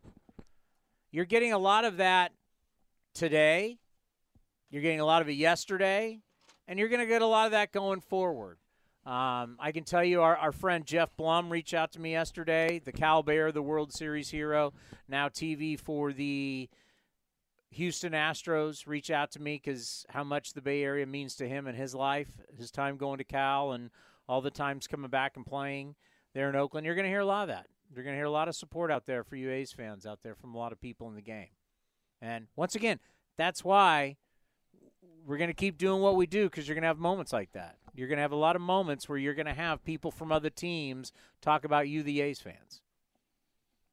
You're 1.10 1.24
getting 1.24 1.52
a 1.52 1.58
lot 1.58 1.84
of 1.84 1.96
that 1.96 2.30
today. 3.12 3.78
You're 4.70 4.82
getting 4.82 5.00
a 5.00 5.04
lot 5.04 5.20
of 5.20 5.28
it 5.28 5.32
yesterday, 5.32 6.20
and 6.68 6.78
you're 6.78 6.88
going 6.88 7.00
to 7.00 7.06
get 7.06 7.22
a 7.22 7.26
lot 7.26 7.46
of 7.46 7.50
that 7.50 7.72
going 7.72 8.02
forward. 8.02 8.58
Um, 9.04 9.56
I 9.58 9.72
can 9.74 9.82
tell 9.82 10.04
you, 10.04 10.22
our, 10.22 10.36
our 10.36 10.52
friend 10.52 10.86
Geoff 10.86 11.16
Blum 11.16 11.50
reached 11.50 11.74
out 11.74 11.90
to 11.94 12.00
me 12.00 12.12
yesterday, 12.12 12.78
the 12.78 12.92
Cal 12.92 13.24
Bear, 13.24 13.50
the 13.50 13.62
World 13.62 13.92
Series 13.92 14.30
hero, 14.30 14.72
now 15.08 15.28
TV 15.28 15.76
for 15.76 16.12
the 16.12 16.68
Houston 17.72 18.12
Astros. 18.12 18.86
Reach 18.86 19.10
out 19.10 19.30
to 19.32 19.40
me 19.40 19.60
because 19.62 20.04
how 20.10 20.24
much 20.24 20.52
the 20.52 20.62
Bay 20.62 20.82
Area 20.82 21.06
means 21.06 21.34
to 21.36 21.48
him 21.48 21.66
and 21.66 21.76
his 21.76 21.94
life, 21.94 22.28
his 22.56 22.70
time 22.70 22.96
going 22.96 23.18
to 23.18 23.24
Cal, 23.24 23.72
and 23.72 23.90
all 24.28 24.40
the 24.40 24.50
times 24.50 24.86
coming 24.86 25.10
back 25.10 25.36
and 25.36 25.46
playing 25.46 25.94
there 26.34 26.48
in 26.48 26.56
Oakland. 26.56 26.84
You're 26.86 26.94
going 26.94 27.04
to 27.04 27.10
hear 27.10 27.20
a 27.20 27.26
lot 27.26 27.42
of 27.42 27.48
that. 27.48 27.66
You're 27.92 28.04
going 28.04 28.14
to 28.14 28.18
hear 28.18 28.26
a 28.26 28.30
lot 28.30 28.48
of 28.48 28.54
support 28.54 28.90
out 28.90 29.06
there 29.06 29.24
for 29.24 29.36
you 29.36 29.50
A's 29.50 29.72
fans 29.72 30.06
out 30.06 30.20
there 30.22 30.34
from 30.34 30.54
a 30.54 30.58
lot 30.58 30.72
of 30.72 30.80
people 30.80 31.08
in 31.08 31.14
the 31.14 31.20
game. 31.20 31.48
And 32.22 32.46
once 32.54 32.74
again, 32.74 33.00
that's 33.36 33.64
why 33.64 34.16
we're 35.26 35.38
going 35.38 35.50
to 35.50 35.54
keep 35.54 35.78
doing 35.78 36.00
what 36.00 36.16
we 36.16 36.26
do 36.26 36.44
because 36.44 36.68
you're 36.68 36.74
going 36.74 36.82
to 36.82 36.88
have 36.88 36.98
moments 36.98 37.32
like 37.32 37.52
that. 37.52 37.76
You're 37.94 38.08
going 38.08 38.18
to 38.18 38.22
have 38.22 38.32
a 38.32 38.36
lot 38.36 38.56
of 38.56 38.62
moments 38.62 39.08
where 39.08 39.18
you're 39.18 39.34
going 39.34 39.46
to 39.46 39.54
have 39.54 39.84
people 39.84 40.10
from 40.10 40.30
other 40.30 40.50
teams 40.50 41.12
talk 41.40 41.64
about 41.64 41.88
you, 41.88 42.02
the 42.02 42.20
A's 42.20 42.40
fans. 42.40 42.82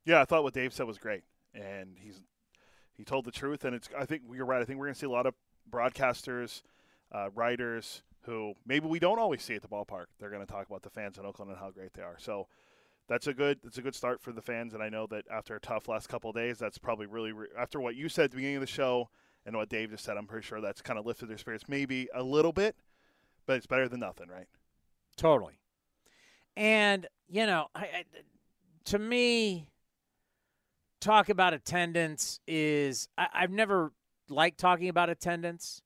Yeah, 0.06 0.22
I 0.22 0.26
thought 0.26 0.44
what 0.44 0.54
Dave 0.54 0.74
said 0.74 0.88
was 0.88 0.98
great, 0.98 1.24
and 1.54 1.98
he's 1.98 2.22
he 2.98 3.04
told 3.04 3.26
the 3.26 3.32
truth, 3.32 3.64
and 3.64 3.76
it's. 3.76 3.90
I 3.98 4.06
think 4.06 4.24
you're 4.34 4.46
right. 4.46 4.62
I 4.62 4.66
think 4.66 4.80
we're 4.80 4.88
going 4.88 4.96
to 4.96 5.00
see 5.00 5.06
a 5.06 5.10
lot 5.10 5.26
of 5.26 5.36
broadcasters, 5.72 6.64
uh, 7.12 7.30
writers 7.36 8.04
who 8.22 8.54
maybe 8.66 8.88
we 8.88 9.00
don't 9.00 9.20
always 9.20 9.42
see 9.42 9.56
at 9.56 9.62
the 9.62 9.68
ballpark. 9.68 10.06
They're 10.20 10.30
going 10.30 10.46
to 10.46 10.52
talk 10.52 10.68
about 10.68 10.84
the 10.84 10.90
fans 10.90 11.18
in 11.18 11.26
Oakland 11.26 11.52
and 11.52 11.60
how 11.60 11.72
great 11.72 11.94
they 11.94 12.02
are. 12.02 12.18
So 12.18 12.48
that's 13.08 13.28
a 13.28 13.34
good 13.34 13.60
that's 13.64 13.78
a 13.78 13.82
good 13.82 13.96
start 13.96 14.22
for 14.22 14.32
the 14.32 14.42
fans, 14.42 14.74
and 14.74 14.84
I 14.84 14.90
know 14.90 15.08
that 15.08 15.26
after 15.32 15.56
a 15.56 15.60
tough 15.60 15.88
last 15.88 16.10
couple 16.10 16.32
days, 16.34 16.58
that's 16.58 16.78
probably 16.78 17.06
really 17.06 17.32
re- 17.32 17.48
after 17.58 17.80
what 17.80 17.96
you 17.96 18.10
said 18.10 18.26
at 18.26 18.32
the 18.32 18.38
beginning 18.38 18.58
of 18.58 18.62
the 18.62 18.68
show 18.68 19.10
and 19.46 19.56
what 19.56 19.70
Dave 19.70 19.92
just 19.92 20.04
said. 20.04 20.18
I'm 20.18 20.28
pretty 20.28 20.46
sure 20.46 20.60
that's 20.60 20.82
kind 20.82 21.00
of 21.00 21.06
lifted 21.06 21.28
their 21.30 21.38
spirits 21.38 21.66
maybe 21.70 22.10
a 22.14 22.24
little 22.24 22.52
bit, 22.52 22.76
but 23.46 23.56
it's 23.56 23.68
better 23.68 23.88
than 23.88 24.02
nothing, 24.02 24.28
right? 24.28 24.48
Totally. 25.16 25.60
And, 26.58 27.08
you 27.30 27.46
know, 27.46 27.68
I, 27.74 27.82
I, 27.82 28.04
to 28.86 29.00
me, 29.00 29.70
talk 31.00 31.30
about 31.30 31.54
attendance 31.54 32.40
is, 32.48 33.08
I, 33.18 33.28
I've 33.34 33.52
never 33.52 33.92
liked 34.30 34.60
talking 34.60 34.90
about 34.90 35.10
attendance 35.10 35.82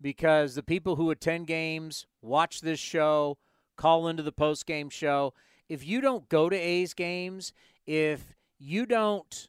because 0.00 0.54
the 0.54 0.62
people 0.62 0.96
who 0.96 1.10
attend 1.10 1.46
games, 1.46 2.06
watch 2.20 2.60
this 2.60 2.80
show, 2.80 3.38
call 3.76 4.08
into 4.08 4.22
the 4.22 4.32
post 4.32 4.66
game 4.66 4.90
show, 4.90 5.34
if 5.68 5.86
you 5.86 6.00
don't 6.00 6.28
go 6.28 6.48
to 6.48 6.56
A's 6.56 6.94
games, 6.94 7.52
if 7.86 8.34
you 8.58 8.86
don't 8.86 9.48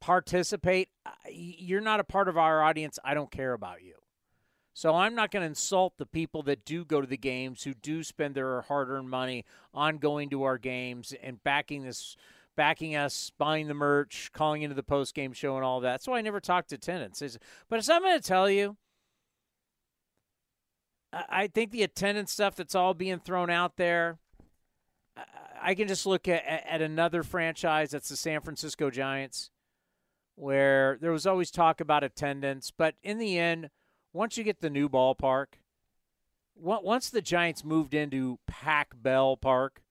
participate, 0.00 0.88
you're 1.30 1.80
not 1.80 2.00
a 2.00 2.04
part 2.04 2.28
of 2.28 2.36
our 2.36 2.62
audience. 2.62 2.98
I 3.04 3.14
don't 3.14 3.30
care 3.30 3.52
about 3.52 3.82
you. 3.82 3.94
So 4.74 4.94
I'm 4.94 5.14
not 5.14 5.30
going 5.30 5.40
to 5.40 5.48
insult 5.48 5.94
the 5.96 6.04
people 6.04 6.42
that 6.42 6.66
do 6.66 6.84
go 6.84 7.00
to 7.00 7.06
the 7.06 7.16
games, 7.16 7.62
who 7.62 7.72
do 7.72 8.02
spend 8.02 8.34
their 8.34 8.60
hard-earned 8.60 9.08
money 9.08 9.46
on 9.72 9.96
going 9.96 10.28
to 10.30 10.42
our 10.42 10.58
games 10.58 11.14
and 11.22 11.42
backing 11.42 11.82
this, 11.82 12.14
backing 12.56 12.96
us, 12.96 13.30
buying 13.38 13.68
the 13.68 13.74
merch, 13.74 14.30
calling 14.32 14.62
into 14.62 14.74
the 14.74 14.82
post-game 14.82 15.32
show, 15.32 15.56
and 15.56 15.64
all 15.64 15.80
that. 15.80 16.02
So 16.02 16.14
I 16.14 16.20
never 16.22 16.40
talked 16.40 16.70
to 16.70 16.76
attendants. 16.76 17.22
But 17.68 17.78
as 17.78 17.88
I'm 17.88 18.02
going 18.02 18.18
to 18.18 18.26
tell 18.26 18.50
you, 18.50 18.76
I 21.12 21.46
think 21.46 21.70
the 21.70 21.82
attendance 21.82 22.32
stuff 22.32 22.56
that's 22.56 22.74
all 22.74 22.94
being 22.94 23.18
thrown 23.20 23.50
out 23.50 23.76
there. 23.76 24.18
I 25.62 25.74
can 25.74 25.88
just 25.88 26.06
look 26.06 26.28
at, 26.28 26.44
at 26.46 26.82
another 26.82 27.22
franchise 27.22 27.90
that's 27.90 28.08
the 28.08 28.16
San 28.16 28.40
Francisco 28.40 28.90
Giants, 28.90 29.50
where 30.34 30.98
there 31.00 31.12
was 31.12 31.26
always 31.26 31.50
talk 31.50 31.80
about 31.80 32.04
attendance, 32.04 32.70
but 32.76 32.94
in 33.02 33.18
the 33.18 33.38
end 33.38 33.70
once 34.12 34.36
you 34.36 34.44
get 34.44 34.60
the 34.60 34.70
new 34.70 34.88
ballpark, 34.88 35.46
once 36.54 37.10
the 37.10 37.22
Giants 37.22 37.64
moved 37.64 37.94
into 37.94 38.38
Pac 38.46 38.94
Bell 38.94 39.36
Park, 39.36 39.82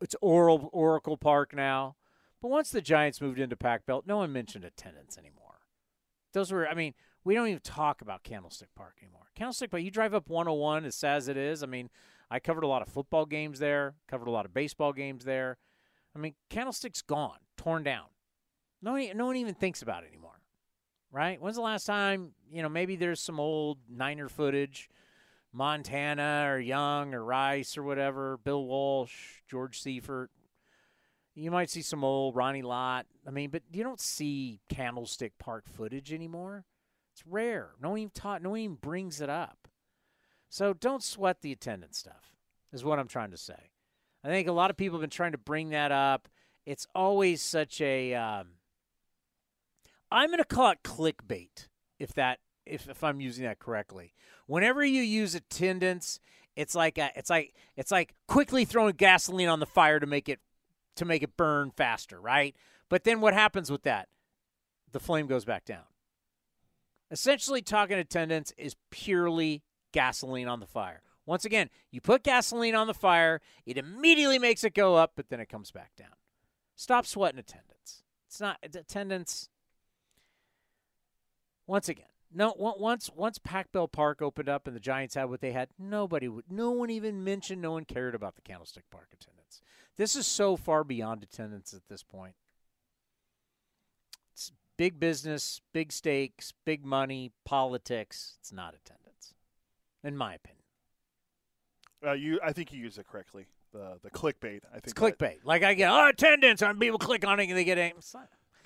it's 0.00 0.16
Oral 0.20 0.70
Oracle 0.72 1.16
Park 1.16 1.54
now. 1.54 1.96
But 2.40 2.48
once 2.48 2.70
the 2.70 2.80
Giants 2.80 3.20
moved 3.20 3.40
into 3.40 3.56
Pac 3.56 3.84
Bell, 3.84 4.02
no 4.06 4.18
one 4.18 4.32
mentioned 4.32 4.64
attendance 4.64 5.18
anymore. 5.18 5.60
Those 6.32 6.52
were, 6.52 6.68
I 6.68 6.74
mean, 6.74 6.94
we 7.24 7.34
don't 7.34 7.48
even 7.48 7.60
talk 7.60 8.00
about 8.00 8.22
Candlestick 8.22 8.68
Park 8.76 8.98
anymore. 9.02 9.26
Candlestick 9.34 9.70
Park, 9.70 9.82
you 9.82 9.90
drive 9.90 10.14
up 10.14 10.28
101 10.28 10.84
as 10.84 10.94
sad 10.94 11.16
as 11.16 11.28
it 11.28 11.36
is. 11.36 11.62
I 11.62 11.66
mean, 11.66 11.90
I 12.30 12.38
covered 12.38 12.62
a 12.62 12.68
lot 12.68 12.82
of 12.82 12.88
football 12.88 13.26
games 13.26 13.58
there, 13.58 13.94
covered 14.06 14.28
a 14.28 14.30
lot 14.30 14.44
of 14.44 14.54
baseball 14.54 14.92
games 14.92 15.24
there. 15.24 15.58
I 16.14 16.18
mean, 16.18 16.34
Candlestick's 16.48 17.02
gone, 17.02 17.38
torn 17.56 17.82
down. 17.82 18.06
No 18.80 18.92
one, 18.92 19.16
no 19.16 19.26
one 19.26 19.36
even 19.36 19.54
thinks 19.54 19.82
about 19.82 20.04
it 20.04 20.08
anymore 20.08 20.38
right? 21.10 21.40
When's 21.40 21.56
the 21.56 21.62
last 21.62 21.84
time, 21.84 22.32
you 22.50 22.62
know, 22.62 22.68
maybe 22.68 22.96
there's 22.96 23.20
some 23.20 23.40
old 23.40 23.78
Niner 23.88 24.28
footage, 24.28 24.88
Montana 25.58 26.46
or 26.46 26.58
Young 26.58 27.12
or 27.12 27.24
Rice 27.24 27.76
or 27.76 27.82
whatever, 27.82 28.38
Bill 28.38 28.64
Walsh, 28.64 29.42
George 29.50 29.80
Seifert. 29.80 30.30
You 31.34 31.50
might 31.50 31.68
see 31.68 31.82
some 31.82 32.04
old 32.04 32.34
Ronnie 32.34 32.62
Lott. 32.62 33.06
I 33.26 33.30
mean, 33.30 33.50
but 33.50 33.62
you 33.70 33.82
don't 33.82 34.00
see 34.00 34.60
Candlestick 34.68 35.36
Park 35.38 35.64
footage 35.68 36.12
anymore. 36.12 36.64
It's 37.12 37.26
rare. 37.26 37.70
No 37.82 37.90
one 37.90 37.98
even 37.98 38.10
taught, 38.14 38.40
no 38.40 38.50
one 38.50 38.60
even 38.60 38.76
brings 38.76 39.20
it 39.20 39.28
up. 39.28 39.68
So 40.48 40.72
don't 40.72 41.02
sweat 41.02 41.42
the 41.42 41.52
attendance 41.52 41.98
stuff, 41.98 42.36
is 42.72 42.84
what 42.84 42.98
I'm 42.98 43.08
trying 43.08 43.32
to 43.32 43.36
say. 43.36 43.72
I 44.24 44.28
think 44.28 44.48
a 44.48 44.52
lot 44.52 44.70
of 44.70 44.76
people 44.76 44.98
have 44.98 45.02
been 45.02 45.10
trying 45.10 45.32
to 45.32 45.38
bring 45.38 45.70
that 45.70 45.92
up. 45.92 46.28
It's 46.66 46.86
always 46.94 47.42
such 47.42 47.80
a 47.80 48.14
um, 48.14 48.46
I'm 50.10 50.28
going 50.30 50.38
to 50.38 50.44
call 50.44 50.70
it 50.70 50.82
clickbait 50.84 51.68
if 51.98 52.14
that 52.14 52.38
if, 52.68 52.88
if 52.88 53.02
I'm 53.02 53.20
using 53.20 53.44
that 53.44 53.58
correctly. 53.58 54.12
Whenever 54.46 54.84
you 54.84 55.02
use 55.02 55.34
attendance, 55.34 56.20
it's 56.56 56.74
like 56.74 56.98
a, 56.98 57.10
it's 57.16 57.30
like 57.30 57.54
it's 57.76 57.90
like 57.90 58.14
quickly 58.26 58.64
throwing 58.64 58.94
gasoline 58.94 59.48
on 59.48 59.60
the 59.60 59.66
fire 59.66 60.00
to 60.00 60.06
make 60.06 60.28
it 60.28 60.40
to 60.96 61.04
make 61.04 61.22
it 61.22 61.36
burn 61.36 61.70
faster, 61.70 62.20
right? 62.20 62.54
But 62.88 63.04
then 63.04 63.20
what 63.20 63.34
happens 63.34 63.70
with 63.70 63.82
that? 63.82 64.08
The 64.92 65.00
flame 65.00 65.26
goes 65.26 65.44
back 65.44 65.64
down. 65.64 65.84
Essentially, 67.10 67.62
talking 67.62 67.98
attendance 67.98 68.52
is 68.56 68.76
purely 68.90 69.62
gasoline 69.92 70.48
on 70.48 70.60
the 70.60 70.66
fire. 70.66 71.02
Once 71.24 71.44
again, 71.44 71.68
you 71.90 72.00
put 72.00 72.22
gasoline 72.22 72.74
on 72.74 72.86
the 72.86 72.94
fire, 72.94 73.40
it 73.66 73.76
immediately 73.76 74.38
makes 74.38 74.64
it 74.64 74.74
go 74.74 74.96
up, 74.96 75.12
but 75.14 75.28
then 75.28 75.40
it 75.40 75.48
comes 75.48 75.70
back 75.70 75.90
down. 75.96 76.08
Stop 76.74 77.04
sweating 77.04 77.38
attendance. 77.38 78.02
It's 78.26 78.40
not 78.40 78.58
attendance 78.62 79.48
once 81.66 81.88
again, 81.88 82.06
no 82.32 82.54
once 82.56 83.10
once 83.14 83.38
Pac 83.38 83.72
Bell 83.72 83.88
Park 83.88 84.20
opened 84.22 84.48
up 84.48 84.66
and 84.66 84.76
the 84.76 84.80
Giants 84.80 85.14
had 85.14 85.30
what 85.30 85.40
they 85.40 85.52
had, 85.52 85.68
nobody 85.78 86.28
would 86.28 86.44
no 86.50 86.70
one 86.70 86.90
even 86.90 87.24
mentioned, 87.24 87.62
no 87.62 87.72
one 87.72 87.84
cared 87.84 88.14
about 88.14 88.36
the 88.36 88.42
Candlestick 88.42 88.84
Park 88.90 89.08
attendance. 89.12 89.60
This 89.96 90.14
is 90.14 90.26
so 90.26 90.56
far 90.56 90.84
beyond 90.84 91.22
attendance 91.22 91.74
at 91.74 91.88
this 91.88 92.02
point. 92.02 92.34
It's 94.32 94.52
big 94.76 95.00
business, 95.00 95.60
big 95.72 95.90
stakes, 95.90 96.52
big 96.64 96.84
money, 96.84 97.32
politics. 97.44 98.36
It's 98.40 98.52
not 98.52 98.74
attendance, 98.74 99.34
in 100.04 100.16
my 100.16 100.34
opinion. 100.34 100.62
Uh, 102.06 102.12
you, 102.12 102.38
I 102.44 102.52
think 102.52 102.72
you 102.72 102.78
use 102.78 102.98
it 102.98 103.06
correctly. 103.08 103.46
The 103.72 103.98
the 104.02 104.10
clickbait. 104.10 104.60
I 104.70 104.80
think 104.80 104.84
it's 104.84 104.92
clickbait. 104.94 105.18
That, 105.18 105.46
like 105.46 105.62
I 105.62 105.74
get 105.74 105.90
oh, 105.90 106.08
attendance, 106.08 106.62
and 106.62 106.78
people 106.78 106.98
click 106.98 107.26
on 107.26 107.40
it 107.40 107.48
and 107.48 107.56
they 107.56 107.64
get 107.64 107.78
a. 107.78 107.92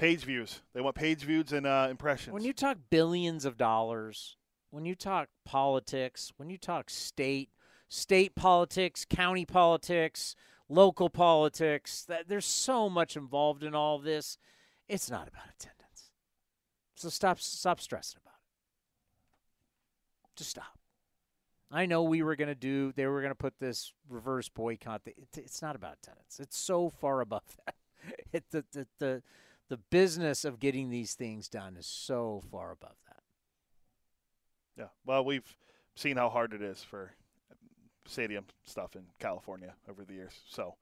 Page 0.02 0.24
views. 0.24 0.62
They 0.74 0.80
want 0.80 0.96
page 0.96 1.20
views 1.20 1.52
and 1.52 1.64
uh, 1.64 1.86
impressions. 1.88 2.34
When 2.34 2.42
you 2.42 2.52
talk 2.52 2.76
billions 2.90 3.44
of 3.44 3.56
dollars, 3.56 4.36
when 4.72 4.84
you 4.84 4.96
talk 4.96 5.28
politics, 5.44 6.32
when 6.38 6.50
you 6.50 6.58
talk 6.58 6.90
state, 6.90 7.50
state 7.88 8.34
politics, 8.34 9.06
county 9.08 9.46
politics, 9.46 10.34
local 10.68 11.08
politics, 11.08 12.02
that 12.08 12.26
there's 12.26 12.46
so 12.46 12.90
much 12.90 13.16
involved 13.16 13.62
in 13.62 13.76
all 13.76 13.94
of 13.94 14.02
this. 14.02 14.38
It's 14.88 15.08
not 15.08 15.28
about 15.28 15.44
attendance. 15.54 16.10
So 16.96 17.08
stop 17.08 17.38
stop 17.38 17.80
stressing 17.80 18.18
about 18.24 18.34
it. 18.34 20.34
Just 20.34 20.50
stop. 20.50 20.80
I 21.70 21.86
know 21.86 22.02
we 22.02 22.24
were 22.24 22.34
going 22.34 22.48
to 22.48 22.56
do, 22.56 22.90
they 22.90 23.06
were 23.06 23.20
going 23.20 23.30
to 23.30 23.36
put 23.36 23.60
this 23.60 23.92
reverse 24.08 24.48
boycott. 24.48 25.02
It's 25.36 25.62
not 25.62 25.76
about 25.76 25.98
attendance. 26.02 26.40
It's 26.40 26.58
so 26.58 26.90
far 26.90 27.20
above 27.20 27.44
that. 27.66 27.76
It, 28.32 28.44
the, 28.50 28.64
the, 28.72 28.86
the, 28.98 29.22
the 29.72 29.78
business 29.78 30.44
of 30.44 30.60
getting 30.60 30.90
these 30.90 31.14
things 31.14 31.48
done 31.48 31.78
is 31.78 31.86
so 31.86 32.42
far 32.50 32.72
above 32.72 32.94
that. 33.08 33.22
Yeah. 34.76 34.88
Well, 35.06 35.24
we've 35.24 35.56
seen 35.94 36.18
how 36.18 36.28
hard 36.28 36.52
it 36.52 36.60
is 36.60 36.82
for 36.82 37.12
stadium 38.06 38.44
stuff 38.66 38.96
in 38.96 39.04
California 39.18 39.72
over 39.88 40.04
the 40.04 40.12
years. 40.12 40.34
So, 40.46 40.74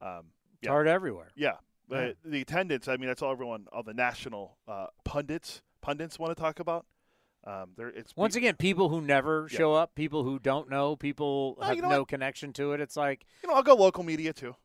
um, 0.00 0.28
it's 0.62 0.70
hard 0.70 0.88
everywhere. 0.88 1.32
Yeah. 1.36 1.56
Yeah. 1.90 2.12
the 2.24 2.40
attendance, 2.40 2.88
I 2.88 2.96
mean, 2.96 3.08
that's 3.08 3.20
all 3.20 3.30
everyone, 3.30 3.66
all 3.70 3.82
the 3.82 3.92
national 3.92 4.56
uh, 4.66 4.86
pundits, 5.04 5.60
pundits 5.82 6.18
want 6.18 6.34
to 6.34 6.42
talk 6.42 6.60
about. 6.60 6.86
Um, 7.46 7.72
there, 7.76 7.88
it's 7.88 8.16
once 8.16 8.36
again 8.36 8.56
people 8.56 8.88
who 8.88 9.02
never 9.02 9.48
yeah. 9.50 9.58
show 9.58 9.74
up, 9.74 9.94
people 9.94 10.24
who 10.24 10.38
don't 10.38 10.70
know, 10.70 10.96
people 10.96 11.58
have 11.60 11.76
you 11.76 11.82
know 11.82 11.90
no 11.90 11.98
what? 11.98 12.08
connection 12.08 12.54
to 12.54 12.72
it. 12.72 12.80
It's 12.80 12.96
like 12.96 13.26
you 13.42 13.50
know, 13.50 13.54
I'll 13.54 13.62
go 13.62 13.74
local 13.74 14.02
media 14.02 14.32
too 14.32 14.56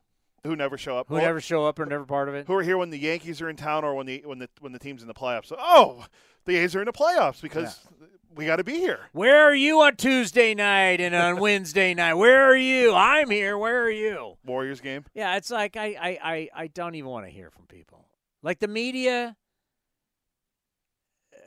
who 0.43 0.55
never 0.55 0.77
show 0.77 0.97
up, 0.97 1.07
who 1.09 1.17
or, 1.17 1.21
never 1.21 1.41
show 1.41 1.65
up 1.65 1.79
or 1.79 1.85
never 1.85 2.05
part 2.05 2.29
of 2.29 2.35
it, 2.35 2.47
who 2.47 2.53
are 2.53 2.63
here 2.63 2.77
when 2.77 2.89
the 2.89 2.97
Yankees 2.97 3.41
are 3.41 3.49
in 3.49 3.55
town 3.55 3.83
or 3.83 3.95
when 3.95 4.05
the 4.05 4.21
when 4.25 4.39
the 4.39 4.49
when 4.59 4.71
the 4.71 4.79
team's 4.79 5.01
in 5.01 5.07
the 5.07 5.13
playoffs. 5.13 5.47
So, 5.47 5.55
oh, 5.59 6.05
the 6.45 6.57
A's 6.57 6.75
are 6.75 6.81
in 6.81 6.85
the 6.85 6.93
playoffs 6.93 7.41
because 7.41 7.79
yeah. 7.99 8.07
we 8.35 8.45
got 8.45 8.57
to 8.57 8.63
be 8.63 8.79
here. 8.79 8.99
Where 9.11 9.43
are 9.43 9.55
you 9.55 9.81
on 9.81 9.95
Tuesday 9.95 10.53
night 10.55 11.01
and 11.01 11.13
on 11.13 11.39
Wednesday 11.41 11.93
night? 11.93 12.15
Where 12.15 12.45
are 12.45 12.55
you? 12.55 12.93
I'm 12.93 13.29
here. 13.29 13.57
Where 13.57 13.83
are 13.83 13.91
you? 13.91 14.37
Warriors 14.45 14.81
game. 14.81 15.05
Yeah, 15.13 15.35
it's 15.35 15.51
like 15.51 15.77
I 15.77 15.87
I 15.99 16.19
I, 16.23 16.49
I 16.55 16.67
don't 16.67 16.95
even 16.95 17.09
want 17.09 17.25
to 17.25 17.31
hear 17.31 17.49
from 17.51 17.65
people. 17.65 18.05
Like 18.41 18.59
the 18.59 18.67
media, 18.67 19.35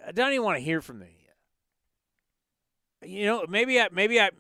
I 0.06 0.12
don't 0.12 0.32
even 0.32 0.44
want 0.44 0.58
to 0.58 0.64
hear 0.64 0.80
from 0.80 0.98
the 0.98 1.06
media. 1.06 1.18
You 3.04 3.26
know, 3.26 3.46
maybe 3.48 3.80
I 3.80 3.88
maybe 3.90 4.20
I 4.20 4.30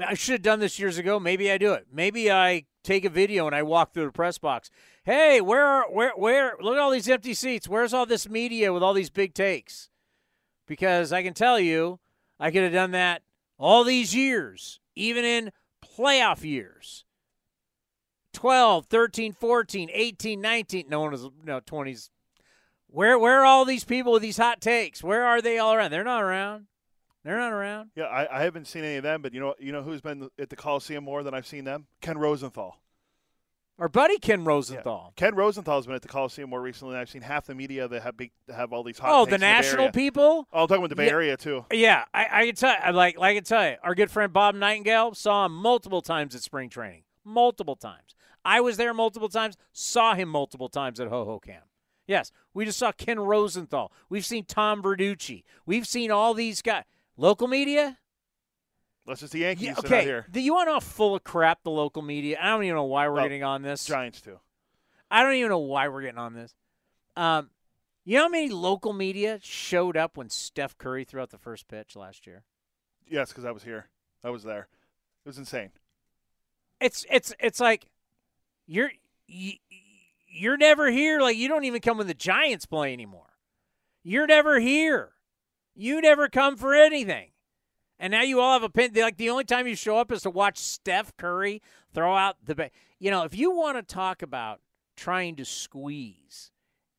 I 0.00 0.14
should 0.14 0.32
have 0.32 0.42
done 0.42 0.60
this 0.60 0.78
years 0.78 0.98
ago. 0.98 1.20
Maybe 1.20 1.50
I 1.50 1.58
do 1.58 1.72
it. 1.72 1.86
Maybe 1.92 2.30
I 2.30 2.64
take 2.82 3.04
a 3.04 3.10
video 3.10 3.46
and 3.46 3.54
I 3.54 3.62
walk 3.62 3.92
through 3.92 4.06
the 4.06 4.12
press 4.12 4.38
box. 4.38 4.70
Hey, 5.04 5.40
where, 5.40 5.84
where, 5.84 6.12
where? 6.16 6.56
Look 6.60 6.74
at 6.74 6.80
all 6.80 6.90
these 6.90 7.08
empty 7.08 7.34
seats. 7.34 7.68
Where's 7.68 7.92
all 7.92 8.06
this 8.06 8.28
media 8.28 8.72
with 8.72 8.82
all 8.82 8.94
these 8.94 9.10
big 9.10 9.34
takes? 9.34 9.90
Because 10.66 11.12
I 11.12 11.22
can 11.22 11.34
tell 11.34 11.58
you, 11.58 11.98
I 12.40 12.50
could 12.50 12.62
have 12.62 12.72
done 12.72 12.92
that 12.92 13.22
all 13.58 13.84
these 13.84 14.14
years, 14.14 14.80
even 14.94 15.24
in 15.24 15.52
playoff 15.84 16.44
years. 16.44 17.04
12, 18.32 18.86
13, 18.86 19.32
14, 19.32 19.90
18, 19.92 20.40
19. 20.40 20.86
No 20.88 21.00
one 21.00 21.10
was, 21.10 21.28
no, 21.44 21.60
20s. 21.60 22.08
Where, 22.86 23.18
where 23.18 23.40
are 23.40 23.44
all 23.44 23.64
these 23.64 23.84
people 23.84 24.12
with 24.12 24.22
these 24.22 24.36
hot 24.36 24.60
takes? 24.60 25.02
Where 25.02 25.24
are 25.24 25.42
they 25.42 25.58
all 25.58 25.74
around? 25.74 25.90
They're 25.90 26.04
not 26.04 26.22
around. 26.22 26.66
They're 27.24 27.38
not 27.38 27.52
around. 27.52 27.90
Yeah, 27.94 28.04
I, 28.04 28.40
I 28.40 28.42
haven't 28.42 28.66
seen 28.66 28.84
any 28.84 28.96
of 28.96 29.04
them, 29.04 29.22
but 29.22 29.32
you 29.32 29.40
know, 29.40 29.54
you 29.58 29.72
know 29.72 29.82
who's 29.82 30.00
been 30.00 30.28
at 30.38 30.50
the 30.50 30.56
Coliseum 30.56 31.04
more 31.04 31.22
than 31.22 31.34
I've 31.34 31.46
seen 31.46 31.64
them? 31.64 31.86
Ken 32.00 32.18
Rosenthal. 32.18 32.78
Our 33.78 33.88
buddy 33.88 34.18
Ken 34.18 34.44
Rosenthal. 34.44 35.12
Yeah. 35.16 35.20
Ken 35.26 35.34
Rosenthal's 35.34 35.86
been 35.86 35.94
at 35.94 36.02
the 36.02 36.08
Coliseum 36.08 36.50
more 36.50 36.60
recently. 36.60 36.96
I've 36.96 37.08
seen 37.08 37.22
half 37.22 37.46
the 37.46 37.54
media 37.54 37.88
that 37.88 38.02
have 38.02 38.16
big, 38.16 38.30
have 38.54 38.72
all 38.72 38.84
these 38.84 38.98
hot. 38.98 39.10
Oh, 39.12 39.24
the 39.24 39.38
national 39.38 39.86
the 39.86 39.92
people. 39.92 40.46
Oh, 40.52 40.62
I'm 40.62 40.68
talking 40.68 40.84
about 40.84 40.90
the 40.90 40.96
Bay 40.96 41.06
yeah. 41.06 41.12
Area 41.12 41.36
too. 41.36 41.64
Yeah, 41.72 42.04
I, 42.12 42.26
I 42.30 42.46
can 42.46 42.54
tell. 42.54 42.76
I 42.80 42.90
like, 42.90 43.18
like 43.18 43.30
I 43.30 43.34
can 43.34 43.44
tell 43.44 43.68
you, 43.68 43.76
our 43.82 43.94
good 43.94 44.10
friend 44.10 44.32
Bob 44.32 44.54
Nightingale 44.54 45.14
saw 45.14 45.46
him 45.46 45.54
multiple 45.54 46.02
times 46.02 46.34
at 46.34 46.42
spring 46.42 46.68
training. 46.68 47.04
Multiple 47.24 47.76
times. 47.76 48.14
I 48.44 48.60
was 48.60 48.76
there 48.76 48.92
multiple 48.92 49.28
times. 49.28 49.56
Saw 49.72 50.14
him 50.14 50.28
multiple 50.28 50.68
times 50.68 51.00
at 51.00 51.08
Hohokam. 51.08 51.62
Yes, 52.06 52.30
we 52.52 52.64
just 52.64 52.78
saw 52.78 52.92
Ken 52.92 53.18
Rosenthal. 53.18 53.92
We've 54.08 54.26
seen 54.26 54.44
Tom 54.44 54.82
Verducci. 54.82 55.44
We've 55.64 55.86
seen 55.86 56.10
all 56.10 56.34
these 56.34 56.60
guys. 56.60 56.84
Local 57.16 57.48
media? 57.48 57.98
That's 59.06 59.20
just 59.20 59.32
the 59.32 59.40
Yankees. 59.40 59.66
Yeah, 59.66 59.74
okay. 59.78 60.20
Do 60.30 60.40
you 60.40 60.54
want 60.54 60.68
to 60.68 60.86
full 60.86 61.16
of 61.16 61.24
crap 61.24 61.62
the 61.64 61.70
local 61.70 62.02
media? 62.02 62.38
I 62.40 62.50
don't 62.50 62.62
even 62.64 62.76
know 62.76 62.84
why 62.84 63.08
we're 63.08 63.14
well, 63.14 63.24
getting 63.24 63.42
on 63.42 63.62
this. 63.62 63.84
Giants 63.84 64.20
too. 64.20 64.38
I 65.10 65.22
don't 65.22 65.34
even 65.34 65.50
know 65.50 65.58
why 65.58 65.88
we're 65.88 66.02
getting 66.02 66.18
on 66.18 66.34
this. 66.34 66.54
Um, 67.16 67.50
you 68.04 68.16
know 68.16 68.24
how 68.24 68.28
many 68.28 68.48
local 68.48 68.92
media 68.92 69.38
showed 69.42 69.96
up 69.96 70.16
when 70.16 70.30
Steph 70.30 70.78
Curry 70.78 71.04
threw 71.04 71.20
out 71.20 71.30
the 71.30 71.38
first 71.38 71.68
pitch 71.68 71.94
last 71.96 72.26
year? 72.26 72.44
Yes, 73.08 73.28
because 73.28 73.44
I 73.44 73.50
was 73.50 73.64
here. 73.64 73.88
I 74.24 74.30
was 74.30 74.44
there. 74.44 74.68
It 75.24 75.28
was 75.28 75.38
insane. 75.38 75.70
It's 76.80 77.04
it's 77.10 77.34
it's 77.38 77.60
like 77.60 77.86
you're 78.66 78.90
you, 79.26 79.52
you're 80.26 80.56
never 80.56 80.90
here. 80.90 81.20
Like 81.20 81.36
you 81.36 81.48
don't 81.48 81.64
even 81.64 81.80
come 81.80 81.98
when 81.98 82.06
the 82.06 82.14
Giants 82.14 82.66
play 82.66 82.92
anymore. 82.92 83.34
You're 84.02 84.26
never 84.26 84.58
here. 84.58 85.12
You 85.74 86.00
never 86.00 86.28
come 86.28 86.56
for 86.56 86.74
anything. 86.74 87.30
And 87.98 88.10
now 88.10 88.22
you 88.22 88.40
all 88.40 88.54
have 88.54 88.64
a 88.64 88.68
pin. 88.68 88.92
Like 88.94 89.16
the 89.16 89.30
only 89.30 89.44
time 89.44 89.66
you 89.66 89.76
show 89.76 89.96
up 89.96 90.10
is 90.10 90.22
to 90.22 90.30
watch 90.30 90.58
Steph 90.58 91.16
Curry 91.16 91.62
throw 91.94 92.16
out 92.16 92.36
the. 92.44 92.70
You 92.98 93.10
know, 93.10 93.22
if 93.22 93.36
you 93.36 93.52
want 93.52 93.76
to 93.76 93.82
talk 93.82 94.22
about 94.22 94.60
trying 94.96 95.36
to 95.36 95.44
squeeze 95.44 96.50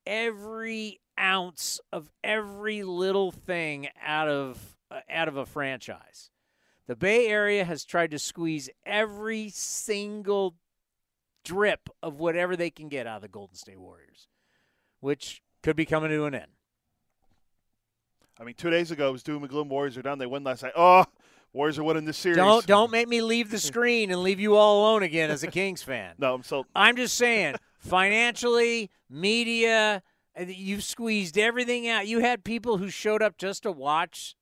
every 0.06 1.02
ounce 1.20 1.80
of 1.92 2.10
every 2.24 2.84
little 2.84 3.32
thing 3.32 3.90
out 4.02 4.30
of 4.30 4.78
uh, 4.90 5.02
out 5.10 5.28
of 5.28 5.36
a 5.36 5.46
franchise, 5.46 6.30
the 6.88 6.96
Bay 6.96 7.28
Area 7.28 7.66
has 7.66 7.84
tried 7.84 8.12
to 8.12 8.20
squeeze 8.20 8.70
every 8.86 9.50
single 9.50 10.56
drip 11.44 11.90
of 12.02 12.20
whatever 12.20 12.56
they 12.56 12.70
can 12.70 12.88
get 12.88 13.08
out 13.08 13.18
of 13.18 13.22
the 13.24 13.28
Golden 13.28 13.56
State 13.56 13.80
Warriors, 13.80 14.30
which 15.02 15.42
could 15.62 15.76
be 15.76 15.86
coming 15.86 16.10
to 16.12 16.24
an 16.24 16.36
end. 16.36 16.52
I 18.44 18.46
mean, 18.46 18.56
two 18.56 18.70
days 18.70 18.92
ago 18.92 19.08
it 19.08 19.14
was 19.14 19.24
doom 19.24 19.42
and 19.44 19.50
gloom. 19.50 19.70
Warriors 19.70 19.98
are 19.98 20.02
down. 20.02 20.18
They 20.18 20.26
win 20.26 20.44
last 20.44 20.64
night. 20.64 20.74
Oh, 20.76 21.06
Warriors 21.54 21.80
are 21.80 21.84
winning 21.84 22.04
this 22.04 22.18
series. 22.18 22.36
Don't 22.36 22.66
don't 22.66 22.92
make 22.92 23.08
me 23.08 23.22
leave 23.22 23.50
the 23.50 23.60
screen 23.72 24.12
and 24.12 24.22
leave 24.22 24.40
you 24.40 24.56
all 24.56 24.82
alone 24.82 25.02
again 25.02 25.32
as 25.32 25.44
a 25.44 25.48
Kings 25.48 25.82
fan. 25.82 26.16
no, 26.18 26.34
I'm 26.34 26.44
so. 26.44 26.66
I'm 26.76 26.98
just 26.98 27.16
saying, 27.16 27.56
financially, 27.78 28.92
media, 29.10 30.04
you've 30.46 30.84
squeezed 30.84 31.38
everything 31.38 31.88
out. 31.88 32.06
You 32.06 32.20
had 32.20 32.44
people 32.44 32.80
who 32.80 32.90
showed 32.90 33.22
up 33.22 33.38
just 33.38 33.64
to 33.64 33.72
watch 33.72 34.36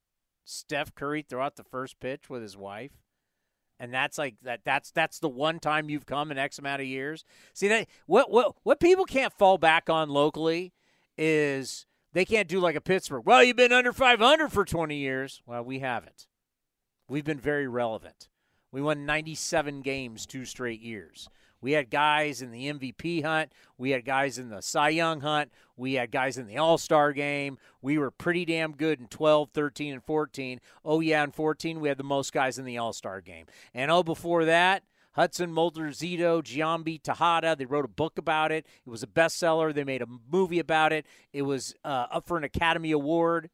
Steph 0.46 0.96
Curry 0.96 1.22
throw 1.22 1.44
out 1.44 1.56
the 1.56 1.64
first 1.64 2.00
pitch 2.00 2.28
with 2.28 2.42
his 2.42 2.58
wife. 2.58 2.92
And 3.80 3.94
that's 3.94 4.18
like 4.18 4.36
that 4.42 4.62
that's 4.64 4.90
that's 4.92 5.20
the 5.20 5.30
one 5.30 5.60
time 5.60 5.90
you've 5.90 6.08
come 6.08 6.32
in 6.32 6.40
X 6.40 6.58
amount 6.58 6.82
of 6.82 6.88
years. 6.88 7.24
See 7.54 7.68
that 7.68 7.88
what 8.08 8.32
what 8.32 8.56
what 8.64 8.80
people 8.80 9.06
can't 9.06 9.34
fall 9.34 9.60
back 9.60 9.90
on 9.92 10.10
locally 10.10 10.74
is 11.18 11.86
they 12.14 12.26
can't 12.26 12.48
do 12.48 12.60
like 12.60 12.76
a 12.76 12.82
Pittsburgh. 12.82 13.24
Well, 13.26 13.44
you've 13.44 13.58
been 13.58 13.72
under 13.72 13.94
500 13.94 14.52
for 14.52 14.66
20 14.66 14.96
years. 14.96 15.42
Well, 15.46 15.64
we 15.64 15.80
haven't. 15.80 16.28
We've 17.08 17.26
been 17.26 17.40
very 17.40 17.68
relevant. 17.68 18.30
We 18.72 18.82
won 18.82 19.06
97 19.06 19.82
games 19.82 20.26
two 20.26 20.46
straight 20.46 20.82
years. 20.82 21.28
We 21.62 21.74
had 21.74 21.92
guys 21.92 22.42
in 22.42 22.52
the 22.52 22.74
MVP 22.74 23.24
hunt. 23.24 23.52
We 23.78 23.92
had 23.92 24.04
guys 24.04 24.40
in 24.40 24.50
the 24.50 24.62
Cy 24.62 24.90
Young 24.90 25.22
hunt. 25.22 25.52
We 25.78 25.94
had 25.94 26.12
guys 26.12 26.38
in 26.38 26.48
the 26.48 26.58
All 26.58 26.78
Star 26.78 27.14
game. 27.14 27.58
We 27.82 27.98
were 27.98 28.10
pretty 28.10 28.46
damn 28.46 28.72
good 28.72 29.00
in 29.00 29.08
12, 29.08 29.52
13, 29.54 29.94
and 29.94 30.04
14. 30.04 30.60
Oh, 30.84 31.02
yeah, 31.02 31.24
in 31.24 31.32
14, 31.32 31.80
we 31.80 31.90
had 31.90 31.98
the 31.98 32.04
most 32.04 32.34
guys 32.34 32.58
in 32.58 32.66
the 32.66 32.80
All 32.80 32.94
Star 32.94 33.22
game. 33.22 33.46
And 33.74 33.92
oh, 33.92 34.02
before 34.02 34.46
that, 34.46 34.84
Hudson 35.14 35.52
Mulder 35.52 35.90
Zito, 35.90 36.42
Giambi 36.42 37.02
Tejada. 37.02 37.56
They 37.56 37.66
wrote 37.66 37.86
a 37.86 37.90
book 37.90 38.18
about 38.18 38.52
it. 38.52 38.66
It 38.86 38.90
was 38.90 39.04
a 39.04 39.08
bestseller. 39.08 39.74
They 39.74 39.84
made 39.84 40.02
a 40.02 40.08
movie 40.30 40.60
about 40.60 40.94
it. 40.94 41.06
It 41.34 41.42
was 41.42 41.76
uh, 41.84 42.08
up 42.12 42.28
for 42.28 42.38
an 42.38 42.44
Academy 42.44 42.92
Award. 42.92 43.50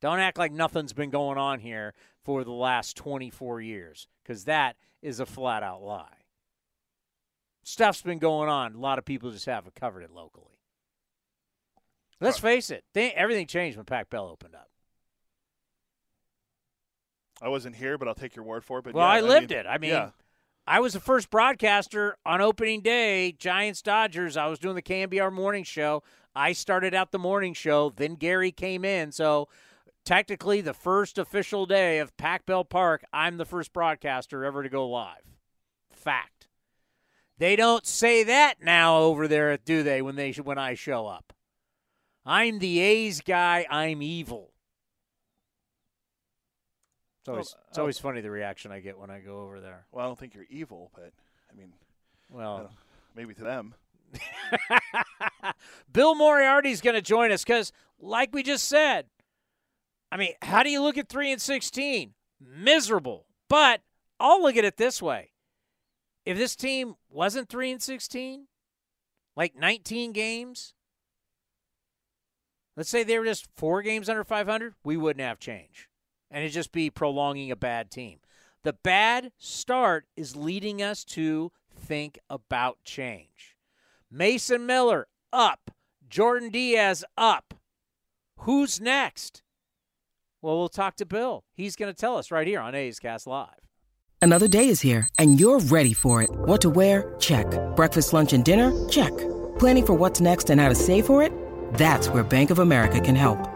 Don't 0.00 0.18
act 0.18 0.38
like 0.38 0.52
nothing's 0.52 0.92
been 0.92 1.10
going 1.10 1.38
on 1.38 1.60
here 1.60 1.94
for 2.24 2.44
the 2.44 2.52
last 2.52 2.96
24 2.96 3.60
years, 3.60 4.08
because 4.22 4.44
that 4.44 4.76
is 5.00 5.20
a 5.20 5.26
flat 5.26 5.62
out 5.62 5.82
lie. 5.82 6.08
Stuff's 7.62 8.02
been 8.02 8.18
going 8.18 8.48
on. 8.48 8.74
A 8.74 8.78
lot 8.78 8.98
of 8.98 9.04
people 9.04 9.30
just 9.30 9.46
haven't 9.46 9.74
covered 9.74 10.02
it 10.02 10.10
locally. 10.10 10.44
Let's 12.20 12.38
face 12.38 12.70
it, 12.70 12.84
they, 12.94 13.12
everything 13.12 13.46
changed 13.46 13.76
when 13.76 13.84
Pac 13.84 14.08
Bell 14.08 14.26
opened 14.26 14.54
up. 14.54 14.70
I 17.42 17.48
wasn't 17.48 17.76
here, 17.76 17.98
but 17.98 18.08
I'll 18.08 18.14
take 18.14 18.34
your 18.34 18.44
word 18.46 18.64
for 18.64 18.78
it. 18.78 18.84
But 18.84 18.94
well, 18.94 19.06
yeah, 19.06 19.12
I 19.12 19.20
lived 19.20 19.50
mean, 19.50 19.58
it. 19.58 19.66
I 19.66 19.76
mean, 19.76 19.90
yeah. 19.90 20.10
I 20.68 20.80
was 20.80 20.94
the 20.94 21.00
first 21.00 21.30
broadcaster 21.30 22.16
on 22.26 22.40
opening 22.40 22.80
day, 22.80 23.30
Giants 23.32 23.82
Dodgers. 23.82 24.36
I 24.36 24.48
was 24.48 24.58
doing 24.58 24.74
the 24.74 24.82
KNBR 24.82 25.32
morning 25.32 25.62
show. 25.62 26.02
I 26.34 26.52
started 26.52 26.92
out 26.92 27.12
the 27.12 27.20
morning 27.20 27.54
show, 27.54 27.92
then 27.94 28.16
Gary 28.16 28.50
came 28.50 28.84
in. 28.84 29.12
So 29.12 29.48
technically, 30.04 30.60
the 30.60 30.74
first 30.74 31.18
official 31.18 31.66
day 31.66 32.00
of 32.00 32.16
Pac 32.16 32.46
Bell 32.46 32.64
Park, 32.64 33.04
I'm 33.12 33.36
the 33.36 33.44
first 33.44 33.72
broadcaster 33.72 34.44
ever 34.44 34.64
to 34.64 34.68
go 34.68 34.88
live. 34.88 35.22
Fact. 35.92 36.48
They 37.38 37.54
don't 37.54 37.86
say 37.86 38.24
that 38.24 38.56
now 38.60 38.96
over 38.98 39.28
there, 39.28 39.56
do 39.56 39.82
they? 39.84 40.02
When 40.02 40.16
they 40.16 40.32
when 40.32 40.58
I 40.58 40.74
show 40.74 41.06
up, 41.06 41.32
I'm 42.24 42.58
the 42.58 42.80
A's 42.80 43.20
guy. 43.20 43.66
I'm 43.70 44.02
evil. 44.02 44.50
It's 47.26 47.28
always, 47.28 47.54
Well, 47.56 47.64
it's 47.70 47.78
always 47.78 47.98
funny 47.98 48.20
the 48.20 48.30
reaction 48.30 48.70
I 48.70 48.78
get 48.78 48.98
when 48.98 49.10
I 49.10 49.18
go 49.18 49.40
over 49.40 49.60
there. 49.60 49.84
Well, 49.90 50.04
I 50.04 50.08
don't 50.08 50.16
think 50.18 50.34
you're 50.34 50.46
evil, 50.48 50.92
but 50.94 51.12
I 51.50 51.56
mean, 51.58 51.72
Well, 52.30 52.70
maybe 53.16 53.34
to 53.34 53.42
them. 53.42 53.74
Bill 55.92 56.14
Moriarity's 56.14 56.80
going 56.80 56.94
to 56.94 57.02
join 57.02 57.32
us 57.32 57.42
because, 57.42 57.72
like 57.98 58.32
we 58.32 58.44
just 58.44 58.68
said, 58.68 59.06
I 60.12 60.16
mean, 60.16 60.34
how 60.40 60.62
do 60.62 60.70
you 60.70 60.80
look 60.80 60.96
at 60.96 61.08
three 61.08 61.32
and 61.32 61.42
sixteen? 61.42 62.14
Miserable. 62.40 63.26
But 63.48 63.80
I'll 64.20 64.40
look 64.40 64.56
at 64.56 64.64
it 64.64 64.76
this 64.76 65.02
way: 65.02 65.32
if 66.24 66.38
this 66.38 66.54
team 66.54 66.94
wasn't 67.10 67.48
three 67.48 67.72
and 67.72 67.82
sixteen, 67.82 68.46
like 69.34 69.56
nineteen 69.56 70.12
games, 70.12 70.74
let's 72.76 72.88
say 72.88 73.02
they 73.02 73.18
were 73.18 73.24
just 73.24 73.48
four 73.56 73.82
games 73.82 74.08
under 74.08 74.22
five 74.22 74.46
hundred, 74.46 74.74
we 74.84 74.96
wouldn't 74.96 75.26
have 75.26 75.40
change, 75.40 75.88
and 76.30 76.42
it'd 76.42 76.54
just 76.54 76.72
be 76.72 76.90
prolonging 76.90 77.50
a 77.50 77.56
bad 77.56 77.90
team. 77.90 78.18
The 78.62 78.72
bad 78.72 79.32
start 79.38 80.06
is 80.16 80.34
leading 80.34 80.82
us 80.82 81.04
to 81.04 81.52
think 81.74 82.18
about 82.28 82.78
change. 82.84 83.56
Mason 84.10 84.66
Miller 84.66 85.06
up. 85.32 85.70
Jordan 86.08 86.50
Diaz 86.50 87.04
up. 87.16 87.54
Who's 88.40 88.80
next? 88.80 89.42
Well, 90.42 90.58
we'll 90.58 90.68
talk 90.68 90.96
to 90.96 91.06
Bill. 91.06 91.44
He's 91.54 91.76
going 91.76 91.92
to 91.92 91.98
tell 91.98 92.16
us 92.16 92.30
right 92.30 92.46
here 92.46 92.60
on 92.60 92.74
A's 92.74 92.98
Cast 92.98 93.26
Live. 93.26 93.48
Another 94.22 94.48
day 94.48 94.68
is 94.68 94.80
here, 94.80 95.08
and 95.18 95.38
you're 95.38 95.60
ready 95.60 95.92
for 95.92 96.22
it. 96.22 96.30
What 96.30 96.60
to 96.62 96.70
wear? 96.70 97.14
Check. 97.18 97.46
Breakfast, 97.76 98.12
lunch, 98.12 98.32
and 98.32 98.44
dinner? 98.44 98.72
Check. 98.88 99.16
Planning 99.58 99.86
for 99.86 99.94
what's 99.94 100.20
next 100.20 100.50
and 100.50 100.60
how 100.60 100.68
to 100.68 100.74
save 100.74 101.06
for 101.06 101.22
it? 101.22 101.32
That's 101.74 102.08
where 102.08 102.24
Bank 102.24 102.50
of 102.50 102.58
America 102.58 103.00
can 103.00 103.14
help. 103.14 103.55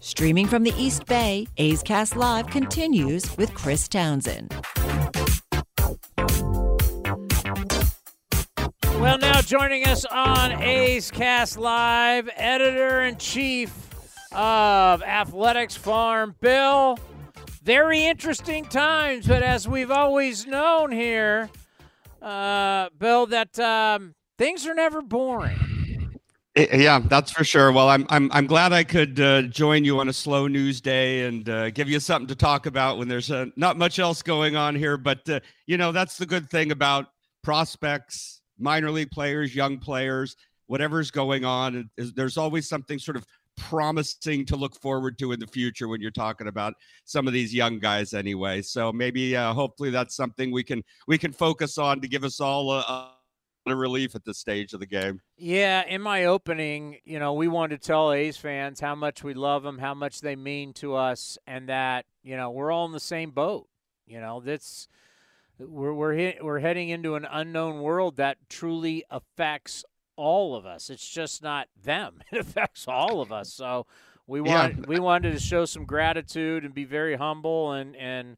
Streaming 0.00 0.46
from 0.46 0.62
the 0.62 0.72
East 0.76 1.06
Bay, 1.06 1.48
A's 1.56 1.82
Cast 1.82 2.16
Live 2.16 2.46
continues 2.48 3.36
with 3.36 3.52
Chris 3.54 3.88
Townsend. 3.88 4.54
Well, 9.00 9.18
now 9.18 9.40
joining 9.40 9.84
us 9.86 10.04
on 10.04 10.52
A's 10.62 11.10
Cast 11.10 11.58
Live, 11.58 12.30
editor 12.36 13.02
in 13.02 13.16
chief 13.16 13.74
of 14.30 15.02
Athletics 15.02 15.74
Farm, 15.76 16.36
Bill. 16.40 16.98
Very 17.62 18.04
interesting 18.04 18.64
times, 18.64 19.26
but 19.26 19.42
as 19.42 19.66
we've 19.66 19.90
always 19.90 20.46
known 20.46 20.92
here, 20.92 21.50
uh, 22.20 22.90
Bill, 22.98 23.26
that 23.26 23.58
um, 23.58 24.14
things 24.38 24.66
are 24.66 24.74
never 24.74 25.02
boring. 25.02 25.71
Eh, 26.56 26.76
Yeah, 26.78 26.98
that's 27.00 27.32
for 27.32 27.44
sure. 27.44 27.72
Well, 27.72 27.88
I'm 27.88 28.06
I'm 28.10 28.30
I'm 28.32 28.46
glad 28.46 28.72
I 28.72 28.84
could 28.84 29.18
uh, 29.20 29.42
join 29.42 29.84
you 29.84 30.00
on 30.00 30.08
a 30.08 30.12
slow 30.12 30.46
news 30.48 30.80
day 30.80 31.26
and 31.26 31.48
uh, 31.48 31.70
give 31.70 31.88
you 31.88 31.98
something 32.00 32.28
to 32.28 32.34
talk 32.36 32.66
about 32.66 32.98
when 32.98 33.08
there's 33.08 33.30
uh, 33.30 33.46
not 33.56 33.78
much 33.78 33.98
else 33.98 34.22
going 34.22 34.56
on 34.56 34.74
here. 34.74 34.96
But 34.96 35.28
uh, 35.28 35.40
you 35.66 35.76
know, 35.78 35.92
that's 35.92 36.18
the 36.18 36.26
good 36.26 36.50
thing 36.50 36.70
about 36.72 37.06
prospects, 37.42 38.42
minor 38.58 38.90
league 38.90 39.10
players, 39.10 39.54
young 39.54 39.78
players, 39.78 40.36
whatever's 40.66 41.10
going 41.10 41.44
on. 41.44 41.90
There's 41.96 42.36
always 42.36 42.68
something 42.68 42.98
sort 42.98 43.16
of 43.16 43.26
promising 43.56 44.46
to 44.46 44.56
look 44.56 44.74
forward 44.80 45.18
to 45.18 45.32
in 45.32 45.40
the 45.40 45.46
future 45.46 45.88
when 45.88 46.00
you're 46.00 46.10
talking 46.10 46.48
about 46.48 46.74
some 47.04 47.26
of 47.26 47.34
these 47.34 47.52
young 47.52 47.78
guys 47.78 48.14
anyway 48.14 48.62
so 48.62 48.90
maybe 48.90 49.36
uh, 49.36 49.52
hopefully 49.52 49.90
that's 49.90 50.16
something 50.16 50.50
we 50.50 50.64
can 50.64 50.82
we 51.06 51.18
can 51.18 51.30
focus 51.30 51.76
on 51.76 52.00
to 52.00 52.08
give 52.08 52.24
us 52.24 52.40
all 52.40 52.72
a, 52.72 52.78
a 52.78 53.10
relief 53.66 54.14
at 54.14 54.24
this 54.24 54.38
stage 54.38 54.72
of 54.72 54.80
the 54.80 54.86
game 54.86 55.20
yeah 55.36 55.84
in 55.86 56.02
my 56.02 56.24
opening 56.24 56.98
you 57.04 57.18
know 57.18 57.32
we 57.32 57.46
wanted 57.46 57.80
to 57.80 57.86
tell 57.86 58.12
a's 58.12 58.36
fans 58.36 58.80
how 58.80 58.94
much 58.94 59.22
we 59.22 59.34
love 59.34 59.62
them 59.62 59.78
how 59.78 59.94
much 59.94 60.20
they 60.20 60.34
mean 60.34 60.72
to 60.72 60.94
us 60.94 61.38
and 61.46 61.68
that 61.68 62.04
you 62.22 62.36
know 62.36 62.50
we're 62.50 62.72
all 62.72 62.86
in 62.86 62.92
the 62.92 63.00
same 63.00 63.30
boat 63.30 63.68
you 64.06 64.20
know 64.20 64.40
that's 64.40 64.88
we're 65.58 65.94
we're, 65.94 66.14
hit, 66.14 66.44
we're 66.44 66.58
heading 66.58 66.88
into 66.88 67.14
an 67.14 67.26
unknown 67.30 67.82
world 67.82 68.16
that 68.16 68.38
truly 68.48 69.04
affects 69.10 69.84
all 70.16 70.54
of 70.54 70.66
us. 70.66 70.90
It's 70.90 71.08
just 71.08 71.42
not 71.42 71.68
them. 71.82 72.22
It 72.32 72.38
affects 72.40 72.86
all 72.88 73.20
of 73.20 73.32
us. 73.32 73.52
So 73.52 73.86
we 74.26 74.40
want 74.40 74.78
yeah. 74.78 74.84
we 74.86 74.98
wanted 74.98 75.32
to 75.32 75.40
show 75.40 75.64
some 75.64 75.84
gratitude 75.84 76.64
and 76.64 76.74
be 76.74 76.84
very 76.84 77.16
humble 77.16 77.72
and 77.72 77.96
and 77.96 78.36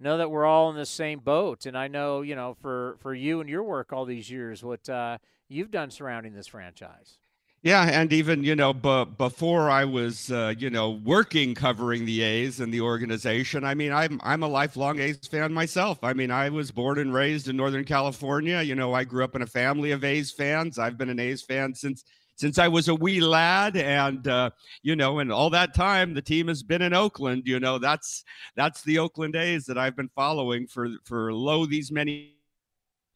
know 0.00 0.18
that 0.18 0.30
we're 0.30 0.44
all 0.46 0.70
in 0.70 0.76
the 0.76 0.86
same 0.86 1.20
boat. 1.20 1.66
And 1.66 1.76
I 1.76 1.88
know 1.88 2.22
you 2.22 2.34
know 2.36 2.54
for 2.60 2.96
for 3.00 3.14
you 3.14 3.40
and 3.40 3.48
your 3.48 3.62
work 3.62 3.92
all 3.92 4.04
these 4.04 4.30
years 4.30 4.62
what 4.62 4.88
uh, 4.88 5.18
you've 5.48 5.70
done 5.70 5.90
surrounding 5.90 6.34
this 6.34 6.46
franchise. 6.46 7.18
Yeah, 7.62 7.82
and 7.82 8.12
even 8.12 8.44
you 8.44 8.54
know, 8.54 8.72
b- 8.72 9.06
before 9.18 9.68
I 9.70 9.84
was 9.84 10.30
uh, 10.30 10.54
you 10.56 10.70
know 10.70 10.90
working 10.90 11.54
covering 11.54 12.04
the 12.04 12.22
A's 12.22 12.60
and 12.60 12.72
the 12.72 12.80
organization, 12.80 13.64
I 13.64 13.74
mean, 13.74 13.92
I'm 13.92 14.20
I'm 14.22 14.44
a 14.44 14.48
lifelong 14.48 15.00
A's 15.00 15.26
fan 15.26 15.52
myself. 15.52 15.98
I 16.04 16.12
mean, 16.12 16.30
I 16.30 16.48
was 16.48 16.70
born 16.70 16.98
and 16.98 17.12
raised 17.12 17.48
in 17.48 17.56
Northern 17.56 17.84
California. 17.84 18.62
You 18.62 18.76
know, 18.76 18.94
I 18.94 19.02
grew 19.02 19.24
up 19.24 19.34
in 19.34 19.42
a 19.42 19.46
family 19.46 19.90
of 19.90 20.04
A's 20.04 20.30
fans. 20.30 20.78
I've 20.78 20.96
been 20.96 21.08
an 21.08 21.18
A's 21.18 21.42
fan 21.42 21.74
since 21.74 22.04
since 22.36 22.58
I 22.58 22.68
was 22.68 22.88
a 22.88 22.94
wee 22.94 23.20
lad, 23.20 23.76
and 23.76 24.26
uh, 24.28 24.50
you 24.82 24.94
know, 24.94 25.18
and 25.18 25.32
all 25.32 25.50
that 25.50 25.74
time 25.74 26.14
the 26.14 26.22
team 26.22 26.48
has 26.48 26.62
been 26.62 26.82
in 26.82 26.94
Oakland. 26.94 27.42
You 27.46 27.58
know, 27.58 27.78
that's 27.78 28.24
that's 28.54 28.82
the 28.82 28.98
Oakland 28.98 29.36
A's 29.36 29.64
that 29.66 29.78
I've 29.78 29.96
been 29.96 30.10
following 30.14 30.66
for 30.66 30.88
for 31.04 31.32
low 31.32 31.66
these 31.66 31.90
many 31.90 32.35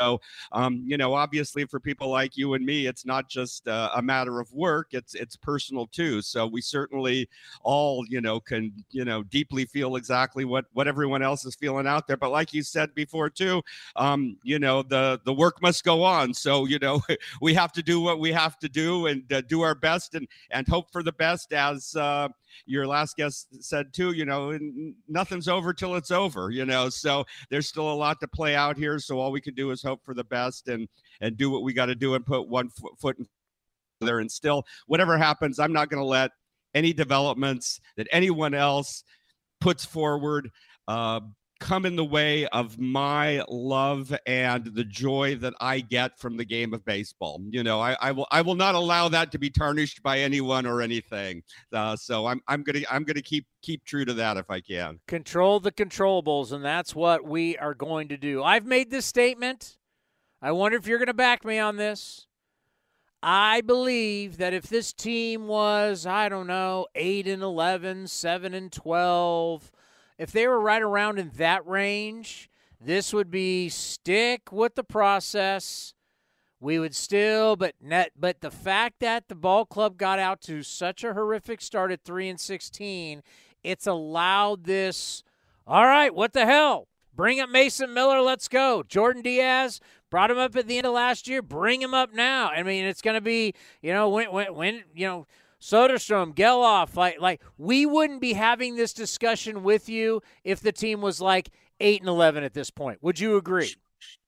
so, 0.00 0.20
um, 0.52 0.82
you 0.86 0.96
know, 0.96 1.14
obviously 1.14 1.64
for 1.64 1.78
people 1.78 2.10
like 2.10 2.36
you 2.36 2.54
and 2.54 2.64
me, 2.64 2.86
it's 2.86 3.04
not 3.04 3.28
just 3.28 3.68
uh, 3.68 3.90
a 3.94 4.02
matter 4.02 4.40
of 4.40 4.52
work; 4.52 4.88
it's 4.92 5.14
it's 5.14 5.36
personal 5.36 5.86
too. 5.86 6.22
So 6.22 6.46
we 6.46 6.60
certainly 6.60 7.28
all, 7.62 8.04
you 8.08 8.20
know, 8.20 8.40
can 8.40 8.72
you 8.90 9.04
know 9.04 9.22
deeply 9.22 9.66
feel 9.66 9.96
exactly 9.96 10.44
what 10.44 10.66
what 10.72 10.88
everyone 10.88 11.22
else 11.22 11.44
is 11.44 11.54
feeling 11.54 11.86
out 11.86 12.06
there. 12.06 12.16
But 12.16 12.30
like 12.30 12.54
you 12.54 12.62
said 12.62 12.94
before 12.94 13.28
too, 13.30 13.62
um, 13.96 14.36
you 14.42 14.58
know, 14.58 14.82
the 14.82 15.20
the 15.24 15.34
work 15.34 15.60
must 15.62 15.84
go 15.84 16.02
on. 16.02 16.32
So 16.34 16.64
you 16.66 16.78
know, 16.78 17.02
we 17.42 17.54
have 17.54 17.72
to 17.72 17.82
do 17.82 18.00
what 18.00 18.18
we 18.18 18.32
have 18.32 18.58
to 18.60 18.68
do 18.68 19.06
and 19.06 19.30
uh, 19.32 19.42
do 19.42 19.62
our 19.62 19.74
best 19.74 20.14
and 20.14 20.26
and 20.50 20.66
hope 20.66 20.90
for 20.90 21.02
the 21.02 21.12
best 21.12 21.52
as. 21.52 21.94
Uh, 21.94 22.28
your 22.66 22.86
last 22.86 23.16
guest 23.16 23.48
said 23.60 23.92
too, 23.92 24.12
you 24.12 24.24
know, 24.24 24.58
nothing's 25.08 25.48
over 25.48 25.72
till 25.72 25.96
it's 25.96 26.10
over, 26.10 26.50
you 26.50 26.64
know. 26.64 26.88
So 26.88 27.24
there's 27.50 27.68
still 27.68 27.90
a 27.90 27.94
lot 27.94 28.20
to 28.20 28.28
play 28.28 28.54
out 28.54 28.76
here. 28.76 28.98
So 28.98 29.18
all 29.18 29.32
we 29.32 29.40
can 29.40 29.54
do 29.54 29.70
is 29.70 29.82
hope 29.82 30.00
for 30.04 30.14
the 30.14 30.24
best 30.24 30.68
and 30.68 30.88
and 31.20 31.36
do 31.36 31.50
what 31.50 31.62
we 31.62 31.72
got 31.72 31.86
to 31.86 31.94
do 31.94 32.14
and 32.14 32.24
put 32.24 32.48
one 32.48 32.70
foot 32.98 33.18
in 33.18 33.26
there. 34.00 34.20
And 34.20 34.30
still, 34.30 34.64
whatever 34.86 35.18
happens, 35.18 35.58
I'm 35.58 35.72
not 35.72 35.88
going 35.88 36.02
to 36.02 36.06
let 36.06 36.30
any 36.74 36.92
developments 36.92 37.80
that 37.96 38.06
anyone 38.12 38.54
else 38.54 39.02
puts 39.60 39.84
forward 39.84 40.50
uh, 40.88 41.20
come 41.60 41.86
in 41.86 41.94
the 41.94 42.04
way 42.04 42.46
of 42.48 42.78
my 42.78 43.44
love 43.48 44.12
and 44.26 44.64
the 44.64 44.84
joy 44.84 45.36
that 45.36 45.54
I 45.60 45.80
get 45.80 46.18
from 46.18 46.36
the 46.36 46.44
game 46.44 46.74
of 46.74 46.84
baseball. 46.84 47.40
You 47.50 47.62
know, 47.62 47.80
I, 47.80 47.96
I 48.00 48.12
will 48.12 48.26
I 48.30 48.42
will 48.42 48.56
not 48.56 48.74
allow 48.74 49.08
that 49.10 49.30
to 49.32 49.38
be 49.38 49.50
tarnished 49.50 50.02
by 50.02 50.18
anyone 50.18 50.66
or 50.66 50.80
anything. 50.80 51.42
Uh, 51.72 51.94
so 51.94 52.26
I'm 52.26 52.40
I'm 52.48 52.62
gonna 52.62 52.80
I'm 52.90 53.04
gonna 53.04 53.22
keep 53.22 53.46
keep 53.62 53.84
true 53.84 54.04
to 54.04 54.14
that 54.14 54.36
if 54.36 54.50
I 54.50 54.60
can. 54.60 54.98
Control 55.06 55.60
the 55.60 55.72
controllables, 55.72 56.50
and 56.50 56.64
that's 56.64 56.94
what 56.94 57.24
we 57.24 57.56
are 57.58 57.74
going 57.74 58.08
to 58.08 58.16
do. 58.16 58.42
I've 58.42 58.66
made 58.66 58.90
this 58.90 59.06
statement. 59.06 59.76
I 60.42 60.52
wonder 60.52 60.78
if 60.78 60.86
you're 60.86 61.04
to 61.04 61.14
back 61.14 61.44
me 61.44 61.58
on 61.58 61.76
this. 61.76 62.26
I 63.22 63.60
believe 63.60 64.38
that 64.38 64.54
if 64.54 64.64
this 64.64 64.94
team 64.94 65.46
was, 65.46 66.06
I 66.06 66.30
don't 66.30 66.46
know, 66.46 66.86
8 66.94 67.26
and 67.28 67.42
11, 67.42 68.06
7 68.06 68.54
and 68.54 68.72
12, 68.72 69.70
if 70.20 70.32
they 70.32 70.46
were 70.46 70.60
right 70.60 70.82
around 70.82 71.18
in 71.18 71.30
that 71.38 71.66
range, 71.66 72.50
this 72.78 73.10
would 73.14 73.30
be 73.30 73.70
stick 73.70 74.52
with 74.52 74.74
the 74.74 74.84
process. 74.84 75.94
We 76.60 76.78
would 76.78 76.94
still, 76.94 77.56
but 77.56 77.74
net, 77.80 78.12
but 78.14 78.42
the 78.42 78.50
fact 78.50 79.00
that 79.00 79.28
the 79.28 79.34
ball 79.34 79.64
club 79.64 79.96
got 79.96 80.18
out 80.18 80.42
to 80.42 80.62
such 80.62 81.04
a 81.04 81.14
horrific 81.14 81.62
start 81.62 81.90
at 81.90 82.04
three 82.04 82.28
and 82.28 82.38
sixteen, 82.38 83.22
it's 83.64 83.86
allowed 83.86 84.64
this. 84.64 85.22
All 85.66 85.86
right, 85.86 86.14
what 86.14 86.34
the 86.34 86.44
hell? 86.44 86.88
Bring 87.16 87.40
up 87.40 87.48
Mason 87.48 87.94
Miller. 87.94 88.20
Let's 88.20 88.46
go. 88.46 88.82
Jordan 88.82 89.22
Diaz 89.22 89.80
brought 90.10 90.30
him 90.30 90.36
up 90.36 90.54
at 90.54 90.66
the 90.66 90.76
end 90.76 90.86
of 90.86 90.92
last 90.92 91.28
year. 91.28 91.40
Bring 91.40 91.80
him 91.80 91.94
up 91.94 92.12
now. 92.12 92.50
I 92.50 92.62
mean, 92.62 92.84
it's 92.84 93.00
going 93.00 93.14
to 93.14 93.22
be, 93.22 93.54
you 93.80 93.94
know, 93.94 94.10
when, 94.10 94.30
when, 94.30 94.54
when 94.54 94.84
you 94.94 95.06
know, 95.06 95.26
Soderstrom, 95.60 96.34
Gelof, 96.34 96.96
like 96.96 97.20
like 97.20 97.42
we 97.58 97.86
wouldn't 97.86 98.20
be 98.20 98.32
having 98.32 98.76
this 98.76 98.92
discussion 98.92 99.62
with 99.62 99.88
you 99.88 100.22
if 100.44 100.60
the 100.60 100.72
team 100.72 101.00
was 101.00 101.20
like 101.20 101.50
eight 101.80 102.00
and 102.00 102.08
eleven 102.08 102.44
at 102.44 102.54
this 102.54 102.70
point. 102.70 103.02
Would 103.02 103.20
you 103.20 103.36
agree? 103.36 103.74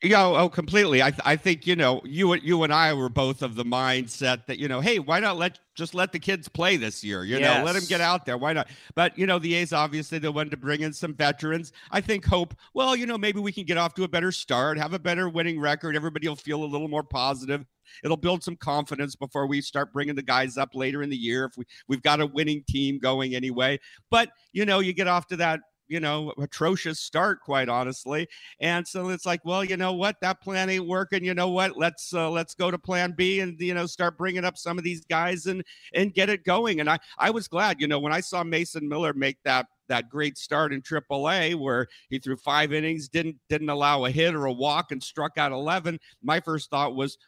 Yeah, 0.03 0.27
oh, 0.27 0.49
completely. 0.49 1.01
I, 1.01 1.11
th- 1.11 1.23
I 1.25 1.37
think 1.37 1.67
you 1.67 1.77
know 1.77 2.03
you 2.05 2.35
you 2.35 2.65
and 2.65 2.75
I 2.75 2.93
were 2.93 3.09
both 3.09 3.41
of 3.41 3.55
the 3.55 3.65
mindset 3.65 4.47
that 4.47 4.59
you 4.59 4.67
know, 4.67 4.81
hey, 4.81 4.99
why 4.99 5.21
not 5.21 5.37
let 5.37 5.61
just 5.77 5.95
let 5.95 6.13
the 6.13 6.19
kids 6.19 6.49
play 6.49 6.77
this 6.77 7.05
year? 7.05 7.25
You 7.25 7.39
yes. 7.39 7.59
know, 7.59 7.65
let 7.65 7.75
them 7.75 7.85
get 7.89 8.01
out 8.01 8.27
there. 8.27 8.37
Why 8.37 8.53
not? 8.53 8.69
But 8.97 9.17
you 9.17 9.27
know, 9.27 9.39
the 9.39 9.55
A's 9.55 9.73
obviously 9.73 10.19
they 10.19 10.29
wanted 10.29 10.51
to 10.51 10.57
bring 10.57 10.81
in 10.81 10.93
some 10.93 11.15
veterans. 11.15 11.73
I 11.91 12.01
think 12.01 12.25
hope. 12.25 12.55
Well, 12.75 12.97
you 12.97 13.07
know, 13.07 13.17
maybe 13.17 13.39
we 13.39 13.53
can 13.53 13.65
get 13.65 13.79
off 13.79 13.95
to 13.95 14.03
a 14.03 14.09
better 14.09 14.33
start, 14.33 14.77
have 14.77 14.93
a 14.93 14.99
better 14.99 15.29
winning 15.29 15.61
record. 15.61 15.95
Everybody 15.95 16.29
will 16.29 16.37
feel 16.37 16.65
a 16.65 16.67
little 16.67 16.89
more 16.89 17.05
positive. 17.05 17.65
It'll 18.05 18.17
build 18.17 18.43
some 18.43 18.57
confidence 18.57 19.17
before 19.17 19.47
we 19.47 19.61
start 19.61 19.93
bringing 19.93 20.15
the 20.15 20.23
guys 20.23 20.57
up 20.57 20.71
later 20.75 21.03
in 21.03 21.11
the 21.11 21.17
year. 21.17 21.45
If 21.45 21.57
we 21.57 21.65
we've 21.89 22.03
got 22.03 22.21
a 22.21 22.27
winning 22.27 22.65
team 22.69 22.99
going 22.99 23.35
anyway, 23.35 23.81
but 24.11 24.31
you 24.53 24.65
know, 24.65 24.81
you 24.81 24.93
get 24.93 25.09
off 25.09 25.27
to 25.29 25.37
that 25.37 25.61
you 25.93 26.01
know, 26.01 26.33
atrocious 26.41 27.01
start, 27.01 27.41
quite 27.43 27.69
honestly. 27.69 28.27
And 28.61 28.89
so 28.89 29.11
it's 29.11 29.27
like, 29.27 29.45
well, 29.45 29.63
you 29.63 29.77
know 29.77 29.93
what, 29.93 30.17
that 30.23 30.41
plan 30.41 30.71
ain't 30.71 30.89
working. 30.89 31.23
You 31.23 31.35
know 31.35 31.51
what? 31.51 31.77
Let's 31.77 32.15
uh, 32.15 32.31
let's 32.31 32.55
go 32.55 32.71
to 32.71 32.79
Plan 32.79 33.13
B 33.15 33.41
and 33.41 33.61
you 33.61 33.75
know 33.75 33.85
start 33.85 34.17
bringing 34.17 34.45
up 34.45 34.57
some 34.57 34.79
of 34.79 34.85
these 34.85 35.05
guys 35.05 35.47
and 35.47 35.63
and 35.95 36.15
get 36.15 36.31
it 36.31 36.45
going. 36.45 36.81
And 36.81 36.89
I 36.89 36.99
I 37.19 37.29
was 37.29 37.47
glad, 37.47 37.79
you 37.79 37.89
know, 37.89 37.99
when 37.99 38.13
I 38.13 38.21
saw 38.21 38.43
Mason 38.43 38.89
Miller 38.89 39.13
make 39.13 39.37
that 39.45 39.67
that 39.89 40.09
great 40.09 40.39
start 40.39 40.73
in 40.73 40.81
AAA 40.81 41.55
where 41.57 41.87
he 42.09 42.19
threw 42.19 42.37
five 42.37 42.73
innings, 42.73 43.11
didn't 43.11 43.37
didn't 43.51 43.69
allow 43.69 44.07
a 44.07 44.11
hit 44.11 44.35
or 44.35 44.47
a 44.47 44.53
walk, 44.53 44.93
and 44.93 45.03
struck 45.03 45.37
out 45.37 45.53
11. 45.53 45.99
My 46.23 46.41
first 46.41 46.71
thought 46.71 46.97
was, 46.97 47.19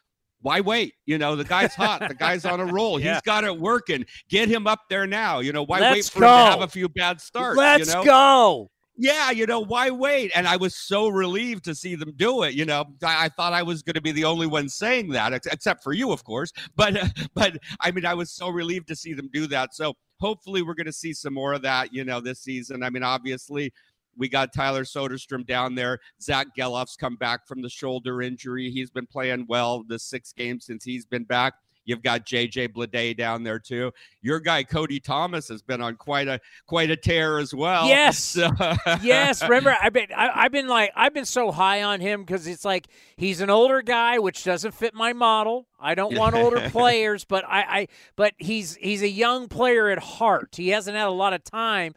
why 0.41 0.61
wait? 0.61 0.93
You 1.05 1.17
know, 1.17 1.35
the 1.35 1.43
guy's 1.43 1.73
hot. 1.73 2.07
the 2.07 2.13
guy's 2.15 2.45
on 2.45 2.59
a 2.59 2.65
roll. 2.73 2.99
yeah. 2.99 3.13
He's 3.13 3.21
got 3.21 3.43
it 3.43 3.59
working. 3.59 4.05
Get 4.29 4.47
him 4.49 4.67
up 4.67 4.81
there 4.89 5.07
now. 5.07 5.39
You 5.39 5.53
know, 5.53 5.63
why 5.63 5.79
Let's 5.79 5.95
wait 5.95 6.05
for 6.05 6.19
go. 6.21 6.27
him 6.27 6.45
to 6.45 6.51
have 6.51 6.61
a 6.61 6.67
few 6.67 6.89
bad 6.89 7.19
starts? 7.21 7.57
Let's 7.57 7.87
you 7.89 7.95
know? 7.95 8.03
go. 8.03 8.71
Yeah, 8.97 9.29
you 9.31 9.45
know, 9.45 9.59
why 9.59 9.89
wait? 9.89 10.31
And 10.35 10.47
I 10.47 10.55
was 10.55 10.75
so 10.77 11.09
relieved 11.09 11.65
to 11.65 11.75
see 11.75 11.95
them 11.95 12.13
do 12.15 12.43
it. 12.43 12.53
You 12.53 12.63
know, 12.63 12.85
I, 13.03 13.25
I 13.25 13.29
thought 13.29 13.51
I 13.51 13.61
was 13.61 13.81
going 13.83 13.95
to 13.95 14.01
be 14.01 14.13
the 14.13 14.23
only 14.23 14.47
one 14.47 14.69
saying 14.69 15.09
that, 15.09 15.33
ex- 15.33 15.47
except 15.47 15.83
for 15.83 15.91
you, 15.91 16.11
of 16.13 16.23
course. 16.23 16.51
But, 16.77 16.95
but 17.33 17.57
I 17.81 17.91
mean, 17.91 18.05
I 18.05 18.13
was 18.13 18.31
so 18.31 18.47
relieved 18.47 18.87
to 18.87 18.95
see 18.95 19.13
them 19.13 19.29
do 19.33 19.47
that. 19.47 19.75
So 19.75 19.95
hopefully, 20.21 20.61
we're 20.61 20.75
going 20.75 20.85
to 20.85 20.93
see 20.93 21.11
some 21.13 21.33
more 21.33 21.51
of 21.53 21.61
that, 21.63 21.93
you 21.93 22.05
know, 22.05 22.21
this 22.21 22.39
season. 22.39 22.83
I 22.83 22.89
mean, 22.89 23.03
obviously, 23.03 23.73
we 24.17 24.29
got 24.29 24.53
Tyler 24.53 24.83
Soderstrom 24.83 25.45
down 25.45 25.75
there. 25.75 25.99
Zach 26.21 26.47
Gelof's 26.57 26.95
come 26.95 27.15
back 27.15 27.47
from 27.47 27.61
the 27.61 27.69
shoulder 27.69 28.21
injury. 28.21 28.71
He's 28.71 28.89
been 28.89 29.07
playing 29.07 29.45
well 29.47 29.83
the 29.87 29.99
six 29.99 30.33
games 30.33 30.65
since 30.65 30.83
he's 30.83 31.05
been 31.05 31.23
back. 31.23 31.53
You've 31.85 32.01
got 32.01 32.25
JJ 32.25 32.69
Bleday 32.69 33.15
down 33.15 33.43
there 33.43 33.59
too. 33.59 33.91
Your 34.21 34.39
guy 34.39 34.63
Cody 34.63 34.99
Thomas 34.99 35.47
has 35.49 35.61
been 35.61 35.81
on 35.81 35.95
quite 35.95 36.27
a 36.27 36.39
quite 36.65 36.89
a 36.89 36.95
tear 36.95 37.37
as 37.37 37.53
well. 37.53 37.87
Yes, 37.87 38.35
yes. 39.03 39.43
Remember, 39.47 39.77
I've 39.79 39.93
been 39.93 40.07
I, 40.15 40.43
have 40.43 40.51
been 40.51 40.67
like 40.67 40.91
I've 40.95 41.13
been 41.13 41.25
so 41.25 41.51
high 41.51 41.83
on 41.83 42.01
him 42.01 42.23
because 42.23 42.47
it's 42.47 42.65
like 42.65 42.87
he's 43.17 43.39
an 43.39 43.51
older 43.51 43.83
guy, 43.83 44.17
which 44.17 44.43
doesn't 44.43 44.73
fit 44.73 44.95
my 44.95 45.13
model. 45.13 45.67
I 45.79 45.93
don't 45.93 46.17
want 46.17 46.35
older 46.35 46.69
players, 46.71 47.23
but 47.23 47.45
I, 47.47 47.61
I 47.61 47.87
but 48.15 48.33
he's 48.39 48.75
he's 48.75 49.03
a 49.03 49.09
young 49.09 49.47
player 49.47 49.89
at 49.89 49.99
heart. 49.99 50.55
He 50.57 50.69
hasn't 50.69 50.97
had 50.97 51.07
a 51.07 51.11
lot 51.11 51.33
of 51.33 51.43
time. 51.43 51.93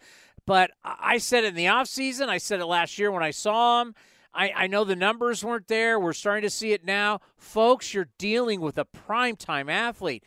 But 0.48 0.70
I 0.82 1.18
said 1.18 1.44
it 1.44 1.48
in 1.48 1.54
the 1.56 1.66
offseason. 1.66 2.30
I 2.30 2.38
said 2.38 2.60
it 2.60 2.64
last 2.64 2.98
year 2.98 3.12
when 3.12 3.22
I 3.22 3.32
saw 3.32 3.82
him. 3.82 3.94
I, 4.32 4.50
I 4.56 4.66
know 4.66 4.82
the 4.82 4.96
numbers 4.96 5.44
weren't 5.44 5.68
there. 5.68 6.00
We're 6.00 6.14
starting 6.14 6.44
to 6.44 6.48
see 6.48 6.72
it 6.72 6.86
now. 6.86 7.20
Folks, 7.36 7.92
you're 7.92 8.08
dealing 8.16 8.62
with 8.62 8.78
a 8.78 8.86
primetime 8.86 9.70
athlete. 9.70 10.24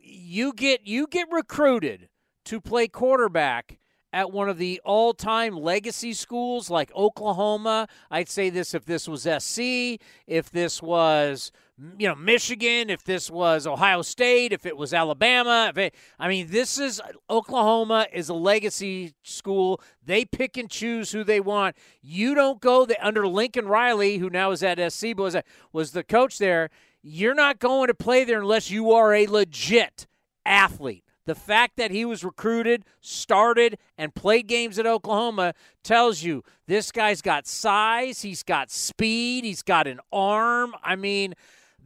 You 0.00 0.54
get 0.54 0.86
you 0.86 1.06
get 1.06 1.28
recruited 1.30 2.08
to 2.46 2.62
play 2.62 2.88
quarterback 2.88 3.78
at 4.10 4.32
one 4.32 4.48
of 4.48 4.56
the 4.56 4.80
all 4.86 5.12
time 5.12 5.54
legacy 5.54 6.14
schools 6.14 6.70
like 6.70 6.90
Oklahoma. 6.94 7.88
I'd 8.10 8.30
say 8.30 8.48
this 8.48 8.72
if 8.72 8.86
this 8.86 9.06
was 9.06 9.28
SC, 9.38 10.00
if 10.26 10.50
this 10.50 10.80
was 10.80 11.52
you 11.98 12.08
know 12.08 12.14
Michigan, 12.14 12.90
if 12.90 13.04
this 13.04 13.30
was 13.30 13.66
Ohio 13.66 14.02
State, 14.02 14.52
if 14.52 14.66
it 14.66 14.76
was 14.76 14.92
Alabama. 14.92 15.68
If 15.70 15.78
it, 15.78 15.94
I 16.18 16.28
mean, 16.28 16.48
this 16.50 16.78
is 16.78 17.00
Oklahoma 17.30 18.06
is 18.12 18.28
a 18.28 18.34
legacy 18.34 19.14
school. 19.22 19.80
They 20.04 20.24
pick 20.24 20.56
and 20.56 20.68
choose 20.68 21.12
who 21.12 21.22
they 21.22 21.40
want. 21.40 21.76
You 22.02 22.34
don't 22.34 22.60
go 22.60 22.84
the, 22.84 23.04
under 23.04 23.26
Lincoln 23.28 23.68
Riley, 23.68 24.18
who 24.18 24.28
now 24.28 24.50
is 24.50 24.62
at 24.62 24.92
SC, 24.92 25.08
but 25.16 25.22
was 25.22 25.36
was 25.72 25.92
the 25.92 26.02
coach 26.02 26.38
there. 26.38 26.70
You're 27.02 27.34
not 27.34 27.60
going 27.60 27.86
to 27.86 27.94
play 27.94 28.24
there 28.24 28.40
unless 28.40 28.70
you 28.70 28.92
are 28.92 29.14
a 29.14 29.26
legit 29.26 30.06
athlete. 30.44 31.04
The 31.26 31.34
fact 31.34 31.76
that 31.76 31.90
he 31.90 32.06
was 32.06 32.24
recruited, 32.24 32.86
started, 33.02 33.78
and 33.98 34.14
played 34.14 34.46
games 34.46 34.78
at 34.78 34.86
Oklahoma 34.86 35.52
tells 35.84 36.22
you 36.22 36.42
this 36.66 36.90
guy's 36.90 37.20
got 37.20 37.46
size, 37.46 38.22
he's 38.22 38.42
got 38.42 38.70
speed, 38.70 39.44
he's 39.44 39.62
got 39.62 39.86
an 39.86 40.00
arm. 40.10 40.74
I 40.82 40.96
mean, 40.96 41.34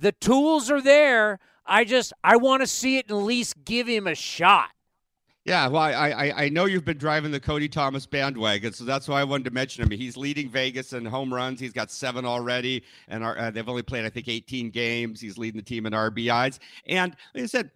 the 0.02 0.12
tools 0.12 0.70
are 0.70 0.82
there. 0.82 1.38
I 1.64 1.84
just 1.84 2.12
I 2.24 2.36
want 2.36 2.62
to 2.62 2.66
see 2.66 2.98
it 2.98 3.10
at 3.10 3.16
least 3.16 3.64
give 3.64 3.86
him 3.86 4.06
a 4.06 4.14
shot. 4.14 4.70
Yeah, 5.44 5.66
well, 5.68 5.82
I, 5.82 5.92
I 5.92 6.44
I 6.44 6.48
know 6.50 6.66
you've 6.66 6.84
been 6.84 6.98
driving 6.98 7.30
the 7.30 7.40
Cody 7.40 7.68
Thomas 7.68 8.04
bandwagon, 8.06 8.72
so 8.72 8.84
that's 8.84 9.08
why 9.08 9.20
I 9.20 9.24
wanted 9.24 9.44
to 9.44 9.50
mention 9.52 9.84
him. 9.84 9.90
He's 9.90 10.16
leading 10.16 10.48
Vegas 10.50 10.92
in 10.92 11.04
home 11.04 11.32
runs. 11.32 11.58
He's 11.58 11.72
got 11.72 11.90
seven 11.90 12.24
already, 12.24 12.84
and 13.08 13.24
uh, 13.24 13.50
they've 13.50 13.68
only 13.68 13.82
played 13.82 14.04
I 14.04 14.10
think 14.10 14.28
18 14.28 14.70
games. 14.70 15.20
He's 15.20 15.38
leading 15.38 15.58
the 15.58 15.64
team 15.64 15.86
in 15.86 15.92
RBIs, 15.92 16.58
and 16.86 17.16
like 17.34 17.44
I 17.44 17.46
said, 17.46 17.70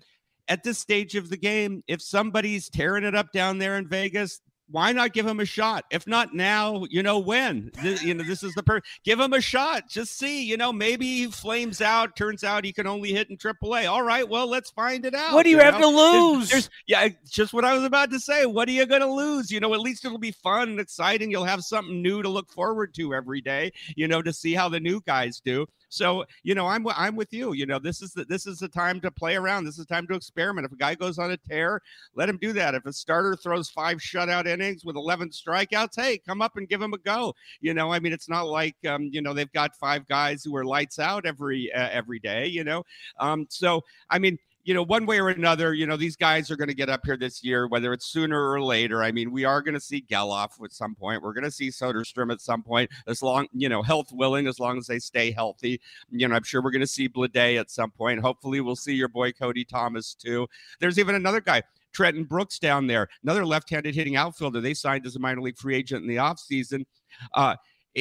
at 0.48 0.62
this 0.62 0.78
stage 0.78 1.14
of 1.14 1.28
the 1.28 1.36
game, 1.36 1.82
if 1.88 2.02
somebody's 2.02 2.68
tearing 2.68 3.04
it 3.04 3.14
up 3.14 3.32
down 3.32 3.58
there 3.58 3.78
in 3.78 3.88
Vegas, 3.88 4.40
why 4.68 4.92
not 4.92 5.12
give 5.12 5.26
him 5.26 5.40
a 5.40 5.44
shot? 5.44 5.84
If 5.90 6.06
not 6.06 6.34
now, 6.34 6.84
you 6.90 7.02
know 7.02 7.18
when. 7.18 7.70
This, 7.82 8.02
you 8.02 8.14
know 8.14 8.24
this 8.24 8.42
is 8.42 8.54
the 8.54 8.62
per. 8.62 8.80
Give 9.04 9.20
him 9.20 9.32
a 9.32 9.40
shot. 9.40 9.88
Just 9.88 10.18
see. 10.18 10.44
You 10.44 10.56
know 10.56 10.72
maybe 10.72 11.06
he 11.06 11.26
flames 11.26 11.80
out. 11.80 12.16
Turns 12.16 12.42
out 12.42 12.64
he 12.64 12.72
can 12.72 12.86
only 12.86 13.12
hit 13.12 13.30
in 13.30 13.36
AAA. 13.36 13.90
All 13.90 14.02
right. 14.02 14.28
Well, 14.28 14.48
let's 14.48 14.70
find 14.70 15.04
it 15.04 15.14
out. 15.14 15.34
What 15.34 15.44
do 15.44 15.50
you, 15.50 15.56
you 15.56 15.62
have 15.62 15.80
know? 15.80 15.90
to 15.90 15.96
lose? 15.96 16.50
There's, 16.50 16.68
there's, 16.68 16.70
yeah, 16.86 17.08
just 17.30 17.52
what 17.52 17.64
I 17.64 17.74
was 17.74 17.84
about 17.84 18.10
to 18.10 18.20
say. 18.20 18.46
What 18.46 18.68
are 18.68 18.72
you 18.72 18.86
going 18.86 19.02
to 19.02 19.12
lose? 19.12 19.50
You 19.50 19.60
know, 19.60 19.74
at 19.74 19.80
least 19.80 20.04
it'll 20.04 20.18
be 20.18 20.32
fun 20.32 20.70
and 20.70 20.80
exciting. 20.80 21.30
You'll 21.30 21.44
have 21.44 21.62
something 21.62 22.02
new 22.02 22.22
to 22.22 22.28
look 22.28 22.50
forward 22.50 22.94
to 22.94 23.14
every 23.14 23.40
day. 23.40 23.72
You 23.94 24.08
know, 24.08 24.22
to 24.22 24.32
see 24.32 24.54
how 24.54 24.68
the 24.68 24.80
new 24.80 25.00
guys 25.06 25.40
do. 25.44 25.66
So 25.88 26.24
you 26.42 26.54
know, 26.54 26.66
I'm 26.66 26.86
I'm 26.88 27.16
with 27.16 27.32
you. 27.32 27.52
You 27.52 27.66
know, 27.66 27.78
this 27.78 28.02
is 28.02 28.12
the 28.12 28.24
this 28.24 28.46
is 28.46 28.58
the 28.58 28.68
time 28.68 29.00
to 29.00 29.10
play 29.10 29.36
around. 29.36 29.64
This 29.64 29.78
is 29.78 29.86
time 29.86 30.06
to 30.08 30.14
experiment. 30.14 30.66
If 30.66 30.72
a 30.72 30.76
guy 30.76 30.94
goes 30.94 31.18
on 31.18 31.30
a 31.30 31.36
tear, 31.36 31.80
let 32.14 32.28
him 32.28 32.38
do 32.38 32.52
that. 32.54 32.74
If 32.74 32.86
a 32.86 32.92
starter 32.92 33.36
throws 33.36 33.70
five 33.70 33.98
shutout 33.98 34.46
innings 34.46 34.84
with 34.84 34.96
11 34.96 35.30
strikeouts, 35.30 35.94
hey, 35.96 36.18
come 36.18 36.42
up 36.42 36.56
and 36.56 36.68
give 36.68 36.82
him 36.82 36.92
a 36.92 36.98
go. 36.98 37.34
You 37.60 37.74
know, 37.74 37.92
I 37.92 37.98
mean, 38.00 38.12
it's 38.12 38.28
not 38.28 38.42
like 38.42 38.76
um, 38.86 39.08
you 39.12 39.22
know 39.22 39.32
they've 39.34 39.52
got 39.52 39.76
five 39.76 40.06
guys 40.08 40.42
who 40.44 40.56
are 40.56 40.64
lights 40.64 40.98
out 40.98 41.26
every 41.26 41.72
uh, 41.72 41.88
every 41.92 42.18
day. 42.18 42.46
You 42.46 42.64
know, 42.64 42.84
um, 43.18 43.46
so 43.48 43.82
I 44.10 44.18
mean, 44.18 44.38
you 44.66 44.74
know, 44.74 44.82
one 44.82 45.06
way 45.06 45.20
or 45.20 45.28
another, 45.28 45.74
you 45.74 45.86
know, 45.86 45.96
these 45.96 46.16
guys 46.16 46.50
are 46.50 46.56
going 46.56 46.68
to 46.68 46.74
get 46.74 46.88
up 46.88 47.06
here 47.06 47.16
this 47.16 47.44
year, 47.44 47.68
whether 47.68 47.92
it's 47.92 48.04
sooner 48.06 48.50
or 48.50 48.60
later. 48.60 49.00
I 49.00 49.12
mean, 49.12 49.30
we 49.30 49.44
are 49.44 49.62
going 49.62 49.74
to 49.74 49.80
see 49.80 50.04
Gelof 50.10 50.60
at 50.64 50.72
some 50.72 50.96
point. 50.96 51.22
We're 51.22 51.34
going 51.34 51.44
to 51.44 51.52
see 51.52 51.68
Soderstrom 51.68 52.32
at 52.32 52.40
some 52.40 52.64
point, 52.64 52.90
as 53.06 53.22
long, 53.22 53.46
you 53.52 53.68
know, 53.68 53.80
health 53.80 54.10
willing, 54.10 54.48
as 54.48 54.58
long 54.58 54.76
as 54.76 54.88
they 54.88 54.98
stay 54.98 55.30
healthy. 55.30 55.80
You 56.10 56.26
know, 56.26 56.34
I'm 56.34 56.42
sure 56.42 56.60
we're 56.60 56.72
going 56.72 56.80
to 56.80 56.86
see 56.88 57.08
Bleday 57.08 57.60
at 57.60 57.70
some 57.70 57.92
point. 57.92 58.20
Hopefully, 58.20 58.60
we'll 58.60 58.74
see 58.74 58.92
your 58.92 59.06
boy 59.06 59.30
Cody 59.30 59.64
Thomas 59.64 60.14
too. 60.14 60.48
There's 60.80 60.98
even 60.98 61.14
another 61.14 61.40
guy. 61.40 61.62
Trenton 61.92 62.24
Brooks 62.24 62.58
down 62.58 62.88
there, 62.88 63.08
another 63.22 63.46
left-handed 63.46 63.94
hitting 63.94 64.16
outfielder. 64.16 64.60
They 64.60 64.74
signed 64.74 65.06
as 65.06 65.14
a 65.14 65.20
minor 65.20 65.40
league 65.40 65.56
free 65.56 65.76
agent 65.76 66.02
in 66.02 66.08
the 66.08 66.16
offseason. 66.16 66.84
Uh, 67.32 67.54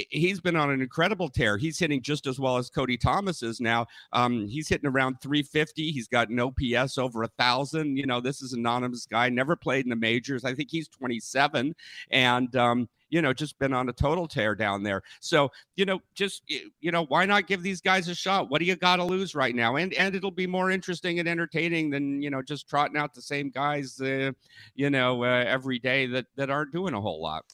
he's 0.10 0.42
been 0.42 0.56
on 0.56 0.70
an 0.70 0.82
incredible 0.82 1.30
tear. 1.30 1.58
He's 1.58 1.80
hitting 1.80 2.02
just 2.02 2.28
as 2.28 2.40
well 2.40 2.58
as 2.58 2.70
Cody 2.70 2.98
Thomas 2.98 3.42
is 3.42 3.62
now. 3.62 3.88
Um, 4.12 4.48
he's 4.48 4.68
hitting 4.68 4.90
around 4.90 5.22
350. 5.22 5.92
He's 5.92 6.08
got 6.08 6.30
an 6.30 6.40
OPS 6.40 6.98
over 6.98 7.24
a 7.24 7.28
thousand. 7.40 7.98
You 7.98 8.06
know, 8.06 8.20
this 8.20 8.42
is 8.42 8.54
anonymous 8.54 9.06
guy, 9.06 9.30
never 9.30 9.56
played 9.56 9.86
in 9.86 9.90
the 9.90 9.96
majors. 9.96 10.44
I 10.44 10.54
think 10.54 10.70
he's 10.70 10.90
27, 10.90 11.74
and 12.12 12.56
um, 12.56 12.90
you 13.10 13.22
know, 13.22 13.34
just 13.34 13.58
been 13.60 13.74
on 13.74 13.88
a 13.88 13.94
total 13.94 14.28
tear 14.28 14.56
down 14.56 14.84
there. 14.84 15.02
So, 15.22 15.52
you 15.76 15.86
know, 15.86 16.02
just 16.14 16.44
you 16.48 16.92
know, 16.92 17.06
why 17.06 17.26
not 17.26 17.48
give 17.48 17.64
these 17.64 17.82
guys 17.82 18.10
a 18.10 18.16
shot? 18.16 18.50
What 18.50 18.60
do 18.60 18.66
you 18.66 18.76
got 18.76 18.98
to 18.98 19.04
lose 19.04 19.36
right 19.36 19.56
now? 19.56 19.78
And 19.78 19.94
and 19.94 20.16
it'll 20.16 20.32
be 20.32 20.48
more 20.48 20.72
interesting 20.72 21.20
and 21.20 21.30
entertaining 21.30 21.90
than 21.90 22.22
you 22.22 22.30
know 22.30 22.42
just 22.42 22.68
trotting 22.68 22.98
out 22.98 23.14
the 23.14 23.22
same 23.22 23.50
guys, 23.50 24.00
uh, 24.02 24.32
you 24.76 24.90
know, 24.90 25.24
uh, 25.24 25.44
every 25.48 25.80
day 25.80 26.06
that 26.08 26.26
that 26.36 26.50
aren't 26.50 26.74
doing 26.74 26.94
a 26.94 27.02
whole 27.02 27.22
lot. 27.22 27.46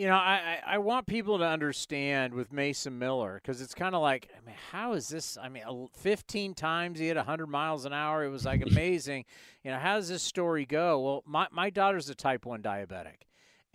You 0.00 0.06
know, 0.06 0.14
I, 0.14 0.60
I 0.66 0.78
want 0.78 1.06
people 1.06 1.36
to 1.40 1.44
understand 1.44 2.32
with 2.32 2.54
Mason 2.54 2.98
Miller 2.98 3.34
because 3.34 3.60
it's 3.60 3.74
kind 3.74 3.94
of 3.94 4.00
like, 4.00 4.30
I 4.34 4.46
mean, 4.46 4.56
how 4.72 4.94
is 4.94 5.08
this? 5.08 5.36
I 5.36 5.50
mean, 5.50 5.62
15 5.98 6.54
times 6.54 6.98
he 6.98 7.08
hit 7.08 7.18
100 7.18 7.46
miles 7.48 7.84
an 7.84 7.92
hour. 7.92 8.24
It 8.24 8.30
was 8.30 8.46
like 8.46 8.62
amazing. 8.62 9.26
you 9.62 9.70
know, 9.70 9.76
how 9.76 9.96
does 9.96 10.08
this 10.08 10.22
story 10.22 10.64
go? 10.64 10.98
Well, 11.00 11.22
my, 11.26 11.48
my 11.52 11.68
daughter's 11.68 12.08
a 12.08 12.14
type 12.14 12.46
1 12.46 12.62
diabetic. 12.62 13.26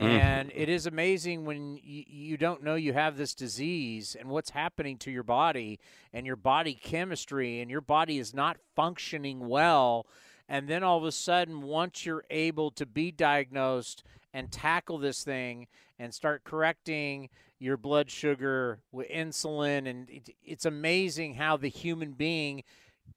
Mm. 0.01 0.07
And 0.07 0.51
it 0.55 0.67
is 0.67 0.87
amazing 0.87 1.45
when 1.45 1.77
you, 1.83 2.05
you 2.07 2.37
don't 2.37 2.63
know 2.63 2.73
you 2.73 2.93
have 2.93 3.17
this 3.17 3.35
disease 3.35 4.15
and 4.19 4.27
what's 4.27 4.49
happening 4.49 4.97
to 4.97 5.11
your 5.11 5.21
body 5.21 5.79
and 6.11 6.25
your 6.25 6.37
body 6.37 6.73
chemistry, 6.73 7.61
and 7.61 7.69
your 7.69 7.81
body 7.81 8.17
is 8.17 8.33
not 8.33 8.57
functioning 8.75 9.47
well. 9.47 10.07
And 10.47 10.67
then 10.67 10.83
all 10.83 10.97
of 10.97 11.03
a 11.03 11.11
sudden, 11.11 11.63
once 11.63 12.05
you're 12.05 12.25
able 12.29 12.71
to 12.71 12.85
be 12.85 13.11
diagnosed 13.11 14.03
and 14.33 14.51
tackle 14.51 14.97
this 14.97 15.23
thing 15.23 15.67
and 15.97 16.13
start 16.13 16.43
correcting 16.43 17.29
your 17.59 17.77
blood 17.77 18.11
sugar 18.11 18.79
with 18.91 19.09
insulin. 19.09 19.89
And 19.89 20.09
it, 20.09 20.29
it's 20.43 20.65
amazing 20.65 21.35
how 21.35 21.57
the 21.57 21.69
human 21.69 22.11
being 22.11 22.63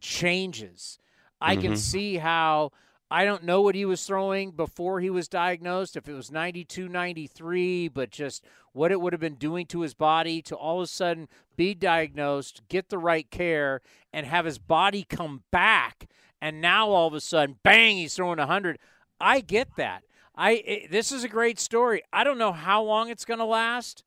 changes. 0.00 0.98
I 1.40 1.54
mm-hmm. 1.54 1.62
can 1.62 1.76
see 1.76 2.16
how. 2.16 2.72
I 3.10 3.24
don't 3.24 3.44
know 3.44 3.62
what 3.62 3.74
he 3.74 3.86
was 3.86 4.04
throwing 4.04 4.50
before 4.50 5.00
he 5.00 5.08
was 5.08 5.28
diagnosed, 5.28 5.96
if 5.96 6.06
it 6.10 6.12
was 6.12 6.30
92, 6.30 6.90
93, 6.90 7.88
but 7.88 8.10
just 8.10 8.44
what 8.74 8.92
it 8.92 9.00
would 9.00 9.14
have 9.14 9.20
been 9.20 9.36
doing 9.36 9.64
to 9.68 9.80
his 9.80 9.94
body 9.94 10.42
to 10.42 10.54
all 10.54 10.80
of 10.80 10.84
a 10.84 10.86
sudden 10.86 11.26
be 11.56 11.72
diagnosed, 11.72 12.60
get 12.68 12.90
the 12.90 12.98
right 12.98 13.30
care, 13.30 13.80
and 14.12 14.26
have 14.26 14.44
his 14.44 14.58
body 14.58 15.06
come 15.08 15.42
back. 15.50 16.06
And 16.40 16.60
now 16.60 16.88
all 16.88 17.08
of 17.08 17.14
a 17.14 17.20
sudden, 17.20 17.56
bang, 17.62 17.96
he's 17.96 18.14
throwing 18.14 18.38
100. 18.38 18.78
I 19.20 19.40
get 19.40 19.68
that. 19.76 20.04
I 20.34 20.52
it, 20.52 20.90
this 20.90 21.10
is 21.10 21.24
a 21.24 21.28
great 21.28 21.58
story. 21.58 22.02
I 22.12 22.22
don't 22.22 22.38
know 22.38 22.52
how 22.52 22.82
long 22.82 23.10
it's 23.10 23.24
going 23.24 23.40
to 23.40 23.44
last, 23.44 24.04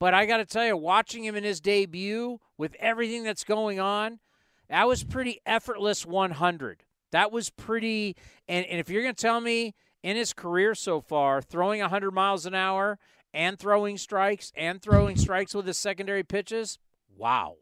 but 0.00 0.14
I 0.14 0.24
got 0.24 0.38
to 0.38 0.46
tell 0.46 0.66
you, 0.66 0.76
watching 0.76 1.24
him 1.24 1.36
in 1.36 1.44
his 1.44 1.60
debut 1.60 2.40
with 2.56 2.74
everything 2.80 3.24
that's 3.24 3.44
going 3.44 3.78
on, 3.78 4.18
that 4.70 4.88
was 4.88 5.04
pretty 5.04 5.40
effortless 5.44 6.06
100. 6.06 6.82
That 7.12 7.30
was 7.30 7.50
pretty. 7.50 8.16
And, 8.48 8.64
and 8.66 8.80
if 8.80 8.88
you're 8.88 9.02
going 9.02 9.14
to 9.14 9.20
tell 9.20 9.40
me 9.40 9.74
in 10.02 10.16
his 10.16 10.32
career 10.32 10.74
so 10.74 11.00
far, 11.00 11.42
throwing 11.42 11.80
100 11.80 12.10
miles 12.10 12.46
an 12.46 12.54
hour 12.54 12.98
and 13.34 13.58
throwing 13.58 13.98
strikes 13.98 14.52
and 14.56 14.80
throwing 14.80 15.16
strikes 15.16 15.54
with 15.54 15.66
his 15.66 15.76
secondary 15.76 16.22
pitches, 16.22 16.78
wow. 17.16 17.56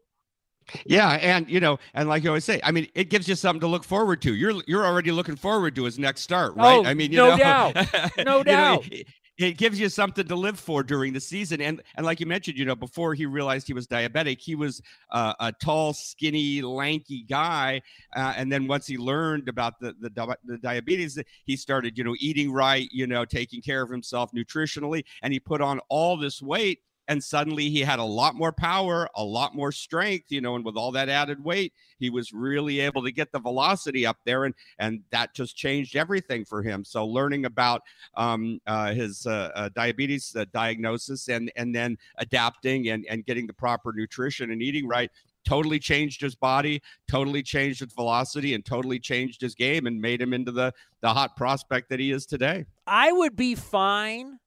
Yeah, 0.85 1.11
and 1.11 1.49
you 1.49 1.59
know, 1.59 1.77
and 1.93 2.09
like 2.09 2.23
you 2.23 2.29
always 2.29 2.43
say, 2.43 2.59
I 2.63 2.71
mean, 2.71 2.87
it 2.95 3.09
gives 3.09 3.27
you 3.27 3.35
something 3.35 3.61
to 3.61 3.67
look 3.67 3.83
forward 3.83 4.21
to. 4.23 4.33
You're 4.33 4.61
you're 4.67 4.85
already 4.85 5.11
looking 5.11 5.35
forward 5.35 5.75
to 5.75 5.83
his 5.83 5.99
next 5.99 6.21
start, 6.21 6.55
right? 6.55 6.77
Oh, 6.77 6.85
I 6.85 6.93
mean, 6.93 7.11
you 7.11 7.17
no 7.17 7.31
know, 7.31 7.37
doubt, 7.37 7.75
no 8.25 8.43
doubt. 8.43 8.81
Know, 8.81 8.97
it, 8.97 9.07
it, 9.37 9.57
gives 9.57 9.79
you 9.79 9.89
something 9.89 10.27
to 10.27 10.35
live 10.35 10.59
for 10.59 10.81
during 10.81 11.13
the 11.13 11.19
season, 11.19 11.61
and 11.61 11.83
and 11.95 12.05
like 12.05 12.19
you 12.19 12.25
mentioned, 12.25 12.57
you 12.57 12.65
know, 12.65 12.75
before 12.75 13.13
he 13.13 13.27
realized 13.27 13.67
he 13.67 13.73
was 13.73 13.87
diabetic, 13.87 14.39
he 14.41 14.55
was 14.55 14.81
uh, 15.11 15.33
a 15.39 15.51
tall, 15.51 15.93
skinny, 15.93 16.61
lanky 16.63 17.23
guy, 17.29 17.81
uh, 18.15 18.33
and 18.35 18.51
then 18.51 18.67
once 18.67 18.87
he 18.87 18.97
learned 18.97 19.47
about 19.47 19.79
the, 19.79 19.93
the 19.99 20.35
the 20.45 20.57
diabetes, 20.57 21.19
he 21.45 21.55
started, 21.55 21.95
you 21.95 22.03
know, 22.03 22.15
eating 22.19 22.51
right, 22.51 22.89
you 22.91 23.05
know, 23.05 23.23
taking 23.23 23.61
care 23.61 23.83
of 23.83 23.89
himself 23.89 24.31
nutritionally, 24.31 25.03
and 25.21 25.31
he 25.31 25.39
put 25.39 25.61
on 25.61 25.79
all 25.89 26.17
this 26.17 26.41
weight 26.41 26.79
and 27.07 27.23
suddenly 27.23 27.69
he 27.69 27.81
had 27.81 27.99
a 27.99 28.03
lot 28.03 28.35
more 28.35 28.51
power, 28.51 29.07
a 29.15 29.23
lot 29.23 29.55
more 29.55 29.71
strength, 29.71 30.25
you 30.29 30.41
know, 30.41 30.55
and 30.55 30.65
with 30.65 30.75
all 30.75 30.91
that 30.91 31.09
added 31.09 31.43
weight, 31.43 31.73
he 31.99 32.09
was 32.09 32.33
really 32.33 32.79
able 32.79 33.03
to 33.03 33.11
get 33.11 33.31
the 33.31 33.39
velocity 33.39 34.05
up 34.05 34.17
there, 34.25 34.45
and 34.45 34.55
and 34.79 35.01
that 35.11 35.33
just 35.33 35.55
changed 35.55 35.95
everything 35.95 36.45
for 36.45 36.61
him. 36.61 36.83
So 36.83 37.05
learning 37.05 37.45
about 37.45 37.81
um, 38.15 38.59
uh, 38.67 38.93
his 38.93 39.25
uh, 39.25 39.51
uh, 39.55 39.69
diabetes 39.75 40.35
diagnosis 40.53 41.27
and 41.29 41.51
and 41.55 41.75
then 41.75 41.97
adapting 42.17 42.89
and 42.89 43.05
and 43.09 43.25
getting 43.25 43.47
the 43.47 43.53
proper 43.53 43.93
nutrition 43.93 44.51
and 44.51 44.61
eating 44.61 44.87
right 44.87 45.11
totally 45.45 45.77
changed 45.79 46.21
his 46.21 46.35
body, 46.35 46.81
totally 47.07 47.43
changed 47.43 47.79
his 47.79 47.93
velocity, 47.93 48.55
and 48.55 48.65
totally 48.65 48.99
changed 48.99 49.39
his 49.39 49.53
game 49.55 49.85
and 49.85 50.01
made 50.01 50.21
him 50.21 50.33
into 50.33 50.51
the 50.51 50.73
the 51.01 51.09
hot 51.09 51.35
prospect 51.35 51.89
that 51.89 51.99
he 51.99 52.11
is 52.11 52.25
today. 52.25 52.65
I 52.87 53.11
would 53.11 53.35
be 53.35 53.55
fine 53.55 54.39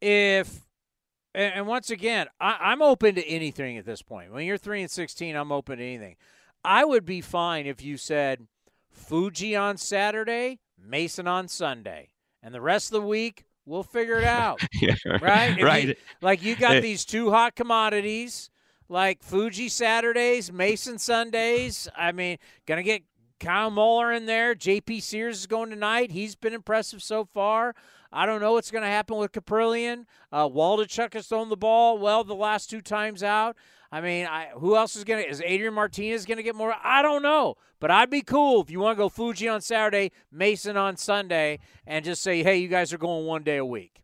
if 0.00 0.66
and, 1.34 1.54
and 1.54 1.66
once 1.66 1.90
again, 1.90 2.26
I, 2.40 2.72
am 2.72 2.82
open 2.82 3.14
to 3.14 3.26
anything 3.26 3.78
at 3.78 3.84
this 3.84 4.02
point. 4.02 4.32
When 4.32 4.46
you're 4.46 4.58
three 4.58 4.82
and 4.82 4.90
sixteen, 4.90 5.36
I'm 5.36 5.52
open 5.52 5.78
to 5.78 5.84
anything. 5.84 6.16
I 6.64 6.84
would 6.84 7.04
be 7.04 7.20
fine 7.20 7.66
if 7.66 7.82
you 7.82 7.96
said 7.96 8.46
Fuji 8.90 9.56
on 9.56 9.76
Saturday, 9.76 10.60
Mason 10.78 11.26
on 11.26 11.48
Sunday, 11.48 12.10
and 12.42 12.54
the 12.54 12.60
rest 12.60 12.88
of 12.88 13.00
the 13.00 13.06
week 13.06 13.44
We'll 13.66 13.82
figure 13.84 14.18
it 14.18 14.24
out. 14.24 14.60
yeah, 14.82 14.94
right? 15.22 15.56
If 15.56 15.64
right. 15.64 15.88
You, 15.88 15.94
like 16.20 16.42
you 16.42 16.56
got 16.56 16.82
these 16.82 17.04
two 17.04 17.30
hot 17.30 17.54
commodities, 17.54 18.50
like 18.88 19.22
Fuji 19.22 19.68
Saturdays, 19.68 20.52
Mason 20.52 20.98
Sundays. 20.98 21.86
I 21.96 22.10
mean, 22.10 22.38
gonna 22.66 22.82
get 22.82 23.04
Kyle 23.40 23.70
Muller 23.70 24.12
in 24.12 24.26
there. 24.26 24.54
JP 24.54 25.02
Sears 25.02 25.40
is 25.40 25.46
going 25.46 25.70
tonight. 25.70 26.12
He's 26.12 26.36
been 26.36 26.52
impressive 26.52 27.02
so 27.02 27.24
far. 27.24 27.74
I 28.12 28.26
don't 28.26 28.40
know 28.40 28.52
what's 28.52 28.70
going 28.70 28.82
to 28.82 28.88
happen 28.88 29.16
with 29.16 29.32
Kaprielian. 29.32 30.04
Uh, 30.30 30.48
Waldichuk 30.48 31.14
has 31.14 31.26
thrown 31.26 31.48
the 31.48 31.56
ball 31.56 31.98
well 31.98 32.22
the 32.22 32.34
last 32.34 32.68
two 32.68 32.80
times 32.80 33.22
out. 33.22 33.56
I 33.92 34.00
mean, 34.00 34.26
I, 34.26 34.50
who 34.54 34.76
else 34.76 34.94
is 34.94 35.04
going 35.04 35.24
to? 35.24 35.28
Is 35.28 35.42
Adrian 35.44 35.74
Martinez 35.74 36.26
going 36.26 36.36
to 36.36 36.42
get 36.42 36.54
more? 36.54 36.74
I 36.82 37.02
don't 37.02 37.22
know. 37.22 37.56
But 37.80 37.90
I'd 37.90 38.10
be 38.10 38.22
cool 38.22 38.62
if 38.62 38.70
you 38.70 38.78
want 38.78 38.96
to 38.96 39.02
go 39.02 39.08
Fuji 39.08 39.48
on 39.48 39.60
Saturday, 39.60 40.12
Mason 40.30 40.76
on 40.76 40.96
Sunday, 40.96 41.58
and 41.86 42.04
just 42.04 42.22
say, 42.22 42.42
hey, 42.42 42.58
you 42.58 42.68
guys 42.68 42.92
are 42.92 42.98
going 42.98 43.26
one 43.26 43.42
day 43.42 43.56
a 43.56 43.64
week. 43.64 44.02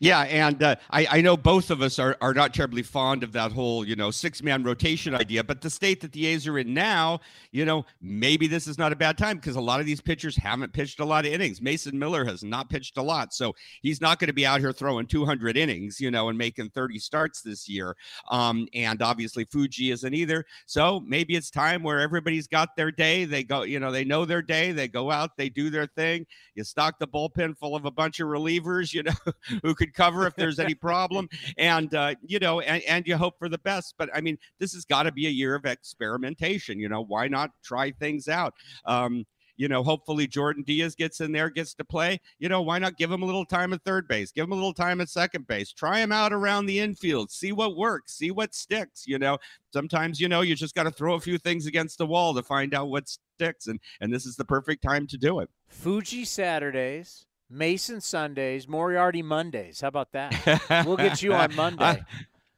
Yeah, 0.00 0.22
and 0.22 0.62
uh, 0.62 0.76
I, 0.90 1.06
I 1.10 1.20
know 1.20 1.36
both 1.36 1.70
of 1.70 1.80
us 1.80 1.98
are, 1.98 2.16
are 2.20 2.34
not 2.34 2.52
terribly 2.52 2.82
fond 2.82 3.22
of 3.22 3.32
that 3.32 3.52
whole, 3.52 3.86
you 3.86 3.94
know, 3.94 4.10
six 4.10 4.42
man 4.42 4.64
rotation 4.64 5.14
idea. 5.14 5.44
But 5.44 5.60
the 5.60 5.70
state 5.70 6.00
that 6.00 6.12
the 6.12 6.26
A's 6.26 6.48
are 6.48 6.58
in 6.58 6.74
now, 6.74 7.20
you 7.52 7.64
know, 7.64 7.84
maybe 8.00 8.46
this 8.46 8.66
is 8.66 8.76
not 8.76 8.92
a 8.92 8.96
bad 8.96 9.16
time 9.16 9.36
because 9.36 9.56
a 9.56 9.60
lot 9.60 9.80
of 9.80 9.86
these 9.86 10.00
pitchers 10.00 10.36
haven't 10.36 10.72
pitched 10.72 11.00
a 11.00 11.04
lot 11.04 11.26
of 11.26 11.32
innings. 11.32 11.62
Mason 11.62 11.98
Miller 11.98 12.24
has 12.24 12.42
not 12.42 12.68
pitched 12.68 12.96
a 12.96 13.02
lot. 13.02 13.32
So 13.32 13.54
he's 13.82 14.00
not 14.00 14.18
going 14.18 14.28
to 14.28 14.34
be 14.34 14.46
out 14.46 14.60
here 14.60 14.72
throwing 14.72 15.06
200 15.06 15.56
innings, 15.56 16.00
you 16.00 16.10
know, 16.10 16.28
and 16.28 16.36
making 16.36 16.70
30 16.70 16.98
starts 16.98 17.42
this 17.42 17.68
year. 17.68 17.96
Um, 18.30 18.66
and 18.74 19.00
obviously 19.00 19.44
Fuji 19.44 19.92
isn't 19.92 20.14
either. 20.14 20.44
So 20.66 21.00
maybe 21.06 21.36
it's 21.36 21.50
time 21.50 21.82
where 21.82 22.00
everybody's 22.00 22.48
got 22.48 22.74
their 22.74 22.90
day. 22.90 23.26
They 23.26 23.44
go, 23.44 23.62
you 23.62 23.78
know, 23.78 23.92
they 23.92 24.04
know 24.04 24.24
their 24.24 24.42
day. 24.42 24.72
They 24.72 24.88
go 24.88 25.10
out, 25.10 25.36
they 25.36 25.48
do 25.48 25.70
their 25.70 25.86
thing. 25.86 26.26
You 26.54 26.64
stock 26.64 26.98
the 26.98 27.06
bullpen 27.06 27.56
full 27.56 27.76
of 27.76 27.84
a 27.84 27.90
bunch 27.90 28.18
of 28.20 28.28
relievers, 28.28 28.92
you 28.92 29.04
know, 29.04 29.12
who 29.62 29.73
could 29.74 29.94
cover 29.94 30.26
if 30.26 30.34
there's 30.36 30.58
any 30.58 30.74
problem 30.74 31.28
and 31.58 31.94
uh, 31.94 32.14
you 32.22 32.38
know 32.38 32.60
and, 32.60 32.82
and 32.84 33.06
you 33.06 33.16
hope 33.16 33.38
for 33.38 33.48
the 33.48 33.58
best 33.58 33.94
but 33.98 34.08
i 34.14 34.20
mean 34.20 34.38
this 34.58 34.72
has 34.72 34.84
got 34.84 35.04
to 35.04 35.12
be 35.12 35.26
a 35.26 35.30
year 35.30 35.54
of 35.54 35.64
experimentation 35.64 36.78
you 36.78 36.88
know 36.88 37.02
why 37.02 37.28
not 37.28 37.50
try 37.62 37.90
things 37.90 38.28
out 38.28 38.54
um, 38.86 39.24
you 39.56 39.68
know, 39.68 39.82
hopefully 39.82 40.26
Jordan 40.26 40.62
Diaz 40.64 40.94
gets 40.94 41.20
in 41.20 41.32
there, 41.32 41.48
gets 41.48 41.74
to 41.74 41.84
play. 41.84 42.20
You 42.38 42.48
know, 42.48 42.62
why 42.62 42.78
not 42.78 42.96
give 42.96 43.10
him 43.10 43.22
a 43.22 43.26
little 43.26 43.44
time 43.44 43.72
at 43.72 43.82
third 43.84 44.08
base? 44.08 44.32
Give 44.32 44.44
him 44.44 44.52
a 44.52 44.56
little 44.56 44.74
time 44.74 45.00
at 45.00 45.08
second 45.08 45.46
base. 45.46 45.72
Try 45.72 46.00
him 46.00 46.12
out 46.12 46.32
around 46.32 46.66
the 46.66 46.80
infield. 46.80 47.30
See 47.30 47.52
what 47.52 47.76
works. 47.76 48.14
See 48.14 48.30
what 48.30 48.54
sticks. 48.54 49.06
You 49.06 49.18
know, 49.18 49.38
sometimes 49.72 50.20
you 50.20 50.28
know 50.28 50.40
you 50.40 50.54
just 50.54 50.74
got 50.74 50.84
to 50.84 50.90
throw 50.90 51.14
a 51.14 51.20
few 51.20 51.38
things 51.38 51.66
against 51.66 51.98
the 51.98 52.06
wall 52.06 52.34
to 52.34 52.42
find 52.42 52.74
out 52.74 52.88
what 52.88 53.08
sticks, 53.08 53.68
and 53.68 53.78
and 54.00 54.12
this 54.12 54.26
is 54.26 54.36
the 54.36 54.44
perfect 54.44 54.82
time 54.82 55.06
to 55.08 55.16
do 55.16 55.40
it. 55.40 55.48
Fuji 55.68 56.24
Saturdays, 56.24 57.26
Mason 57.50 58.00
Sundays, 58.00 58.66
Moriarity 58.68 59.22
Mondays. 59.22 59.80
How 59.80 59.88
about 59.88 60.12
that? 60.12 60.84
we'll 60.86 60.96
get 60.96 61.22
you 61.22 61.34
on 61.34 61.54
Monday. 61.56 61.84
I, 61.84 62.00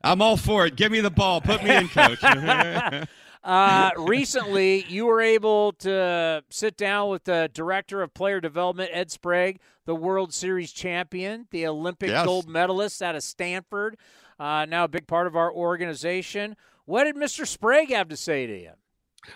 I'm 0.03 0.23
all 0.23 0.37
for 0.37 0.67
it. 0.67 0.77
Give 0.77 0.93
me 0.93 1.01
the 1.01 1.11
ball. 1.11 1.41
Put 1.41 1.63
me 1.65 1.75
in, 1.75 1.89
coach. 1.89 2.23
uh, 3.45 3.91
recently, 3.99 4.85
you 4.89 5.07
were 5.07 5.21
able 5.21 5.73
to 5.73 6.43
sit 6.51 6.77
down 6.77 7.11
with 7.11 7.25
the 7.25 7.51
director 7.53 8.03
of 8.03 8.15
player 8.15 8.41
development, 8.41 8.91
Ed 8.93 9.11
Sprague, 9.11 9.59
the 9.85 9.95
World 9.95 10.33
Series 10.33 10.73
champion, 10.73 11.47
the 11.51 11.67
Olympic 11.67 12.11
Yes. 12.11 12.25
gold 12.27 12.49
medalist 12.49 13.03
out 13.03 13.15
of 13.15 13.23
Stanford, 13.23 13.97
uh, 14.39 14.67
now 14.69 14.85
a 14.85 14.89
big 14.89 15.07
part 15.07 15.27
of 15.27 15.37
our 15.37 15.53
organization. 15.53 16.57
What 16.85 17.05
did 17.05 17.17
Mr. 17.17 17.47
Sprague 17.47 17.91
have 17.91 18.09
to 18.09 18.17
say 18.17 18.47
to 18.47 18.57
you? 18.61 18.71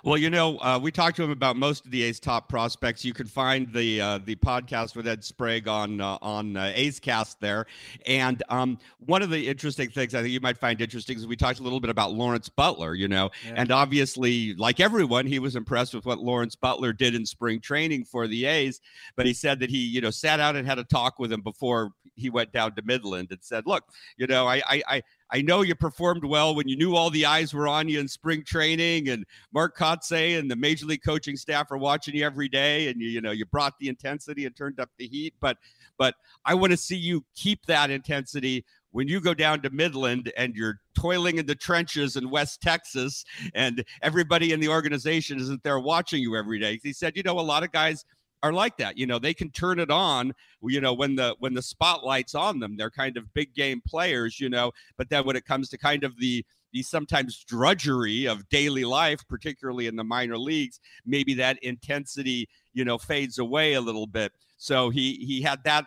Well, 0.05 0.17
you 0.17 0.31
know, 0.31 0.59
uh, 0.59 0.79
we 0.83 0.91
talked 0.91 1.17
to 1.17 1.25
him 1.25 1.31
about 1.31 1.57
most 1.57 1.85
of 1.85 1.91
the 1.91 2.03
A's 2.03 2.21
top 2.21 2.49
prospects. 2.49 3.05
You 3.05 3.13
can 3.13 3.27
find 3.27 3.73
the 3.73 4.01
uh, 4.01 4.19
the 4.19 4.37
podcast 4.37 4.97
with 4.97 5.07
Ed 5.07 5.25
Sprague 5.25 5.69
on 5.69 6.01
uh, 6.01 6.19
on 6.23 6.57
uh, 6.57 6.73
A's 6.75 7.01
Cast 7.01 7.41
there. 7.41 7.67
And 8.07 8.43
um, 8.49 8.79
one 9.07 9.23
of 9.23 9.31
the 9.31 9.49
interesting 9.49 9.91
things 9.91 10.15
I 10.15 10.23
think 10.23 10.33
you 10.33 10.41
might 10.41 10.57
find 10.59 10.81
interesting 10.81 11.17
is 11.17 11.27
we 11.27 11.37
talked 11.37 11.61
a 11.61 11.63
little 11.63 11.81
bit 11.81 11.91
about 11.91 12.13
Lawrence 12.13 12.49
Butler. 12.49 12.95
You 12.95 13.09
know, 13.09 13.31
Yeah. 13.47 13.55
and 13.57 13.71
obviously, 13.71 14.55
like 14.55 14.81
everyone, 14.81 15.27
he 15.27 15.39
was 15.39 15.57
impressed 15.57 15.95
with 15.95 16.07
what 16.07 16.19
Lawrence 16.19 16.57
Butler 16.57 16.93
did 16.93 17.15
in 17.15 17.27
spring 17.27 17.61
training 17.61 18.05
for 18.05 18.27
the 18.27 18.45
A's. 18.47 18.81
But 19.17 19.27
he 19.27 19.33
said 19.33 19.61
that 19.61 19.71
he, 19.71 19.79
you 19.79 20.01
know, 20.01 20.11
sat 20.11 20.41
out 20.41 20.57
and 20.57 20.67
had 20.67 20.79
a 20.79 20.85
talk 20.85 21.19
with 21.19 21.33
him 21.33 21.41
before 21.41 21.91
he 22.21 22.31
went 22.31 22.53
down 22.53 22.75
to 22.77 22.83
Midland 22.83 23.29
and 23.31 23.41
said, 23.43 23.65
"Look, 23.67 23.85
you 24.17 24.27
know, 24.27 24.47
I 24.47 24.63
I." 24.69 24.83
I 24.89 25.03
I 25.33 25.43
know 25.43 25.63
you 25.63 25.75
performed 25.77 26.25
well 26.25 26.55
when 26.55 26.69
you 26.69 26.77
knew 26.77 26.97
all 26.97 27.09
the 27.09 27.25
eyes 27.25 27.55
were 27.55 27.69
on 27.69 27.89
you 27.89 28.01
in 28.01 28.09
spring 28.09 28.43
training, 28.45 29.09
and 29.09 29.25
Mark 29.53 29.77
Kotsay 29.77 30.39
and 30.39 30.51
the 30.51 30.57
major 30.57 30.87
league 30.87 31.03
coaching 31.05 31.37
staff 31.37 31.71
are 31.71 31.79
watching 31.79 32.17
you 32.17 32.25
every 32.25 32.49
day, 32.49 32.89
and 32.89 33.01
you 33.01 33.09
you 33.09 33.21
know 33.21 33.31
you 33.31 33.47
brought 33.47 33.79
the 33.79 33.89
intensity 33.89 34.45
and 34.45 34.57
turned 34.57 34.81
up 34.81 34.91
the 34.99 35.07
heat. 35.07 35.35
But 35.41 35.57
but 35.99 36.17
I 36.45 36.55
want 36.55 36.73
to 36.73 36.77
see 36.77 36.97
you 36.97 37.25
keep 37.37 37.65
that 37.67 37.91
intensity 37.91 38.65
when 38.93 39.07
you 39.07 39.21
go 39.21 39.35
down 39.35 39.63
to 39.63 39.71
Midland 39.71 40.33
and 40.37 40.57
you're 40.57 40.81
toiling 40.95 41.39
in 41.39 41.47
the 41.47 41.55
trenches 41.55 42.17
in 42.17 42.29
West 42.31 42.61
Texas, 42.61 43.25
and 43.55 43.85
everybody 44.03 44.53
in 44.53 44.59
the 44.61 44.69
organization 44.69 45.39
isn't 45.39 45.63
there 45.63 45.79
watching 45.79 46.21
you 46.21 46.37
every 46.37 46.59
day. 46.59 46.81
He 46.83 46.93
said, 46.93 47.17
you 47.17 47.23
know, 47.23 47.39
a 47.39 47.41
lot 47.41 47.63
of 47.63 47.71
guys 47.71 48.05
are 48.43 48.53
like 48.53 48.77
that. 48.79 48.97
You 48.97 49.07
know, 49.07 49.19
they 49.19 49.35
can 49.35 49.51
turn 49.51 49.79
it 49.79 49.91
on, 49.91 50.33
you 50.63 50.81
know, 50.81 50.93
when 50.93 51.17
the 51.17 51.37
when 51.39 51.55
the 51.55 51.63
spotlight's 51.63 52.35
on 52.35 52.59
them. 52.59 52.77
They're 52.77 52.91
kind 52.91 53.17
of 53.17 53.33
big 53.35 53.55
game 53.55 53.83
players, 53.87 54.41
you 54.41 54.49
know, 54.49 54.73
but 54.97 55.11
then 55.11 55.25
when 55.25 55.37
it 55.37 55.45
comes 55.45 55.69
to 55.71 55.79
kind 55.79 56.05
of 56.05 56.19
the 56.19 56.45
the 56.73 56.83
sometimes 56.83 57.45
drudgery 57.45 58.27
of 58.27 58.49
daily 58.49 58.85
life, 58.85 59.21
particularly 59.29 59.87
in 59.87 59.97
the 59.97 60.05
minor 60.05 60.39
leagues, 60.39 60.81
maybe 61.05 61.35
that 61.35 61.59
intensity, 61.63 62.49
you 62.73 62.85
know, 62.85 62.97
fades 62.97 63.39
away 63.39 63.75
a 63.75 63.81
little 63.81 64.07
bit. 64.07 64.33
So 64.57 64.91
he 64.91 65.15
he 65.15 65.43
had 65.43 65.63
that 65.65 65.87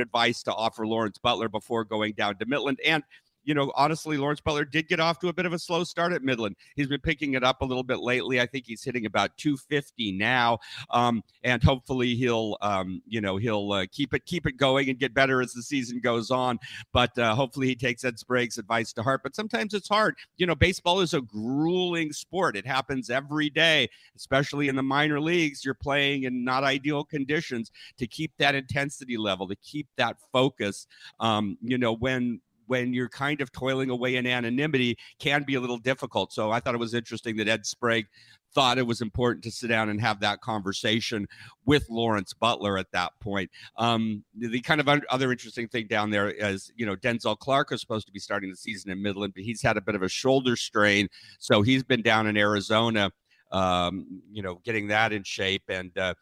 advice 0.00 0.42
to 0.44 0.54
offer 0.54 0.86
Lawrence 0.86 1.18
Butler 1.18 1.48
before 1.48 1.84
going 1.84 2.12
down 2.12 2.36
to 2.38 2.46
Midland. 2.46 2.78
And 2.84 3.02
you 3.44 3.54
know, 3.54 3.72
honestly, 3.74 4.16
Lawrence 4.16 4.40
Butler 4.40 4.64
did 4.64 4.88
get 4.88 5.00
off 5.00 5.18
to 5.20 5.28
a 5.28 5.32
bit 5.32 5.46
of 5.46 5.52
a 5.52 5.58
slow 5.58 5.84
start 5.84 6.12
at 6.12 6.22
Midland. 6.22 6.56
He's 6.76 6.86
been 6.86 7.00
picking 7.00 7.34
it 7.34 7.42
up 7.42 7.62
a 7.62 7.64
little 7.64 7.82
bit 7.82 8.00
lately. 8.00 8.40
I 8.40 8.46
think 8.46 8.66
he's 8.66 8.84
hitting 8.84 9.06
about 9.06 9.36
250 9.38 10.12
now, 10.12 10.58
um, 10.90 11.22
and 11.42 11.62
hopefully 11.62 12.14
he'll, 12.14 12.56
um, 12.60 13.02
you 13.06 13.20
know, 13.20 13.36
he'll 13.36 13.72
uh, 13.72 13.86
keep 13.90 14.14
it 14.14 14.24
keep 14.26 14.46
it 14.46 14.56
going 14.56 14.88
and 14.88 14.98
get 14.98 15.14
better 15.14 15.42
as 15.42 15.52
the 15.52 15.62
season 15.62 16.00
goes 16.00 16.30
on. 16.30 16.58
But 16.92 17.16
uh, 17.18 17.34
hopefully 17.34 17.68
he 17.68 17.74
takes 17.74 18.04
Ed 18.04 18.18
Sprague's 18.18 18.58
advice 18.58 18.92
to 18.94 19.02
heart. 19.02 19.22
But 19.22 19.34
sometimes 19.34 19.74
it's 19.74 19.88
hard. 19.88 20.16
You 20.36 20.46
know, 20.46 20.54
baseball 20.54 21.00
is 21.00 21.14
a 21.14 21.20
grueling 21.20 22.12
sport. 22.12 22.56
It 22.56 22.66
happens 22.66 23.10
every 23.10 23.50
day, 23.50 23.88
especially 24.16 24.68
in 24.68 24.76
the 24.76 24.82
minor 24.82 25.20
leagues. 25.20 25.64
You're 25.64 25.74
playing 25.74 26.24
in 26.24 26.44
not 26.44 26.64
ideal 26.64 27.04
conditions 27.04 27.70
to 27.98 28.06
keep 28.06 28.32
that 28.38 28.54
intensity 28.54 29.16
level, 29.16 29.48
to 29.48 29.56
keep 29.56 29.88
that 29.96 30.16
focus. 30.32 30.86
Um, 31.20 31.58
you 31.62 31.78
know, 31.78 31.92
when 31.92 32.40
when 32.72 32.94
you're 32.94 33.10
kind 33.10 33.42
of 33.42 33.52
toiling 33.52 33.90
away 33.90 34.16
in 34.16 34.26
anonymity 34.26 34.96
can 35.18 35.42
be 35.42 35.56
a 35.56 35.60
little 35.60 35.76
difficult. 35.76 36.32
So 36.32 36.50
I 36.50 36.58
thought 36.58 36.74
it 36.74 36.78
was 36.78 36.94
interesting 36.94 37.36
that 37.36 37.46
Ed 37.46 37.66
Sprague 37.66 38.06
thought 38.54 38.78
it 38.78 38.86
was 38.86 39.02
important 39.02 39.44
to 39.44 39.50
sit 39.50 39.68
down 39.68 39.90
and 39.90 40.00
have 40.00 40.20
that 40.20 40.40
conversation 40.40 41.26
with 41.66 41.84
Lawrence 41.90 42.32
Butler 42.32 42.78
at 42.78 42.90
that 42.92 43.12
point. 43.20 43.50
Um, 43.76 44.24
the, 44.34 44.58
kind 44.62 44.80
of 44.80 44.88
other 45.10 45.30
interesting 45.30 45.68
thing 45.68 45.86
down 45.86 46.08
there 46.08 46.30
is, 46.30 46.72
you 46.74 46.86
know, 46.86 46.96
Denzel 46.96 47.38
Clark 47.38 47.72
is 47.72 47.82
supposed 47.82 48.06
to 48.06 48.12
be 48.12 48.18
starting 48.18 48.48
the 48.48 48.56
season 48.56 48.90
in 48.90 49.02
Midland, 49.02 49.34
but 49.34 49.44
he's 49.44 49.60
had 49.60 49.76
a 49.76 49.82
bit 49.82 49.94
of 49.94 50.00
a 50.00 50.08
shoulder 50.08 50.56
strain. 50.56 51.08
So 51.40 51.60
he's 51.60 51.82
been 51.82 52.00
down 52.00 52.26
in 52.26 52.38
Arizona 52.38 53.10
um, 53.52 54.22
you 54.32 54.42
know, 54.42 54.60
getting 54.64 54.88
that 54.88 55.12
in 55.12 55.22
shape. 55.22 55.62
And 55.68 55.96
uh, 55.96 56.14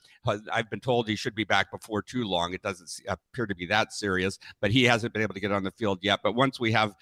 I've 0.53 0.69
been 0.69 0.81
told 0.81 1.09
he 1.09 1.17
should 1.17 1.35
be 1.35 1.45
back 1.45 1.71
before 1.71 2.03
too 2.03 2.25
long. 2.25 2.53
It 2.53 2.63
doesn't 2.63 2.91
appear 3.09 3.47
to 3.47 3.55
be 3.55 3.67
that 3.67 3.93
serious, 3.93 4.39
but 4.61 4.71
he 4.71 4.85
hasn't 4.85 5.13
been 5.13 5.23
able 5.23 5.35
to 5.35 5.41
get 5.41 5.53
on 5.53 5.65
the 5.65 5.71
field 5.73 6.01
yet. 6.03 6.21
But 6.23 6.35
once 6.35 6.61
we 6.61 6.73
have 6.73 6.95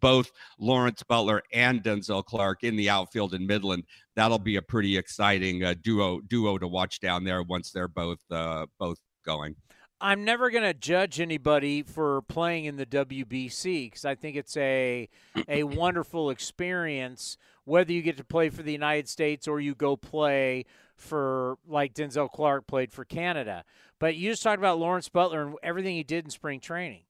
both 0.00 0.30
Lawrence 0.58 1.02
Butler 1.04 1.42
and 1.52 1.82
Denzel 1.82 2.24
Clark 2.24 2.64
in 2.64 2.76
the 2.76 2.90
outfield 2.90 3.34
in 3.34 3.46
Midland, 3.46 3.84
that'll 4.16 4.38
be 4.38 4.56
a 4.56 4.62
pretty 4.62 4.96
exciting 4.96 5.64
uh, 5.64 5.74
duo 5.82 6.20
duo 6.20 6.58
to 6.58 6.66
watch 6.66 7.00
down 7.00 7.24
there 7.24 7.42
once 7.42 7.70
they're 7.70 7.88
both 7.88 8.18
uh, 8.30 8.66
both 8.78 8.98
going. 9.24 9.54
I'm 10.00 10.24
never 10.24 10.50
going 10.50 10.64
to 10.64 10.74
judge 10.74 11.20
anybody 11.20 11.82
for 11.82 12.20
playing 12.22 12.66
in 12.66 12.76
the 12.76 12.84
WBC 12.84 13.86
because 13.86 14.04
I 14.04 14.14
think 14.14 14.36
it's 14.36 14.56
a 14.56 15.08
a 15.48 15.62
wonderful 15.64 16.28
experience 16.30 17.38
whether 17.64 17.92
you 17.92 18.02
get 18.02 18.16
to 18.16 18.24
play 18.24 18.48
for 18.48 18.62
the 18.62 18.72
United 18.72 19.08
States 19.08 19.48
or 19.48 19.58
you 19.58 19.74
go 19.74 19.96
play 19.96 20.64
for 20.94 21.56
like 21.66 21.94
Denzel 21.94 22.30
Clark 22.30 22.66
played 22.66 22.92
for 22.92 23.04
Canada. 23.04 23.64
But 23.98 24.16
you 24.16 24.30
just 24.30 24.42
talked 24.42 24.58
about 24.58 24.78
Lawrence 24.78 25.08
Butler 25.08 25.42
and 25.46 25.54
everything 25.62 25.96
he 25.96 26.04
did 26.04 26.24
in 26.24 26.30
spring 26.30 26.60
training. 26.60 27.02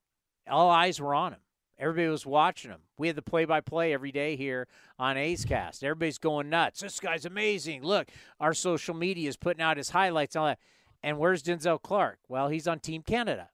All 0.48 0.70
eyes 0.70 1.00
were 1.00 1.14
on 1.14 1.32
him. 1.32 1.40
Everybody 1.78 2.08
was 2.08 2.24
watching 2.24 2.70
him. 2.70 2.80
We 2.96 3.08
had 3.08 3.16
the 3.16 3.22
play-by-play 3.22 3.92
every 3.92 4.12
day 4.12 4.36
here 4.36 4.66
on 4.98 5.18
A's 5.18 5.44
Cast. 5.44 5.84
Everybody's 5.84 6.16
going 6.16 6.48
nuts. 6.48 6.80
This 6.80 7.00
guy's 7.00 7.26
amazing. 7.26 7.82
Look, 7.82 8.08
our 8.40 8.54
social 8.54 8.94
media 8.94 9.28
is 9.28 9.36
putting 9.36 9.60
out 9.60 9.76
his 9.76 9.90
highlights 9.90 10.36
and 10.36 10.40
all 10.40 10.46
that. 10.48 10.58
And 11.02 11.18
where's 11.18 11.42
Denzel 11.42 11.80
Clark? 11.80 12.18
Well, 12.28 12.48
he's 12.48 12.66
on 12.66 12.80
Team 12.80 13.02
Canada. 13.02 13.50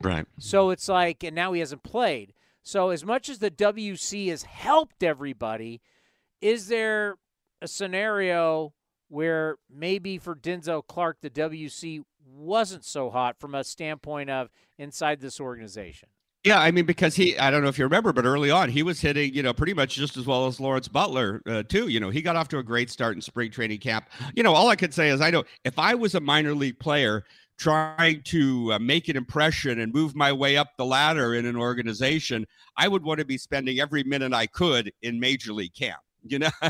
Right. 0.00 0.26
So 0.38 0.70
it's 0.70 0.88
like, 0.88 1.22
and 1.24 1.34
now 1.34 1.52
he 1.52 1.60
hasn't 1.60 1.82
played. 1.82 2.34
So 2.62 2.90
as 2.90 3.04
much 3.04 3.28
as 3.28 3.38
the 3.38 3.50
WC 3.50 4.28
has 4.28 4.44
helped 4.44 5.02
everybody, 5.02 5.80
is 6.40 6.68
there 6.68 7.16
a 7.60 7.68
scenario 7.68 8.72
where 9.08 9.56
maybe 9.72 10.18
for 10.18 10.34
Denzel 10.34 10.86
Clark 10.86 11.18
the 11.20 11.30
WC 11.30 12.02
wasn't 12.26 12.84
so 12.84 13.10
hot 13.10 13.38
from 13.38 13.54
a 13.54 13.64
standpoint 13.64 14.30
of 14.30 14.50
inside 14.78 15.20
this 15.20 15.40
organization. 15.40 16.08
Yeah, 16.44 16.60
I 16.60 16.72
mean, 16.72 16.84
because 16.84 17.14
he, 17.16 17.38
I 17.38 17.50
don't 17.50 17.62
know 17.62 17.68
if 17.70 17.78
you 17.78 17.84
remember, 17.84 18.12
but 18.12 18.26
early 18.26 18.50
on, 18.50 18.68
he 18.68 18.82
was 18.82 19.00
hitting, 19.00 19.32
you 19.34 19.42
know, 19.42 19.54
pretty 19.54 19.72
much 19.72 19.94
just 19.94 20.18
as 20.18 20.26
well 20.26 20.46
as 20.46 20.60
Lawrence 20.60 20.88
Butler, 20.88 21.40
uh, 21.46 21.62
too. 21.62 21.88
You 21.88 22.00
know, 22.00 22.10
he 22.10 22.20
got 22.20 22.36
off 22.36 22.48
to 22.48 22.58
a 22.58 22.62
great 22.62 22.90
start 22.90 23.14
in 23.16 23.22
spring 23.22 23.50
training 23.50 23.78
camp. 23.78 24.10
You 24.36 24.42
know, 24.42 24.52
all 24.52 24.68
I 24.68 24.76
could 24.76 24.92
say 24.92 25.08
is 25.08 25.22
I 25.22 25.30
know 25.30 25.44
if 25.64 25.78
I 25.78 25.94
was 25.94 26.14
a 26.14 26.20
minor 26.20 26.54
league 26.54 26.78
player 26.78 27.24
trying 27.56 28.20
to 28.24 28.74
uh, 28.74 28.78
make 28.78 29.08
an 29.08 29.16
impression 29.16 29.80
and 29.80 29.94
move 29.94 30.14
my 30.14 30.32
way 30.32 30.58
up 30.58 30.76
the 30.76 30.84
ladder 30.84 31.34
in 31.34 31.46
an 31.46 31.56
organization, 31.56 32.46
I 32.76 32.88
would 32.88 33.04
want 33.04 33.20
to 33.20 33.24
be 33.24 33.38
spending 33.38 33.80
every 33.80 34.02
minute 34.04 34.34
I 34.34 34.46
could 34.46 34.92
in 35.00 35.18
major 35.18 35.54
league 35.54 35.74
camp. 35.74 36.00
You 36.26 36.38
know, 36.38 36.48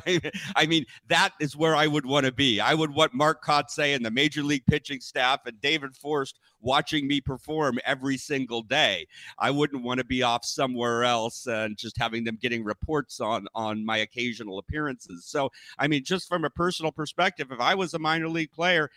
I 0.57 0.67
mean, 0.67 0.85
that 1.09 1.31
is 1.41 1.57
where 1.57 1.77
I 1.77 1.87
would 1.87 2.05
want 2.05 2.27
to 2.27 2.33
be. 2.33 2.61
I 2.61 2.75
would 2.75 2.91
want 2.93 3.15
Mark 3.15 3.45
Kotsay 3.45 3.95
and 3.95 4.05
the 4.05 4.11
major 4.11 4.43
league 4.43 4.67
pitching 4.67 5.01
staff 5.01 5.47
and 5.47 5.61
David 5.61 5.95
Forst 5.97 6.41
watching 6.61 7.07
me 7.07 7.21
perform 7.21 7.79
every 7.85 8.17
single 8.17 8.63
day. 8.63 9.07
I 9.39 9.51
wouldn't 9.51 9.85
want 9.85 9.99
to 9.99 10.05
be 10.05 10.23
off 10.23 10.45
somewhere 10.45 11.05
else 11.05 11.47
and 11.47 11.77
just 11.77 11.97
having 11.97 12.25
them 12.25 12.39
getting 12.41 12.65
reports 12.65 13.21
on 13.21 13.47
on 13.55 13.85
my 13.85 13.99
occasional 13.99 14.59
appearances. 14.59 15.25
So, 15.27 15.51
I 15.79 15.87
mean, 15.87 16.03
just 16.05 16.29
from 16.29 16.45
a 16.45 16.51
personal 16.51 16.91
perspective, 16.91 17.53
if 17.53 17.61
I 17.61 17.75
was 17.75 17.95
a 17.95 17.99
minor 17.99 18.29
league 18.29 18.51
player, 18.53 18.91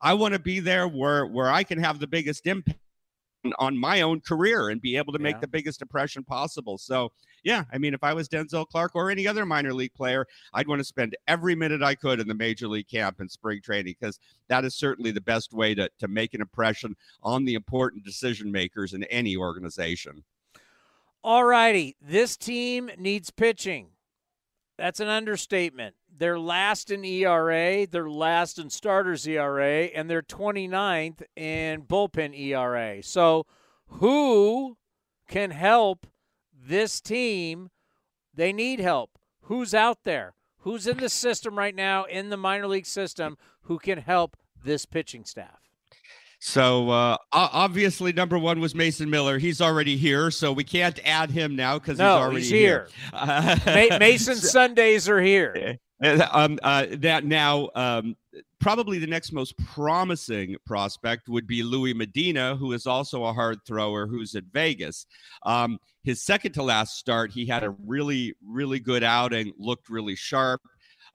I 0.00 0.14
want 0.14 0.34
to 0.34 0.40
be 0.40 0.60
there 0.60 0.86
where 0.86 1.26
where 1.26 1.50
I 1.50 1.64
can 1.64 1.78
have 1.82 1.98
the 1.98 2.06
biggest 2.06 2.46
impact 2.46 2.78
on 3.58 3.76
my 3.78 4.00
own 4.00 4.20
career 4.20 4.70
and 4.70 4.80
be 4.80 4.96
able 4.96 5.12
to 5.12 5.18
make 5.18 5.36
Yeah. 5.36 5.40
the 5.40 5.48
biggest 5.48 5.80
impression 5.82 6.24
possible. 6.24 6.78
So, 6.78 7.12
yeah, 7.46 7.62
I 7.72 7.78
mean, 7.78 7.94
if 7.94 8.02
I 8.02 8.12
was 8.12 8.28
Denzel 8.28 8.66
Clark 8.66 8.96
or 8.96 9.08
any 9.08 9.28
other 9.28 9.46
minor 9.46 9.72
league 9.72 9.94
player, 9.94 10.26
I'd 10.52 10.66
want 10.66 10.80
to 10.80 10.84
spend 10.84 11.16
every 11.28 11.54
minute 11.54 11.80
I 11.80 11.94
could 11.94 12.18
in 12.18 12.26
the 12.26 12.34
major 12.34 12.66
league 12.66 12.88
camp 12.88 13.20
and 13.20 13.30
spring 13.30 13.60
training 13.62 13.94
because 14.00 14.18
that 14.48 14.64
is 14.64 14.74
certainly 14.74 15.12
the 15.12 15.20
best 15.20 15.52
way 15.52 15.72
to, 15.76 15.88
to 16.00 16.08
make 16.08 16.34
an 16.34 16.40
impression 16.40 16.96
on 17.22 17.44
the 17.44 17.54
important 17.54 18.04
decision 18.04 18.50
makers 18.50 18.94
in 18.94 19.04
any 19.04 19.36
organization. 19.36 20.24
All 21.22 21.44
righty. 21.44 21.94
This 22.00 22.36
team 22.36 22.90
needs 22.98 23.30
pitching. 23.30 23.90
That's 24.76 24.98
an 24.98 25.06
understatement. 25.08 25.94
They're 26.18 26.40
last 26.40 26.90
in 26.90 27.04
ERA, 27.04 27.86
they're 27.86 28.10
last 28.10 28.58
in 28.58 28.70
starters 28.70 29.24
ERA, 29.24 29.84
and 29.84 30.10
they're 30.10 30.20
29th 30.20 31.22
in 31.36 31.82
bullpen 31.82 32.36
ERA. 32.36 33.04
So, 33.04 33.46
who 33.86 34.76
can 35.28 35.52
help 35.52 36.08
this 36.66 37.00
team? 37.00 37.70
They 38.34 38.52
need 38.52 38.80
help. 38.80 39.18
Who's 39.42 39.74
out 39.74 40.04
there? 40.04 40.34
Who's 40.58 40.86
in 40.86 40.98
the 40.98 41.08
system 41.08 41.56
right 41.56 41.74
now, 41.74 42.04
in 42.04 42.28
the 42.28 42.36
minor 42.36 42.66
league 42.66 42.86
system, 42.86 43.38
who 43.62 43.78
can 43.78 43.98
help 43.98 44.36
this 44.64 44.84
pitching 44.84 45.24
staff? 45.24 45.60
So 46.38 46.90
uh, 46.90 47.16
obviously, 47.32 48.12
number 48.12 48.38
one 48.38 48.60
was 48.60 48.74
Mason 48.74 49.08
Miller. 49.08 49.38
He's 49.38 49.60
already 49.60 49.96
here, 49.96 50.30
so 50.30 50.52
we 50.52 50.64
can't 50.64 50.98
add 51.04 51.30
him 51.30 51.56
now 51.56 51.78
because 51.78 51.98
No, 51.98 52.16
he's 52.16 52.22
already 52.22 52.40
he's 52.40 52.50
here. 52.50 52.88
Ma- 53.12 53.98
Mason 53.98 54.34
Sundays 54.36 55.08
are 55.08 55.20
here. 55.20 55.78
Um, 55.98 56.58
uh, 56.62 56.84
that 56.98 57.24
now 57.24 57.70
um, 57.74 58.16
probably 58.60 58.98
the 58.98 59.06
next 59.06 59.32
most 59.32 59.56
promising 59.58 60.56
prospect 60.64 61.28
would 61.28 61.46
be 61.46 61.62
Louis 61.62 61.94
Medina, 61.94 62.56
who 62.56 62.72
is 62.72 62.86
also 62.86 63.24
a 63.24 63.32
hard 63.32 63.58
thrower 63.66 64.06
who's 64.06 64.34
at 64.34 64.44
Vegas. 64.52 65.06
Um, 65.44 65.78
his 66.04 66.22
second 66.22 66.52
to 66.52 66.62
last 66.62 66.98
start, 66.98 67.32
he 67.32 67.46
had 67.46 67.64
a 67.64 67.70
really, 67.70 68.34
really 68.44 68.78
good 68.78 69.02
outing, 69.02 69.52
looked 69.58 69.88
really 69.88 70.16
sharp. 70.16 70.62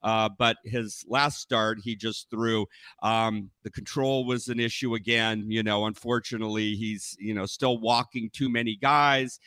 Uh, 0.04 0.30
but 0.38 0.58
his 0.64 1.06
last 1.08 1.40
start, 1.40 1.80
he 1.84 1.96
just 1.96 2.30
threw. 2.30 2.66
Um, 3.04 3.52
the 3.64 3.70
control 3.70 4.26
was 4.26 4.48
an 4.48 4.60
issue 4.60 4.96
again. 4.96 5.46
You 5.48 5.62
know, 5.64 5.86
unfortunately, 5.86 6.76
he's 6.76 7.16
you 7.20 7.34
know 7.34 7.46
still 7.46 7.80
walking 7.80 8.30
too 8.34 8.50
many 8.50 8.76
guys. 8.76 9.40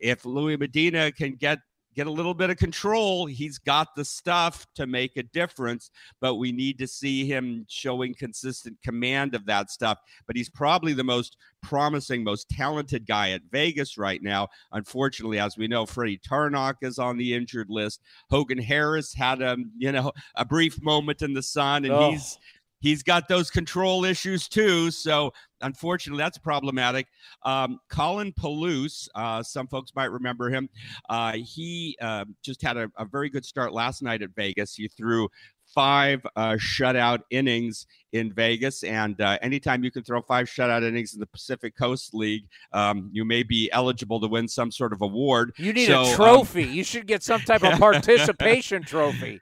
If 0.00 0.24
Louis 0.24 0.56
Medina 0.56 1.10
can 1.10 1.34
get 1.34 1.58
get 1.96 2.06
a 2.06 2.10
little 2.10 2.34
bit 2.34 2.50
of 2.50 2.58
control. 2.58 3.26
He's 3.26 3.58
got 3.58 3.96
the 3.96 4.04
stuff 4.04 4.66
to 4.74 4.86
make 4.86 5.16
a 5.16 5.22
difference, 5.22 5.90
but 6.20 6.34
we 6.34 6.52
need 6.52 6.78
to 6.78 6.86
see 6.86 7.26
him 7.26 7.64
showing 7.68 8.14
consistent 8.14 8.76
command 8.84 9.34
of 9.34 9.46
that 9.46 9.70
stuff. 9.70 9.98
But 10.26 10.36
he's 10.36 10.50
probably 10.50 10.92
the 10.92 11.02
most 11.04 11.38
promising, 11.62 12.22
most 12.22 12.48
talented 12.50 13.06
guy 13.06 13.30
at 13.30 13.42
Vegas 13.50 13.96
right 13.98 14.22
now. 14.22 14.48
Unfortunately, 14.72 15.38
as 15.38 15.56
we 15.56 15.66
know, 15.66 15.86
Freddy 15.86 16.18
Tarnok 16.18 16.76
is 16.82 16.98
on 16.98 17.16
the 17.16 17.34
injured 17.34 17.70
list. 17.70 18.02
Hogan 18.30 18.58
Harris 18.58 19.14
had 19.14 19.40
a 19.42 19.56
you 19.76 19.90
know 19.90 20.12
a 20.36 20.44
brief 20.44 20.80
moment 20.82 21.22
in 21.22 21.32
the 21.32 21.42
sun, 21.42 21.84
and 21.84 21.94
Oh. 21.94 22.10
he's 22.10 22.38
he's 22.80 23.02
got 23.02 23.28
those 23.28 23.50
control 23.50 24.04
issues 24.04 24.48
too. 24.48 24.90
So 24.90 25.32
unfortunately, 25.60 26.22
that's 26.22 26.38
problematic. 26.38 27.06
Um, 27.42 27.78
Colin 27.90 28.32
Peluse, 28.32 29.08
uh, 29.14 29.42
some 29.42 29.66
folks 29.66 29.92
might 29.94 30.10
remember 30.10 30.50
him. 30.50 30.68
Uh, 31.08 31.32
he 31.36 31.96
uh, 32.00 32.24
just 32.42 32.62
had 32.62 32.76
a, 32.76 32.90
a 32.98 33.04
very 33.04 33.28
good 33.30 33.44
start 33.44 33.72
last 33.72 34.02
night 34.02 34.22
at 34.22 34.30
Vegas. 34.34 34.74
He 34.74 34.88
threw 34.88 35.28
five 35.74 36.24
uh, 36.36 36.52
shutout 36.52 37.20
innings 37.30 37.86
in 38.12 38.32
Vegas. 38.32 38.84
And 38.84 39.20
uh, 39.20 39.36
anytime 39.42 39.82
you 39.82 39.90
can 39.90 40.04
throw 40.04 40.22
five 40.22 40.46
shutout 40.46 40.82
innings 40.84 41.14
in 41.14 41.20
the 41.20 41.26
Pacific 41.26 41.76
Coast 41.76 42.14
League, 42.14 42.44
um, 42.72 43.10
you 43.12 43.24
may 43.24 43.42
be 43.42 43.70
eligible 43.72 44.20
to 44.20 44.28
win 44.28 44.46
some 44.46 44.70
sort 44.70 44.92
of 44.92 45.02
award. 45.02 45.52
You 45.58 45.72
need 45.72 45.86
So, 45.88 46.02
a 46.02 46.08
um, 46.10 46.14
trophy. 46.14 46.64
you 46.64 46.84
should 46.84 47.06
get 47.06 47.22
some 47.22 47.40
type 47.40 47.64
of 47.64 47.72
participation 47.80 48.82
trophy. 48.84 49.40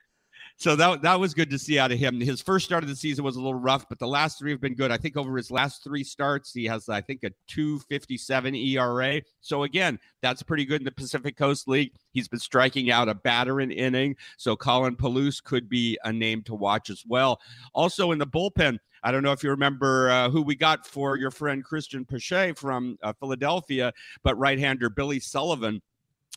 So 0.57 0.77
that 0.77 1.03
that 1.03 1.19
was 1.19 1.35
good 1.35 1.51
to 1.51 1.59
see 1.59 1.79
out 1.79 1.91
of 1.91 1.99
him. 1.99 2.21
His 2.21 2.41
first 2.41 2.65
start 2.65 2.85
of 2.85 2.89
the 2.89 2.95
season 2.95 3.25
was 3.25 3.37
a 3.37 3.41
little 3.41 3.59
rough, 3.59 3.89
but 3.89 3.99
the 3.99 4.07
last 4.07 4.39
three 4.39 4.53
have 4.53 4.61
been 4.61 4.75
good. 4.75 4.93
I 4.93 4.97
think 4.97 5.17
over 5.17 5.37
his 5.37 5.51
last 5.51 5.83
three 5.83 6.05
starts, 6.05 6.53
he 6.53 6.65
has 6.67 6.89
I 6.89 7.01
think 7.01 7.25
a 7.25 7.31
257 7.49 8.55
ERA. 8.55 9.21
So 9.41 9.65
again, 9.65 9.99
that's 10.23 10.43
pretty 10.43 10.65
good 10.65 10.81
in 10.81 10.85
the 10.85 10.93
Pacific 10.93 11.37
Coast 11.37 11.67
League. 11.67 11.93
He's 12.13 12.29
been 12.29 12.39
striking 12.39 12.91
out 12.91 13.09
a 13.09 13.15
batter 13.15 13.61
an 13.61 13.73
inning. 13.73 14.17
So 14.37 14.55
Colin 14.55 14.97
Peluse 14.97 15.43
could 15.43 15.69
be 15.69 15.99
a 16.05 16.13
name 16.13 16.43
to 16.45 16.55
watch 16.55 16.89
as 16.89 17.03
well. 17.07 17.41
Also 17.75 18.13
in 18.13 18.19
the 18.19 18.27
bullpen, 18.27 18.79
I 19.03 19.13
don't 19.13 19.23
know 19.23 19.33
if 19.33 19.43
you 19.43 19.51
remember 19.51 20.09
uh, 20.09 20.31
who 20.31 20.41
we 20.41 20.55
got 20.55 20.87
for 20.87 21.19
your 21.19 21.31
friend 21.31 21.63
Christian 21.63 22.07
Pache 22.07 22.53
from 22.55 22.97
uh, 23.03 23.13
Philadelphia, 23.21 23.93
but 24.23 24.39
right-hander 24.39 24.89
Billy 24.89 25.21
Sullivan 25.21 25.83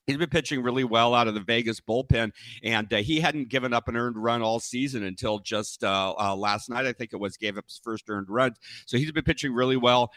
He's 0.07 0.17
been 0.17 0.29
pitching 0.29 0.63
really 0.63 0.85
well 0.85 1.13
out 1.13 1.27
of 1.27 1.33
the 1.33 1.41
Vegas 1.41 1.81
bullpen, 1.81 2.31
and 2.63 2.91
uh, 2.93 2.97
he 2.97 3.19
hadn't 3.19 3.49
given 3.49 3.73
up 3.73 3.89
an 3.89 3.97
earned 3.97 4.15
run 4.15 4.41
all 4.41 4.59
season 4.59 5.03
until 5.03 5.39
just 5.39 5.83
uh, 5.83 6.13
uh, 6.17 6.33
last 6.33 6.69
night. 6.69 6.85
I 6.85 6.93
think 6.93 7.11
it 7.11 7.17
was 7.17 7.35
gave 7.35 7.57
up 7.57 7.65
his 7.67 7.81
first 7.83 8.05
earned 8.09 8.29
run. 8.29 8.55
So 8.85 8.97
he's 8.97 9.11
been 9.11 9.25
pitching 9.25 9.53
really 9.53 9.75
well. 9.75 10.11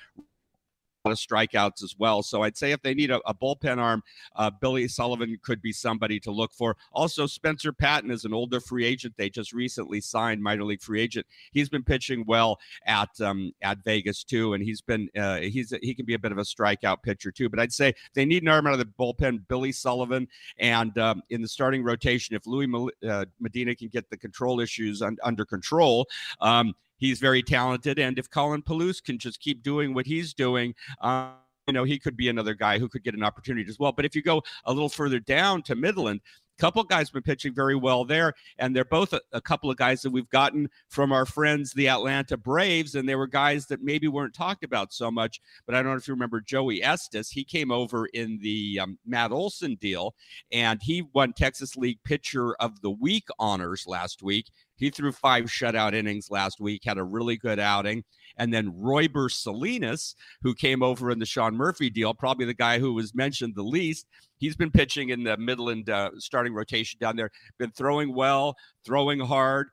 Of 1.03 1.17
strikeouts 1.17 1.83
as 1.83 1.95
well. 1.99 2.23
So 2.23 2.43
I'd 2.43 2.59
say 2.59 2.73
if 2.73 2.83
they 2.83 2.93
need 2.93 3.11
a, 3.11 3.21
a 3.27 3.33
bullpen 3.33 3.79
arm, 3.79 4.03
uh, 4.37 4.51
Billy 4.51 4.87
Sullivan 4.87 5.39
could 5.43 5.63
be 5.63 5.73
somebody 5.73 6.21
to 6.21 6.31
look 6.31 6.53
for. 6.53 6.77
Also, 6.93 7.27
Spencer 7.27 7.73
Patton 7.73 8.11
is 8.11 8.27
an 8.27 8.35
older 8.35 8.61
free 8.61 8.85
agent. 8.85 9.15
They 9.17 9.31
just 9.31 9.55
recently 9.55 10.03
signed 10.03 10.43
minor 10.43 10.63
league 10.63 10.83
free 10.83 11.01
agent. 11.01 11.27
He's 11.53 11.71
been 11.71 11.83
pitching 11.83 12.25
well 12.27 12.59
at 12.85 13.19
um, 13.23 13.53
at 13.63 13.83
Vegas 13.83 14.25
too, 14.25 14.53
and 14.53 14.63
he's 14.63 14.83
been 14.83 15.09
uh, 15.17 15.39
he's 15.39 15.73
he 15.81 15.95
can 15.95 16.05
be 16.05 16.13
a 16.13 16.19
bit 16.19 16.33
of 16.33 16.39
a 16.39 16.43
strikeout 16.43 17.03
pitcher 17.03 17.33
too. 17.33 17.49
But 17.49 17.61
I'd 17.61 17.73
say 17.73 17.95
they 18.13 18.27
need 18.27 18.43
an 18.43 18.51
arm 18.51 18.67
out 18.67 18.75
of 18.75 18.79
the 18.79 18.85
bullpen. 18.85 19.49
Billy 19.49 19.73
Sullivan 19.73 20.29
and 20.59 20.97
um, 20.99 21.23
in 21.31 21.41
the 21.41 21.49
starting 21.49 21.83
rotation, 21.83 22.37
if 22.37 22.47
Louis 22.47 22.91
uh, 23.09 23.25
Medina 23.41 23.75
can 23.75 23.89
get 23.89 24.11
the 24.11 24.19
control 24.19 24.61
issues 24.61 25.01
un- 25.01 25.17
under 25.25 25.47
control. 25.47 26.07
Um, 26.43 26.75
He's 27.01 27.19
very 27.19 27.43
talented, 27.43 27.99
and 27.99 28.19
if 28.19 28.31
Colin 28.31 28.63
Peluse 28.63 29.03
can 29.03 29.19
just 29.19 29.41
keep 29.41 29.63
doing 29.63 29.95
what 29.95 30.07
he's 30.07 30.33
doing, 30.33 30.75
uh, 31.01 31.33
you 31.67 31.73
know, 31.73 31.85
he 31.85 31.99
could 31.99 32.17
be 32.17 32.29
another 32.29 32.55
guy 32.55 32.79
who 32.79 32.89
could 32.89 33.03
get 33.03 33.15
an 33.15 33.23
opportunity 33.23 33.69
as 33.69 33.79
well. 33.79 33.93
But 33.93 34.05
if 34.05 34.15
you 34.15 34.23
go 34.23 34.43
a 34.65 34.73
little 34.73 34.89
further 34.89 35.19
down 35.21 35.63
to 35.63 35.75
Midland, 35.75 36.21
couple 36.61 36.85
guys 36.85 37.11
been 37.11 37.23
pitching 37.23 37.55
very 37.55 37.75
well 37.75 38.05
there, 38.05 38.35
and 38.59 38.77
they're 38.77 38.85
both 38.85 39.13
a, 39.13 39.21
a 39.33 39.41
couple 39.41 39.71
of 39.71 39.77
guys 39.77 40.03
that 40.03 40.11
we've 40.11 40.29
gotten 40.29 40.69
from 40.89 41.11
our 41.11 41.25
friends, 41.25 41.73
the 41.73 41.89
Atlanta 41.89 42.37
Braves, 42.37 42.95
and 42.95 43.09
they 43.09 43.15
were 43.15 43.27
guys 43.27 43.67
that 43.67 43.83
maybe 43.83 44.09
weren't 44.09 44.35
talked 44.35 44.63
about 44.63 44.93
so 44.93 45.11
much. 45.11 45.41
But 45.67 45.75
I 45.75 45.83
don't 45.83 45.93
know 45.93 45.99
if 45.99 46.07
you 46.07 46.15
remember 46.15 46.41
Joey 46.41 46.83
Estes. 46.83 47.31
He 47.31 47.45
came 47.45 47.73
over 47.73 48.07
in 48.07 48.39
the 48.41 48.81
um, 48.81 48.99
Matt 49.07 49.33
Olson 49.33 49.77
deal, 49.81 50.15
and 50.53 50.81
he 50.83 51.03
won 51.15 51.33
Texas 51.33 51.77
League 51.77 51.99
Pitcher 52.05 52.55
of 52.57 52.81
the 52.83 52.91
Week 52.91 53.29
honors 53.39 53.87
last 53.87 54.23
week. 54.23 54.51
He 54.77 54.91
threw 54.91 55.13
five 55.13 55.45
shutout 55.45 55.95
innings 55.95 56.31
last 56.31 56.61
week, 56.61 56.83
had 56.85 56.99
a 56.99 57.05
really 57.05 57.37
good 57.37 57.59
outing. 57.59 58.05
And 58.39 58.53
then 58.53 58.73
Royber 58.73 59.31
Salinas, 59.31 60.15
who 60.43 60.55
came 60.55 60.83
over 60.83 61.11
in 61.11 61.19
the 61.19 61.27
Sean 61.27 61.55
Murphy 61.55 61.91
deal, 61.91 62.15
probably 62.15 62.47
the 62.47 62.55
guy 62.55 62.79
who 62.79 62.95
was 62.95 63.15
mentioned 63.15 63.55
the 63.55 63.63
least. 63.63 64.07
He's 64.41 64.57
been 64.57 64.71
pitching 64.71 65.11
in 65.11 65.23
the 65.23 65.37
Midland 65.37 65.89
uh, 65.91 66.11
starting 66.19 66.55
rotation 66.55 66.99
down 66.99 67.15
there, 67.15 67.31
been 67.59 67.71
throwing 67.71 68.15
well, 68.15 68.57
throwing 68.85 69.21
hard, 69.21 69.69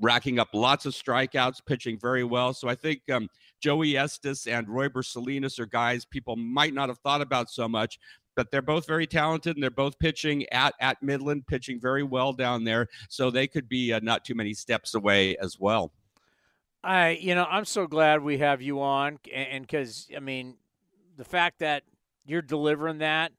racking 0.00 0.38
up 0.38 0.48
lots 0.54 0.86
of 0.86 0.94
strikeouts, 0.94 1.64
pitching 1.64 1.98
very 2.00 2.24
well. 2.24 2.54
So 2.54 2.68
I 2.68 2.74
think 2.74 3.02
um, 3.12 3.28
Joey 3.60 3.96
Estes 3.96 4.46
and 4.46 4.66
Royber 4.66 5.04
Salinas 5.04 5.58
are 5.58 5.66
guys 5.66 6.04
people 6.04 6.34
might 6.34 6.74
not 6.74 6.88
have 6.88 6.98
thought 6.98 7.20
about 7.20 7.50
so 7.50 7.68
much, 7.68 7.98
but 8.34 8.50
they're 8.50 8.62
both 8.62 8.86
very 8.86 9.06
talented 9.06 9.56
and 9.56 9.62
they're 9.62 9.70
both 9.70 9.98
pitching 9.98 10.46
at 10.50 10.74
at 10.80 11.02
Midland, 11.02 11.46
pitching 11.46 11.78
very 11.80 12.02
well 12.02 12.32
down 12.32 12.64
there. 12.64 12.88
So 13.08 13.30
they 13.30 13.46
could 13.46 13.68
be 13.68 13.92
uh, 13.92 14.00
not 14.02 14.24
too 14.24 14.34
many 14.34 14.54
steps 14.54 14.94
away 14.94 15.36
as 15.36 15.60
well. 15.60 15.92
I, 16.82 17.10
you 17.10 17.34
know, 17.34 17.46
I'm 17.48 17.64
so 17.64 17.86
glad 17.86 18.22
we 18.22 18.38
have 18.38 18.60
you 18.60 18.80
on, 18.82 19.18
and 19.32 19.62
because 19.62 20.08
I 20.14 20.20
mean, 20.20 20.56
the 21.16 21.24
fact 21.24 21.60
that 21.60 21.82
you're 22.26 22.42
delivering 22.42 22.98
that, 22.98 23.32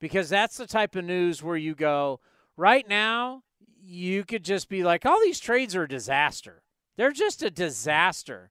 because 0.00 0.28
that's 0.28 0.56
the 0.56 0.66
type 0.66 0.96
of 0.96 1.04
news 1.04 1.42
where 1.42 1.56
you 1.56 1.74
go 1.74 2.20
right 2.56 2.88
now. 2.88 3.42
You 3.82 4.24
could 4.24 4.44
just 4.44 4.68
be 4.68 4.82
like, 4.82 5.06
all 5.06 5.20
these 5.20 5.40
trades 5.40 5.74
are 5.76 5.84
a 5.84 5.88
disaster. 5.88 6.62
They're 6.96 7.12
just 7.12 7.42
a 7.42 7.50
disaster. 7.50 8.50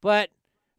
But 0.00 0.30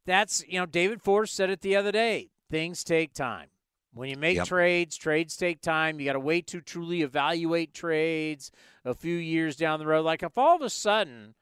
that's, 0.05 0.43
you 0.47 0.59
know, 0.59 0.65
David 0.65 1.01
Forst 1.01 1.35
said 1.35 1.49
it 1.49 1.61
the 1.61 1.75
other 1.75 1.91
day. 1.91 2.31
Things 2.49 2.83
take 2.83 3.13
time. 3.13 3.47
When 3.93 4.09
you 4.09 4.17
make 4.17 4.37
Yep. 4.37 4.47
trades, 4.47 4.95
trades 4.97 5.35
take 5.35 5.61
time. 5.61 5.99
You 5.99 6.05
got 6.05 6.13
to 6.13 6.19
wait 6.19 6.47
to 6.47 6.61
truly 6.61 7.01
evaluate 7.01 7.73
trades 7.73 8.51
a 8.85 8.93
few 8.93 9.15
years 9.17 9.55
down 9.55 9.79
the 9.79 9.85
road. 9.85 10.05
Like 10.05 10.23
if 10.23 10.37
all 10.37 10.55
of 10.55 10.61
a 10.61 10.69
sudden 10.69 11.35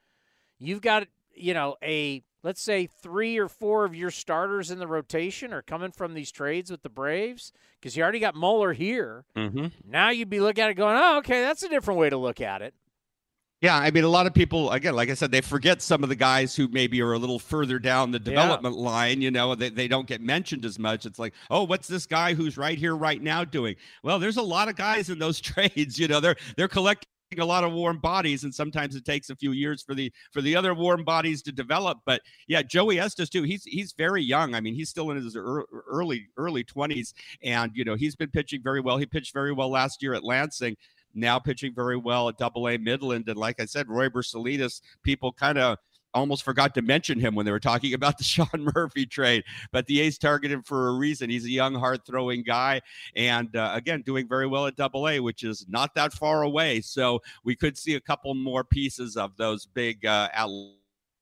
you've 0.57 0.81
got, 0.81 1.07
you 1.33 1.53
know, 1.53 1.77
a 1.83 2.23
let's 2.43 2.61
say 2.61 2.87
three 2.87 3.37
or 3.37 3.47
four 3.47 3.85
of 3.85 3.95
your 3.95 4.11
starters 4.11 4.71
in 4.71 4.79
the 4.79 4.87
rotation 4.87 5.53
are 5.53 5.61
coming 5.61 5.91
from 5.91 6.13
these 6.13 6.31
trades 6.31 6.71
with 6.71 6.83
the 6.83 6.89
Braves 6.89 7.51
because 7.79 7.95
you 7.95 8.03
already 8.03 8.19
got 8.19 8.35
Muller 8.35 8.73
here. 8.73 9.25
Mm-hmm. 9.35 9.67
Now 9.85 10.09
you'd 10.09 10.29
be 10.29 10.39
looking 10.39 10.63
at 10.63 10.69
it 10.69 10.75
going, 10.75 10.97
oh, 10.97 11.17
okay, 11.19 11.41
that's 11.41 11.63
a 11.63 11.69
different 11.69 11.99
way 11.99 12.09
to 12.09 12.17
look 12.17 12.41
at 12.41 12.61
it. 12.61 12.73
Yeah, 13.61 13.77
I 13.77 13.91
mean, 13.91 14.05
a 14.05 14.09
lot 14.09 14.25
of 14.25 14.33
people, 14.33 14.71
again, 14.71 14.95
like 14.95 15.09
I 15.09 15.15
said, 15.15 15.31
they 15.31 15.41
forget 15.41 15.81
some 15.81 16.01
of 16.01 16.07
the 16.07 16.15
guys 16.15 16.55
who 16.55 16.69
maybe 16.69 17.01
are 17.01 17.11
a 17.11 17.17
little 17.17 17.39
further 17.39 17.77
down 17.77 18.11
the 18.11 18.19
development 18.19 18.77
line. 18.77 19.21
You 19.21 19.31
know, 19.31 19.53
they, 19.53 19.69
they 19.69 19.89
don't 19.89 20.07
get 20.07 20.21
mentioned 20.21 20.63
as 20.63 20.79
much. 20.79 21.05
It's 21.05 21.19
like, 21.19 21.33
oh, 21.49 21.65
what's 21.65 21.89
this 21.89 22.05
guy 22.05 22.35
who's 22.35 22.57
right 22.57 22.77
here, 22.77 22.95
right 22.95 23.21
now 23.21 23.43
doing? 23.43 23.75
Well, 24.01 24.17
there's 24.17 24.37
a 24.37 24.41
lot 24.41 24.69
of 24.69 24.77
guys 24.77 25.09
in 25.09 25.19
those 25.19 25.41
trades. 25.41 25.99
You 25.99 26.07
know, 26.07 26.21
they're 26.21 26.37
they're 26.55 26.69
collecting 26.69 27.09
a 27.41 27.45
lot 27.45 27.63
of 27.63 27.73
warm 27.73 27.99
bodies, 27.99 28.43
and 28.43 28.53
sometimes 28.53 28.95
it 28.95 29.05
takes 29.05 29.29
a 29.29 29.35
few 29.35 29.51
years 29.51 29.81
for 29.81 29.93
the 29.93 30.11
for 30.31 30.41
the 30.41 30.55
other 30.55 30.73
warm 30.73 31.03
bodies 31.03 31.41
to 31.43 31.51
develop. 31.51 31.99
But 32.05 32.21
yeah, 32.47 32.61
Joey 32.61 32.99
Estes 32.99 33.29
too. 33.29 33.43
He's 33.43 33.63
he's 33.63 33.93
very 33.93 34.23
young. 34.23 34.55
I 34.55 34.61
mean, 34.61 34.75
he's 34.75 34.89
still 34.89 35.11
in 35.11 35.17
his 35.17 35.35
early 35.35 36.27
early 36.37 36.63
twenties, 36.63 37.13
and 37.43 37.71
you 37.75 37.83
know, 37.83 37.95
he's 37.95 38.15
been 38.15 38.29
pitching 38.31 38.61
very 38.63 38.81
well. 38.81 38.97
He 38.97 39.05
pitched 39.05 39.33
very 39.33 39.51
well 39.51 39.69
last 39.69 40.01
year 40.01 40.13
at 40.13 40.23
Lansing 40.23 40.75
now 41.15 41.39
pitching 41.39 41.73
very 41.73 41.97
well 41.97 42.29
at 42.29 42.37
Double 42.37 42.67
A 42.67 42.77
Midland. 42.77 43.27
And 43.27 43.37
like 43.37 43.59
I 43.59 43.65
said, 43.65 43.87
Royber 43.87 44.23
Salinas, 44.23 44.81
people 45.03 45.33
kind 45.33 45.57
of 45.57 45.77
almost 46.13 46.43
forgot 46.43 46.73
to 46.75 46.81
mention 46.81 47.19
him 47.19 47.35
when 47.35 47.45
they 47.45 47.51
were 47.51 47.59
talking 47.59 47.93
about 47.93 48.17
the 48.17 48.23
Sean 48.25 48.47
Murphy 48.75 49.05
trade. 49.05 49.43
But 49.71 49.85
the 49.87 50.01
A's 50.01 50.17
targeted 50.17 50.65
for 50.65 50.89
a 50.89 50.93
reason. 50.93 51.29
He's 51.29 51.45
a 51.45 51.49
young, 51.49 51.75
hard 51.75 52.05
throwing 52.05 52.43
guy. 52.43 52.81
And 53.15 53.55
uh, 53.55 53.71
again, 53.73 54.01
doing 54.01 54.27
very 54.27 54.47
well 54.47 54.67
at 54.67 54.75
Double 54.75 55.07
A, 55.07 55.19
which 55.19 55.43
is 55.43 55.65
not 55.69 55.93
that 55.95 56.13
far 56.13 56.43
away. 56.43 56.81
So 56.81 57.21
we 57.43 57.55
could 57.55 57.77
see 57.77 57.95
a 57.95 58.01
couple 58.01 58.33
more 58.33 58.63
pieces 58.63 59.17
of 59.17 59.35
those 59.37 59.65
big 59.65 60.05
uh, 60.05 60.29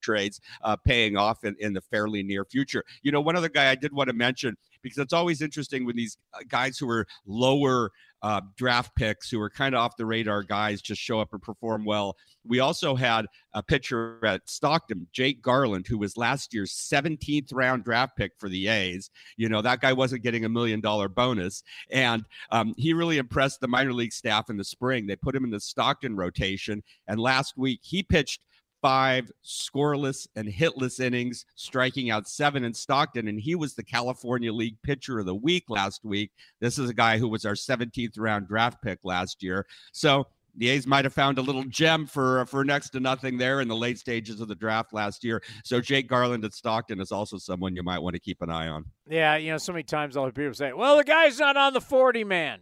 trades 0.00 0.40
uh, 0.62 0.76
paying 0.76 1.16
off 1.16 1.44
in, 1.44 1.56
in 1.58 1.72
the 1.72 1.80
fairly 1.80 2.22
near 2.22 2.44
future. 2.44 2.84
You 3.02 3.12
know, 3.12 3.20
one 3.20 3.36
other 3.36 3.48
guy 3.48 3.70
I 3.70 3.74
did 3.74 3.92
want 3.92 4.08
to 4.08 4.14
mention 4.14 4.56
because 4.82 4.98
it's 4.98 5.12
always 5.12 5.42
interesting 5.42 5.84
when 5.84 5.96
these 5.96 6.16
uh, 6.34 6.38
guys 6.48 6.78
who 6.78 6.88
are 6.88 7.06
lower 7.26 7.90
uh, 8.22 8.40
draft 8.56 8.94
picks 8.96 9.30
who 9.30 9.40
are 9.40 9.50
kind 9.50 9.74
of 9.74 9.80
off 9.80 9.96
the 9.96 10.06
radar 10.06 10.42
guys 10.42 10.80
just 10.80 11.00
show 11.00 11.20
up 11.20 11.32
and 11.32 11.42
perform 11.42 11.84
well. 11.84 12.16
We 12.44 12.60
also 12.60 12.94
had 12.94 13.26
a 13.54 13.62
pitcher 13.62 14.24
at 14.24 14.48
Stockton, 14.48 15.06
Jake 15.12 15.42
Garland, 15.42 15.86
who 15.86 15.98
was 15.98 16.16
last 16.16 16.54
year's 16.54 16.72
17th 16.72 17.52
round 17.52 17.84
draft 17.84 18.16
pick 18.16 18.32
for 18.38 18.48
the 18.48 18.68
A's. 18.68 19.10
You 19.36 19.48
know, 19.48 19.62
that 19.62 19.80
guy 19.80 19.92
wasn't 19.92 20.22
getting 20.22 20.44
a 20.44 20.48
million 20.48 20.80
dollar 20.80 21.08
bonus. 21.08 21.62
And 21.90 22.24
um, 22.50 22.74
he 22.76 22.92
really 22.92 23.18
impressed 23.18 23.60
the 23.60 23.68
minor 23.68 23.92
league 23.92 24.12
staff 24.12 24.50
in 24.50 24.56
the 24.56 24.64
spring. 24.64 25.06
They 25.06 25.16
put 25.16 25.36
him 25.36 25.44
in 25.44 25.50
the 25.50 25.60
Stockton 25.60 26.16
rotation. 26.16 26.82
And 27.06 27.20
last 27.20 27.56
week, 27.56 27.80
he 27.82 28.02
pitched 28.02 28.40
five 28.80 29.30
scoreless 29.44 30.26
and 30.36 30.48
hitless 30.48 31.00
innings, 31.00 31.44
striking 31.54 32.10
out 32.10 32.28
seven 32.28 32.64
in 32.64 32.74
Stockton. 32.74 33.28
And 33.28 33.40
he 33.40 33.54
was 33.54 33.74
the 33.74 33.82
California 33.82 34.52
League 34.52 34.76
Pitcher 34.82 35.18
of 35.18 35.26
the 35.26 35.34
Week 35.34 35.64
last 35.68 36.04
week. 36.04 36.30
This 36.60 36.78
is 36.78 36.90
a 36.90 36.94
guy 36.94 37.18
who 37.18 37.28
was 37.28 37.44
our 37.44 37.54
17th 37.54 38.18
round 38.18 38.48
draft 38.48 38.82
pick 38.82 38.98
last 39.04 39.42
year. 39.42 39.66
So 39.92 40.26
the 40.56 40.68
A's 40.68 40.86
might 40.86 41.04
have 41.04 41.14
found 41.14 41.38
a 41.38 41.42
little 41.42 41.64
gem 41.64 42.06
for 42.06 42.44
for 42.46 42.64
next 42.64 42.90
to 42.90 43.00
nothing 43.00 43.38
there 43.38 43.60
in 43.60 43.68
the 43.68 43.76
late 43.76 43.98
stages 43.98 44.40
of 44.40 44.48
the 44.48 44.54
draft 44.54 44.92
last 44.92 45.22
year. 45.22 45.42
So 45.64 45.80
Jake 45.80 46.08
Garland 46.08 46.44
at 46.44 46.52
Stockton 46.52 47.00
is 47.00 47.12
also 47.12 47.38
someone 47.38 47.76
you 47.76 47.82
might 47.82 48.00
want 48.00 48.14
to 48.14 48.20
keep 48.20 48.42
an 48.42 48.50
eye 48.50 48.68
on. 48.68 48.84
Yeah, 49.08 49.36
you 49.36 49.52
know, 49.52 49.58
so 49.58 49.72
many 49.72 49.84
times 49.84 50.16
I'll 50.16 50.24
hear 50.24 50.32
people 50.32 50.54
say, 50.54 50.72
well, 50.72 50.96
the 50.96 51.04
guy's 51.04 51.38
not 51.38 51.56
on 51.56 51.72
the 51.72 51.80
40 51.80 52.24
man. 52.24 52.60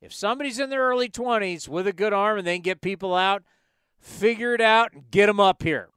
If 0.00 0.12
somebody's 0.12 0.58
in 0.58 0.70
their 0.70 0.82
early 0.82 1.08
20s 1.08 1.68
with 1.68 1.86
a 1.86 1.92
good 1.92 2.12
arm 2.12 2.38
and 2.38 2.46
they 2.46 2.56
can 2.56 2.62
get 2.62 2.80
people 2.80 3.14
out, 3.14 3.42
figure 4.02 4.54
it 4.54 4.60
out 4.60 4.92
and 4.92 5.10
get 5.10 5.26
them 5.26 5.40
up 5.40 5.62
here. 5.62 5.88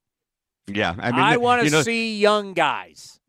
Yeah, 0.67 0.95
I 0.97 1.09
I, 1.09 1.11
mean, 1.11 1.33
the- 1.33 1.39
want 1.39 1.59
to 1.61 1.65
you 1.65 1.71
know, 1.71 1.81
see 1.81 2.17
young 2.17 2.53
guys. 2.53 3.19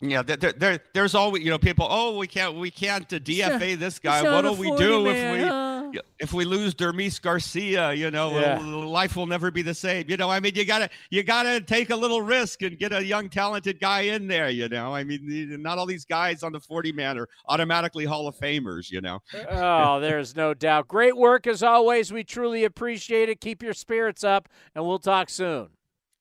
Yeah, 0.00 0.22
there, 0.22 0.36
there, 0.36 0.52
there, 0.52 0.78
there's 0.94 1.14
always 1.14 1.42
you 1.42 1.50
know 1.50 1.58
people. 1.58 1.86
Oh, 1.88 2.16
we 2.18 2.26
can't, 2.26 2.56
we 2.56 2.70
can't 2.70 3.10
uh, 3.12 3.18
DFA 3.18 3.78
this 3.78 3.98
guy. 3.98 4.22
What 4.22 4.44
a 4.44 4.50
will 4.50 4.56
we 4.56 4.68
40 4.68 4.84
do 4.84 5.04
man, 5.04 5.34
if 5.36 5.42
we? 5.42 5.75
If 6.18 6.32
we 6.32 6.44
lose 6.44 6.74
Dermis 6.74 7.20
Garcia? 7.20 7.92
You 7.92 8.10
know, 8.10 8.38
Yeah. 8.38 8.58
life 8.58 9.16
will 9.16 9.26
never 9.26 9.50
be 9.50 9.62
the 9.62 9.74
same. 9.74 10.06
You 10.08 10.16
know, 10.16 10.30
I 10.30 10.40
mean, 10.40 10.54
you 10.54 10.64
gotta 10.64 10.88
you 11.10 11.22
gotta 11.22 11.60
take 11.60 11.90
a 11.90 11.96
little 11.96 12.22
risk 12.22 12.62
and 12.62 12.78
get 12.78 12.92
a 12.92 13.04
young 13.04 13.28
talented 13.28 13.80
guy 13.80 14.02
in 14.02 14.26
there. 14.28 14.48
You 14.50 14.68
know, 14.68 14.94
I 14.94 15.04
mean, 15.04 15.60
not 15.62 15.78
all 15.78 15.86
these 15.86 16.04
guys 16.04 16.42
on 16.42 16.52
the 16.52 16.60
40 16.60 16.92
man 16.92 17.18
are 17.18 17.28
automatically 17.48 18.04
Hall 18.04 18.26
of 18.28 18.36
Famers. 18.36 18.90
You 18.90 19.00
know. 19.00 19.20
oh, 19.50 20.00
there's 20.00 20.34
no 20.36 20.54
doubt. 20.54 20.88
Great 20.88 21.16
work 21.16 21.46
as 21.46 21.62
always. 21.62 22.12
We 22.12 22.24
truly 22.24 22.64
appreciate 22.64 23.28
it. 23.28 23.40
Keep 23.40 23.62
your 23.62 23.74
spirits 23.74 24.24
up, 24.24 24.48
and 24.74 24.84
we'll 24.86 24.98
talk 24.98 25.28
soon. 25.30 25.68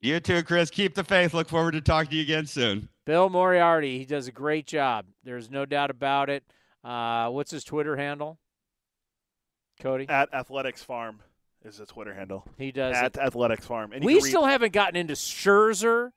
You 0.01 0.19
too, 0.19 0.43
Chris. 0.43 0.69
Keep 0.69 0.93
the 0.95 1.03
faith. 1.03 1.33
Look 1.33 1.49
forward 1.49 1.71
to 1.71 1.81
talking 1.81 2.11
to 2.11 2.15
you 2.17 2.21
again 2.23 2.45
soon. 2.45 2.89
Bill 3.05 3.29
Moriarity, 3.29 3.97
he 3.99 4.05
does 4.05 4.27
a 4.27 4.31
great 4.31 4.67
job. 4.67 5.05
There's 5.23 5.49
no 5.49 5.65
doubt 5.65 5.89
about 5.89 6.29
it. 6.29 6.43
Uh, 6.83 7.29
what's 7.29 7.51
his 7.51 7.63
Twitter 7.63 7.95
handle? 7.95 8.37
Cody? 9.79 10.07
At 10.09 10.33
Athletics 10.33 10.83
Farm 10.83 11.19
is 11.63 11.77
the 11.77 11.85
Twitter 11.85 12.13
handle. 12.13 12.45
He 12.57 12.71
does 12.71 12.95
At 12.95 13.15
it. 13.15 13.17
Athletics 13.17 13.65
Farm. 13.65 13.91
And 13.91 14.03
We 14.03 14.19
still 14.21 14.45
haven't 14.45 14.73
gotten 14.73 14.95
into 14.95 15.13
Scherzer. 15.13 16.11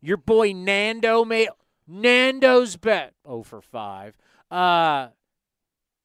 Your 0.00 0.16
boy 0.16 0.52
Nando 0.52 1.24
may 1.24 1.48
Nando's 1.86 2.76
bet. 2.76 3.14
Oh 3.24 3.42
for 3.42 3.60
five. 3.60 4.16
Uh 4.50 5.08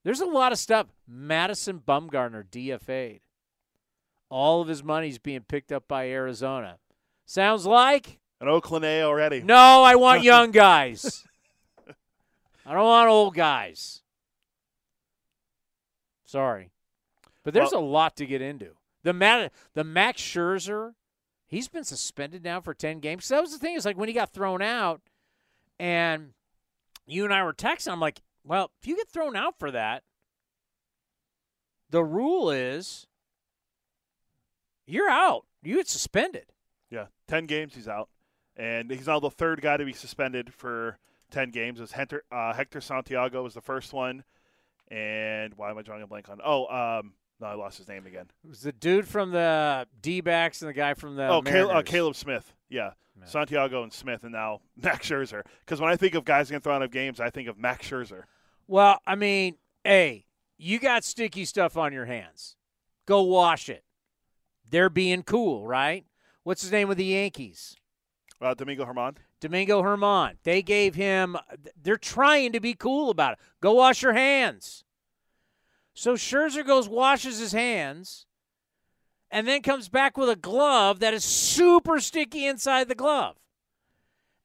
there's 0.04 0.22
a 0.22 0.26
lot 0.26 0.52
of 0.52 0.58
stuff. 0.58 0.88
Madison 1.08 1.80
Bumgarner 1.80 2.44
DFA'd. 2.50 3.22
All 4.30 4.62
of 4.62 4.68
his 4.68 4.84
money's 4.84 5.20
being 5.20 5.42
picked 5.42 5.72
up 5.72 5.88
by 5.88 6.10
Arizona. 6.10 6.78
Sounds 7.26 7.66
like 7.66 8.20
an 8.42 8.48
Oakland 8.48 8.84
A 8.86 9.04
already. 9.04 9.42
no, 9.42 9.84
I 9.84 9.96
want 9.96 10.24
young 10.24 10.52
guys. 10.52 11.24
I 12.66 12.74
don't 12.74 12.84
want 12.84 13.10
old 13.10 13.36
guys. 13.36 14.02
Sorry. 16.26 16.72
But 17.44 17.54
there's 17.54 17.72
Well- 17.72 17.82
a 17.82 17.86
lot 17.86 18.16
to 18.18 18.26
get 18.26 18.42
into. 18.42 18.76
The 19.04 19.14
Matt, 19.14 19.52
the 19.74 19.84
Max 19.84 20.22
Scherzer, 20.22 20.96
he's 21.46 21.68
been 21.68 21.84
suspended 21.84 22.44
now 22.44 22.62
for 22.62 22.74
10 22.74 23.00
games. 23.00 23.26
So 23.26 23.36
that 23.36 23.42
was 23.42 23.52
the 23.52 23.60
thing 23.60 23.76
is 23.76 23.86
like 23.86 23.98
when 23.98 24.08
he 24.08 24.14
got 24.14 24.32
thrown 24.32 24.62
out 24.62 25.02
and 25.78 26.34
you 27.06 27.26
and 27.26 27.34
I 27.34 27.44
were 27.44 27.54
texting, 27.54 27.92
I'm 27.92 28.00
like, 28.00 28.22
well, 28.46 28.72
if 28.82 28.88
you 28.88 28.96
get 28.96 29.10
thrown 29.10 29.36
out 29.36 29.60
for 29.60 29.72
that, 29.72 30.04
the 31.90 32.04
rule 32.04 32.50
is 32.50 33.08
you're 34.86 35.10
out. 35.10 35.46
You 35.62 35.76
get 35.76 35.88
suspended. 35.88 36.46
Yeah, 36.90 37.08
ten 37.28 37.46
games 37.46 37.76
he's 37.76 37.88
out, 37.88 38.10
and 38.56 38.92
he's 38.92 39.08
now 39.08 39.20
the 39.20 39.30
third 39.30 39.62
guy 39.62 39.78
to 39.78 39.86
be 39.86 39.94
suspended 39.94 40.54
for 40.54 40.98
ten 41.32 41.52
games. 41.52 41.80
It 41.80 41.92
Hector, 41.92 42.24
uh, 42.32 42.54
Hector 42.54 42.82
Santiago 42.82 43.44
was 43.44 43.54
the 43.54 43.62
first 43.62 43.94
one, 43.94 44.24
and 44.90 45.54
why 45.56 45.72
am 45.72 45.78
I 45.78 45.82
drawing 45.82 46.04
a 46.04 46.08
blank 46.08 46.30
on? 46.30 46.40
Oh, 46.44 46.68
um, 46.68 47.14
no, 47.40 47.48
I 47.48 47.56
lost 47.56 47.78
his 47.78 47.88
name 47.88 48.06
again. 48.06 48.26
It 48.44 48.48
was 48.48 48.62
the 48.62 48.72
dude 48.72 49.08
from 49.08 49.32
the 49.32 49.88
D 50.02 50.22
backs 50.22 50.62
and 50.62 50.70
the 50.70 50.74
guy 50.74 50.94
from 50.94 51.16
the 51.16 51.28
oh, 51.28 51.42
Caleb, 51.42 51.76
uh, 51.76 51.82
Caleb 51.82 52.16
Smith. 52.16 52.54
Yeah, 52.70 52.92
Santiago 53.26 53.84
and 53.84 53.94
Smith, 53.94 54.24
and 54.24 54.32
now 54.32 54.62
Max 54.78 55.10
Scherzer. 55.10 55.44
Because 55.66 55.80
when 55.80 55.90
I 55.90 55.96
think 55.96 56.16
of 56.16 56.26
guys 56.26 56.50
getting 56.50 56.62
thrown 56.62 56.78
out 56.78 56.84
of 56.84 56.92
games, 56.92 57.20
I 57.20 57.30
think 57.30 57.48
of 57.48 57.58
Max 57.58 57.90
Scherzer. 57.90 58.24
Well, 58.68 59.00
I 59.06 59.16
mean, 59.16 59.58
hey, 59.84 60.26
you 60.58 60.80
got 60.80 61.04
sticky 61.04 61.46
stuff 61.46 61.78
on 61.78 61.94
your 61.94 62.06
hands. 62.06 62.56
Go 63.06 63.22
wash 63.22 63.70
it. 63.70 63.84
They're 64.70 64.90
being 64.90 65.24
cool, 65.24 65.68
right? 65.68 66.06
What's 66.44 66.62
his 66.62 66.72
name 66.72 66.88
with 66.88 66.98
the 66.98 67.06
Yankees? 67.06 67.76
Uh, 68.42 68.54
Domingo 68.54 68.86
German. 68.86 69.18
Domingo 69.40 69.82
German. 69.82 70.38
They 70.44 70.62
gave 70.62 70.96
him, 70.96 71.38
they're 71.82 71.98
trying 71.98 72.54
to 72.54 72.60
be 72.60 72.74
cool 72.74 73.10
about 73.10 73.34
it. 73.34 73.40
Go 73.62 73.74
wash 73.74 74.02
your 74.02 74.14
hands. 74.14 74.84
So 75.94 76.14
Scherzer 76.16 76.66
goes, 76.66 76.90
washes 76.90 77.40
his 77.40 77.52
hands, 77.52 78.26
and 79.30 79.48
then 79.48 79.62
comes 79.62 79.90
back 79.90 80.18
with 80.18 80.30
a 80.30 80.36
glove 80.36 81.00
that 81.00 81.14
is 81.14 81.24
super 81.24 82.00
sticky 82.00 82.46
inside 82.46 82.88
the 82.88 82.96
glove. 82.96 83.36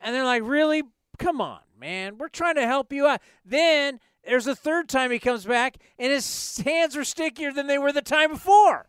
And 0.01 0.15
they're 0.15 0.25
like, 0.25 0.43
really? 0.45 0.83
Come 1.19 1.41
on, 1.41 1.61
man. 1.79 2.19
We're 2.19 2.29
trying 2.29 2.55
to 2.57 2.67
help 2.67 2.93
you 2.93 3.07
out. 3.07 3.21
Then 3.45 3.99
there's 4.25 4.47
a 4.47 4.55
third 4.55 4.89
time 4.89 5.11
he 5.11 5.19
comes 5.19 5.45
back, 5.45 5.79
and 5.99 6.13
his 6.13 6.59
hands 6.59 6.97
are 6.97 7.05
stickier 7.05 7.53
than 7.53 7.67
they 7.67 7.79
were 7.79 7.93
the 7.93 8.03
time 8.03 8.31
before. 8.31 8.89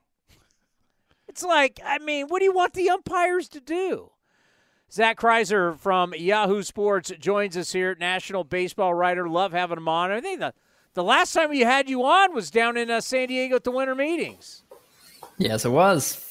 It's 1.28 1.44
like, 1.44 1.80
I 1.86 2.00
mean, 2.00 2.28
what 2.28 2.40
do 2.40 2.46
you 2.46 2.54
want 2.54 2.74
the 2.74 2.90
umpires 2.90 3.48
to 3.50 3.60
do? 3.60 4.12
Zach 4.92 5.20
Crizer 5.20 5.78
from 5.78 6.14
Yahoo 6.16 6.64
Sports 6.64 7.12
joins 7.20 7.56
us 7.56 7.72
here, 7.72 7.96
national 8.00 8.44
baseball 8.44 8.94
writer. 8.94 9.30
Love 9.30 9.52
having 9.52 9.78
him 9.78 9.88
on. 9.88 10.12
I 10.12 10.20
think 10.20 10.40
the, 10.40 10.54
the 10.94 11.04
last 11.04 11.34
time 11.34 11.50
we 11.50 11.62
had 11.62 11.90
you 11.90 12.04
on 12.04 12.34
was 12.34 12.52
down 12.52 12.78
in 12.78 12.90
uh, 12.90 13.02
San 13.02 13.28
Diego 13.28 13.56
at 13.56 13.64
the 13.64 13.72
winter 13.72 13.96
meetings. 13.96 14.64
Yes, 15.38 15.66
it 15.66 15.70
was. 15.70 16.26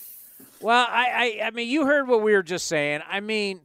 Well, 0.61 0.87
I, 0.89 1.39
I, 1.43 1.47
I 1.47 1.51
mean, 1.51 1.69
you 1.69 1.87
heard 1.87 2.09
what 2.09 2.23
we 2.23 2.33
were 2.33 2.43
just 2.43 2.67
saying. 2.67 3.01
I 3.09 3.21
mean, 3.21 3.61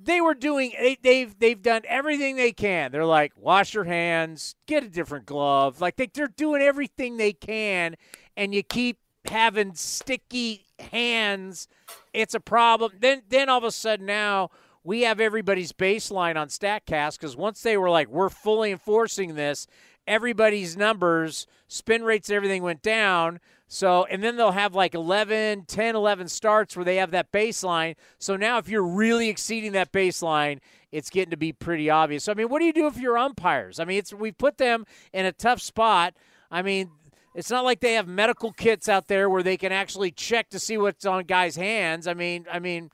they 0.00 0.20
were 0.20 0.34
doing 0.34 0.72
they, 0.78 0.96
they've 1.02 1.38
they've 1.38 1.60
done 1.60 1.82
everything 1.86 2.36
they 2.36 2.52
can. 2.52 2.92
They're 2.92 3.04
like, 3.04 3.32
wash 3.36 3.74
your 3.74 3.84
hands, 3.84 4.54
get 4.66 4.84
a 4.84 4.88
different 4.88 5.26
glove. 5.26 5.80
Like 5.80 5.96
they, 5.96 6.06
they're 6.06 6.28
doing 6.28 6.62
everything 6.62 7.16
they 7.16 7.32
can, 7.32 7.96
and 8.36 8.54
you 8.54 8.62
keep 8.62 8.98
having 9.26 9.74
sticky 9.74 10.66
hands. 10.78 11.68
It's 12.12 12.34
a 12.34 12.40
problem. 12.40 12.92
Then 13.00 13.22
then 13.28 13.48
all 13.48 13.58
of 13.58 13.64
a 13.64 13.72
sudden 13.72 14.06
now 14.06 14.50
we 14.84 15.02
have 15.02 15.20
everybody's 15.20 15.72
baseline 15.72 16.36
on 16.36 16.48
Statcast 16.48 17.18
because 17.18 17.36
once 17.36 17.60
they 17.62 17.76
were 17.76 17.90
like, 17.90 18.08
we're 18.08 18.30
fully 18.30 18.72
enforcing 18.72 19.34
this, 19.34 19.66
everybody's 20.08 20.76
numbers, 20.76 21.46
spin 21.68 22.02
rates, 22.02 22.30
everything 22.30 22.62
went 22.62 22.82
down. 22.82 23.38
So, 23.68 24.06
and 24.06 24.24
then 24.24 24.36
they'll 24.36 24.52
have 24.52 24.74
like 24.74 24.94
11, 24.94 25.66
10, 25.66 25.94
11 25.94 26.28
starts 26.28 26.74
where 26.74 26.84
they 26.84 26.96
have 26.96 27.10
that 27.10 27.30
baseline. 27.30 27.96
So 28.18 28.34
now 28.34 28.58
if 28.58 28.68
you're 28.68 28.82
really 28.82 29.28
exceeding 29.28 29.72
that 29.72 29.92
baseline, 29.92 30.60
it's 30.90 31.10
getting 31.10 31.30
to 31.30 31.36
be 31.36 31.52
pretty 31.52 31.90
obvious. 31.90 32.24
So, 32.24 32.32
I 32.32 32.34
mean, 32.34 32.48
what 32.48 32.60
do 32.60 32.64
you 32.64 32.72
do 32.72 32.86
if 32.86 32.96
you're 32.96 33.18
umpires? 33.18 33.78
I 33.78 33.84
mean, 33.84 33.98
it's 33.98 34.12
we 34.12 34.32
put 34.32 34.56
them 34.56 34.86
in 35.12 35.26
a 35.26 35.32
tough 35.32 35.60
spot. 35.60 36.14
I 36.50 36.62
mean, 36.62 36.90
it's 37.34 37.50
not 37.50 37.64
like 37.64 37.80
they 37.80 37.92
have 37.92 38.08
medical 38.08 38.52
kits 38.52 38.88
out 38.88 39.06
there 39.06 39.28
where 39.28 39.42
they 39.42 39.58
can 39.58 39.70
actually 39.70 40.12
check 40.12 40.48
to 40.50 40.58
see 40.58 40.78
what's 40.78 41.04
on 41.04 41.24
guys' 41.24 41.56
hands. 41.56 42.06
I 42.06 42.14
mean, 42.14 42.46
I 42.50 42.58
mean, 42.58 42.90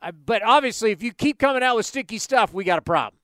I, 0.00 0.12
but 0.12 0.42
obviously, 0.44 0.92
if 0.92 1.02
you 1.02 1.12
keep 1.12 1.38
coming 1.38 1.64
out 1.64 1.74
with 1.74 1.86
sticky 1.86 2.18
stuff, 2.18 2.54
we 2.54 2.62
got 2.62 2.78
a 2.78 2.82
problem. 2.82 3.18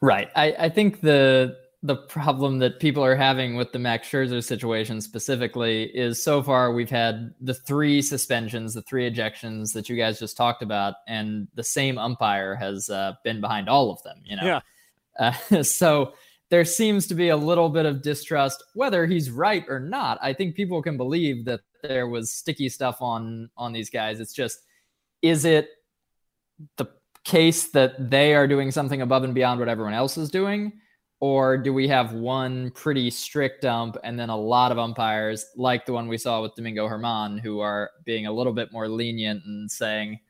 Right. 0.00 0.30
I, 0.36 0.54
I 0.58 0.68
think 0.68 1.00
the 1.00 1.56
the 1.86 1.96
problem 1.96 2.58
that 2.58 2.80
people 2.80 3.04
are 3.04 3.14
having 3.14 3.54
with 3.54 3.70
the 3.70 3.78
Max 3.78 4.08
Scherzer 4.08 4.42
situation 4.42 5.00
specifically 5.00 5.84
is 5.84 6.22
so 6.22 6.42
far 6.42 6.72
we've 6.72 6.90
had 6.90 7.32
the 7.40 7.54
three 7.54 8.02
suspensions, 8.02 8.74
the 8.74 8.82
three 8.82 9.08
ejections 9.08 9.72
that 9.72 9.88
you 9.88 9.96
guys 9.96 10.18
just 10.18 10.36
talked 10.36 10.62
about, 10.62 10.94
and 11.06 11.46
the 11.54 11.62
same 11.62 11.96
umpire 11.96 12.56
has 12.56 12.90
uh, 12.90 13.12
been 13.22 13.40
behind 13.40 13.68
all 13.68 13.92
of 13.92 14.02
them. 14.02 14.20
You 14.24 14.36
know, 14.36 14.44
yeah. 14.44 14.60
Uh, 15.18 15.62
so 15.62 16.12
there 16.50 16.66
seems 16.66 17.06
to 17.06 17.14
be 17.14 17.30
a 17.30 17.36
little 17.38 17.70
bit 17.70 17.86
of 17.86 18.02
distrust, 18.02 18.62
whether 18.74 19.06
he's 19.06 19.30
right 19.30 19.64
or 19.66 19.80
not. 19.80 20.18
I 20.20 20.34
think 20.34 20.54
people 20.54 20.82
can 20.82 20.98
believe 20.98 21.46
that 21.46 21.60
there 21.82 22.06
was 22.06 22.30
sticky 22.30 22.68
stuff 22.68 23.00
on 23.00 23.48
on 23.56 23.72
these 23.72 23.88
guys. 23.88 24.20
It's 24.20 24.34
just, 24.34 24.58
is 25.22 25.46
it 25.46 25.70
the 26.76 26.84
case 27.24 27.70
that 27.70 28.10
they 28.10 28.34
are 28.34 28.46
doing 28.46 28.70
something 28.70 29.00
above 29.00 29.24
and 29.24 29.34
beyond 29.34 29.58
what 29.58 29.70
everyone 29.70 29.94
else 29.94 30.18
is 30.18 30.30
doing? 30.30 30.74
Or 31.20 31.56
do 31.56 31.72
we 31.72 31.88
have 31.88 32.12
one 32.12 32.70
pretty 32.72 33.10
strict 33.10 33.64
ump 33.64 33.96
and 34.04 34.18
then 34.18 34.28
a 34.28 34.36
lot 34.36 34.70
of 34.70 34.78
umpires 34.78 35.46
like 35.56 35.86
the 35.86 35.92
one 35.94 36.08
we 36.08 36.18
saw 36.18 36.42
with 36.42 36.54
Domingo 36.54 36.88
German 36.88 37.38
who 37.38 37.60
are 37.60 37.90
being 38.04 38.26
a 38.26 38.32
little 38.32 38.52
bit 38.52 38.70
more 38.70 38.86
lenient 38.88 39.42
and 39.46 39.70
saying, 39.70 40.20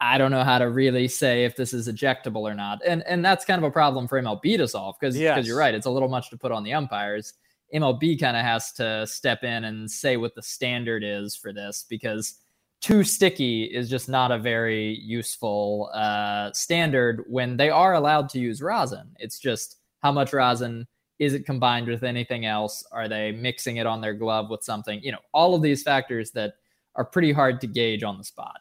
I 0.00 0.18
don't 0.18 0.30
know 0.32 0.44
how 0.44 0.58
to 0.58 0.70
really 0.70 1.08
say 1.08 1.44
if 1.44 1.56
this 1.56 1.72
is 1.72 1.88
ejectable 1.88 2.42
or 2.42 2.54
not. 2.54 2.80
And 2.86 3.02
and 3.06 3.24
that's 3.24 3.44
kind 3.44 3.58
of 3.62 3.68
a 3.68 3.72
problem 3.72 4.08
for 4.08 4.20
MLB 4.20 4.56
to 4.56 4.66
solve 4.68 4.96
because 5.00 5.16
Yes. 5.16 5.46
you're 5.46 5.58
right, 5.58 5.74
it's 5.74 5.86
a 5.86 5.90
little 5.90 6.08
much 6.08 6.30
to 6.30 6.36
put 6.36 6.52
on 6.52 6.64
the 6.64 6.72
umpires. 6.72 7.34
MLB 7.74 8.18
kind 8.18 8.36
of 8.36 8.44
has 8.44 8.72
to 8.72 9.06
step 9.06 9.44
in 9.44 9.64
and 9.64 9.90
say 9.90 10.16
what 10.16 10.34
the 10.34 10.42
standard 10.42 11.02
is 11.04 11.36
for 11.36 11.52
this 11.52 11.84
because 11.88 12.40
too 12.80 13.02
sticky 13.02 13.64
is 13.64 13.90
just 13.90 14.08
not 14.08 14.30
a 14.30 14.38
very 14.38 14.94
useful 15.00 15.90
uh, 15.92 16.52
standard 16.52 17.24
when 17.28 17.56
they 17.56 17.68
are 17.70 17.94
allowed 17.94 18.28
to 18.30 18.38
use 18.38 18.62
rosin. 18.62 19.10
It's 19.18 19.38
just 19.38 19.77
how 20.02 20.12
much 20.12 20.32
rosin 20.32 20.86
is 21.18 21.34
it 21.34 21.44
combined 21.44 21.88
with 21.88 22.04
anything 22.04 22.46
else? 22.46 22.84
Are 22.92 23.08
they 23.08 23.32
mixing 23.32 23.78
it 23.78 23.86
on 23.86 24.00
their 24.00 24.14
glove 24.14 24.50
with 24.50 24.62
something? 24.62 25.00
You 25.02 25.12
know, 25.12 25.18
all 25.32 25.54
of 25.54 25.62
these 25.62 25.82
factors 25.82 26.30
that 26.32 26.54
are 26.94 27.04
pretty 27.04 27.32
hard 27.32 27.60
to 27.60 27.66
gauge 27.66 28.02
on 28.02 28.18
the 28.18 28.24
spot. 28.24 28.60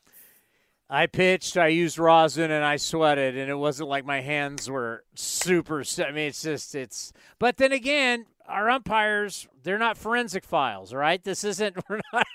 I 0.90 1.06
pitched, 1.06 1.58
I 1.58 1.68
used 1.68 2.00
rosin, 2.00 2.50
and 2.50 2.64
I 2.64 2.78
sweated, 2.78 3.38
and 3.38 3.50
it 3.50 3.56
wasn't 3.56 3.90
like 3.90 4.06
my 4.06 4.22
hands 4.22 4.70
were 4.70 5.04
super. 5.16 5.84
I 6.00 6.12
mean, 6.12 6.30
it's 6.30 6.42
just 6.42 6.76
it's. 6.76 7.12
But 7.40 7.58
then 7.58 7.74
again, 7.74 8.26
our 8.48 8.70
umpires, 8.70 9.50
they're 9.64 9.78
not 9.78 9.98
forensic 9.98 10.46
files, 10.46 10.94
right? 10.94 11.22
This 11.22 11.44
isn't. 11.44 11.76
We're 11.90 12.00
not. 12.14 12.26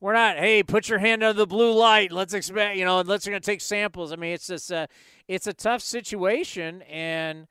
We're 0.00 0.14
not. 0.14 0.38
Hey, 0.38 0.62
put 0.62 0.88
your 0.88 1.00
hand 1.00 1.22
under 1.22 1.36
the 1.36 1.46
blue 1.46 1.72
light. 1.72 2.12
Let's 2.12 2.32
expect. 2.32 2.78
You 2.78 2.86
know, 2.86 3.02
let's 3.02 3.28
going 3.28 3.40
to 3.40 3.44
take 3.44 3.60
samples. 3.60 4.10
I 4.10 4.16
mean, 4.16 4.32
it's 4.32 4.46
just 4.46 4.70
a. 4.70 4.88
It's 5.28 5.46
a 5.46 5.52
tough 5.52 5.82
situation, 5.82 6.80
and 6.82 7.46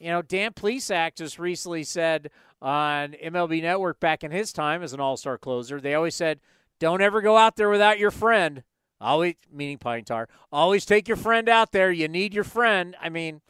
you 0.00 0.08
know, 0.08 0.22
Dan 0.22 0.52
Plesac 0.52 1.14
just 1.16 1.38
recently 1.38 1.84
said 1.84 2.30
on 2.60 3.12
MLB 3.12 3.62
Network 3.62 4.00
back 4.00 4.24
in 4.24 4.30
his 4.30 4.52
time 4.52 4.82
as 4.82 4.92
an 4.92 5.00
All 5.00 5.16
Star 5.16 5.38
closer, 5.38 5.80
they 5.80 5.94
always 5.94 6.14
said, 6.14 6.40
"Don't 6.78 7.02
ever 7.02 7.20
go 7.20 7.36
out 7.36 7.56
there 7.56 7.68
without 7.68 7.98
your 7.98 8.10
friend." 8.10 8.64
Always, 9.00 9.36
meaning 9.50 9.78
pine 9.78 10.04
tar. 10.04 10.28
Always 10.52 10.84
take 10.84 11.08
your 11.08 11.16
friend 11.16 11.48
out 11.48 11.72
there. 11.72 11.90
You 11.90 12.06
need 12.06 12.34
your 12.34 12.44
friend. 12.44 12.94
I 13.00 13.08
mean, 13.08 13.40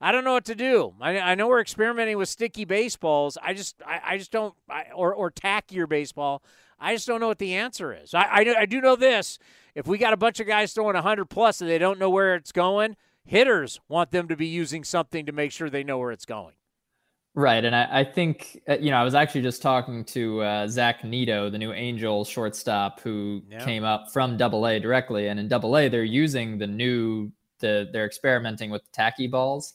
I 0.00 0.10
don't 0.10 0.24
know 0.24 0.32
what 0.32 0.44
to 0.46 0.56
do. 0.56 0.94
I, 1.00 1.18
I 1.20 1.34
know 1.36 1.46
we're 1.46 1.60
experimenting 1.60 2.18
with 2.18 2.28
sticky 2.28 2.64
baseballs. 2.64 3.38
I 3.40 3.54
just, 3.54 3.76
I, 3.86 4.00
I 4.04 4.18
just 4.18 4.32
don't, 4.32 4.54
I, 4.68 4.86
or 4.94 5.14
or 5.14 5.30
tackier 5.30 5.88
baseball. 5.88 6.42
I 6.80 6.94
just 6.94 7.06
don't 7.06 7.20
know 7.20 7.28
what 7.28 7.38
the 7.38 7.54
answer 7.54 7.92
is. 7.92 8.14
I, 8.14 8.22
I, 8.22 8.54
I 8.60 8.66
do 8.66 8.80
know 8.80 8.96
this: 8.96 9.38
if 9.74 9.86
we 9.86 9.98
got 9.98 10.12
a 10.12 10.16
bunch 10.16 10.40
of 10.40 10.46
guys 10.46 10.72
throwing 10.72 10.94
100 10.94 11.26
plus 11.26 11.60
and 11.60 11.70
they 11.70 11.78
don't 11.78 11.98
know 11.98 12.10
where 12.10 12.34
it's 12.34 12.52
going, 12.52 12.96
hitters 13.28 13.80
want 13.88 14.10
them 14.10 14.26
to 14.28 14.36
be 14.36 14.46
using 14.46 14.84
something 14.84 15.26
to 15.26 15.32
make 15.32 15.52
sure 15.52 15.68
they 15.70 15.84
know 15.84 15.98
where 15.98 16.10
it's 16.12 16.24
going. 16.24 16.54
Right. 17.34 17.64
And 17.64 17.76
I, 17.76 18.00
I 18.00 18.04
think, 18.04 18.60
uh, 18.68 18.78
you 18.78 18.90
know, 18.90 18.96
I 18.96 19.04
was 19.04 19.14
actually 19.14 19.42
just 19.42 19.62
talking 19.62 20.04
to 20.06 20.40
uh, 20.42 20.66
Zach 20.66 21.04
Neto, 21.04 21.50
the 21.50 21.58
new 21.58 21.72
Angel 21.72 22.24
shortstop 22.24 23.00
who 23.00 23.42
Yeah. 23.48 23.64
came 23.64 23.84
up 23.84 24.10
from 24.12 24.36
double 24.36 24.66
A 24.66 24.80
directly. 24.80 25.28
And 25.28 25.38
in 25.38 25.46
double 25.46 25.76
A, 25.76 25.88
they're 25.88 26.02
using 26.02 26.58
the 26.58 26.66
new, 26.66 27.30
the, 27.60 27.88
they're 27.92 28.06
experimenting 28.06 28.70
with 28.70 28.90
tacky 28.90 29.28
balls. 29.28 29.74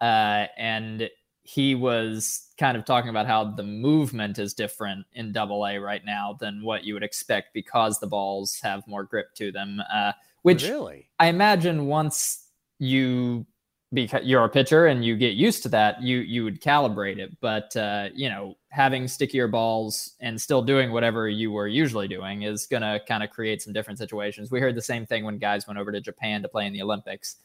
Uh, 0.00 0.46
and 0.56 1.10
he 1.42 1.74
was 1.74 2.48
kind 2.58 2.76
of 2.76 2.84
talking 2.84 3.10
about 3.10 3.26
how 3.26 3.44
the 3.44 3.62
movement 3.62 4.38
is 4.38 4.54
different 4.54 5.04
in 5.12 5.32
double 5.32 5.66
A 5.66 5.78
right 5.78 6.04
now 6.04 6.36
than 6.40 6.62
what 6.64 6.84
you 6.84 6.94
would 6.94 7.02
expect 7.02 7.52
because 7.52 8.00
the 8.00 8.06
balls 8.06 8.58
have 8.62 8.86
more 8.86 9.04
grip 9.04 9.34
to 9.34 9.52
them. 9.52 9.82
Uh, 9.92 10.12
which 10.42 10.62
really, 10.62 11.08
I 11.18 11.26
imagine 11.28 11.86
once 11.86 12.45
you 12.78 13.46
because 13.92 14.24
you're 14.24 14.44
a 14.44 14.48
pitcher 14.48 14.86
and 14.86 15.04
you 15.04 15.16
get 15.16 15.34
used 15.34 15.62
to 15.62 15.68
that, 15.68 16.02
you 16.02 16.18
you 16.18 16.44
would 16.44 16.60
calibrate 16.60 17.18
it. 17.18 17.36
But 17.40 17.74
uh, 17.76 18.08
you 18.14 18.28
know, 18.28 18.56
having 18.68 19.08
stickier 19.08 19.48
balls 19.48 20.14
and 20.20 20.40
still 20.40 20.62
doing 20.62 20.92
whatever 20.92 21.28
you 21.28 21.52
were 21.52 21.68
usually 21.68 22.08
doing 22.08 22.42
is 22.42 22.66
gonna 22.66 23.00
kind 23.06 23.22
of 23.22 23.30
create 23.30 23.62
some 23.62 23.72
different 23.72 23.98
situations. 23.98 24.50
We 24.50 24.60
heard 24.60 24.74
the 24.74 24.82
same 24.82 25.06
thing 25.06 25.24
when 25.24 25.38
guys 25.38 25.66
went 25.66 25.78
over 25.78 25.92
to 25.92 26.00
Japan 26.00 26.42
to 26.42 26.48
play 26.48 26.66
in 26.66 26.72
the 26.72 26.82
Olympics, 26.82 27.36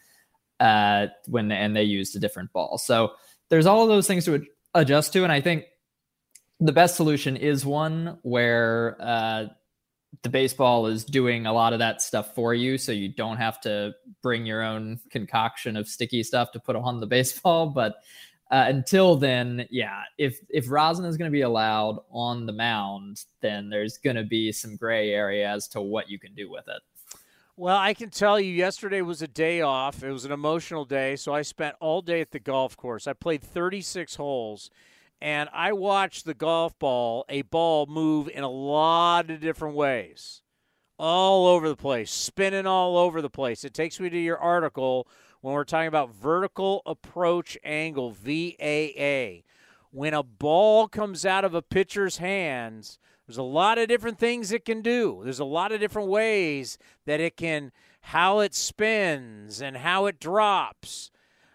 uh, 0.59 1.07
when 1.27 1.47
they, 1.47 1.57
and 1.57 1.75
they 1.75 1.83
used 1.83 2.15
a 2.15 2.19
different 2.19 2.51
ball. 2.53 2.77
So 2.77 3.13
there's 3.49 3.65
all 3.65 3.83
of 3.83 3.89
those 3.89 4.07
things 4.07 4.25
to 4.25 4.45
adjust 4.73 5.13
to, 5.13 5.23
and 5.23 5.31
I 5.31 5.41
think 5.41 5.65
the 6.59 6.71
best 6.71 6.95
solution 6.95 7.37
is 7.37 7.65
one 7.65 8.19
where 8.21 8.95
uh, 8.99 9.45
the 10.23 10.29
baseball 10.29 10.87
is 10.87 11.03
doing 11.03 11.45
a 11.45 11.53
lot 11.53 11.73
of 11.73 11.79
that 11.79 12.01
stuff 12.01 12.35
for 12.35 12.53
you 12.53 12.77
so 12.77 12.91
you 12.91 13.09
don't 13.09 13.37
have 13.37 13.59
to 13.61 13.93
bring 14.21 14.45
your 14.45 14.61
own 14.61 14.99
concoction 15.09 15.77
of 15.77 15.87
sticky 15.87 16.23
stuff 16.23 16.51
to 16.51 16.59
put 16.59 16.75
on 16.75 16.99
the 16.99 17.07
baseball 17.17 17.67
but 17.67 17.95
uh, 18.51 18.65
until 18.67 19.15
then 19.15 19.65
yeah 19.71 20.01
if 20.17 20.39
if 20.49 20.69
rosin 20.69 21.05
is 21.05 21.17
going 21.17 21.29
to 21.29 21.33
be 21.33 21.41
allowed 21.41 21.99
on 22.11 22.45
the 22.45 22.51
mound 22.51 23.23
then 23.41 23.69
there's 23.69 23.97
going 23.97 24.15
to 24.15 24.23
be 24.23 24.51
some 24.51 24.75
gray 24.75 25.11
area 25.11 25.49
as 25.49 25.67
to 25.67 25.81
what 25.81 26.09
you 26.09 26.19
can 26.19 26.33
do 26.35 26.49
with 26.49 26.67
it 26.67 26.81
Well, 27.57 27.77
I 27.77 27.93
can 27.93 28.09
tell 28.09 28.39
you, 28.39 28.51
yesterday 28.51 29.01
was 29.01 29.21
a 29.21 29.27
day 29.27 29.61
off. 29.61 30.03
It 30.03 30.11
was 30.11 30.25
an 30.25 30.31
emotional 30.31 30.83
day, 30.83 31.15
so 31.15 31.33
I 31.33 31.43
spent 31.43 31.75
all 31.79 32.01
day 32.01 32.19
at 32.21 32.31
the 32.31 32.39
golf 32.39 32.75
course. 32.75 33.07
I 33.07 33.13
played 33.13 33.43
36 33.43 34.15
holes, 34.15 34.71
and 35.21 35.49
I 35.53 35.71
watched 35.73 36.25
the 36.25 36.33
golf 36.33 36.77
ball, 36.79 37.25
a 37.29 37.43
ball, 37.43 37.85
move 37.85 38.27
in 38.27 38.43
a 38.43 38.49
lot 38.49 39.29
of 39.29 39.39
different 39.39 39.75
ways, 39.75 40.41
all 40.97 41.47
over 41.47 41.69
the 41.69 41.75
place, 41.75 42.11
spinning 42.11 42.65
all 42.65 42.97
over 42.97 43.21
the 43.21 43.29
place. 43.29 43.63
It 43.63 43.73
takes 43.73 43.99
me 43.99 44.09
to 44.09 44.17
your 44.17 44.39
article 44.39 45.07
when 45.41 45.53
we're 45.53 45.63
talking 45.63 45.87
about 45.87 46.13
vertical 46.13 46.81
approach 46.85 47.57
angle, 47.63 48.11
VAA. 48.11 49.43
When 49.91 50.13
a 50.13 50.23
ball 50.23 50.87
comes 50.87 51.25
out 51.25 51.45
of 51.45 51.53
a 51.53 51.61
pitcher's 51.61 52.17
hands, 52.17 52.97
there's 53.27 53.37
a 53.37 53.43
lot 53.43 53.77
of 53.77 53.87
different 53.87 54.17
things 54.17 54.51
it 54.51 54.65
can 54.65 54.81
do. 54.81 55.21
There's 55.23 55.39
a 55.39 55.45
lot 55.45 55.71
of 55.71 55.79
different 55.79 56.09
ways 56.09 56.77
that 57.05 57.19
it 57.19 57.37
can, 57.37 57.71
how 58.01 58.39
it 58.39 58.55
spins 58.55 59.61
and 59.61 59.77
how 59.77 60.07
it 60.07 60.19
drops. 60.19 61.11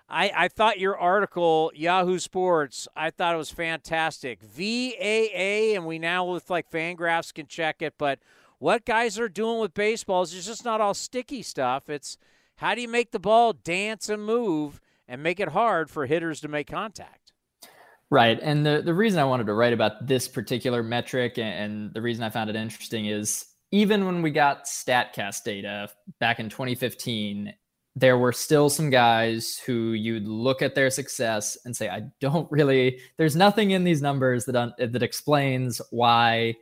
I, 0.08 0.30
I 0.34 0.48
thought 0.48 0.78
your 0.78 0.96
article, 0.96 1.72
Yahoo 1.74 2.18
Sports, 2.18 2.86
I 2.94 3.10
thought 3.10 3.34
it 3.34 3.38
was 3.38 3.50
fantastic. 3.50 4.40
VAA, 4.40 5.74
and 5.74 5.84
we 5.84 5.98
now 5.98 6.24
with 6.24 6.48
like 6.48 6.70
Fangraphs 6.70 7.34
can 7.34 7.46
check 7.46 7.82
it, 7.82 7.94
but 7.98 8.20
what 8.58 8.84
guys 8.84 9.18
are 9.18 9.28
doing 9.28 9.60
with 9.60 9.74
baseballs 9.74 10.32
is 10.32 10.46
just 10.46 10.64
not 10.64 10.80
all 10.80 10.94
sticky 10.94 11.42
stuff. 11.42 11.88
It's 11.88 12.18
how 12.56 12.74
do 12.74 12.80
you 12.80 12.88
make 12.88 13.10
the 13.10 13.18
ball 13.18 13.52
dance 13.52 14.08
and 14.08 14.24
move 14.24 14.80
and 15.08 15.22
make 15.22 15.40
it 15.40 15.48
hard 15.48 15.90
for 15.90 16.06
hitters 16.06 16.40
to 16.40 16.48
make 16.48 16.68
contact? 16.68 17.32
Right. 18.08 18.38
And 18.40 18.64
the, 18.64 18.82
the 18.84 18.94
reason 18.94 19.18
I 19.18 19.24
wanted 19.24 19.48
to 19.48 19.54
write 19.54 19.72
about 19.72 20.06
this 20.06 20.28
particular 20.28 20.82
metric 20.82 21.38
and 21.38 21.92
the 21.92 22.00
reason 22.00 22.22
I 22.22 22.30
found 22.30 22.48
it 22.48 22.56
interesting 22.56 23.06
is 23.06 23.44
even 23.72 24.06
when 24.06 24.22
we 24.22 24.30
got 24.30 24.64
StatCast 24.64 25.42
data 25.42 25.88
back 26.20 26.38
in 26.38 26.48
2015, 26.48 27.52
there 27.98 28.18
were 28.18 28.32
still 28.32 28.68
some 28.68 28.90
guys 28.90 29.56
who 29.64 29.92
you'd 29.92 30.28
look 30.28 30.60
at 30.60 30.74
their 30.74 30.90
success 30.90 31.56
and 31.64 31.74
say, 31.74 31.88
I 31.88 32.02
don't 32.20 32.48
really, 32.52 33.00
there's 33.16 33.34
nothing 33.34 33.70
in 33.70 33.84
these 33.84 34.02
numbers 34.02 34.44
that, 34.44 34.74
that 34.78 35.02
explains 35.02 35.80
why, 35.90 36.54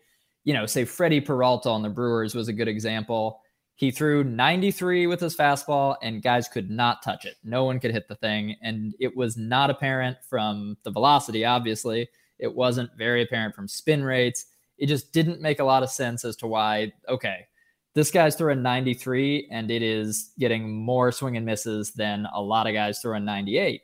you 0.45 0.55
know, 0.55 0.65
say 0.65 0.85
Freddy 0.85 1.21
Peralta 1.21 1.71
on 1.71 1.83
the 1.83 1.89
Brewers 1.89 2.37
was 2.37 2.47
a 2.47 2.53
good 2.53 2.69
example. 2.69 3.41
He 3.75 3.91
threw 3.91 4.23
93 4.23 5.09
with 5.09 5.19
his 5.19 5.37
fastball, 5.37 5.97
and 6.01 6.23
guys 6.23 6.47
could 6.47 6.71
not 6.71 7.03
touch 7.03 7.25
it. 7.25 7.35
No 7.43 7.65
one 7.65 7.81
could 7.81 7.91
hit 7.91 8.07
the 8.07 8.15
thing. 8.15 8.55
And 8.63 8.95
it 9.01 9.17
was 9.17 9.37
not 9.37 9.71
apparent 9.71 10.19
from 10.31 10.77
the 10.85 10.93
velocity, 10.93 11.45
obviously. 11.45 12.09
It 12.39 12.55
wasn't 12.55 12.97
very 12.97 13.23
apparent 13.23 13.57
from 13.57 13.67
spin 13.67 14.05
rates. 14.05 14.47
It 14.79 14.87
just 14.87 15.13
didn't 15.13 15.41
make 15.41 15.59
a 15.59 15.65
lot 15.65 15.83
of 15.83 15.91
sense 15.91 16.25
as 16.25 16.37
to 16.37 16.47
why, 16.47 16.93
okay, 17.09 17.49
this 17.95 18.11
guy's 18.11 18.35
throwing 18.35 18.63
93 18.63 19.49
and 19.51 19.71
it 19.71 19.83
is 19.83 20.33
getting 20.39 20.71
more 20.71 21.13
swing 21.13 21.37
and 21.37 21.47
misses 21.47 21.93
than 21.93 22.27
a 22.35 22.41
lot 22.41 22.67
of 22.67 22.75
guys 22.75 22.99
throwing 22.99 23.25
98. 23.25 23.83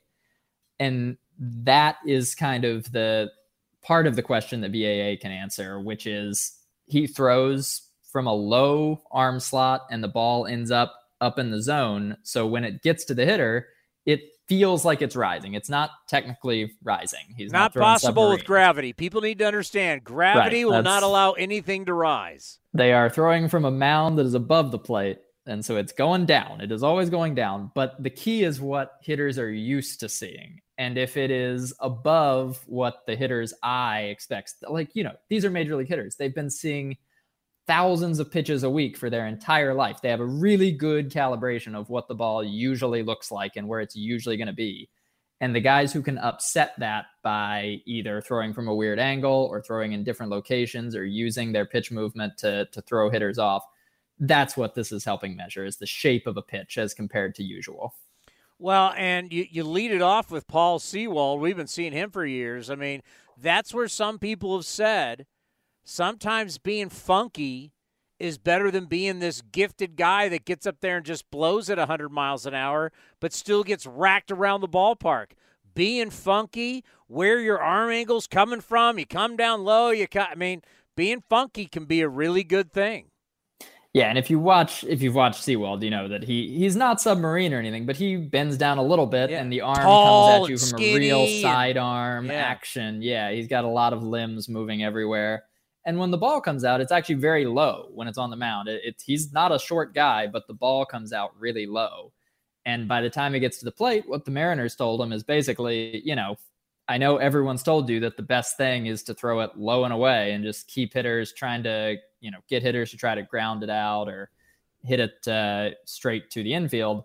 And 0.81 1.17
that 1.39 1.97
is 2.07 2.35
kind 2.35 2.65
of 2.65 2.91
the 2.93 3.31
part 3.83 4.07
of 4.07 4.17
the 4.17 4.23
question 4.23 4.61
that 4.61 4.73
VAA 4.73 5.21
can 5.21 5.33
answer, 5.33 5.81
which 5.81 6.07
is 6.07 6.59
he 6.87 7.07
throws 7.07 7.83
from 8.11 8.27
a 8.27 8.35
low 8.35 9.03
arm 9.13 9.39
slot 9.39 9.83
and 9.91 10.03
the 10.03 10.09
ball 10.09 10.47
ends 10.47 10.71
up 10.71 10.95
up 11.21 11.39
in 11.39 11.51
the 11.51 11.63
zone. 11.63 12.17
So 12.23 12.47
when 12.47 12.65
it 12.65 12.83
gets 12.83 13.05
to 13.05 13.15
the 13.15 13.25
hitter, 13.25 13.69
it 14.07 14.21
feels 14.51 14.85
like 14.85 15.01
it's 15.01 15.15
rising. 15.15 15.55
It's 15.55 15.71
not 15.71 15.91
technically 16.09 16.73
rising. 16.83 17.21
He's 17.37 17.53
not, 17.53 17.73
not 17.73 17.81
possible 17.81 18.31
with 18.31 18.45
gravity. 18.45 18.93
People 18.93 19.21
need 19.21 19.39
to 19.39 19.47
understand 19.47 20.03
gravity 20.03 20.65
right, 20.65 20.73
will 20.73 20.83
not 20.83 21.05
allow 21.05 21.35
anything 21.35 21.85
to 21.85 21.95
rise. 21.95 22.59
They 22.75 22.93
are 22.93 23.09
throwing 23.09 23.49
from 23.49 23.65
a 23.65 23.71
mound 23.71 24.19
that 24.19 24.27
is 24.27 24.35
above 24.35 24.73
the 24.73 24.79
plate. 24.79 25.21
And 25.47 25.65
so 25.65 25.77
it's 25.77 25.93
going 25.93 26.27
down. 26.27 26.61
It 26.61 26.73
is 26.73 26.83
always 26.83 27.11
going 27.11 27.37
down. 27.37 27.71
But 27.77 28.03
the 28.03 28.11
key 28.11 28.43
is 28.43 28.61
what 28.61 28.95
hitters 29.01 29.39
are 29.39 29.53
used 29.53 30.01
to 30.01 30.09
seeing. 30.09 30.61
And 30.79 30.99
if 30.99 31.17
it 31.17 31.31
is 31.31 31.73
above 31.79 32.61
what 32.67 33.07
the 33.07 33.15
hitter's 33.15 33.55
eye 33.63 34.09
expects, 34.11 34.57
like, 34.69 34.91
you 34.95 35.05
know, 35.05 35.15
these 35.29 35.45
are 35.45 35.51
major 35.51 35.77
league 35.77 35.87
hitters. 35.87 36.17
They've 36.17 36.35
been 36.35 36.51
seeing 36.51 36.97
thousands 37.71 38.19
of 38.19 38.33
pitches 38.33 38.65
a 38.65 38.69
week 38.69 38.97
for 38.97 39.09
their 39.09 39.29
entire 39.29 39.73
life. 39.73 40.01
They 40.03 40.09
have 40.09 40.19
a 40.19 40.27
really 40.27 40.73
good 40.73 41.09
calibration 41.09 41.77
of 41.77 41.89
what 41.89 42.09
the 42.09 42.17
ball 42.17 42.43
usually 42.43 43.05
looks 43.05 43.31
like 43.31 43.55
and 43.55 43.69
where 43.69 43.79
it's 43.79 43.95
usually 43.95 44.37
going 44.37 44.49
to 44.49 44.53
be. 44.53 44.91
And 45.41 45.55
the 45.55 45.61
guys 45.61 45.93
who 45.93 46.03
can 46.03 46.19
upset 46.19 46.73
that 46.79 47.05
by 47.23 47.77
either 47.87 48.23
throwing 48.23 48.53
from 48.55 48.67
a 48.67 48.75
weird 48.75 48.99
angle 48.99 49.47
or 49.49 49.63
throwing 49.63 49.93
in 49.93 50.03
different 50.03 50.33
locations 50.33 50.97
or 50.97 51.05
using 51.05 51.53
their 51.53 51.65
pitch 51.65 51.93
movement 51.93 52.37
to, 52.39 52.67
to 52.73 52.83
throw 52.83 53.09
hitters 53.09 53.39
off, 53.39 53.63
that's 54.19 54.57
what 54.57 54.75
this 54.75 54.91
is 54.91 55.05
helping 55.05 55.37
measure 55.37 55.65
is 55.65 55.77
the 55.77 55.87
shape 55.87 56.27
of 56.27 56.37
a 56.37 56.43
pitch 56.43 56.77
as 56.77 56.93
compared 56.93 57.37
to 57.37 57.45
usual. 57.45 57.95
Well, 58.59 58.93
and 58.97 59.33
you, 59.33 59.47
you 59.49 59.63
lead 59.63 59.93
it 59.93 60.03
off 60.03 60.33
with 60.33 60.49
Paul 60.49 60.81
Sewald. 60.81 61.41
We've 61.41 61.57
been 61.57 61.69
seeing 61.69 61.93
him 61.93 62.11
for 62.11 62.27
years. 62.27 62.69
I 62.69 62.75
mean, 62.75 63.01
that's 63.41 63.73
where 63.73 63.87
some 63.87 64.19
people 64.19 64.57
have 64.57 64.67
said 64.67 65.25
sometimes 65.85 66.59
being 66.59 66.89
funky 66.89 67.73
is 68.19 68.37
better 68.37 68.71
than 68.71 68.85
being 68.85 69.19
this 69.19 69.41
gifted 69.41 69.97
guy 69.97 70.29
that 70.29 70.45
gets 70.45 70.67
up 70.67 70.77
there 70.81 70.99
and 70.99 71.07
just 71.07 71.31
blows 71.31 71.71
at 71.71 71.79
100 71.79 72.11
miles 72.11 72.45
an 72.47 72.55
hour, 72.55 72.93
but 73.19 73.33
still 73.33 73.65
gets 73.65 73.87
racked 73.87 74.31
around 74.31 74.61
the 74.61 74.69
ballpark. 74.69 75.33
Being 75.75 76.11
funky, 76.11 76.85
where 77.07 77.41
your 77.41 77.61
arm 77.61 77.91
angle's 77.91 78.27
coming 78.27 78.61
from, 78.61 78.99
you 78.99 79.07
come 79.07 79.37
down 79.37 79.65
low, 79.65 79.91
you 79.91 80.07
cut. 80.07 80.29
I 80.31 80.35
mean, 80.35 80.63
being 80.97 81.23
funky 81.29 81.67
can 81.67 81.87
be 81.87 82.03
a 82.03 82.09
really 82.09 82.45
good 82.45 82.73
thing. 82.73 83.07
Yeah, 83.93 84.09
and 84.09 84.19
if 84.19 84.31
you 84.31 84.39
watch 84.39 84.85
if 84.85 85.03
you've 85.03 85.17
watched 85.17 85.43
Sewald, 85.43 85.83
you 85.83 85.91
know 85.91 86.07
that 86.07 86.23
he 86.23 86.57
he's 86.57 86.77
not 86.77 87.01
submarine 87.01 87.53
or 87.53 87.59
anything, 87.59 87.87
but 87.87 87.97
he 87.97 88.17
bends 88.17 88.57
down 88.57 88.79
a 88.79 88.83
little 88.85 89.07
bit 89.07 89.31
yeah. 89.31 89.41
and 89.41 89.53
the 89.53 89.63
arm 89.63 89.79
Tall 89.79 90.31
comes 90.31 90.45
at 90.45 90.51
you 90.51 90.59
from 90.59 90.81
a 90.81 90.97
real 90.97 91.27
sidearm 91.27 92.27
yeah. 92.27 92.35
action. 92.35 93.03
Yeah, 93.03 93.33
he's 93.33 93.49
got 93.49 93.65
a 93.65 93.69
lot 93.69 93.93
of 93.93 94.05
limbs 94.05 94.49
moving 94.49 94.85
everywhere. 94.85 95.45
And 95.87 95.99
when 95.99 96.11
the 96.11 96.19
ball 96.19 96.41
comes 96.41 96.65
out, 96.65 96.81
it's 96.81 96.93
actually 96.93 97.15
very 97.17 97.47
low 97.47 97.89
when 97.95 98.07
it's 98.07 98.19
on 98.19 98.31
the 98.31 98.37
mound. 98.37 98.69
It, 98.69 98.83
it, 98.85 99.03
he's 99.05 99.33
not 99.33 99.53
a 99.53 99.59
short 99.59 99.95
guy, 99.95 100.27
but 100.27 100.47
the 100.47 100.55
ball 100.55 100.85
comes 100.85 101.13
out 101.13 101.39
really 101.39 101.67
low. 101.67 102.13
And 102.67 102.87
by 102.87 103.01
the 103.01 103.09
time 103.09 103.35
it 103.35 103.41
gets 103.41 103.59
to 103.59 103.65
the 103.65 103.73
plate, 103.73 104.05
what 104.07 104.25
the 104.25 104.31
Mariners 104.31 104.77
told 104.77 105.01
him 105.01 105.13
is 105.13 105.23
basically, 105.23 106.03
you 106.05 106.15
know, 106.15 106.37
I 106.89 106.99
know 106.99 107.17
everyone's 107.17 107.63
told 107.63 107.89
you 107.89 108.01
that 108.01 108.17
the 108.17 108.23
best 108.23 108.57
thing 108.57 108.87
is 108.87 109.03
to 109.05 109.15
throw 109.15 109.41
it 109.41 109.57
low 109.57 109.85
and 109.85 109.93
away 109.93 110.33
and 110.33 110.45
just 110.45 110.69
keep 110.69 110.93
hitters 110.93 111.33
trying 111.33 111.63
to, 111.63 111.97
you 112.21 112.31
know, 112.31 112.41
get 112.49 112.63
hitters 112.63 112.91
to 112.91 112.97
try 112.97 113.15
to 113.15 113.23
ground 113.23 113.63
it 113.63 113.71
out 113.71 114.09
or 114.09 114.31
hit 114.85 115.01
it 115.01 115.29
uh, 115.29 115.71
straight 115.87 116.31
to 116.31 116.43
the 116.43 116.53
infield. 116.53 117.05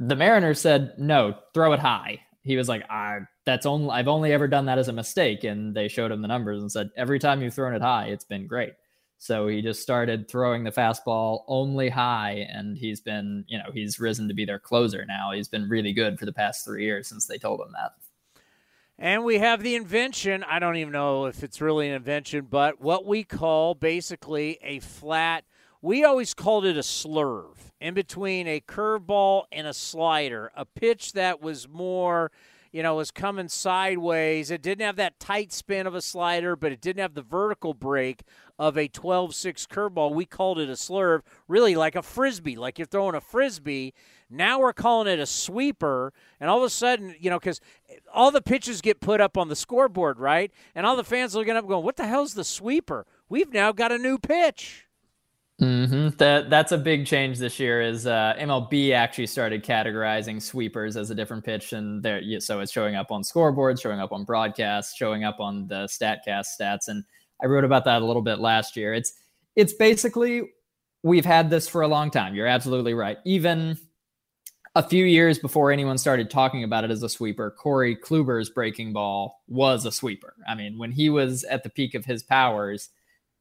The 0.00 0.16
Mariners 0.16 0.60
said, 0.60 0.94
no, 0.98 1.38
throw 1.54 1.72
it 1.72 1.78
high 1.80 2.20
he 2.44 2.56
was 2.56 2.68
like, 2.68 2.88
I 2.88 3.20
that's 3.44 3.66
only 3.66 3.90
I've 3.90 4.08
only 4.08 4.32
ever 4.32 4.46
done 4.46 4.66
that 4.66 4.78
as 4.78 4.88
a 4.88 4.92
mistake. 4.92 5.44
And 5.44 5.74
they 5.74 5.88
showed 5.88 6.12
him 6.12 6.22
the 6.22 6.28
numbers 6.28 6.60
and 6.60 6.70
said, 6.70 6.90
every 6.96 7.18
time 7.18 7.42
you've 7.42 7.54
thrown 7.54 7.74
it 7.74 7.82
high, 7.82 8.06
it's 8.06 8.24
been 8.24 8.46
great. 8.46 8.74
So 9.18 9.48
he 9.48 9.62
just 9.62 9.80
started 9.80 10.28
throwing 10.28 10.64
the 10.64 10.70
fastball 10.70 11.44
only 11.48 11.88
high, 11.88 12.46
and 12.52 12.76
he's 12.76 13.00
been, 13.00 13.44
you 13.48 13.56
know, 13.56 13.70
he's 13.72 13.98
risen 13.98 14.28
to 14.28 14.34
be 14.34 14.44
their 14.44 14.58
closer 14.58 15.06
now. 15.06 15.32
He's 15.32 15.48
been 15.48 15.68
really 15.68 15.94
good 15.94 16.18
for 16.18 16.26
the 16.26 16.32
past 16.32 16.64
three 16.64 16.84
years 16.84 17.08
since 17.08 17.26
they 17.26 17.38
told 17.38 17.60
him 17.60 17.72
that. 17.72 17.92
And 18.98 19.24
we 19.24 19.38
have 19.38 19.62
the 19.62 19.76
invention. 19.76 20.44
I 20.44 20.58
don't 20.58 20.76
even 20.76 20.92
know 20.92 21.24
if 21.24 21.42
it's 21.42 21.60
really 21.60 21.88
an 21.88 21.94
invention, 21.94 22.46
but 22.50 22.80
what 22.80 23.06
we 23.06 23.24
call 23.24 23.74
basically 23.74 24.58
a 24.62 24.80
flat. 24.80 25.44
We 25.84 26.02
always 26.02 26.32
called 26.32 26.64
it 26.64 26.78
a 26.78 26.80
slurve 26.80 27.58
in 27.78 27.92
between 27.92 28.48
a 28.48 28.58
curveball 28.58 29.42
and 29.52 29.66
a 29.66 29.74
slider, 29.74 30.50
a 30.56 30.64
pitch 30.64 31.12
that 31.12 31.42
was 31.42 31.68
more, 31.68 32.32
you 32.72 32.82
know, 32.82 32.94
was 32.94 33.10
coming 33.10 33.48
sideways. 33.48 34.50
It 34.50 34.62
didn't 34.62 34.86
have 34.86 34.96
that 34.96 35.20
tight 35.20 35.52
spin 35.52 35.86
of 35.86 35.94
a 35.94 36.00
slider, 36.00 36.56
but 36.56 36.72
it 36.72 36.80
didn't 36.80 37.02
have 37.02 37.12
the 37.12 37.20
vertical 37.20 37.74
break 37.74 38.22
of 38.58 38.78
a 38.78 38.88
12 38.88 39.34
6 39.34 39.66
curveball. 39.66 40.14
We 40.14 40.24
called 40.24 40.58
it 40.58 40.70
a 40.70 40.72
slurve, 40.72 41.20
really 41.48 41.74
like 41.74 41.96
a 41.96 42.02
frisbee, 42.02 42.56
like 42.56 42.78
you're 42.78 42.86
throwing 42.86 43.14
a 43.14 43.20
frisbee. 43.20 43.92
Now 44.30 44.60
we're 44.60 44.72
calling 44.72 45.06
it 45.06 45.18
a 45.18 45.26
sweeper. 45.26 46.14
And 46.40 46.48
all 46.48 46.56
of 46.56 46.64
a 46.64 46.70
sudden, 46.70 47.14
you 47.20 47.28
know, 47.28 47.38
because 47.38 47.60
all 48.10 48.30
the 48.30 48.40
pitches 48.40 48.80
get 48.80 49.00
put 49.00 49.20
up 49.20 49.36
on 49.36 49.48
the 49.48 49.56
scoreboard, 49.56 50.18
right? 50.18 50.50
And 50.74 50.86
all 50.86 50.96
the 50.96 51.04
fans 51.04 51.36
are 51.36 51.40
looking 51.40 51.56
up 51.56 51.68
going, 51.68 51.84
what 51.84 51.96
the 51.96 52.06
hell's 52.06 52.32
the 52.32 52.42
sweeper? 52.42 53.04
We've 53.28 53.52
now 53.52 53.72
got 53.72 53.92
a 53.92 53.98
new 53.98 54.16
pitch. 54.16 54.83
Mm-hmm. 55.60 56.16
That 56.16 56.50
that's 56.50 56.72
a 56.72 56.78
big 56.78 57.06
change 57.06 57.38
this 57.38 57.60
year. 57.60 57.80
Is 57.80 58.08
uh, 58.08 58.34
MLB 58.38 58.92
actually 58.92 59.28
started 59.28 59.64
categorizing 59.64 60.42
sweepers 60.42 60.96
as 60.96 61.10
a 61.10 61.14
different 61.14 61.44
pitch, 61.44 61.72
and 61.72 62.02
there, 62.02 62.20
so 62.40 62.58
it's 62.58 62.72
showing 62.72 62.96
up 62.96 63.12
on 63.12 63.22
scoreboards, 63.22 63.80
showing 63.80 64.00
up 64.00 64.10
on 64.10 64.24
broadcasts, 64.24 64.96
showing 64.96 65.22
up 65.22 65.38
on 65.38 65.68
the 65.68 65.84
Statcast 65.86 66.46
stats. 66.60 66.88
And 66.88 67.04
I 67.40 67.46
wrote 67.46 67.64
about 67.64 67.84
that 67.84 68.02
a 68.02 68.04
little 68.04 68.22
bit 68.22 68.40
last 68.40 68.76
year. 68.76 68.94
It's 68.94 69.12
it's 69.54 69.72
basically 69.72 70.50
we've 71.04 71.24
had 71.24 71.50
this 71.50 71.68
for 71.68 71.82
a 71.82 71.88
long 71.88 72.10
time. 72.10 72.34
You're 72.34 72.48
absolutely 72.48 72.94
right. 72.94 73.18
Even 73.24 73.78
a 74.74 74.82
few 74.82 75.04
years 75.04 75.38
before 75.38 75.70
anyone 75.70 75.98
started 75.98 76.30
talking 76.30 76.64
about 76.64 76.82
it 76.82 76.90
as 76.90 77.04
a 77.04 77.08
sweeper, 77.08 77.52
Corey 77.52 77.94
Kluber's 77.94 78.50
breaking 78.50 78.92
ball 78.92 79.40
was 79.46 79.84
a 79.84 79.92
sweeper. 79.92 80.34
I 80.48 80.56
mean, 80.56 80.78
when 80.78 80.90
he 80.90 81.10
was 81.10 81.44
at 81.44 81.62
the 81.62 81.70
peak 81.70 81.94
of 81.94 82.04
his 82.04 82.24
powers 82.24 82.88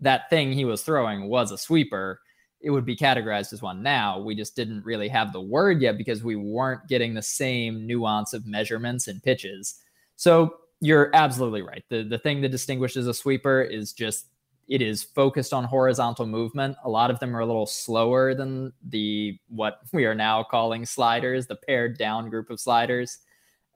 that 0.03 0.29
thing 0.29 0.51
he 0.51 0.65
was 0.65 0.83
throwing 0.83 1.27
was 1.27 1.51
a 1.51 1.57
sweeper, 1.57 2.19
it 2.61 2.69
would 2.69 2.85
be 2.85 2.95
categorized 2.95 3.51
as 3.51 3.61
one 3.61 3.83
now. 3.83 4.19
We 4.19 4.35
just 4.35 4.55
didn't 4.55 4.85
really 4.85 5.09
have 5.09 5.33
the 5.33 5.41
word 5.41 5.81
yet 5.81 5.97
because 5.97 6.23
we 6.23 6.35
weren't 6.35 6.87
getting 6.87 7.13
the 7.13 7.21
same 7.21 7.85
nuance 7.85 8.33
of 8.33 8.45
measurements 8.45 9.07
and 9.07 9.21
pitches. 9.21 9.81
So 10.15 10.55
you're 10.79 11.11
absolutely 11.13 11.61
right. 11.61 11.83
The 11.89 12.03
the 12.03 12.17
thing 12.17 12.41
that 12.41 12.49
distinguishes 12.49 13.07
a 13.07 13.13
sweeper 13.13 13.61
is 13.61 13.93
just 13.93 14.27
it 14.67 14.81
is 14.81 15.03
focused 15.03 15.53
on 15.53 15.65
horizontal 15.65 16.25
movement. 16.25 16.77
A 16.85 16.89
lot 16.89 17.11
of 17.11 17.19
them 17.19 17.35
are 17.35 17.41
a 17.41 17.45
little 17.45 17.65
slower 17.65 18.33
than 18.33 18.71
the 18.89 19.37
what 19.49 19.79
we 19.91 20.05
are 20.05 20.15
now 20.15 20.43
calling 20.43 20.85
sliders, 20.85 21.47
the 21.47 21.55
pared 21.55 21.97
down 21.97 22.29
group 22.29 22.49
of 22.49 22.59
sliders. 22.59 23.19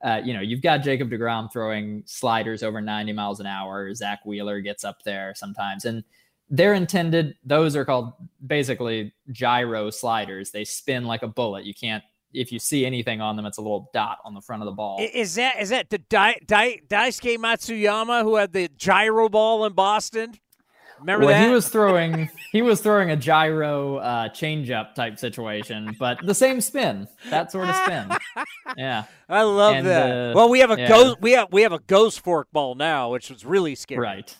Uh, 0.02 0.20
you 0.24 0.32
know, 0.32 0.40
you've 0.40 0.62
got 0.62 0.78
Jacob 0.78 1.10
DeGrom 1.10 1.52
throwing 1.52 2.04
sliders 2.06 2.62
over 2.62 2.80
90 2.80 3.12
miles 3.12 3.40
an 3.40 3.46
hour. 3.46 3.92
Zack 3.94 4.24
Wheeler 4.24 4.60
gets 4.60 4.84
up 4.84 5.02
there 5.02 5.34
sometimes. 5.34 5.84
And 5.84 6.04
they're 6.50 6.74
intended, 6.74 7.34
those 7.44 7.76
are 7.76 7.84
called 7.84 8.12
basically 8.46 9.12
gyro 9.32 9.90
sliders. 9.90 10.50
They 10.50 10.64
spin 10.64 11.04
like 11.04 11.22
a 11.22 11.28
bullet. 11.28 11.64
You 11.64 11.74
can't, 11.74 12.02
if 12.32 12.52
you 12.52 12.58
see 12.58 12.84
anything 12.86 13.20
on 13.20 13.36
them, 13.36 13.46
it's 13.46 13.58
a 13.58 13.62
little 13.62 13.90
dot 13.92 14.18
on 14.24 14.34
the 14.34 14.40
front 14.40 14.62
of 14.62 14.66
the 14.66 14.72
ball. 14.72 14.98
Is 15.00 15.34
that 15.36 15.60
is 15.60 15.70
that 15.70 15.90
the 15.90 15.98
Dai, 15.98 16.38
Dai, 16.46 16.80
Daisuke 16.88 17.36
Matsuzaka 17.38 18.22
who 18.22 18.36
had 18.36 18.52
the 18.52 18.68
gyro 18.76 19.28
ball 19.28 19.64
in 19.64 19.72
Boston? 19.72 20.34
Remember 21.00 21.26
well, 21.26 21.34
that? 21.34 21.46
he 21.46 21.52
was 21.52 21.68
throwing 21.70 22.28
he 22.50 22.60
was 22.60 22.80
throwing 22.80 23.10
a 23.12 23.16
gyro 23.16 23.96
uh, 23.98 24.28
changeup 24.30 24.94
type 24.94 25.18
situation, 25.18 25.94
but 25.98 26.18
the 26.26 26.34
same 26.34 26.60
spin, 26.60 27.06
that 27.30 27.52
sort 27.52 27.68
of 27.68 27.76
spin. 27.76 28.08
Yeah, 28.76 29.04
I 29.30 29.42
love 29.44 29.76
And, 29.76 29.86
that. 29.86 30.10
uh, 30.10 30.32
well, 30.36 30.50
we 30.50 30.58
have 30.58 30.70
a 30.70 30.78
yeah. 30.78 30.88
ghost. 30.88 31.16
We 31.22 31.32
have 31.32 31.48
we 31.50 31.62
have 31.62 31.72
a 31.72 31.78
ghost 31.78 32.20
fork 32.20 32.48
ball 32.52 32.74
now, 32.74 33.10
which 33.10 33.30
was 33.30 33.42
really 33.44 33.74
scary. 33.74 34.00
right. 34.00 34.36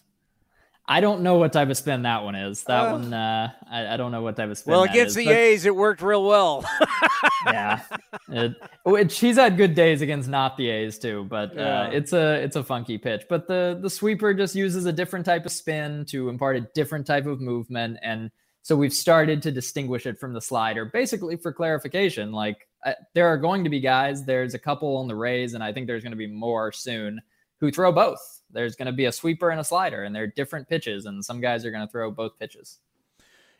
I 0.90 1.00
don't 1.00 1.20
know 1.22 1.34
what 1.36 1.52
type 1.52 1.68
of 1.68 1.76
spin 1.76 2.02
that 2.02 2.24
one 2.24 2.34
is. 2.34 2.64
That 2.64 2.86
Uh, 2.86 2.92
one, 2.92 3.12
uh, 3.12 3.50
I, 3.70 3.94
I 3.94 3.96
don't 3.98 4.10
know 4.10 4.22
what 4.22 4.36
type 4.36 4.48
of 4.48 4.56
spin. 4.56 4.72
Well, 4.72 4.84
against 4.84 5.16
the 5.16 5.26
but- 5.26 5.34
A's, 5.36 5.66
it 5.66 5.76
worked 5.76 6.00
real 6.00 6.24
well. 6.24 6.64
yeah, 7.46 7.82
it, 8.30 8.54
which 8.84 9.18
he's 9.20 9.36
had 9.36 9.58
good 9.58 9.74
days 9.74 10.00
against 10.00 10.28
not 10.30 10.56
the 10.56 10.70
A's 10.70 10.98
too, 10.98 11.24
but 11.28 11.54
Yeah. 11.54 11.82
uh, 11.82 11.90
it's 11.90 12.12
a 12.14 12.42
it's 12.42 12.56
a 12.56 12.64
funky 12.64 12.96
pitch. 12.96 13.24
But 13.28 13.46
the 13.46 13.78
the 13.80 13.90
sweeper 13.90 14.32
just 14.32 14.54
uses 14.54 14.86
a 14.86 14.92
different 14.92 15.26
type 15.26 15.44
of 15.44 15.52
spin 15.52 16.06
to 16.06 16.30
impart 16.30 16.56
a 16.56 16.62
different 16.74 17.06
type 17.06 17.26
of 17.26 17.40
movement, 17.40 17.98
and 18.02 18.30
so 18.62 18.74
we've 18.74 18.92
started 18.92 19.42
to 19.42 19.52
distinguish 19.52 20.06
it 20.06 20.18
from 20.18 20.32
the 20.32 20.40
slider. 20.40 20.86
Basically, 20.86 21.36
for 21.36 21.52
clarification, 21.52 22.32
like 22.32 22.66
uh, 22.86 22.92
there 23.14 23.26
are 23.28 23.36
going 23.36 23.62
to 23.64 23.70
be 23.70 23.80
guys. 23.80 24.24
There's 24.24 24.54
a 24.54 24.58
couple 24.58 24.96
on 24.96 25.06
the 25.06 25.14
Rays, 25.14 25.52
and 25.52 25.62
I 25.62 25.70
think 25.72 25.86
there's 25.86 26.02
going 26.02 26.12
to 26.12 26.16
be 26.16 26.26
more 26.26 26.72
soon 26.72 27.20
who 27.60 27.70
throw 27.70 27.92
both. 27.92 28.37
There's 28.50 28.76
going 28.76 28.86
to 28.86 28.92
be 28.92 29.04
a 29.04 29.12
sweeper 29.12 29.50
and 29.50 29.60
a 29.60 29.64
slider, 29.64 30.04
and 30.04 30.14
they're 30.14 30.26
different 30.26 30.68
pitches, 30.68 31.06
and 31.06 31.24
some 31.24 31.40
guys 31.40 31.64
are 31.64 31.70
going 31.70 31.86
to 31.86 31.90
throw 31.90 32.10
both 32.10 32.38
pitches. 32.38 32.78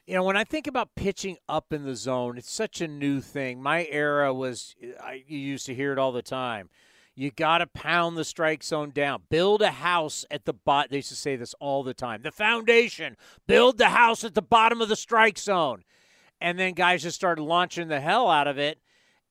you 0.06 0.15
know, 0.15 0.23
when 0.23 0.39
I 0.39 0.44
think 0.44 0.66
about 0.66 0.94
pitching 0.94 1.36
up 1.48 1.70
in 1.73 1.85
the 1.85 1.94
zone, 1.94 2.39
it's 2.39 2.51
such 2.51 2.81
a 2.81 2.89
new 2.89 3.20
thing. 3.20 3.62
My 3.62 3.86
era 3.90 4.32
was, 4.32 4.74
I 5.02 5.23
you 5.27 5.39
used 5.39 5.66
to 5.66 5.74
hear 5.74 5.93
it 5.93 5.98
all 5.98 6.12
the 6.12 6.23
time. 6.23 6.70
You 7.15 7.31
got 7.31 7.59
to 7.59 7.66
pound 7.66 8.16
the 8.16 8.24
strike 8.24 8.62
zone 8.62 8.90
down. 8.94 9.24
Build 9.28 9.60
a 9.60 9.73
house 9.73 10.24
at 10.31 10.44
the 10.44 10.52
bottom. 10.55 10.89
They 10.93 10.98
used 10.98 11.09
to 11.09 11.16
say 11.16 11.36
this 11.36 11.52
all 11.60 11.82
the 11.82 11.93
time. 11.93 12.23
The 12.23 12.31
foundation. 12.31 13.16
Build 13.47 13.77
the 13.77 13.89
house 13.89 14.23
at 14.23 14.35
the 14.35 14.40
bottom 14.40 14.81
of 14.81 14.89
the 14.89 14.97
strike 14.97 15.36
zone. 15.36 15.82
And 16.40 16.59
then 16.59 16.74
guys 16.74 17.02
just 17.02 17.16
started 17.16 17.43
launching 17.43 17.89
the 17.89 18.01
hell 18.01 18.31
out 18.31 18.47
of 18.47 18.56
it. 18.56 18.78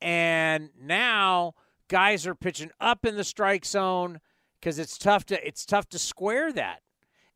And 0.02 0.68
now 0.78 1.54
guys 1.88 2.26
are 2.26 2.34
pitching 2.34 2.70
up 2.78 3.06
in 3.06 3.16
the 3.16 3.24
strike 3.24 3.64
zone 3.64 4.20
because 4.60 4.78
it's 4.78 4.98
tough 4.98 5.24
to 5.26 5.46
it's 5.46 5.64
tough 5.64 5.88
to 5.90 5.98
square 5.98 6.52
that. 6.52 6.80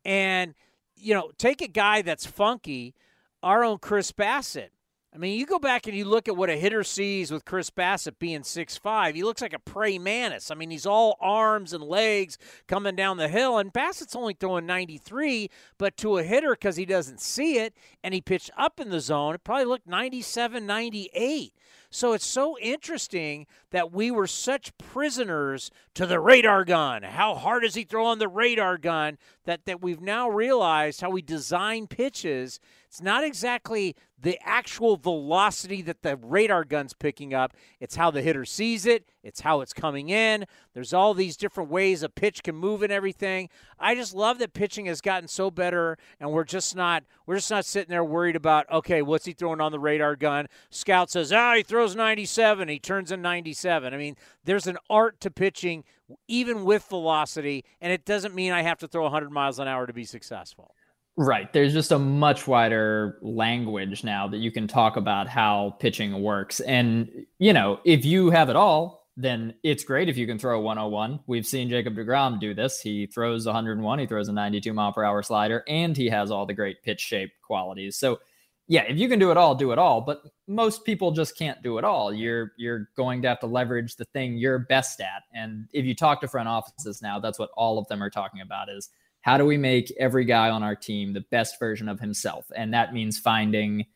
And 0.05 0.55
you 0.97 1.15
know, 1.15 1.31
take 1.39 1.61
a 1.63 1.69
guy 1.69 2.03
that's 2.03 2.27
funky, 2.27 2.95
our 3.43 3.65
own 3.65 3.79
Chris 3.79 4.13
Bassitt. 4.13 4.71
I 5.15 5.19
mean, 5.19 5.39
you 5.39 5.45
go 5.45 5.59
back 5.59 5.87
and 5.87 5.95
you 5.95 6.07
look 6.07 6.27
at 6.27 6.39
what 6.39 6.49
a 6.49 6.57
hitter 6.57 6.83
sees 6.83 7.31
with 7.31 7.45
Chris 7.45 7.69
Bassitt 7.69 8.19
being 8.19 8.43
six 8.45 8.79
five. 8.79 9.15
He 9.15 9.23
looks 9.23 9.43
like 9.43 9.53
a 9.53 9.59
prey 9.59 9.99
mantis. 9.99 10.51
I 10.51 10.55
mean, 10.55 10.71
he's 10.71 10.87
all 10.87 11.19
arms 11.21 11.75
and 11.75 11.85
legs 11.85 12.39
coming 12.67 12.97
down 12.97 13.19
the 13.19 13.29
hill, 13.29 13.59
and 13.59 13.73
Bassitt's 13.73 14.17
only 14.17 14.33
throwing 14.33 14.65
93, 14.65 15.51
but 15.77 15.99
to 15.99 16.17
a 16.17 16.23
hitter, 16.23 16.53
because 16.53 16.77
he 16.77 16.87
doesn't 16.87 17.21
see 17.21 17.59
it, 17.59 17.75
and 18.03 18.15
he 18.15 18.23
pitched 18.23 18.51
up 18.57 18.81
in 18.81 18.89
the 18.89 19.01
zone, 19.01 19.35
it 19.35 19.45
probably 19.45 19.67
looked 19.67 19.87
97, 19.87 20.65
98. 20.65 21.53
So 21.95 22.15
it's 22.15 22.25
so 22.25 22.59
interesting 22.59 23.47
that 23.71 23.93
we 23.93 24.11
were 24.11 24.27
such 24.27 24.77
prisoners 24.79 25.71
to 25.93 26.07
the 26.07 26.19
radar 26.19 26.65
gun. 26.65 27.03
How 27.03 27.35
hard 27.35 27.65
is 27.65 27.75
he 27.75 27.85
throwing 27.85 28.19
the 28.19 28.29
radar 28.29 28.79
gun? 28.79 29.19
That 29.45 29.67
that 29.67 29.83
we've 29.83 30.01
now 30.01 30.31
realized 30.31 31.03
how 31.03 31.11
we 31.11 31.21
design 31.21 31.87
pitches. 31.87 32.61
It's 32.89 33.03
not 33.03 33.25
exactly 33.25 33.95
the 34.19 34.39
actual 34.43 34.97
velocity 34.97 35.83
that 35.83 36.01
the 36.01 36.17
radar 36.17 36.65
gun's 36.65 36.95
picking 36.95 37.35
up. 37.35 37.53
It's 37.79 37.97
how 37.97 38.11
the 38.11 38.23
hitter 38.23 38.47
sees 38.47 38.87
it. 38.87 39.07
It's 39.23 39.41
how 39.41 39.61
it's 39.61 39.73
coming 39.73 40.09
in. 40.09 40.47
There's 40.75 40.93
all 40.93 41.15
these 41.15 41.37
different 41.37 41.71
ways 41.71 42.03
a 42.03 42.09
pitch 42.09 42.43
can 42.43 42.57
move 42.57 42.83
and 42.83 42.93
everything. 42.93 43.49
I 43.79 43.95
just 43.95 44.15
love 44.15 44.39
that 44.39 44.53
pitching 44.53 44.87
has 44.87 45.01
gotten 45.01 45.29
so 45.29 45.51
better, 45.51 45.97
and 46.21 46.33
we're 46.33 46.45
just 46.45 46.75
not 46.75 47.05
we're 47.27 47.37
just 47.37 47.51
not 47.51 47.65
sitting 47.65 47.91
there 47.91 48.05
worried 48.05 48.37
about 48.37 48.71
okay, 48.71 49.03
what's 49.03 49.25
he 49.25 49.33
throwing 49.33 49.61
on 49.61 49.73
the 49.73 49.79
radar 49.79 50.17
gun? 50.17 50.47
Scout 50.71 51.11
says, 51.11 51.33
ah, 51.33 51.55
he 51.55 51.63
throws 51.63 51.95
97. 51.95 52.69
He 52.69 52.79
turns 52.79 53.13
in 53.13 53.23
97. 53.23 53.95
I 53.95 53.97
mean, 53.97 54.17
there's 54.45 54.67
an 54.67 54.79
art 54.91 55.21
to 55.21 55.31
pitching, 55.31 55.85
even 56.29 56.65
with 56.65 56.85
velocity, 56.89 57.65
and 57.81 57.93
it 57.93 58.05
doesn't 58.05 58.35
mean 58.35 58.53
I 58.53 58.63
have 58.63 58.79
to 58.79 58.89
throw 58.89 59.05
100 59.05 59.31
miles 59.31 59.59
an 59.59 59.69
hour 59.69 59.87
to 59.87 59.93
be 59.93 60.05
successful. 60.05 60.75
Right. 61.17 61.53
There's 61.53 61.75
just 61.75 61.93
a 61.93 61.99
much 61.99 62.47
wider 62.47 63.19
language 63.21 64.03
now 64.03 64.27
that 64.29 64.39
you 64.39 64.51
can 64.51 64.67
talk 64.67 64.97
about 64.97 65.29
how 65.29 65.77
pitching 65.79 66.23
works. 66.23 66.61
And, 66.61 67.27
you 67.39 67.53
know, 67.53 67.81
if 67.85 68.07
you 68.07 68.31
have 68.31 68.49
it 68.49 68.57
all, 68.57 69.02
then 69.17 69.55
it's 69.63 69.85
great 69.85 70.09
if 70.09 70.17
you 70.17 70.27
can 70.27 70.39
throw 70.39 70.61
101. 70.61 71.21
We've 71.27 71.47
seen 71.47 71.69
Jacob 71.69 71.95
DeGrom 71.95 72.41
do 72.41 72.55
this. 72.55 72.81
He 72.81 73.07
throws 73.07 73.45
101, 73.45 73.99
he 73.99 74.07
throws 74.07 74.29
a 74.29 74.33
92 74.33 74.73
mile 74.73 74.93
per 74.93 75.05
hour 75.05 75.23
slider, 75.23 75.63
and 75.69 75.97
he 75.97 76.09
has 76.09 76.31
all 76.31 76.47
the 76.47 76.55
great 76.55 76.83
pitch 76.83 77.01
shape 77.01 77.33
qualities. 77.43 77.97
So, 77.97 78.21
yeah, 78.69 78.83
if 78.83 78.97
you 78.97 79.09
can 79.09 79.19
do 79.19 79.31
it 79.31 79.37
all, 79.37 79.55
do 79.55 79.73
it 79.73 79.79
all. 79.79 80.01
But 80.01 80.23
most 80.47 80.85
people 80.85 81.11
just 81.11 81.37
can't 81.37 81.63
do 81.63 81.77
it 81.79 81.85
all. 81.85 82.13
You're 82.13 82.53
you're 82.57 82.89
going 82.97 83.21
to 83.23 83.29
have 83.29 83.41
to 83.41 83.47
leverage 83.47 83.97
the 83.97 84.07
thing 84.07 84.37
you're 84.37 84.61
best 84.61 85.01
at. 85.01 85.25
And 85.35 85.69
if 85.73 85.85
you 85.85 85.95
talk 85.95 86.21
to 86.23 86.29
front 86.29 86.49
offices 86.49 87.03
now, 87.03 87.19
that's 87.19 87.39
what 87.39 87.51
all 87.55 87.79
of 87.79 87.87
them 87.89 88.03
are 88.03 88.11
talking 88.11 88.41
about 88.41 88.71
is 88.71 88.89
how 89.21 89.37
do 89.37 89.45
we 89.45 89.59
make 89.59 89.93
every 89.99 90.25
guy 90.25 90.49
on 90.49 90.63
our 90.63 90.77
team 90.77 91.13
the 91.13 91.25
best 91.31 91.59
version 91.59 91.89
of 91.89 92.01
himself? 92.01 92.47
And 92.57 92.73
that 92.73 92.95
means 92.95 93.19
finding, 93.19 93.87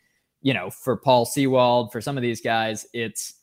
you 0.43 0.53
know, 0.53 0.71
for 0.71 0.97
Paul 0.97 1.25
Sewald, 1.25 1.91
for 1.91 2.01
some 2.01 2.17
of 2.17 2.23
these 2.23 2.41
guys, 2.41 2.87
it's 2.93 3.35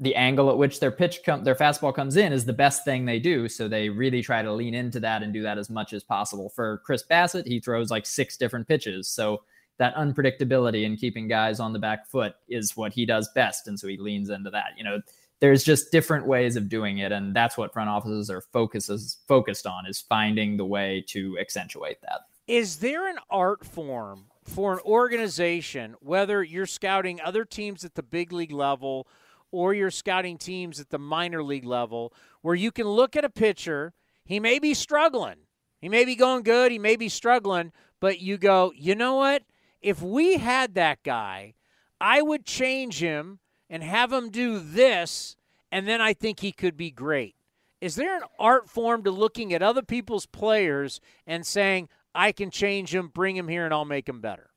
the 0.00 0.14
angle 0.16 0.50
at 0.50 0.58
which 0.58 0.80
their 0.80 0.90
pitch 0.90 1.20
their 1.24 1.54
fastball 1.54 1.94
comes 1.94 2.16
in 2.16 2.32
is 2.32 2.44
the 2.44 2.52
best 2.52 2.84
thing 2.84 3.04
they 3.04 3.20
do. 3.20 3.48
So 3.48 3.68
they 3.68 3.88
really 3.88 4.22
try 4.22 4.42
to 4.42 4.52
lean 4.52 4.74
into 4.74 4.98
that 5.00 5.22
and 5.22 5.32
do 5.32 5.42
that 5.42 5.58
as 5.58 5.70
much 5.70 5.92
as 5.92 6.02
possible. 6.02 6.48
For 6.48 6.82
Chris 6.84 7.04
Bassitt, 7.08 7.46
he 7.46 7.60
throws 7.60 7.90
like 7.90 8.04
six 8.04 8.36
different 8.36 8.66
pitches. 8.66 9.08
So 9.08 9.42
that 9.78 9.94
unpredictability 9.94 10.86
and 10.86 10.98
keeping 10.98 11.28
guys 11.28 11.60
on 11.60 11.72
the 11.72 11.78
back 11.78 12.08
foot 12.08 12.34
is 12.48 12.76
what 12.76 12.92
he 12.92 13.06
does 13.06 13.28
best. 13.34 13.68
And 13.68 13.78
so 13.78 13.86
he 13.86 13.96
leans 13.96 14.30
into 14.30 14.50
that. 14.50 14.72
You 14.76 14.84
know, 14.84 15.00
there's 15.40 15.62
just 15.62 15.92
different 15.92 16.26
ways 16.26 16.56
of 16.56 16.68
doing 16.68 16.98
it. 16.98 17.12
And 17.12 17.34
that's 17.34 17.56
what 17.56 17.72
front 17.72 17.90
offices 17.90 18.30
are 18.30 18.40
focuses 18.40 19.18
focused 19.28 19.66
on 19.66 19.86
is 19.86 20.00
finding 20.00 20.56
the 20.56 20.64
way 20.64 21.04
to 21.08 21.38
accentuate 21.38 22.00
that. 22.02 22.22
Is 22.46 22.76
there 22.76 23.08
an 23.08 23.18
art 23.30 23.64
form 23.64 24.26
for 24.44 24.72
an 24.74 24.80
organization, 24.84 25.94
whether 26.00 26.42
you're 26.42 26.66
scouting 26.66 27.20
other 27.20 27.44
teams 27.44 27.84
at 27.84 27.94
the 27.94 28.02
big 28.02 28.32
league 28.32 28.52
level 28.52 29.06
or 29.54 29.72
you're 29.72 29.88
scouting 29.88 30.36
teams 30.36 30.80
at 30.80 30.90
the 30.90 30.98
minor 30.98 31.40
league 31.40 31.64
level, 31.64 32.12
where 32.42 32.56
you 32.56 32.72
can 32.72 32.88
look 32.88 33.14
at 33.14 33.24
a 33.24 33.30
pitcher, 33.30 33.92
he 34.24 34.40
may 34.40 34.58
be 34.58 34.74
struggling, 34.74 35.46
he 35.80 35.88
may 35.88 36.04
be 36.04 36.16
going 36.16 36.42
good, 36.42 36.72
he 36.72 36.78
may 36.78 36.96
be 36.96 37.08
struggling, 37.08 37.70
but 38.00 38.18
you 38.18 38.36
go, 38.36 38.72
you 38.76 38.96
know 38.96 39.14
what? 39.14 39.44
If 39.80 40.02
we 40.02 40.38
had 40.38 40.74
that 40.74 41.04
guy, 41.04 41.54
I 42.00 42.20
would 42.20 42.44
change 42.44 42.98
him 42.98 43.38
and 43.70 43.84
have 43.84 44.12
him 44.12 44.30
do 44.30 44.58
this, 44.58 45.36
and 45.70 45.86
then 45.86 46.00
I 46.00 46.14
think 46.14 46.40
he 46.40 46.50
could 46.50 46.76
be 46.76 46.90
great. 46.90 47.36
Is 47.80 47.94
there 47.94 48.16
an 48.16 48.24
art 48.40 48.68
form 48.68 49.04
to 49.04 49.12
looking 49.12 49.54
at 49.54 49.62
other 49.62 49.82
people's 49.82 50.26
players 50.26 51.00
and 51.28 51.46
saying, 51.46 51.88
I 52.12 52.32
can 52.32 52.50
change 52.50 52.92
him, 52.92 53.06
bring 53.06 53.36
him 53.36 53.46
here, 53.46 53.64
and 53.64 53.72
I'll 53.72 53.84
make 53.84 54.08
him 54.08 54.20
better? 54.20 54.50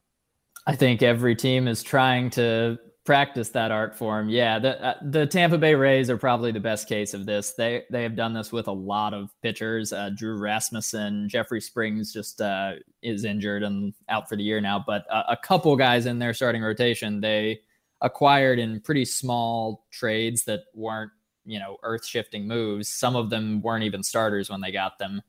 I 0.66 0.76
think 0.76 1.04
every 1.04 1.36
team 1.36 1.68
is 1.68 1.84
trying 1.84 2.32
to 2.32 2.80
practice 3.08 3.48
that 3.50 3.72
art 3.72 3.96
form. 3.96 4.30
Yeah, 4.30 4.60
the 4.60 4.86
uh, 4.86 4.96
the 5.02 5.26
Tampa 5.26 5.58
Bay 5.58 5.74
Rays 5.74 6.10
are 6.10 6.18
probably 6.18 6.52
the 6.52 6.60
best 6.60 6.90
case 6.90 7.14
of 7.14 7.26
this. 7.26 7.54
They 7.54 7.86
they 7.90 8.04
have 8.04 8.18
done 8.18 8.34
this 8.34 8.52
with 8.52 8.68
a 8.68 8.72
lot 8.72 9.14
of 9.14 9.34
pitchers. 9.42 9.94
Uh, 9.94 10.12
Drew 10.14 10.38
Rasmussen, 10.38 11.30
Jeffrey 11.30 11.62
Springs 11.62 12.12
just 12.12 12.42
uh, 12.42 12.74
is 13.02 13.24
injured 13.24 13.64
and 13.64 13.94
out 14.10 14.28
for 14.28 14.36
the 14.36 14.44
year 14.44 14.60
now, 14.60 14.84
but 14.86 15.06
a 15.10 15.38
couple 15.38 15.76
guys 15.78 16.06
in 16.06 16.20
their 16.20 16.34
starting 16.34 16.62
rotation 16.62 17.22
they 17.22 17.62
acquired 18.02 18.60
in 18.60 18.82
pretty 18.82 19.06
small 19.06 19.88
trades 19.90 20.44
that 20.44 20.66
weren't 20.76 21.12
you 21.46 21.58
know 21.58 21.78
earth 21.84 22.06
shifting 22.06 22.46
moves. 22.46 22.90
Some 22.90 23.16
of 23.16 23.30
them 23.30 23.62
weren't 23.62 23.86
even 23.86 24.04
starters 24.04 24.50
when 24.50 24.60
they 24.60 24.72
got 24.72 25.00
them, 25.00 25.22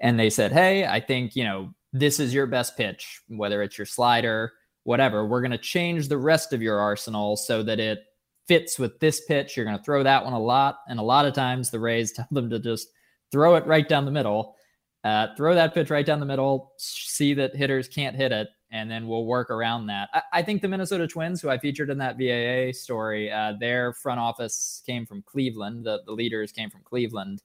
and 0.00 0.18
they 0.18 0.30
said, 0.30 0.52
"Hey, 0.52 0.86
I 0.86 1.00
think 1.00 1.36
you 1.36 1.44
know." 1.44 1.74
This 1.92 2.20
is 2.20 2.34
your 2.34 2.46
best 2.46 2.76
pitch, 2.76 3.22
whether 3.28 3.62
it's 3.62 3.78
your 3.78 3.86
slider, 3.86 4.52
whatever. 4.86 5.26
We're 5.26 5.40
going 5.40 5.50
to 5.50 5.58
change 5.58 6.08
the 6.08 6.16
rest 6.16 6.52
of 6.52 6.62
your 6.62 6.78
arsenal 6.78 7.36
so 7.36 7.62
that 7.64 7.80
it 7.80 8.04
fits 8.46 8.78
with 8.78 8.98
this 9.00 9.24
pitch. 9.24 9.56
You're 9.56 9.66
going 9.66 9.76
to 9.76 9.82
throw 9.82 10.04
that 10.04 10.24
one 10.24 10.32
a 10.32 10.38
lot. 10.38 10.78
And 10.88 11.00
a 11.00 11.02
lot 11.02 11.26
of 11.26 11.34
times 11.34 11.70
the 11.70 11.80
Rays 11.80 12.12
tell 12.16 12.28
them 12.30 12.48
to 12.50 12.60
just 12.60 12.88
throw 13.32 13.56
it 13.56 13.66
right 13.66 13.88
down 13.88 14.04
the 14.04 14.12
middle, 14.12 14.54
uh, 15.02 15.28
throw 15.36 15.56
that 15.56 15.74
pitch 15.74 15.90
right 15.90 16.06
down 16.06 16.20
the 16.20 16.26
middle, 16.26 16.72
see 16.78 17.34
that 17.34 17.56
hitters 17.56 17.88
can't 17.88 18.14
hit 18.14 18.30
it, 18.30 18.48
and 18.70 18.88
then 18.88 19.08
we'll 19.08 19.26
work 19.26 19.50
around 19.50 19.86
that. 19.86 20.08
I, 20.14 20.22
I 20.34 20.42
think 20.42 20.62
the 20.62 20.68
Minnesota 20.68 21.08
Twins, 21.08 21.42
who 21.42 21.50
I 21.50 21.58
featured 21.58 21.90
in 21.90 21.98
that 21.98 22.16
VAA 22.16 22.72
story, 22.72 23.30
uh, 23.30 23.54
their 23.58 23.92
front 23.92 24.20
office 24.20 24.82
came 24.86 25.04
from 25.04 25.22
Cleveland. 25.22 25.84
The, 25.84 26.02
the 26.06 26.12
leaders 26.12 26.52
came 26.52 26.70
from 26.70 26.82
Cleveland, 26.84 27.42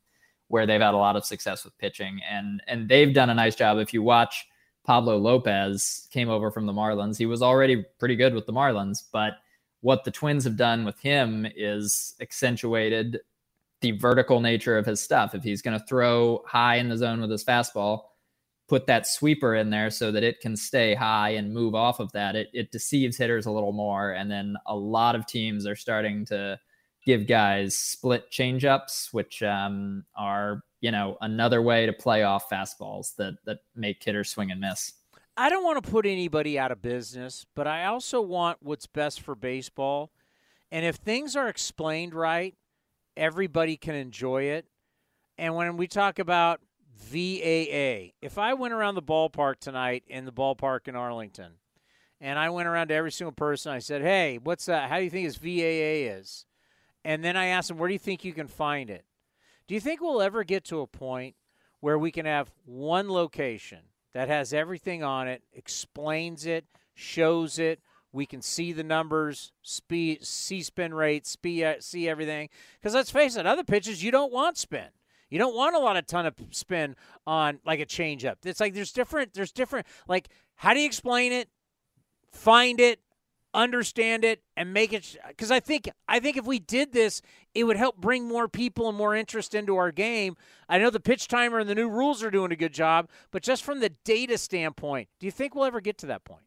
where 0.48 0.68
they've 0.68 0.82
had 0.82 0.94
a 0.94 0.98
lot 0.98 1.16
of 1.16 1.26
success 1.26 1.66
with 1.66 1.78
pitching. 1.80 2.20
And, 2.30 2.62
and 2.68 2.88
they've 2.88 3.14
done 3.14 3.32
a 3.32 3.36
nice 3.36 3.56
job. 3.56 3.80
If 3.80 3.94
you 3.94 4.04
watch, 4.04 4.46
Pablo 4.86 5.18
Lopez 5.18 6.08
came 6.12 6.30
over 6.30 6.52
from 6.52 6.66
the 6.66 6.74
Marlins. 6.74 7.18
He 7.18 7.26
was 7.26 7.42
already 7.42 7.86
pretty 8.00 8.16
good 8.16 8.34
with 8.34 8.46
the 8.46 8.54
Marlins, 8.54 9.04
but 9.12 9.34
what 9.82 10.04
the 10.04 10.12
Twins 10.12 10.44
have 10.44 10.58
done 10.58 10.86
with 10.86 11.00
him 11.00 11.48
is 11.56 12.16
accentuated 12.22 13.20
the 13.82 13.92
vertical 13.92 14.40
nature 14.40 14.78
of 14.78 14.86
his 14.86 15.02
stuff. 15.02 15.34
If 15.34 15.44
he's 15.44 15.62
going 15.62 15.78
to 15.80 15.86
throw 15.86 16.44
high 16.46 16.76
in 16.76 16.90
the 16.90 16.98
zone 16.98 17.20
with 17.20 17.32
his 17.32 17.44
fastball, 17.44 18.02
put 18.68 18.86
that 18.88 19.08
sweeper 19.08 19.56
in 19.56 19.70
there 19.70 19.90
so 19.90 20.12
that 20.12 20.24
it 20.24 20.40
can 20.40 20.56
stay 20.56 20.96
high 20.96 21.32
and 21.32 21.54
move 21.54 21.76
off 21.76 22.00
of 22.00 22.12
that, 22.14 22.36
it, 22.36 22.48
it 22.54 22.72
deceives 22.72 23.18
hitters 23.18 23.46
a 23.46 23.52
little 23.52 23.74
more. 23.74 24.12
And 24.12 24.32
then 24.32 24.56
a 24.66 24.76
lot 24.76 25.16
of 25.16 25.26
teams 25.26 25.68
are 25.68 25.76
starting 25.76 26.26
to 26.26 26.60
give 27.06 27.28
guys 27.28 27.76
split 27.76 28.32
changeups, 28.32 29.14
which 29.14 29.44
um, 29.44 30.06
are, 30.16 30.64
you 30.82 30.92
know, 30.92 31.18
another 31.22 31.62
way 31.62 31.86
to 31.86 31.94
play 31.94 32.24
off 32.24 32.50
fastballs 32.50 33.16
that, 33.16 33.36
that 33.46 33.60
make 33.76 34.04
hitters 34.04 34.30
swing 34.30 34.52
and 34.52 34.60
miss. 34.60 34.94
I 35.38 35.50
don't 35.50 35.64
want 35.64 35.84
to 35.84 35.90
put 35.90 36.06
anybody 36.06 36.60
out 36.60 36.72
of 36.72 36.82
business, 36.82 37.46
but 37.56 37.68
I 37.68 37.86
also 37.86 38.22
want 38.22 38.58
what's 38.62 38.88
best 38.88 39.22
for 39.22 39.36
baseball. 39.36 40.12
And 40.72 40.86
if 40.86 40.98
things 40.98 41.36
are 41.36 41.48
explained 41.48 42.14
right, 42.14 42.56
everybody 43.16 43.78
can 43.78 43.96
enjoy 43.96 44.44
it. 44.44 44.66
And 45.38 45.56
when 45.56 45.78
we 45.78 45.88
talk 45.88 46.20
about 46.20 46.60
VAA. 47.02 48.14
If 48.22 48.38
I 48.38 48.54
went 48.54 48.74
around 48.74 48.96
the 48.96 49.02
ballpark 49.02 49.60
tonight 49.60 50.04
in 50.08 50.26
the 50.26 50.32
ballpark 50.32 50.88
in 50.88 50.96
Arlington, 50.96 51.54
and 52.20 52.38
I 52.38 52.50
went 52.50 52.68
around 52.68 52.90
to 52.90 52.94
every 52.94 53.12
single 53.12 53.32
person, 53.32 53.72
I 53.72 53.80
said, 53.80 54.02
"Hey, 54.02 54.38
what's 54.38 54.66
that? 54.66 54.90
How 54.90 54.98
do 54.98 55.04
you 55.04 55.10
think 55.10 55.28
this 55.28 55.38
VAA 55.38 56.16
is?" 56.16 56.46
And 57.04 57.24
then 57.24 57.36
I 57.36 57.48
asked 57.48 57.70
them, 57.70 57.78
"Where 57.78 57.88
do 57.88 57.94
you 57.94 58.00
think 58.00 58.24
you 58.24 58.34
can 58.34 58.48
find 58.48 58.90
it?" 58.90 59.06
Do 59.72 59.76
you 59.76 59.80
think 59.80 60.02
we'll 60.02 60.22
ever 60.22 60.44
get 60.44 60.66
to 60.66 60.82
a 60.82 60.86
point 60.86 61.38
where 61.80 61.98
we 61.98 62.12
can 62.12 62.26
have 62.26 62.52
one 62.66 63.10
location 63.10 63.80
that 64.14 64.28
has 64.28 64.52
everything 64.52 65.02
on 65.02 65.30
it, 65.30 65.44
explains 65.54 66.46
it, 66.46 66.66
shows 66.94 67.58
it, 67.58 67.80
we 68.12 68.26
can 68.26 68.42
see 68.42 68.74
the 68.74 68.84
numbers, 68.84 69.54
speed, 69.62 70.26
see 70.26 70.62
spin 70.62 70.94
rates, 70.94 71.30
speed, 71.30 71.64
uh, 71.64 71.76
see 71.80 72.10
everything. 72.10 72.50
Because 72.82 72.94
let's 72.94 73.12
face 73.12 73.38
it, 73.38 73.46
other 73.46 73.64
pitches 73.64 74.04
you 74.04 74.12
don't 74.12 74.34
want 74.34 74.58
spin. 74.58 74.90
You 75.30 75.40
don't 75.40 75.56
want 75.56 75.74
a 75.74 75.80
lot 75.80 75.96
of 75.96 76.06
ton 76.06 76.26
of 76.26 76.36
spin 76.50 76.98
on 77.26 77.62
like 77.66 77.80
a 77.80 77.86
changeup. 77.86 78.36
It's 78.44 78.60
like 78.60 78.74
there's 78.74 78.92
different. 78.92 79.34
There's 79.34 79.54
different. 79.54 79.88
Like 80.06 80.28
how 80.56 80.74
do 80.74 80.82
you 80.82 80.86
explain 80.86 81.32
it? 81.32 81.48
Find 82.34 82.82
it, 82.82 83.00
understand 83.54 84.24
it, 84.24 84.42
and 84.56 84.74
make 84.74 84.94
it. 84.94 85.18
Because 85.28 85.52
I 85.52 85.60
think 85.60 85.90
I 86.08 86.20
think 86.20 86.38
if 86.38 86.46
we 86.46 86.60
did 86.60 86.94
this, 86.94 87.22
it 87.54 87.64
would 87.64 87.78
help 87.78 87.98
bring 87.98 88.28
more 88.28 88.48
people 88.48 88.88
and 88.90 88.98
more 88.98 89.16
interest 89.16 89.54
into 89.56 89.76
our 89.76 89.92
game. 89.92 90.36
I 90.70 90.78
know 90.78 90.90
the 90.90 91.00
pitch 91.00 91.28
timer 91.28 91.60
and 91.60 91.70
the 91.70 91.76
new 91.76 91.90
rules 91.90 92.24
are 92.24 92.32
doing 92.32 92.52
a 92.52 92.56
good 92.56 92.74
job, 92.74 93.10
but 93.32 93.44
just 93.44 93.64
from 93.64 93.80
the 93.80 93.90
data 94.04 94.38
standpoint, 94.38 95.10
do 95.20 95.26
you 95.26 95.32
think 95.32 95.56
we'll 95.56 95.66
ever 95.66 95.82
get 95.82 95.98
to 96.00 96.08
that 96.08 96.24
point? 96.24 96.44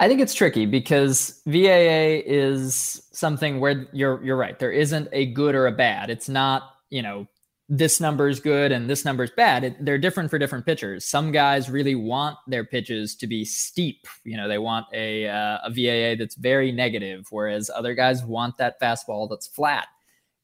I 0.00 0.08
think 0.08 0.20
it's 0.20 0.34
tricky 0.34 0.66
because 0.66 1.40
VAA 1.46 2.22
is 2.26 3.06
something 3.12 3.60
where 3.60 3.86
you're 3.92 4.22
you're 4.24 4.36
right. 4.36 4.58
There 4.58 4.72
isn't 4.72 5.08
a 5.12 5.26
good 5.26 5.54
or 5.54 5.66
a 5.66 5.72
bad. 5.72 6.10
It's 6.10 6.28
not 6.28 6.74
you 6.90 7.02
know 7.02 7.26
this 7.74 8.00
number 8.00 8.28
is 8.28 8.38
good 8.38 8.70
and 8.70 8.88
this 8.90 9.02
number 9.02 9.24
is 9.24 9.30
bad. 9.30 9.64
It, 9.64 9.82
they're 9.82 9.96
different 9.96 10.28
for 10.28 10.38
different 10.38 10.66
pitchers. 10.66 11.06
Some 11.06 11.32
guys 11.32 11.70
really 11.70 11.94
want 11.94 12.36
their 12.46 12.64
pitches 12.64 13.16
to 13.16 13.26
be 13.26 13.46
steep. 13.46 14.06
You 14.24 14.36
know, 14.36 14.46
they 14.46 14.58
want 14.58 14.84
a 14.92 15.26
uh, 15.26 15.58
a 15.64 15.70
VAA 15.70 16.18
that's 16.18 16.34
very 16.34 16.70
negative, 16.70 17.28
whereas 17.30 17.70
other 17.74 17.94
guys 17.94 18.26
want 18.26 18.58
that 18.58 18.78
fastball 18.78 19.26
that's 19.26 19.46
flat. 19.46 19.88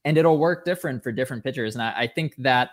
And 0.07 0.17
it'll 0.17 0.39
work 0.39 0.65
different 0.65 1.03
for 1.03 1.13
different 1.13 1.45
pitchers. 1.45 1.75
And 1.75 1.83
I, 1.83 1.93
I 1.95 2.07
think 2.07 2.35
that 2.39 2.71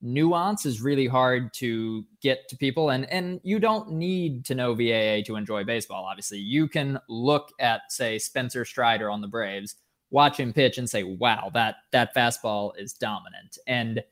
nuance 0.00 0.64
is 0.64 0.80
really 0.80 1.06
hard 1.06 1.52
to 1.54 2.06
get 2.22 2.48
to 2.48 2.56
people. 2.56 2.88
And 2.88 3.04
and 3.10 3.40
you 3.42 3.58
don't 3.58 3.92
need 3.92 4.46
to 4.46 4.54
know 4.54 4.72
VAA 4.72 5.22
to 5.26 5.36
enjoy 5.36 5.64
baseball. 5.64 6.06
Obviously, 6.06 6.38
you 6.38 6.66
can 6.66 6.98
look 7.10 7.50
at 7.60 7.82
say 7.90 8.18
Spencer 8.18 8.64
Strider 8.64 9.10
on 9.10 9.20
the 9.20 9.28
Braves 9.28 9.74
watch 10.10 10.38
him 10.38 10.52
pitch 10.52 10.78
and 10.78 10.88
say, 10.88 11.02
wow, 11.02 11.50
that 11.54 11.76
that 11.92 12.14
fastball 12.14 12.72
is 12.78 12.92
dominant. 12.92 13.58
And 13.66 14.02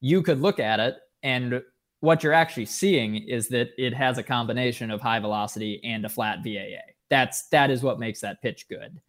you 0.00 0.22
could 0.22 0.40
look 0.40 0.60
at 0.60 0.80
it 0.80 0.96
and 1.22 1.62
what 2.00 2.22
you're 2.22 2.32
actually 2.32 2.66
seeing 2.66 3.16
is 3.16 3.48
that 3.48 3.70
it 3.78 3.94
has 3.94 4.18
a 4.18 4.22
combination 4.22 4.90
of 4.90 5.00
high 5.00 5.18
velocity 5.18 5.80
and 5.82 6.04
a 6.04 6.08
flat 6.08 6.38
VAA. 6.44 6.92
That's 7.08 7.48
that 7.48 7.70
is 7.70 7.82
what 7.82 7.98
makes 7.98 8.20
that 8.20 8.42
pitch 8.42 8.68
good. 8.68 9.00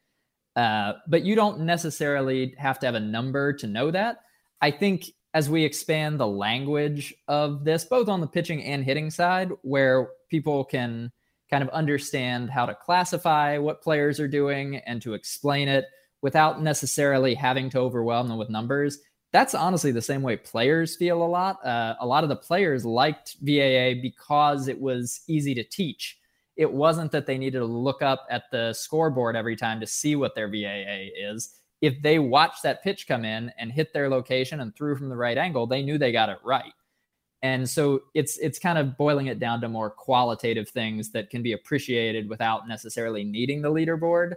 Uh, 0.55 0.93
but 1.07 1.23
you 1.23 1.35
don't 1.35 1.59
necessarily 1.59 2.55
have 2.57 2.79
to 2.79 2.85
have 2.85 2.95
a 2.95 2.99
number 2.99 3.53
to 3.53 3.67
know 3.67 3.91
that. 3.91 4.21
I 4.61 4.71
think 4.71 5.05
as 5.33 5.49
we 5.49 5.63
expand 5.63 6.19
the 6.19 6.27
language 6.27 7.13
of 7.27 7.63
this, 7.63 7.85
both 7.85 8.07
on 8.07 8.21
the 8.21 8.27
pitching 8.27 8.63
and 8.63 8.83
hitting 8.83 9.11
side, 9.11 9.51
where 9.61 10.09
people 10.29 10.63
can 10.65 11.11
kind 11.51 11.63
of 11.63 11.69
understand 11.69 12.49
how 12.49 12.65
to 12.65 12.73
classify 12.73 13.57
what 13.57 13.83
players 13.83 14.19
are 14.19 14.27
doing 14.27 14.77
and 14.77 15.01
to 15.03 15.13
explain 15.13 15.67
it 15.67 15.85
without 16.21 16.61
necessarily 16.61 17.33
having 17.33 17.69
to 17.69 17.79
overwhelm 17.79 18.27
them 18.27 18.37
with 18.37 18.49
numbers. 18.49 18.99
That's 19.31 19.53
honestly 19.53 19.91
the 19.91 20.01
same 20.01 20.21
way 20.21 20.37
players 20.37 20.95
feel 20.95 21.21
a 21.21 21.25
lot. 21.25 21.63
Uh, 21.65 21.95
a 21.99 22.07
lot 22.07 22.23
of 22.23 22.29
the 22.29 22.35
players 22.35 22.85
liked 22.85 23.35
VAA 23.41 24.01
because 24.01 24.67
it 24.67 24.79
was 24.79 25.21
easy 25.27 25.53
to 25.55 25.63
teach. 25.63 26.17
It 26.55 26.71
wasn't 26.71 27.11
that 27.11 27.27
they 27.27 27.37
needed 27.37 27.59
to 27.59 27.65
look 27.65 28.01
up 28.01 28.25
at 28.31 28.43
the 28.51 28.73
scoreboard 28.73 29.35
every 29.35 29.55
time 29.55 29.79
to 29.79 29.87
see 29.87 30.15
what 30.15 30.33
their 30.33 30.47
VAA 30.47 31.09
is. 31.15 31.53
If 31.81 32.01
they 32.01 32.17
watched 32.17 32.63
that 32.63 32.83
pitch 32.83 33.07
come 33.07 33.25
in 33.25 33.51
and 33.59 33.71
hit 33.71 33.93
their 33.93 34.09
location 34.09 34.61
and 34.61 34.75
threw 34.75 34.95
from 34.95 35.09
the 35.09 35.15
right 35.15 35.37
angle, 35.37 35.67
they 35.67 35.83
knew 35.83 35.99
they 35.99 36.11
got 36.11 36.29
it 36.29 36.39
right. 36.43 36.73
And 37.43 37.69
so 37.69 38.01
it's 38.15 38.37
it's 38.39 38.57
kind 38.57 38.79
of 38.79 38.97
boiling 38.97 39.27
it 39.27 39.39
down 39.39 39.61
to 39.61 39.69
more 39.69 39.91
qualitative 39.91 40.69
things 40.69 41.11
that 41.11 41.29
can 41.29 41.43
be 41.43 41.53
appreciated 41.53 42.27
without 42.27 42.67
necessarily 42.67 43.23
needing 43.23 43.61
the 43.61 43.71
leaderboard. 43.71 44.33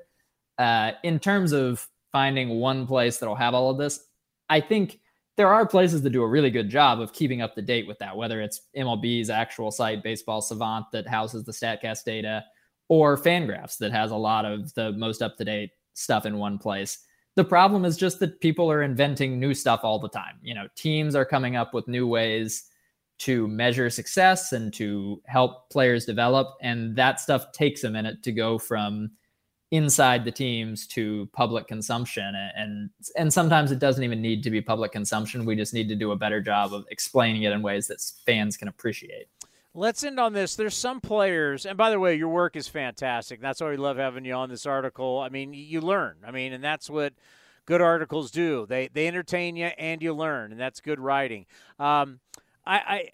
Uh, 0.59 0.93
in 1.03 1.19
terms 1.19 1.53
of 1.53 1.89
finding 2.13 2.61
one 2.61 2.87
place 2.87 3.19
that'll 3.19 3.35
have 3.35 3.55
all 3.55 3.71
of 3.71 3.79
this, 3.79 4.07
I 4.49 4.61
think 4.61 5.01
there 5.37 5.53
are 5.53 5.67
places 5.67 6.03
that 6.03 6.11
do 6.11 6.23
a 6.23 6.29
really 6.29 6.51
good 6.51 6.69
job 6.69 7.01
of 7.01 7.13
keeping 7.13 7.41
up 7.41 7.55
to 7.55 7.63
date 7.63 7.87
with 7.87 7.99
that, 8.01 8.17
whether 8.17 8.41
it's 8.43 8.63
MLB's 8.77 9.31
actual 9.31 9.71
site, 9.71 10.03
Baseball 10.03 10.43
Savant, 10.43 10.87
that 10.93 11.09
houses 11.09 11.45
the 11.45 11.53
StatCast 11.53 12.05
data, 12.05 12.45
or 12.89 13.17
Fangraphs 13.17 13.79
that 13.79 13.93
has 13.93 14.11
a 14.11 14.17
lot 14.17 14.45
of 14.45 14.75
the 14.75 14.93
most 14.93 15.23
up 15.23 15.37
to 15.39 15.45
date 15.45 15.71
stuff 15.95 16.27
in 16.27 16.37
one 16.37 16.59
place. 16.59 16.99
The 17.37 17.45
problem 17.45 17.85
is 17.85 17.97
just 17.97 18.19
that 18.21 18.41
people 18.41 18.71
are 18.71 18.83
inventing 18.83 19.39
new 19.39 19.55
stuff 19.55 19.81
all 19.83 19.99
the 19.99 20.09
time. 20.09 20.39
You 20.43 20.55
know, 20.55 20.67
teams 20.75 21.15
are 21.15 21.25
coming 21.25 21.57
up 21.57 21.73
with 21.73 21.89
new 21.89 22.07
ways 22.07 22.65
to 23.21 23.47
measure 23.47 23.89
success 23.91 24.53
and 24.53 24.73
to 24.75 25.23
help 25.27 25.71
players 25.71 26.05
develop. 26.05 26.49
And 26.61 26.97
that 26.97 27.21
stuff 27.21 27.53
takes 27.53 27.85
a 27.85 27.91
minute 27.91 28.23
to 28.25 28.33
go 28.33 28.59
from 28.59 29.11
inside 29.71 30.25
the 30.25 30.33
teams 30.33 30.87
to 30.89 31.29
public 31.33 31.69
consumption 31.69 32.35
and 32.57 32.91
and 33.17 33.33
sometimes 33.33 33.71
it 33.71 33.79
doesn't 33.79 34.03
even 34.03 34.21
need 34.21 34.43
to 34.43 34.51
be 34.51 34.61
public 34.61 34.91
consumption. 34.91 35.45
We 35.45 35.55
just 35.55 35.73
need 35.73 35.89
to 35.91 35.95
do 35.95 36.11
a 36.11 36.17
better 36.17 36.41
job 36.41 36.75
of 36.75 36.85
explaining 36.91 37.45
it 37.45 37.53
in 37.53 37.63
ways 37.63 37.87
that 37.87 38.01
fans 38.27 38.57
can 38.57 38.67
appreciate. 38.67 39.29
Let's 39.73 40.03
end 40.03 40.19
on 40.19 40.33
this. 40.33 40.57
There's 40.57 40.75
some 40.75 41.01
players 41.01 41.67
and 41.67 41.79
by 41.79 41.91
the 41.91 42.01
way 42.01 42.17
your 42.17 42.31
work 42.31 42.57
is 42.57 42.67
fantastic. 42.67 43.41
That's 43.41 43.61
why 43.61 43.71
we 43.71 43.77
love 43.77 43.97
having 43.97 44.25
you 44.25 44.35
on 44.35 44.49
this 44.49 44.67
article. 44.67 45.21
I 45.21 45.29
mean 45.29 45.55
you 45.55 45.81
learn. 45.81 46.17
I 46.27 46.33
mean 46.33 46.53
and 46.53 46.65
that's 46.65 46.91
what 46.91 47.13
good 47.65 47.81
articles 47.81 48.33
do. 48.33 48.67
They 48.69 48.89
they 48.89 49.07
entertain 49.07 49.55
you 49.55 49.67
and 49.67 50.03
you 50.03 50.13
learn 50.15 50.51
and 50.51 50.61
that's 50.61 50.81
good 50.81 50.99
writing. 50.99 51.47
Um, 51.79 52.19
I, 52.67 52.77
I 52.77 53.09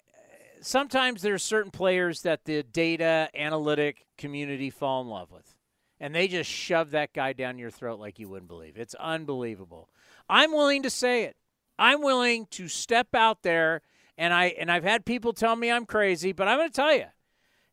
sometimes 0.61 1.21
there's 1.21 1.43
certain 1.43 1.69
players 1.69 2.23
that 2.23 2.45
the 2.45 2.63
data 2.63 3.29
analytic 3.35 4.07
community 4.17 4.71
fall 4.71 5.03
in 5.03 5.07
love 5.07 5.31
with 5.31 5.53
and 5.99 6.13
they 6.13 6.27
just 6.27 6.49
shove 6.49 6.91
that 6.91 7.13
guy 7.13 7.33
down 7.33 7.57
your 7.57 7.71
throat 7.71 7.99
like 7.99 8.19
you 8.19 8.29
wouldn't 8.29 8.49
believe. 8.49 8.77
It's 8.77 8.95
unbelievable. 8.95 9.89
I'm 10.29 10.51
willing 10.51 10.83
to 10.83 10.89
say 10.89 11.23
it. 11.23 11.35
I'm 11.79 12.01
willing 12.01 12.47
to 12.51 12.67
step 12.67 13.13
out 13.13 13.43
there 13.43 13.81
and 14.17 14.33
I 14.33 14.47
and 14.59 14.71
I've 14.71 14.83
had 14.83 15.05
people 15.05 15.33
tell 15.33 15.55
me 15.55 15.71
I'm 15.71 15.85
crazy, 15.85 16.31
but 16.31 16.47
I'm 16.47 16.57
going 16.57 16.69
to 16.69 16.75
tell 16.75 16.93
you. 16.93 17.05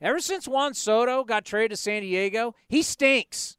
Ever 0.01 0.21
since 0.21 0.47
Juan 0.47 0.75
Soto 0.75 1.25
got 1.25 1.45
traded 1.45 1.71
to 1.71 1.77
San 1.77 2.03
Diego, 2.03 2.55
he 2.69 2.83
stinks. 2.83 3.57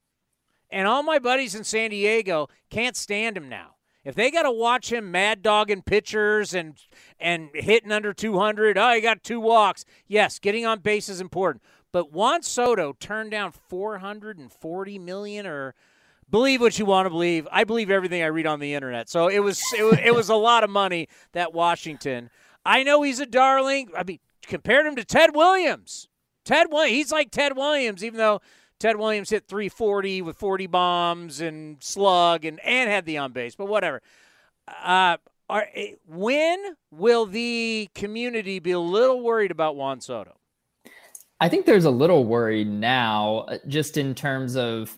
And 0.70 0.88
all 0.88 1.02
my 1.02 1.18
buddies 1.18 1.56
in 1.56 1.64
San 1.64 1.90
Diego 1.90 2.50
can't 2.70 2.96
stand 2.96 3.38
him 3.38 3.50
now. 3.50 3.76
If 4.04 4.14
they 4.14 4.30
got 4.30 4.44
to 4.44 4.52
watch 4.52 4.92
him 4.92 5.10
mad 5.10 5.42
dogging 5.42 5.82
pitchers 5.82 6.54
and 6.54 6.76
and 7.20 7.50
hitting 7.54 7.92
under 7.92 8.14
200, 8.14 8.78
oh, 8.78 8.94
he 8.94 9.02
got 9.02 9.24
two 9.24 9.40
walks. 9.40 9.84
Yes, 10.08 10.38
getting 10.38 10.66
on 10.66 10.80
base 10.80 11.10
is 11.10 11.20
important. 11.20 11.64
But 11.96 12.12
Juan 12.12 12.44
Soto 12.44 12.92
turned 13.00 13.32
down 13.32 13.54
440 13.54 15.00
million 15.00 15.48
or 15.48 15.76
believe 16.30 16.60
what 16.60 16.78
you 16.78 16.86
want 16.86 17.06
to 17.06 17.10
believe. 17.10 17.48
I 17.54 17.64
believe 17.64 17.90
everything 17.90 18.22
I 18.22 18.26
read 18.26 18.46
on 18.46 18.60
the 18.60 18.74
internet. 18.74 19.08
So 19.08 19.30
it 19.30 19.40
was 19.40 19.62
it 19.78 19.82
was, 19.82 19.98
it 20.04 20.14
was 20.14 20.28
a 20.28 20.36
lot 20.36 20.66
of 20.66 20.70
money 20.70 21.08
that 21.32 21.54
Washington. 21.54 22.30
I 22.66 22.84
know 22.84 23.02
he's 23.02 23.22
a 23.22 23.26
darling. 23.26 23.92
I 23.98 24.04
mean, 24.04 24.20
compared 24.46 24.86
him 24.86 24.98
to 24.98 25.06
Ted 25.06 25.34
Williams. 25.34 26.10
Ted 26.44 26.68
he's 26.88 27.14
like 27.14 27.32
Ted 27.32 27.56
Williams, 27.56 28.04
even 28.04 28.18
though 28.18 28.42
Ted 28.78 28.98
Williams 28.98 29.30
hit 29.30 29.48
340 29.48 30.22
with 30.22 30.36
40 30.36 30.68
bombs 30.68 31.40
and 31.40 31.82
slug 31.82 32.44
and 32.44 32.60
and 32.66 32.90
had 32.90 33.06
the 33.06 33.20
on 33.20 33.32
base, 33.32 33.56
but 33.56 33.68
whatever. 33.68 34.02
Uh, 34.68 35.16
are, 35.50 35.68
eh, 35.74 35.94
when 36.06 36.76
will 36.92 37.26
the 37.26 37.88
community 37.96 38.60
be 38.60 38.72
a 38.72 38.80
little 38.82 39.22
worried 39.22 39.52
about 39.52 39.78
Juan 39.78 40.02
Soto? 40.02 40.36
I 41.40 41.50
think 41.50 41.66
there's 41.66 41.86
a 41.86 41.92
little 41.92 42.26
worry 42.26 42.64
now, 42.64 43.46
uh, 43.48 43.58
just 43.68 43.98
in 43.98 44.16
terms 44.16 44.56
of 44.56 44.98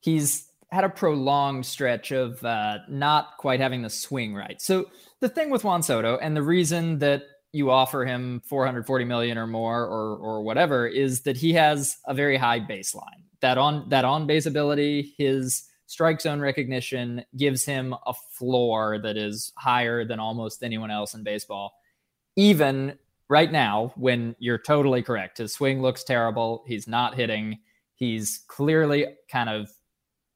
he's 0.00 0.48
had 0.70 0.84
a 0.84 0.88
prolonged 0.88 1.64
stretch 1.64 2.10
of 2.10 2.42
uh, 2.44 2.78
not 2.88 3.36
quite 3.38 3.60
having 3.60 3.82
the 3.82 3.90
swing 3.90 4.34
right. 4.34 4.60
So 4.60 4.86
the 5.20 5.28
thing 5.28 5.50
with 5.50 5.64
Juan 5.64 5.82
Soto, 5.82 6.18
and 6.18 6.36
the 6.36 6.42
reason 6.42 6.98
that 6.98 7.22
you 7.52 7.70
offer 7.70 8.04
him 8.04 8.42
440 8.46 9.04
million 9.04 9.38
or 9.38 9.46
more 9.46 9.84
or 9.84 10.16
or 10.16 10.42
whatever 10.42 10.86
is 10.86 11.22
that 11.22 11.36
he 11.36 11.52
has 11.54 11.96
a 12.06 12.14
very 12.14 12.36
high 12.36 12.60
baseline. 12.60 13.22
That 13.40 13.56
on 13.58 13.88
that 13.90 14.04
on 14.04 14.26
base 14.26 14.46
ability, 14.46 15.14
his 15.16 15.64
strike 15.86 16.20
zone 16.20 16.40
recognition 16.40 17.24
gives 17.36 17.64
him 17.64 17.94
a 18.06 18.12
floor 18.32 18.98
that 19.02 19.16
is 19.16 19.52
higher 19.56 20.04
than 20.04 20.18
almost 20.18 20.62
anyone 20.62 20.90
else 20.90 21.14
in 21.14 21.22
baseball. 21.22 21.72
Even 22.34 22.98
right 23.28 23.50
now, 23.50 23.92
when 23.96 24.36
you're 24.38 24.58
totally 24.58 25.02
correct, 25.02 25.38
his 25.38 25.52
swing 25.52 25.82
looks 25.82 26.04
terrible. 26.04 26.64
He's 26.66 26.86
not 26.86 27.14
hitting. 27.14 27.58
He's 27.94 28.44
clearly 28.48 29.06
kind 29.30 29.48
of 29.48 29.70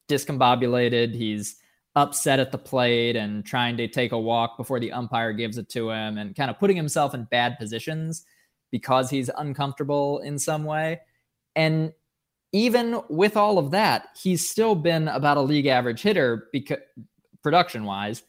discombobulated. 0.08 1.14
He's 1.14 1.56
upset 1.96 2.38
at 2.40 2.52
the 2.52 2.58
plate 2.58 3.16
and 3.16 3.44
trying 3.44 3.76
to 3.76 3.88
take 3.88 4.12
a 4.12 4.18
walk 4.18 4.56
before 4.56 4.80
the 4.80 4.92
umpire 4.92 5.32
gives 5.32 5.58
it 5.58 5.68
to 5.68 5.90
him 5.90 6.18
and 6.18 6.36
kind 6.36 6.50
of 6.50 6.58
putting 6.58 6.76
himself 6.76 7.14
in 7.14 7.24
bad 7.24 7.58
positions 7.58 8.24
because 8.70 9.10
he's 9.10 9.30
uncomfortable 9.36 10.20
in 10.20 10.38
some 10.38 10.64
way. 10.64 11.00
And 11.56 11.92
even 12.52 13.00
with 13.08 13.36
all 13.36 13.58
of 13.58 13.70
that, 13.72 14.08
he's 14.20 14.48
still 14.48 14.74
been 14.74 15.08
about 15.08 15.36
a 15.36 15.40
league 15.40 15.66
average 15.66 16.02
hitter 16.02 16.48
because 16.52 16.78
production 17.42 17.84
wise 17.84 18.22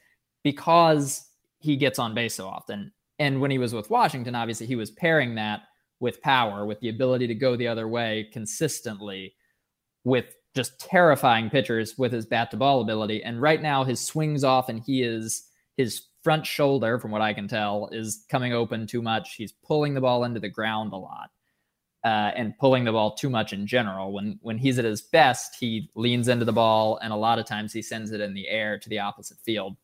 because 0.44 1.28
he 1.60 1.76
gets 1.76 2.00
on 2.00 2.14
base 2.14 2.36
so 2.36 2.48
often. 2.48 2.92
And 3.22 3.39
when 3.39 3.52
he 3.52 3.60
was 3.60 3.72
with 3.72 3.91
Washington, 3.91 4.34
obviously 4.34 4.65
he 4.65 4.76
was 4.76 4.89
pairing 4.89 5.35
that 5.35 5.61
with 5.99 6.23
power, 6.23 6.65
with 6.65 6.80
the 6.80 6.89
ability 6.89 7.27
to 7.27 7.35
go 7.35 7.56
the 7.56 7.68
other 7.68 7.88
way 7.88 8.27
consistently 8.34 9.35
with 10.03 10.34
just 10.56 10.80
terrifying 10.80 11.52
pitchers 11.52 11.99
with 11.99 12.11
his 12.11 12.26
bat 12.26 12.49
to 12.49 12.57
ball 12.57 12.81
ability. 12.81 13.22
And 13.23 13.39
right 13.39 13.61
now, 13.61 13.84
his 13.84 14.03
swings 14.03 14.43
off, 14.43 14.69
and 14.69 14.81
he 14.81 15.03
is 15.03 15.43
his 15.77 16.02
front 16.23 16.48
shoulder, 16.48 16.98
from 16.98 17.11
what 17.11 17.22
I 17.22 17.31
can 17.31 17.48
tell, 17.48 17.89
is 17.91 18.26
coming 18.27 18.53
open 18.53 18.88
too 18.88 19.03
much. 19.03 19.35
He's 19.35 19.52
pulling 19.52 19.93
the 19.93 20.02
ball 20.02 20.23
into 20.23 20.39
the 20.39 20.49
ground 20.49 20.91
a 20.91 20.98
lot. 20.98 21.30
Uh, 22.03 22.31
and 22.35 22.57
pulling 22.57 22.84
the 22.84 22.91
ball 22.91 23.14
too 23.14 23.30
much 23.30 23.53
in 23.53 23.68
general. 23.68 24.11
When 24.11 24.39
when 24.41 24.57
he's 24.57 24.80
at 24.80 24.85
his 24.85 25.03
best, 25.03 25.57
he 25.60 25.91
leans 25.93 26.27
into 26.27 26.45
the 26.45 26.52
ball, 26.52 26.98
and 27.03 27.14
a 27.14 27.15
lot 27.15 27.38
of 27.38 27.45
times 27.45 27.72
he 27.72 27.84
sends 27.84 28.10
it 28.10 28.19
in 28.19 28.34
the 28.34 28.48
air 28.48 28.80
to 28.80 28.89
the 28.89 28.98
opposite 28.98 29.38
field. 29.38 29.77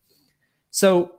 So 0.71 1.11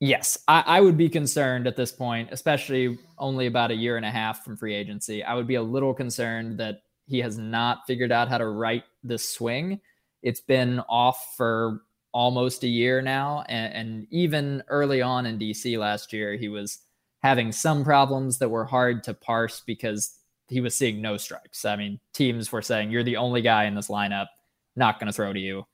yes, 0.00 0.38
I, 0.48 0.62
I, 0.66 0.80
would 0.80 0.96
be 0.96 1.08
concerned 1.08 1.66
at 1.66 1.76
this 1.76 1.92
point, 1.92 2.28
especially 2.32 2.98
only 3.18 3.46
about 3.46 3.70
a 3.70 3.76
year 3.76 3.96
and 3.96 4.06
a 4.06 4.10
half 4.10 4.44
from 4.44 4.56
free 4.56 4.74
agency. 4.74 5.22
I 5.22 5.34
would 5.34 5.46
be 5.46 5.54
a 5.54 5.62
little 5.62 5.94
concerned 5.94 6.58
that 6.58 6.82
he 7.06 7.18
has 7.20 7.38
not 7.38 7.86
figured 7.86 8.12
out 8.12 8.28
how 8.28 8.38
to 8.38 8.46
right 8.46 8.84
the 9.02 9.18
swing. 9.18 9.80
It's 10.22 10.40
been 10.40 10.80
off 10.88 11.34
for 11.36 11.82
almost 12.12 12.62
a 12.62 12.68
year 12.68 13.02
now. 13.02 13.44
And, 13.48 13.74
and, 13.74 14.06
even 14.10 14.62
early 14.68 15.02
on 15.02 15.26
in 15.26 15.38
DC 15.38 15.76
last 15.78 16.12
year, 16.12 16.36
he 16.36 16.48
was 16.48 16.78
having 17.22 17.50
some 17.50 17.84
problems 17.84 18.38
that 18.38 18.48
were 18.48 18.64
hard 18.64 19.02
to 19.04 19.14
parse 19.14 19.60
because 19.66 20.16
he 20.48 20.60
was 20.60 20.76
seeing 20.76 21.02
no 21.02 21.16
strikes. 21.16 21.64
I 21.64 21.76
mean, 21.76 21.98
teams 22.12 22.52
were 22.52 22.62
saying, 22.62 22.90
You're 22.90 23.02
the 23.02 23.16
only 23.16 23.42
guy 23.42 23.64
in 23.64 23.74
this 23.74 23.88
lineup, 23.88 24.28
not 24.76 25.00
going 25.00 25.08
to 25.08 25.12
throw 25.12 25.32
to 25.32 25.40
you. 25.40 25.66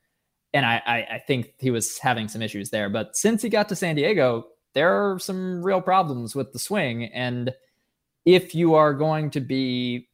And 0.52 0.66
I, 0.66 0.82
I, 0.85 0.97
I 1.14 1.18
think 1.27 1.55
he 1.59 1.70
was 1.70 1.98
having 1.98 2.28
some 2.28 2.43
issues 2.43 2.70
there. 2.70 2.89
But 2.89 3.16
since 3.16 3.43
he 3.43 3.48
got 3.48 3.68
to 3.68 3.77
San 3.77 3.97
Diego, 3.97 4.47
there 4.74 4.90
are 4.90 5.18
some 5.18 5.62
real 5.62 5.81
problems 5.81 6.35
with 6.35 6.52
the 6.52 6.59
swing. 6.59 7.05
And 7.05 7.52
if 8.24 8.55
you 8.55 8.74
are 8.74 8.93
going 8.94 9.31
to 9.31 9.40
be 9.40 10.09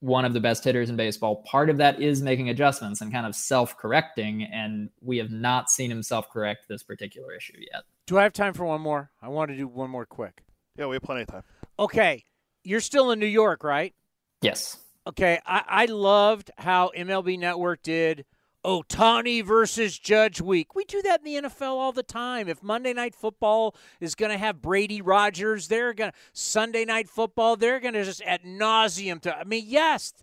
one 0.00 0.24
of 0.24 0.34
the 0.34 0.40
best 0.40 0.64
hitters 0.64 0.90
in 0.90 0.96
baseball. 0.96 1.42
Part 1.46 1.70
of 1.70 1.78
that 1.78 2.00
is 2.00 2.22
making 2.22 2.50
adjustments 2.50 3.00
and 3.00 3.12
kind 3.12 3.26
of 3.26 3.34
self 3.34 3.76
correcting. 3.76 4.44
And 4.44 4.90
we 5.00 5.18
have 5.18 5.30
not 5.30 5.70
seen 5.70 5.90
him 5.90 6.02
self 6.02 6.30
correct 6.30 6.66
this 6.68 6.82
particular 6.82 7.34
issue 7.34 7.58
yet. 7.72 7.82
Do 8.06 8.18
I 8.18 8.22
have 8.22 8.32
time 8.32 8.52
for 8.52 8.64
one 8.64 8.80
more? 8.80 9.10
I 9.20 9.28
want 9.28 9.50
to 9.50 9.56
do 9.56 9.66
one 9.66 9.90
more 9.90 10.06
quick. 10.06 10.42
Yeah, 10.76 10.86
we 10.86 10.96
have 10.96 11.02
plenty 11.02 11.22
of 11.22 11.28
time. 11.28 11.42
Okay. 11.78 12.24
You're 12.62 12.80
still 12.80 13.10
in 13.10 13.18
New 13.18 13.26
York, 13.26 13.64
right? 13.64 13.94
Yes. 14.42 14.78
Okay. 15.06 15.40
I, 15.46 15.62
I 15.66 15.84
loved 15.86 16.50
how 16.58 16.90
MLB 16.96 17.38
Network 17.38 17.82
did 17.82 18.24
Ohtani 18.66 19.44
versus 19.44 19.96
Judge 19.96 20.40
week. 20.40 20.74
We 20.74 20.84
do 20.84 21.00
that 21.02 21.20
in 21.24 21.42
the 21.42 21.48
NFL 21.48 21.76
all 21.76 21.92
the 21.92 22.02
time. 22.02 22.48
If 22.48 22.64
Monday 22.64 22.92
Night 22.92 23.14
Football 23.14 23.76
is 24.00 24.16
going 24.16 24.32
to 24.32 24.38
have 24.38 24.60
Brady 24.60 25.00
Rodgers, 25.00 25.68
they're 25.68 25.94
going 25.94 26.10
to 26.10 26.16
Sunday 26.32 26.84
Night 26.84 27.08
Football, 27.08 27.54
they're 27.54 27.78
going 27.78 27.94
to 27.94 28.02
just 28.02 28.22
at 28.22 28.44
nauseum 28.44 29.20
to. 29.20 29.38
I 29.38 29.44
mean, 29.44 29.62
yes, 29.68 30.14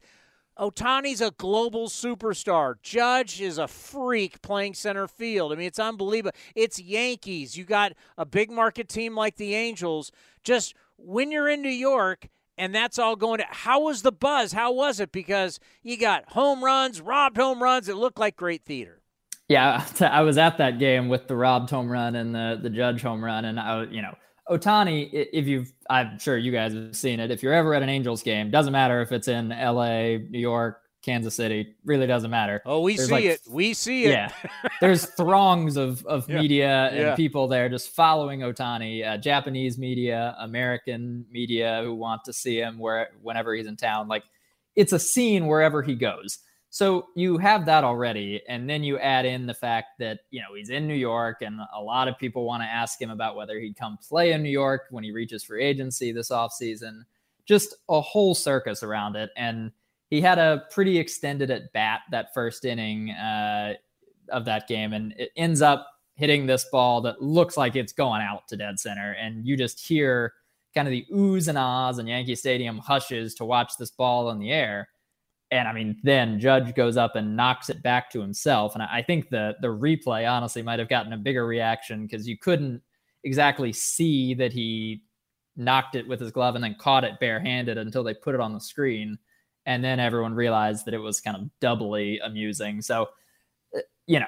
Ohtani's 0.60 1.22
a 1.22 1.32
global 1.32 1.88
superstar. 1.88 2.76
Judge 2.82 3.40
is 3.40 3.58
a 3.58 3.68
freak 3.68 4.42
playing 4.42 4.74
center 4.74 5.08
field. 5.08 5.54
I 5.54 5.56
mean, 5.56 5.68
it's 5.68 5.80
unbelievable. 5.80 6.38
It's 6.54 6.80
Yankees. 6.80 7.58
You 7.58 7.64
got 7.64 7.94
a 8.18 8.26
big 8.26 8.52
market 8.52 8.90
team 8.90 9.16
like 9.16 9.38
the 9.38 9.56
Angels. 9.56 10.12
Just 10.44 10.76
when 10.98 11.32
you're 11.32 11.48
in 11.48 11.62
New 11.62 11.70
York 11.70 12.28
and 12.58 12.74
that's 12.74 13.00
all 13.00 13.16
going 13.16 13.40
to 13.40 13.46
how 13.50 13.82
was 13.82 14.02
the 14.02 14.12
buzz? 14.12 14.54
How 14.54 14.72
was 14.72 15.00
it? 15.00 15.12
Because 15.12 15.60
you 15.82 15.98
got 15.98 16.32
home 16.32 16.64
runs 16.64 17.02
robbed 17.02 17.38
home 17.38 17.62
runs. 17.62 17.90
It 17.90 17.96
looked 17.96 18.20
like 18.20 18.36
great 18.36 18.64
theater. 18.66 19.02
Yeah 19.48 19.86
i 20.02 20.22
was 20.22 20.38
at 20.38 20.58
that 20.58 20.80
game 20.80 21.10
with 21.10 21.28
the 21.28 21.36
robbed 21.36 21.70
home 21.70 21.90
run 21.90 22.16
and 22.16 22.34
the 22.34 22.60
the 22.62 22.70
judge 22.70 23.02
home 23.02 23.24
run. 23.24 23.46
And 23.46 23.60
i 23.60 23.84
you 23.86 24.02
know 24.02 24.16
Ohtani 24.50 25.10
if 25.12 25.48
you've 25.48 25.74
i'm 25.90 26.20
sure 26.20 26.38
you 26.38 26.52
guys 26.52 26.74
have 26.74 26.96
seen 26.96 27.20
it. 27.20 27.32
If 27.32 27.44
you're 27.44 27.54
ever 27.54 27.74
at 27.74 27.84
an 27.84 27.90
angels 27.90 28.24
game 28.24 28.52
doesn't 28.52 28.74
matter 28.74 29.02
if 29.02 29.12
it's 29.12 29.28
in 29.28 29.50
la 29.50 29.88
new 29.88 30.40
york 30.40 30.83
Kansas 31.04 31.36
City. 31.36 31.76
Really 31.86 32.08
doesn't 32.08 32.32
matter. 32.32 32.62
Oh, 32.66 32.82
we 32.82 32.96
there's 32.96 33.10
see 33.10 33.14
like, 33.14 33.26
it. 33.26 33.42
We 33.50 33.74
see 33.74 34.06
it. 34.06 34.12
Yeah. 34.12 34.32
there's 34.80 35.06
throngs 35.18 35.78
of, 35.78 36.06
of 36.06 36.28
yeah. 36.30 36.42
media 36.42 36.90
and 36.90 36.98
yeah. 36.98 37.16
people 37.16 37.48
there 37.48 37.70
just 37.70 37.90
following 37.90 38.40
Ohtani, 38.40 39.06
uh, 39.06 39.18
Japanese 39.18 39.78
media, 39.78 40.36
American 40.40 41.26
media 41.30 41.82
who 41.84 41.94
want 41.94 42.24
to 42.26 42.34
see 42.34 42.58
him 42.58 42.80
where 42.80 43.10
whenever 43.22 43.54
he's 43.54 43.68
in 43.68 43.76
town. 43.76 44.08
Like 44.08 44.24
it's 44.76 44.94
a 44.94 45.00
scene 45.00 45.48
wherever 45.48 45.82
he 45.82 45.96
goes. 45.96 46.40
So 46.70 47.10
you 47.16 47.38
have 47.38 47.68
that 47.68 47.84
already. 47.84 48.42
And 48.48 48.68
then 48.68 48.82
you 48.82 48.98
add 48.98 49.26
in 49.26 49.46
the 49.46 49.54
fact 49.54 50.00
that, 50.00 50.22
you 50.32 50.42
know, 50.42 50.56
he's 50.56 50.72
in 50.72 50.88
New 50.88 50.96
York 50.96 51.44
and 51.44 51.60
a 51.76 51.80
lot 51.80 52.08
of 52.08 52.18
people 52.18 52.46
want 52.46 52.64
to 52.64 52.68
ask 52.68 53.00
him 53.00 53.12
about 53.12 53.36
whether 53.36 53.60
he'd 53.60 53.78
come 53.78 54.00
play 54.02 54.32
in 54.32 54.42
New 54.42 54.50
York 54.50 54.84
when 54.90 55.04
he 55.04 55.12
reaches 55.12 55.44
free 55.44 55.64
agency 55.64 56.12
this 56.12 56.32
offseason. 56.32 57.04
Just 57.46 57.76
a 57.90 58.02
whole 58.02 58.34
circus 58.34 58.82
around 58.82 59.16
it. 59.16 59.30
And 59.38 59.72
he 60.14 60.22
had 60.22 60.38
a 60.38 60.64
pretty 60.70 61.00
extended 61.00 61.50
at 61.50 61.74
bat 61.74 62.02
that 62.12 62.36
first 62.36 62.66
inning 62.66 63.10
uh, 63.10 63.74
of 64.30 64.46
that 64.46 64.68
game, 64.68 64.94
and 64.94 65.12
it 65.18 65.32
ends 65.36 65.60
up 65.60 65.88
hitting 66.14 66.46
this 66.46 66.68
ball 66.72 67.02
that 67.02 67.20
looks 67.20 67.58
like 67.58 67.76
it's 67.76 67.94
going 67.94 68.22
out 68.22 68.48
to 68.48 68.56
dead 68.56 68.80
center, 68.80 69.14
and 69.14 69.44
you 69.44 69.58
just 69.58 69.84
hear 69.84 70.32
kind 70.76 70.88
of 70.88 70.92
the 70.92 71.04
oohs 71.12 71.48
and 71.48 71.58
ahs, 71.58 71.98
and 71.98 72.08
Yankee 72.08 72.36
Stadium 72.36 72.78
hushes 72.78 73.34
to 73.34 73.44
watch 73.44 73.74
this 73.80 73.90
ball 73.90 74.30
in 74.30 74.38
the 74.38 74.52
air. 74.52 74.88
And 75.50 75.68
I 75.68 75.74
mean, 75.74 75.98
then 76.04 76.40
Judge 76.40 76.76
goes 76.76 76.96
up 76.96 77.16
and 77.16 77.36
knocks 77.36 77.72
it 77.72 77.82
back 77.82 78.12
to 78.12 78.22
himself. 78.22 78.76
And 78.76 78.84
I 78.84 79.02
think 79.02 79.30
the 79.30 79.56
the 79.62 79.68
replay 79.68 80.30
honestly 80.30 80.62
might 80.62 80.78
have 80.78 80.90
gotten 80.90 81.14
a 81.14 81.18
bigger 81.18 81.48
reaction 81.48 82.06
because 82.06 82.28
you 82.28 82.38
couldn't 82.38 82.84
exactly 83.24 83.74
see 83.74 84.36
that 84.36 84.54
he 84.54 85.02
knocked 85.56 85.96
it 85.96 86.08
with 86.08 86.20
his 86.20 86.32
glove 86.32 86.54
and 86.54 86.64
then 86.64 86.76
caught 86.80 87.04
it 87.04 87.20
barehanded 87.20 87.80
until 87.80 88.04
they 88.04 88.14
put 88.14 88.36
it 88.36 88.42
on 88.42 88.54
the 88.54 88.60
screen 88.60 89.18
and 89.66 89.84
then 89.84 90.00
everyone 90.00 90.34
realized 90.34 90.86
that 90.86 90.94
it 90.94 91.00
was 91.00 91.22
kind 91.22 91.38
of 91.38 91.50
doubly 91.60 92.20
amusing. 92.20 92.82
So, 92.82 93.10
uh, 93.76 93.82
you 94.08 94.20
know, 94.20 94.28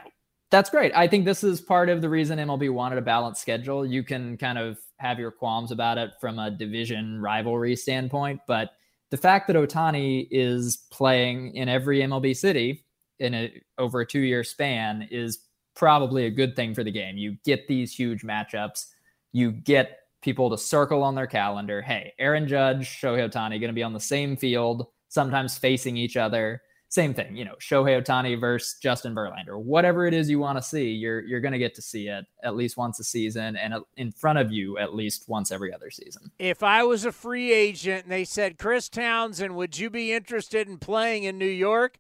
that's 0.52 0.70
great. 0.70 0.92
I 0.96 1.08
think 1.08 1.26
this 1.26 1.44
is 1.44 1.60
part 1.60 1.90
of 1.90 2.02
the 2.02 2.10
reason 2.10 2.40
MLB 2.40 2.72
wanted 2.72 2.98
a 2.98 3.02
balanced 3.02 3.42
schedule. 3.42 3.86
You 3.86 4.04
can 4.04 4.38
kind 4.38 4.58
of 4.58 4.78
have 4.98 5.20
your 5.20 5.32
qualms 5.32 5.72
about 5.72 5.98
it 5.98 6.12
from 6.22 6.40
a 6.40 6.52
division 6.52 7.20
rivalry 7.22 7.76
standpoint, 7.76 8.40
but 8.48 8.72
the 9.12 9.18
fact 9.18 9.48
that 9.48 9.56
Ohtani 9.56 10.28
is 10.32 10.86
playing 10.92 11.56
in 11.56 11.70
every 11.70 12.00
MLB 12.00 12.36
city 12.36 12.86
in 13.20 13.34
a 13.34 13.62
over 13.78 14.02
a 14.02 14.06
two 14.06 14.22
year 14.22 14.44
span 14.44 15.08
is 15.12 15.40
probably 15.76 16.26
a 16.26 16.32
good 16.32 16.56
thing 16.56 16.74
for 16.74 16.84
the 16.84 16.92
game. 16.92 17.18
You 17.18 17.38
get 17.44 17.68
these 17.68 17.94
huge 17.94 18.24
matchups. 18.24 18.88
You 19.32 19.52
get 19.52 20.00
people 20.22 20.50
to 20.50 20.58
circle 20.58 21.04
on 21.04 21.16
their 21.16 21.28
calendar. 21.28 21.82
Hey, 21.82 22.14
Aaron 22.18 22.48
Judge, 22.48 22.88
Shohei 22.88 23.30
Ohtani 23.30 23.60
going 23.60 23.62
to 23.62 23.74
be 23.74 23.84
on 23.84 23.94
the 23.94 24.00
same 24.00 24.36
field 24.36 24.88
sometimes 25.16 25.58
facing 25.58 25.98
each 25.98 26.18
other. 26.18 26.62
Same 26.90 27.16
thing, 27.16 27.36
you 27.36 27.44
know, 27.44 27.56
Shohei 27.60 28.00
Ohtani 28.00 28.40
versus 28.40 28.78
Justin 28.80 29.16
Verlander, 29.16 29.60
whatever 29.60 30.06
it 30.06 30.14
is 30.14 30.30
you 30.30 30.38
want 30.38 30.60
to 30.60 30.62
see, 30.62 30.92
you're 30.92 31.22
you're 31.22 31.42
going 31.42 31.52
to 31.52 31.58
get 31.58 31.74
to 31.76 31.82
see 31.82 32.08
it 32.08 32.26
at 32.44 32.56
least 32.56 32.78
once 32.78 33.00
a 33.00 33.04
season 33.04 33.56
and 33.56 33.74
in 33.98 34.12
front 34.12 34.38
of 34.38 34.52
you 34.52 34.78
at 34.78 34.94
least 34.94 35.28
once 35.28 35.52
every 35.52 35.74
other 35.74 35.90
season. 35.90 36.32
If 36.38 36.62
I 36.62 36.84
was 36.84 37.04
a 37.04 37.12
free 37.12 37.52
agent 37.52 38.04
and 38.04 38.12
they 38.12 38.24
said, 38.24 38.60
Chris 38.60 38.88
Townsend, 38.88 39.56
would 39.56 39.80
you 39.80 39.90
be 39.90 40.14
interested 40.14 40.68
in 40.68 40.78
playing 40.78 41.24
in 41.24 41.40
New 41.40 41.46
York? 41.46 41.98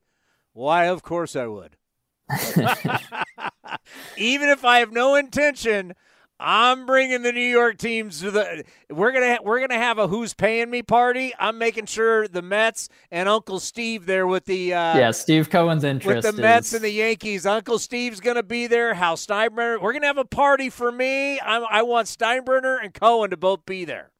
Why, 0.53 0.85
of 0.85 1.01
course 1.01 1.35
I 1.35 1.47
would. 1.47 1.77
Even 4.17 4.49
if 4.49 4.63
I 4.63 4.79
have 4.79 4.93
no 4.93 5.15
intention 5.15 5.95
I'm 6.39 6.85
bringing 6.85 7.21
the 7.21 7.31
New 7.31 7.39
York 7.39 7.77
teams 7.77 8.19
to 8.19 8.29
the. 8.31 8.65
We're 8.89 9.13
gonna 9.13 9.37
we're 9.41 9.61
gonna 9.61 9.79
have 9.79 9.97
a 9.97 10.07
who's 10.07 10.33
paying 10.33 10.69
me 10.69 10.83
party. 10.83 11.33
I'm 11.39 11.57
making 11.57 11.85
sure 11.85 12.27
the 12.27 12.41
Mets 12.41 12.89
and 13.09 13.29
Uncle 13.29 13.59
Steve 13.59 14.05
there 14.05 14.27
with 14.27 14.45
the. 14.45 14.73
Uh, 14.73 14.97
yeah, 14.97 15.11
Steve 15.11 15.49
Cohen's 15.49 15.85
interest 15.85 16.25
with 16.27 16.35
the 16.35 16.41
Mets 16.41 16.73
and 16.73 16.83
the 16.83 16.89
Yankees. 16.89 17.45
Uncle 17.45 17.79
Steve's 17.79 18.19
gonna 18.19 18.43
be 18.43 18.67
there. 18.67 18.93
Hal 18.93 19.15
Steinbrenner. 19.15 19.81
We're 19.81 19.93
gonna 19.93 20.07
have 20.07 20.17
a 20.17 20.25
party 20.25 20.69
for 20.69 20.91
me. 20.91 21.39
I, 21.39 21.57
I 21.59 21.81
want 21.83 22.07
Steinbrenner 22.07 22.83
and 22.83 22.93
Cohen 22.93 23.29
to 23.29 23.37
both 23.37 23.65
be 23.65 23.85
there. 23.85 24.11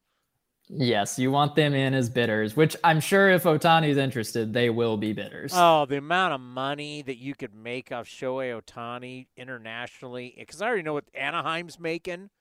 Yes, 0.68 1.20
you 1.20 1.30
want 1.30 1.56
them 1.56 1.76
in 1.76 1.94
as 1.94 2.10
bidders, 2.10 2.56
which 2.56 2.76
I'm 2.84 3.00
sure 3.00 3.30
if 3.30 3.44
Ohtani's 3.44 3.98
interested, 3.98 4.54
they 4.54 4.72
will 4.72 4.98
be 4.98 5.14
bidders. 5.14 5.52
Oh, 5.56 5.86
the 5.86 5.98
amount 5.98 6.34
of 6.34 6.42
money 6.42 7.04
that 7.04 7.18
you 7.18 7.36
could 7.36 7.54
make 7.54 7.92
off 7.92 8.08
Shohei 8.08 8.60
Ohtani 8.60 9.28
internationally, 9.38 10.34
because 10.38 10.62
I 10.62 10.68
already 10.68 10.82
know 10.82 10.94
what 10.94 11.06
Anaheim's 11.14 11.80
making. 11.80 12.32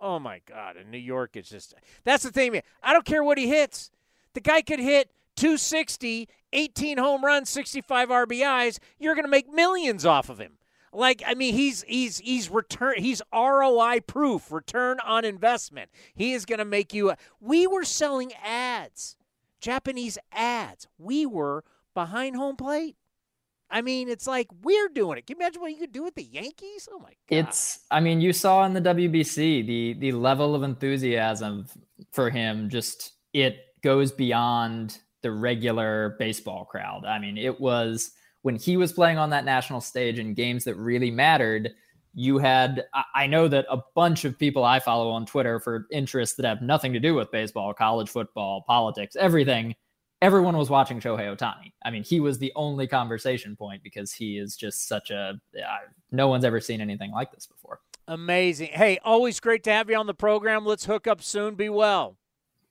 Oh 0.00 0.18
my 0.18 0.40
God! 0.46 0.76
In 0.76 0.90
New 0.90 0.98
York, 0.98 1.36
it's 1.36 1.50
just 1.50 1.74
that's 2.04 2.24
the 2.24 2.32
thing. 2.32 2.60
I 2.82 2.92
don't 2.92 3.04
care 3.04 3.22
what 3.22 3.38
he 3.38 3.48
hits. 3.48 3.90
The 4.34 4.40
guy 4.40 4.62
could 4.62 4.80
hit 4.80 5.10
260, 5.36 6.28
18 6.52 6.98
home 6.98 7.24
runs, 7.24 7.48
65 7.50 8.08
RBIs. 8.08 8.78
You're 8.98 9.14
going 9.14 9.24
to 9.24 9.30
make 9.30 9.52
millions 9.52 10.04
off 10.04 10.28
of 10.28 10.38
him. 10.38 10.58
Like 10.98 11.22
I 11.24 11.34
mean, 11.34 11.54
he's 11.54 11.84
he's 11.86 12.18
he's 12.18 12.50
return 12.50 12.94
he's 12.98 13.22
ROI 13.32 14.00
proof, 14.08 14.50
return 14.50 14.98
on 15.06 15.24
investment. 15.24 15.90
He 16.12 16.32
is 16.32 16.44
going 16.44 16.58
to 16.58 16.64
make 16.64 16.92
you. 16.92 17.10
A, 17.10 17.16
we 17.40 17.68
were 17.68 17.84
selling 17.84 18.32
ads, 18.44 19.16
Japanese 19.60 20.18
ads. 20.32 20.88
We 20.98 21.24
were 21.24 21.62
behind 21.94 22.34
home 22.34 22.56
plate. 22.56 22.96
I 23.70 23.80
mean, 23.80 24.08
it's 24.08 24.26
like 24.26 24.48
we're 24.62 24.88
doing 24.88 25.18
it. 25.18 25.26
Can 25.28 25.36
you 25.36 25.44
imagine 25.44 25.62
what 25.62 25.70
you 25.70 25.76
could 25.76 25.92
do 25.92 26.02
with 26.02 26.16
the 26.16 26.24
Yankees? 26.24 26.88
Oh 26.90 26.98
my 26.98 27.12
god! 27.30 27.46
It's. 27.46 27.78
I 27.92 28.00
mean, 28.00 28.20
you 28.20 28.32
saw 28.32 28.64
in 28.64 28.72
the 28.74 28.80
WBC 28.80 29.66
the 29.68 29.92
the 30.00 30.12
level 30.12 30.56
of 30.56 30.64
enthusiasm 30.64 31.66
for 32.10 32.28
him. 32.28 32.68
Just 32.68 33.12
it 33.32 33.66
goes 33.84 34.10
beyond 34.10 34.98
the 35.22 35.30
regular 35.30 36.16
baseball 36.18 36.64
crowd. 36.64 37.04
I 37.04 37.20
mean, 37.20 37.38
it 37.38 37.60
was 37.60 38.10
when 38.42 38.56
he 38.56 38.76
was 38.76 38.92
playing 38.92 39.18
on 39.18 39.30
that 39.30 39.44
national 39.44 39.80
stage 39.80 40.18
in 40.18 40.34
games 40.34 40.64
that 40.64 40.74
really 40.76 41.10
mattered. 41.10 41.72
You 42.14 42.38
had. 42.38 42.84
I 43.14 43.26
know 43.26 43.46
that 43.48 43.66
a 43.70 43.82
bunch 43.94 44.24
of 44.24 44.38
people 44.38 44.64
I 44.64 44.80
follow 44.80 45.10
on 45.10 45.26
Twitter 45.26 45.60
for 45.60 45.86
interests 45.92 46.36
that 46.36 46.46
have 46.46 46.62
nothing 46.62 46.92
to 46.94 46.98
do 46.98 47.14
with 47.14 47.30
baseball, 47.30 47.72
college 47.74 48.08
football, 48.08 48.64
politics, 48.66 49.14
everything 49.14 49.76
everyone 50.20 50.56
was 50.56 50.70
watching 50.70 51.00
Shohei 51.00 51.36
Ohtani. 51.36 51.72
I 51.84 51.90
mean, 51.90 52.02
he 52.02 52.20
was 52.20 52.38
the 52.38 52.52
only 52.56 52.86
conversation 52.86 53.56
point 53.56 53.82
because 53.82 54.12
he 54.12 54.38
is 54.38 54.56
just 54.56 54.88
such 54.88 55.10
a. 55.10 55.40
No 56.10 56.28
one's 56.28 56.44
ever 56.44 56.60
seen 56.60 56.80
anything 56.80 57.12
like 57.12 57.32
this 57.32 57.46
before. 57.46 57.80
Amazing. 58.06 58.70
Hey, 58.72 58.98
always 59.04 59.38
great 59.38 59.62
to 59.64 59.70
have 59.70 59.90
you 59.90 59.96
on 59.96 60.06
the 60.06 60.14
program. 60.14 60.64
Let's 60.64 60.86
hook 60.86 61.06
up 61.06 61.22
soon. 61.22 61.54
Be 61.54 61.68
well. 61.68 62.16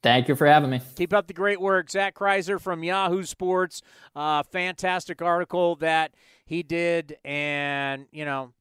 Thank 0.08 0.30
you 0.30 0.36
for 0.36 0.48
having 0.48 0.70
me. 0.70 0.80
Keep 0.96 1.14
up 1.14 1.28
the 1.28 1.34
great 1.34 1.60
work. 1.60 1.92
Zach 1.92 2.16
Crizer 2.16 2.62
from 2.62 2.82
Yahoo 2.82 3.24
Sports. 3.24 3.82
Uh, 4.16 4.42
fantastic 4.42 5.22
article 5.22 5.76
that 5.76 6.14
he 6.46 6.64
did. 6.64 7.18
And, 7.26 8.06
you 8.12 8.24
know, 8.24 8.54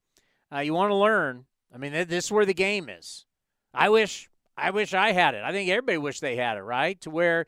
uh, 0.53 0.59
you 0.59 0.73
want 0.73 0.91
to 0.91 0.95
learn. 0.95 1.45
I 1.73 1.77
mean, 1.77 1.93
this 1.93 2.25
is 2.25 2.31
where 2.33 2.45
the 2.45 2.53
game 2.53 2.89
is. 2.89 3.25
I 3.73 3.87
wish. 3.87 4.29
I 4.57 4.71
wish 4.71 4.93
I 4.93 5.13
had 5.13 5.35
it. 5.35 5.43
I 5.43 5.53
think 5.53 5.69
everybody 5.69 5.97
wish 5.97 6.19
they 6.19 6.35
had 6.35 6.57
it, 6.57 6.63
right? 6.63 6.99
To 7.01 7.09
where 7.09 7.45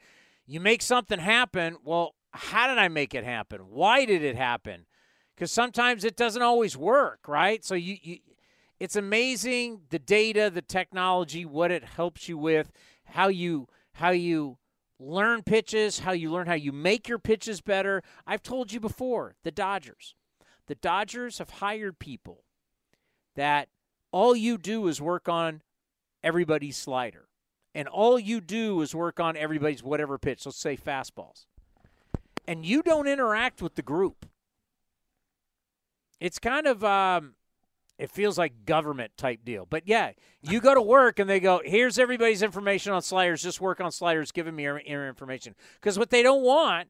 you 0.48 0.62
make 0.62 0.82
something 0.82 1.20
happen. 1.20 1.76
Well, 1.84 2.16
how 2.32 2.68
did 2.68 2.78
I 2.78 2.88
make 2.88 3.14
it 3.14 3.26
happen? 3.26 3.62
Why 3.70 4.06
did 4.06 4.24
it 4.24 4.38
happen? 4.38 4.86
Because 5.36 5.52
sometimes 5.52 6.06
it 6.06 6.16
doesn't 6.16 6.42
always 6.42 6.78
work, 6.78 7.28
right? 7.28 7.66
So 7.66 7.76
you, 7.76 7.98
you, 8.02 8.18
it's 8.80 8.96
amazing 8.96 9.82
the 9.90 10.00
data, 10.00 10.50
the 10.54 10.62
technology, 10.62 11.44
what 11.46 11.70
it 11.70 11.84
helps 11.84 12.30
you 12.30 12.38
with, 12.38 12.72
how 13.04 13.28
you 13.28 13.68
how 14.00 14.10
you 14.10 14.58
learn 15.00 15.44
pitches, 15.44 16.00
how 16.00 16.12
you 16.12 16.32
learn 16.32 16.48
how 16.48 16.54
you 16.54 16.72
make 16.72 17.08
your 17.08 17.20
pitches 17.20 17.62
better. 17.62 18.02
I've 18.28 18.44
told 18.44 18.72
you 18.72 18.80
before, 18.80 19.36
the 19.44 19.52
Dodgers. 19.52 20.16
The 20.68 20.76
Dodgers 20.76 21.38
have 21.38 21.50
hired 21.50 22.00
people 22.00 22.44
that 23.36 23.70
all 24.12 24.36
you 24.36 24.58
do 24.58 24.88
is 24.88 25.02
work 25.02 25.30
on 25.30 25.62
everybody's 26.24 26.78
slider 26.78 27.30
and 27.76 27.88
all 27.88 28.20
you 28.20 28.42
do 28.42 28.82
is 28.82 28.96
work 28.96 29.20
on 29.20 29.38
everybody's 29.38 29.84
whatever 29.84 30.18
pitch, 30.18 30.46
let's 30.46 30.58
say 30.58 30.76
fastballs, 30.76 31.46
and 32.48 32.66
you 32.66 32.82
don't 32.82 33.08
interact 33.08 33.62
with 33.62 33.76
the 33.76 33.82
group, 33.82 34.26
it's 36.20 36.40
kind 36.40 36.68
of 36.68 36.84
um, 36.84 37.36
it 38.00 38.10
feels 38.10 38.38
like 38.38 38.66
government 38.66 39.12
type 39.18 39.42
deal. 39.44 39.68
But 39.70 39.84
yeah, 39.86 40.14
you 40.42 40.62
go 40.62 40.74
to 40.74 40.82
work 40.82 41.20
and 41.20 41.30
they 41.30 41.42
go, 41.42 41.62
"Here's 41.64 42.00
everybody's 42.00 42.42
information 42.42 42.94
on 42.94 43.02
sliders. 43.02 43.44
Just 43.44 43.62
work 43.62 43.82
on 43.82 43.92
sliders. 43.92 44.32
Give 44.32 44.52
me 44.52 44.64
your, 44.64 44.82
your 44.82 45.08
information." 45.08 45.54
Because 45.76 46.00
what 46.00 46.10
they 46.10 46.24
don't 46.24 46.42
want 46.42 46.88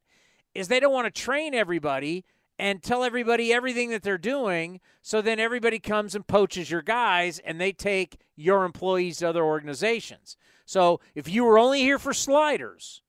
is 0.54 0.68
they 0.68 0.80
don't 0.80 0.94
want 0.94 1.14
to 1.14 1.22
train 1.22 1.56
everybody 1.56 2.24
and 2.60 2.84
tell 2.84 3.04
everybody 3.04 3.52
everything 3.52 3.90
that 3.90 4.04
they're 4.04 4.18
doing. 4.20 4.80
So 5.02 5.22
then 5.22 5.40
everybody 5.40 5.80
comes 5.80 6.14
and 6.14 6.28
poaches 6.28 6.70
your 6.70 6.84
guys, 6.84 7.40
and 7.40 7.60
they 7.60 7.72
take 7.72 8.20
your 8.36 8.64
employees 8.64 9.18
to 9.18 9.30
other 9.30 9.44
organizations. 9.44 10.38
So 10.66 11.00
if 11.16 11.28
you 11.28 11.44
were 11.44 11.58
only 11.58 11.80
here 11.80 11.98
for 11.98 12.14
sliders, 12.14 13.02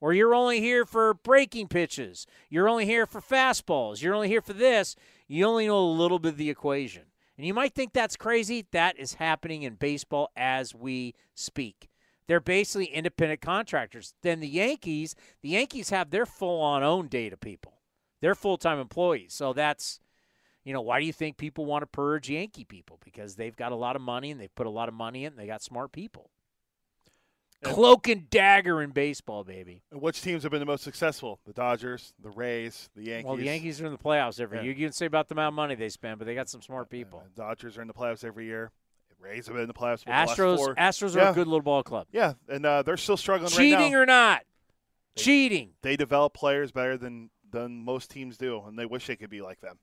or 0.00 0.12
you're 0.12 0.34
only 0.34 0.60
here 0.60 0.86
for 0.86 1.12
breaking 1.12 1.66
pitches, 1.66 2.24
you're 2.48 2.68
only 2.68 2.84
here 2.86 3.04
for 3.04 3.20
fastballs, 3.20 4.00
you're 4.00 4.14
only 4.14 4.28
here 4.28 4.42
for 4.42 4.52
this, 4.52 4.94
you 5.26 5.44
only 5.44 5.66
know 5.66 5.80
a 5.80 5.90
little 5.90 6.20
bit 6.20 6.28
of 6.28 6.36
the 6.36 6.50
equation. 6.50 7.07
And 7.38 7.46
you 7.46 7.54
might 7.54 7.72
think 7.72 7.92
that's 7.92 8.16
crazy. 8.16 8.66
That 8.72 8.98
is 8.98 9.14
happening 9.14 9.62
in 9.62 9.76
baseball 9.76 10.30
as 10.36 10.74
we 10.74 11.14
speak. 11.34 11.88
They're 12.26 12.40
basically 12.40 12.86
independent 12.86 13.40
contractors. 13.40 14.12
Then 14.22 14.40
the 14.40 14.48
Yankees, 14.48 15.14
the 15.40 15.50
Yankees 15.50 15.90
have 15.90 16.10
their 16.10 16.26
full 16.26 16.60
on 16.60 16.82
own 16.82 17.06
data 17.06 17.36
people. 17.36 17.74
They're 18.20 18.34
full 18.34 18.58
time 18.58 18.80
employees. 18.80 19.32
So 19.32 19.52
that's, 19.52 20.00
you 20.64 20.72
know, 20.72 20.82
why 20.82 20.98
do 20.98 21.06
you 21.06 21.12
think 21.12 21.36
people 21.36 21.64
want 21.64 21.82
to 21.82 21.86
purge 21.86 22.28
Yankee 22.28 22.64
people? 22.64 22.98
Because 23.04 23.36
they've 23.36 23.56
got 23.56 23.72
a 23.72 23.76
lot 23.76 23.94
of 23.94 24.02
money 24.02 24.32
and 24.32 24.40
they've 24.40 24.54
put 24.54 24.66
a 24.66 24.70
lot 24.70 24.88
of 24.88 24.94
money 24.94 25.24
in 25.24 25.32
and 25.32 25.38
they 25.38 25.46
got 25.46 25.62
smart 25.62 25.92
people. 25.92 26.30
Cloak 27.64 28.06
and 28.08 28.30
dagger 28.30 28.80
in 28.82 28.90
baseball, 28.90 29.42
baby. 29.42 29.82
And 29.90 30.00
which 30.00 30.22
teams 30.22 30.44
have 30.44 30.52
been 30.52 30.60
the 30.60 30.66
most 30.66 30.84
successful? 30.84 31.40
The 31.44 31.52
Dodgers, 31.52 32.12
the 32.22 32.30
Rays, 32.30 32.88
the 32.94 33.02
Yankees. 33.02 33.26
Well, 33.26 33.36
the 33.36 33.44
Yankees 33.44 33.80
are 33.80 33.86
in 33.86 33.92
the 33.92 33.98
playoffs 33.98 34.38
every 34.40 34.58
Yeah. 34.58 34.64
year. 34.64 34.72
You 34.74 34.84
can 34.86 34.92
say 34.92 35.06
about 35.06 35.26
the 35.28 35.34
amount 35.34 35.48
of 35.48 35.54
money 35.54 35.74
they 35.74 35.88
spend, 35.88 36.18
but 36.18 36.26
they 36.26 36.34
got 36.36 36.48
some 36.48 36.62
smart 36.62 36.88
people. 36.88 37.22
The 37.34 37.42
Dodgers 37.42 37.76
are 37.76 37.82
in 37.82 37.88
the 37.88 37.94
playoffs 37.94 38.22
every 38.24 38.44
year. 38.46 38.70
The 39.08 39.16
Rays 39.18 39.46
have 39.46 39.54
been 39.54 39.62
in 39.62 39.68
the 39.68 39.74
playoffs. 39.74 40.00
for 40.00 40.04
the 40.06 40.10
last 40.12 40.38
Astros, 40.38 40.56
four. 40.58 40.74
Astros 40.76 41.16
are 41.16 41.18
Yeah. 41.18 41.30
a 41.30 41.34
good 41.34 41.48
little 41.48 41.62
ball 41.62 41.82
club. 41.82 42.06
Yeah, 42.12 42.34
and 42.48 42.64
uh, 42.64 42.82
they're 42.82 42.96
still 42.96 43.16
struggling 43.16 43.50
Cheating 43.50 43.74
right 43.74 43.90
now. 43.90 43.98
or 43.98 44.06
not? 44.06 44.42
Cheating. 45.16 45.72
They 45.82 45.96
develop 45.96 46.34
players 46.34 46.70
better 46.72 46.96
than 46.96 47.30
than 47.50 47.82
most 47.82 48.10
teams 48.10 48.36
do, 48.36 48.62
and 48.66 48.78
they 48.78 48.84
wish 48.84 49.06
they 49.06 49.16
could 49.16 49.30
be 49.30 49.40
like 49.40 49.60
them. 49.60 49.78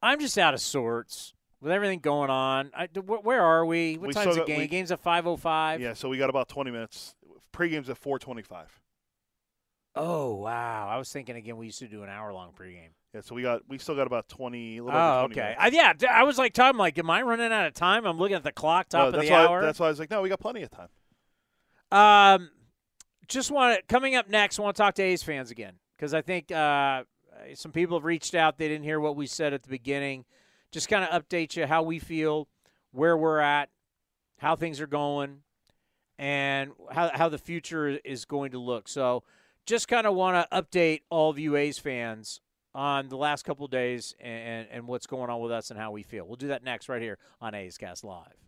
I'm 0.00 0.18
just 0.18 0.36
out 0.38 0.54
of 0.54 0.60
sorts 0.60 1.34
with 1.62 1.72
everything 1.72 2.00
going 2.00 2.28
on. 2.28 2.70
I, 2.76 2.86
wh- 2.86 3.24
where 3.24 3.40
are 3.40 3.64
we? 3.64 3.96
What 3.96 4.08
We 4.08 4.12
time's 4.12 4.36
the 4.36 4.44
game? 4.44 4.58
we- 4.58 4.66
Game's 4.66 4.90
at 4.92 5.02
5:05. 5.02 5.80
Yeah, 5.80 5.94
so 5.94 6.08
we 6.10 6.18
got 6.18 6.28
about 6.28 6.48
20 6.48 6.70
minutes. 6.70 7.14
Pregame's 7.52 7.88
at 7.88 7.98
4:25. 8.00 8.66
Oh 9.94 10.34
wow! 10.36 10.88
I 10.88 10.96
was 10.96 11.10
thinking 11.12 11.36
again. 11.36 11.56
We 11.58 11.66
used 11.66 11.78
to 11.80 11.86
do 11.88 12.02
an 12.02 12.08
hour 12.08 12.32
long 12.32 12.52
pregame. 12.58 12.90
Yeah, 13.14 13.20
so 13.20 13.34
we 13.34 13.42
got 13.42 13.60
we 13.68 13.76
still 13.76 13.94
got 13.94 14.06
about 14.06 14.26
20. 14.28 14.78
A 14.78 14.84
little 14.84 14.98
Oh, 14.98 15.26
20 15.26 15.38
okay. 15.38 15.54
I, 15.58 15.66
yeah, 15.68 15.92
I 16.10 16.22
was 16.24 16.38
like, 16.38 16.54
Tom, 16.54 16.78
like, 16.78 16.98
am 16.98 17.10
I 17.10 17.20
running 17.20 17.52
out 17.52 17.66
of 17.66 17.74
time? 17.74 18.06
I'm 18.06 18.16
looking 18.18 18.36
at 18.36 18.42
the 18.42 18.52
clock, 18.52 18.88
top 18.88 19.00
No, 19.02 19.06
of 19.08 19.12
that's 19.12 19.26
the 19.26 19.32
why, 19.32 19.44
hour. 19.46 19.60
That's 19.60 19.78
why 19.78 19.86
I 19.86 19.88
was 19.90 19.98
like, 19.98 20.10
no, 20.10 20.22
we 20.22 20.30
got 20.30 20.40
plenty 20.40 20.62
of 20.62 20.70
time. 20.70 20.88
Um, 21.90 22.50
just 23.28 23.50
want 23.50 23.76
to 23.76 23.82
coming 23.86 24.14
up 24.14 24.30
next. 24.30 24.58
Want 24.58 24.74
to 24.76 24.82
talk 24.82 24.94
to 24.94 25.02
A's 25.02 25.22
fans 25.22 25.50
again 25.50 25.74
because 25.98 26.14
I 26.14 26.22
think 26.22 26.50
uh, 26.50 27.02
some 27.54 27.70
people 27.72 27.98
have 27.98 28.04
reached 28.04 28.34
out. 28.34 28.56
They 28.56 28.68
didn't 28.68 28.84
hear 28.84 28.98
what 28.98 29.14
we 29.14 29.26
said 29.26 29.52
at 29.52 29.62
the 29.62 29.68
beginning. 29.68 30.24
Just 30.72 30.88
kind 30.88 31.04
of 31.04 31.22
update 31.22 31.54
you 31.54 31.66
how 31.66 31.82
we 31.82 31.98
feel, 31.98 32.48
where 32.90 33.16
we're 33.16 33.38
at, 33.38 33.68
how 34.38 34.56
things 34.56 34.80
are 34.80 34.86
going, 34.86 35.42
and 36.18 36.72
how 36.90 37.10
how 37.14 37.28
the 37.28 37.38
future 37.38 38.00
is 38.04 38.24
going 38.24 38.52
to 38.52 38.58
look. 38.58 38.88
So, 38.88 39.22
just 39.66 39.86
kind 39.86 40.06
of 40.06 40.14
want 40.14 40.50
to 40.50 40.62
update 40.62 41.02
all 41.10 41.30
of 41.30 41.38
you 41.38 41.56
A's 41.56 41.78
fans 41.78 42.40
on 42.74 43.08
the 43.08 43.16
last 43.16 43.44
couple 43.44 43.66
days 43.68 44.14
and, 44.18 44.66
and 44.70 44.86
what's 44.88 45.06
going 45.06 45.30
on 45.30 45.40
with 45.40 45.52
us 45.52 45.70
and 45.70 45.78
how 45.78 45.90
we 45.90 46.02
feel. 46.02 46.26
We'll 46.26 46.36
do 46.36 46.48
that 46.48 46.64
next 46.64 46.88
right 46.88 47.02
here 47.02 47.18
on 47.40 47.54
A's 47.54 47.76
Cast 47.76 48.02
Live. 48.02 48.41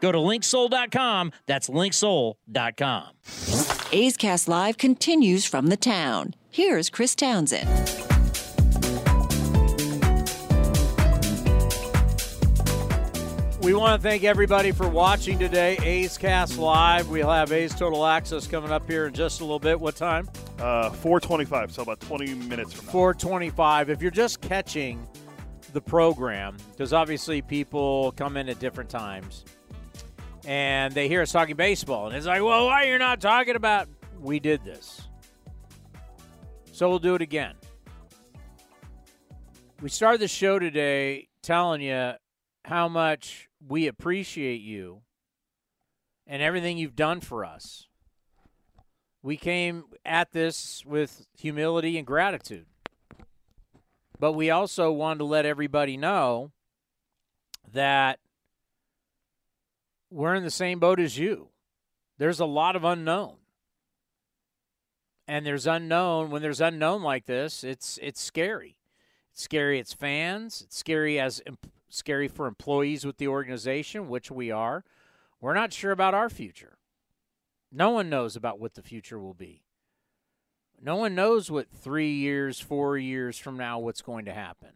Go 0.00 0.12
to 0.12 0.18
linksoul.com. 0.18 1.32
That's 1.46 1.68
linksoul.com. 1.68 3.04
A's 3.92 4.16
Cast 4.16 4.48
Live 4.48 4.78
continues 4.78 5.44
from 5.46 5.66
the 5.66 5.76
town. 5.76 6.34
Here's 6.50 6.90
Chris 6.90 7.14
Townsend. 7.14 7.68
We 13.62 13.74
want 13.74 14.00
to 14.00 14.08
thank 14.08 14.24
everybody 14.24 14.72
for 14.72 14.88
watching 14.88 15.38
today. 15.38 15.76
A's 15.82 16.16
Cast 16.16 16.56
Live. 16.56 17.08
We'll 17.08 17.30
have 17.30 17.52
A's 17.52 17.74
Total 17.74 18.06
Access 18.06 18.46
coming 18.46 18.72
up 18.72 18.88
here 18.88 19.06
in 19.06 19.12
just 19.12 19.40
a 19.40 19.44
little 19.44 19.58
bit. 19.58 19.78
What 19.78 19.96
time? 19.96 20.30
Uh, 20.58 20.90
425, 20.90 21.72
so 21.72 21.82
about 21.82 22.00
20 22.00 22.34
minutes 22.34 22.72
from 22.72 22.86
now. 22.86 22.92
425. 22.92 23.90
If 23.90 24.00
you're 24.00 24.10
just 24.10 24.40
catching 24.40 25.06
the 25.74 25.80
program, 25.80 26.56
because 26.72 26.94
obviously 26.94 27.42
people 27.42 28.12
come 28.16 28.38
in 28.38 28.48
at 28.48 28.58
different 28.60 28.88
times 28.88 29.44
and 30.44 30.92
they 30.94 31.08
hear 31.08 31.22
us 31.22 31.32
talking 31.32 31.56
baseball, 31.56 32.06
and 32.06 32.16
it's 32.16 32.26
like, 32.26 32.42
well, 32.42 32.66
why 32.66 32.84
are 32.86 32.92
you 32.92 32.98
not 32.98 33.20
talking 33.20 33.56
about? 33.56 33.88
We 34.18 34.40
did 34.40 34.64
this. 34.64 35.08
So 36.72 36.88
we'll 36.88 36.98
do 36.98 37.14
it 37.14 37.22
again. 37.22 37.54
We 39.80 39.88
started 39.88 40.20
the 40.20 40.28
show 40.28 40.58
today 40.58 41.28
telling 41.42 41.80
you 41.80 42.12
how 42.64 42.88
much 42.88 43.48
we 43.66 43.86
appreciate 43.86 44.60
you 44.60 45.02
and 46.26 46.42
everything 46.42 46.78
you've 46.78 46.96
done 46.96 47.20
for 47.20 47.44
us. 47.44 47.86
We 49.22 49.36
came 49.36 49.84
at 50.04 50.32
this 50.32 50.84
with 50.86 51.26
humility 51.36 51.98
and 51.98 52.06
gratitude. 52.06 52.66
But 54.18 54.32
we 54.32 54.50
also 54.50 54.92
wanted 54.92 55.18
to 55.18 55.24
let 55.24 55.46
everybody 55.46 55.96
know 55.96 56.52
that 57.72 58.18
we're 60.10 60.34
in 60.34 60.42
the 60.42 60.50
same 60.50 60.78
boat 60.78 61.00
as 61.00 61.18
you. 61.18 61.48
There's 62.18 62.40
a 62.40 62.46
lot 62.46 62.76
of 62.76 62.84
unknown. 62.84 63.36
And 65.26 65.46
there's 65.46 65.66
unknown 65.66 66.30
when 66.30 66.42
there's 66.42 66.60
unknown 66.60 67.02
like 67.02 67.26
this, 67.26 67.62
it's 67.62 67.98
it's 68.02 68.20
scary. 68.20 68.76
It's 69.32 69.42
scary 69.42 69.78
it's 69.78 69.92
fans, 69.92 70.62
it's 70.62 70.76
scary 70.76 71.20
as 71.20 71.40
scary 71.88 72.26
for 72.26 72.46
employees 72.46 73.04
with 73.04 73.18
the 73.18 73.28
organization, 73.28 74.08
which 74.08 74.30
we 74.30 74.50
are. 74.50 74.84
We're 75.40 75.54
not 75.54 75.72
sure 75.72 75.92
about 75.92 76.14
our 76.14 76.28
future. 76.28 76.78
No 77.72 77.90
one 77.90 78.10
knows 78.10 78.34
about 78.34 78.58
what 78.58 78.74
the 78.74 78.82
future 78.82 79.18
will 79.20 79.34
be. 79.34 79.62
No 80.82 80.96
one 80.96 81.14
knows 81.14 81.50
what 81.50 81.70
three 81.70 82.12
years, 82.12 82.58
four 82.58 82.98
years 82.98 83.38
from 83.38 83.56
now, 83.56 83.78
what's 83.78 84.02
going 84.02 84.24
to 84.24 84.32
happen. 84.32 84.70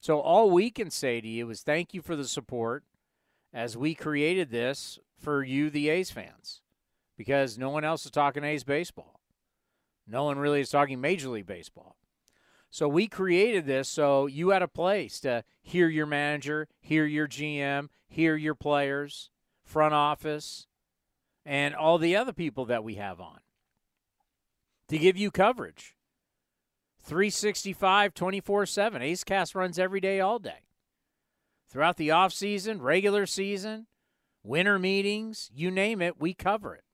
So, 0.00 0.20
all 0.20 0.50
we 0.50 0.70
can 0.70 0.90
say 0.90 1.20
to 1.20 1.28
you 1.28 1.50
is 1.50 1.62
thank 1.62 1.92
you 1.92 2.00
for 2.00 2.16
the 2.16 2.26
support 2.26 2.84
as 3.52 3.76
we 3.76 3.94
created 3.94 4.50
this 4.50 4.98
for 5.18 5.42
you, 5.42 5.70
the 5.70 5.88
A's 5.88 6.10
fans, 6.10 6.60
because 7.16 7.58
no 7.58 7.70
one 7.70 7.84
else 7.84 8.04
is 8.04 8.10
talking 8.10 8.44
A's 8.44 8.64
baseball. 8.64 9.20
No 10.06 10.24
one 10.24 10.38
really 10.38 10.60
is 10.60 10.70
talking 10.70 11.00
Major 11.00 11.28
League 11.28 11.46
Baseball. 11.46 11.96
So, 12.72 12.86
we 12.86 13.08
created 13.08 13.66
this 13.66 13.88
so 13.88 14.26
you 14.26 14.50
had 14.50 14.62
a 14.62 14.68
place 14.68 15.18
to 15.20 15.42
hear 15.60 15.88
your 15.88 16.06
manager, 16.06 16.68
hear 16.80 17.04
your 17.04 17.26
GM, 17.26 17.88
hear 18.08 18.36
your 18.36 18.54
players, 18.54 19.30
front 19.64 19.92
office, 19.92 20.68
and 21.44 21.74
all 21.74 21.98
the 21.98 22.14
other 22.14 22.32
people 22.32 22.64
that 22.66 22.84
we 22.84 22.94
have 22.94 23.20
on 23.20 23.40
to 24.88 24.98
give 24.98 25.16
you 25.16 25.30
coverage. 25.30 25.96
365 27.02 28.14
24 28.14 28.66
7. 28.66 29.02
A's 29.02 29.24
Cast 29.24 29.54
runs 29.54 29.78
every 29.78 30.00
day, 30.00 30.20
all 30.20 30.38
day. 30.38 30.60
Throughout 31.70 31.98
the 31.98 32.10
off 32.10 32.32
season, 32.32 32.82
regular 32.82 33.26
season, 33.26 33.86
winter 34.42 34.78
meetings, 34.78 35.50
you 35.54 35.70
name 35.70 36.02
it, 36.02 36.20
we 36.20 36.34
cover 36.34 36.74
it. 36.74 36.84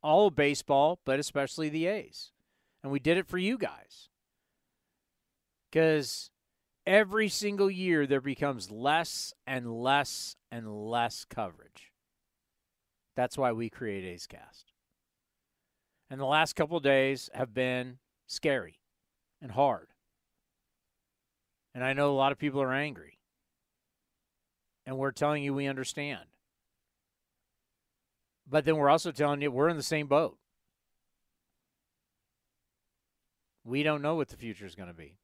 All 0.00 0.28
of 0.28 0.36
baseball, 0.36 1.00
but 1.04 1.18
especially 1.18 1.68
the 1.68 1.86
A's. 1.86 2.30
And 2.82 2.92
we 2.92 3.00
did 3.00 3.18
it 3.18 3.26
for 3.26 3.38
you 3.38 3.58
guys. 3.58 4.08
Because 5.70 6.30
every 6.86 7.28
single 7.28 7.70
year 7.70 8.06
there 8.06 8.20
becomes 8.20 8.70
less 8.70 9.34
and 9.44 9.82
less 9.82 10.36
and 10.52 10.88
less 10.88 11.24
coverage. 11.24 11.92
That's 13.16 13.36
why 13.36 13.52
we 13.52 13.70
create 13.70 14.04
A's 14.04 14.26
Cast. 14.28 14.72
And 16.08 16.20
the 16.20 16.26
last 16.26 16.54
couple 16.54 16.78
days 16.78 17.28
have 17.34 17.54
been 17.54 17.98
scary 18.28 18.78
and 19.40 19.50
hard. 19.50 19.88
And 21.74 21.82
I 21.82 21.92
know 21.92 22.10
a 22.10 22.14
lot 22.14 22.32
of 22.32 22.38
people 22.38 22.62
are 22.62 22.72
angry. 22.72 23.18
And 24.86 24.98
we're 24.98 25.12
telling 25.12 25.42
you 25.42 25.54
we 25.54 25.66
understand. 25.66 26.24
But 28.48 28.64
then 28.64 28.76
we're 28.76 28.90
also 28.90 29.12
telling 29.12 29.40
you 29.40 29.50
we're 29.50 29.68
in 29.68 29.76
the 29.76 29.82
same 29.82 30.06
boat. 30.06 30.36
We 33.64 33.82
don't 33.82 34.02
know 34.02 34.16
what 34.16 34.28
the 34.28 34.36
future 34.36 34.66
is 34.66 34.74
going 34.74 34.88
to 34.88 34.94
be. 34.94 35.16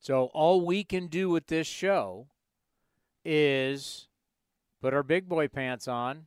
So 0.00 0.30
all 0.34 0.64
we 0.64 0.84
can 0.84 1.06
do 1.06 1.30
with 1.30 1.46
this 1.46 1.66
show 1.66 2.26
is 3.24 4.08
put 4.80 4.94
our 4.94 5.02
big 5.02 5.28
boy 5.28 5.48
pants 5.48 5.88
on 5.88 6.26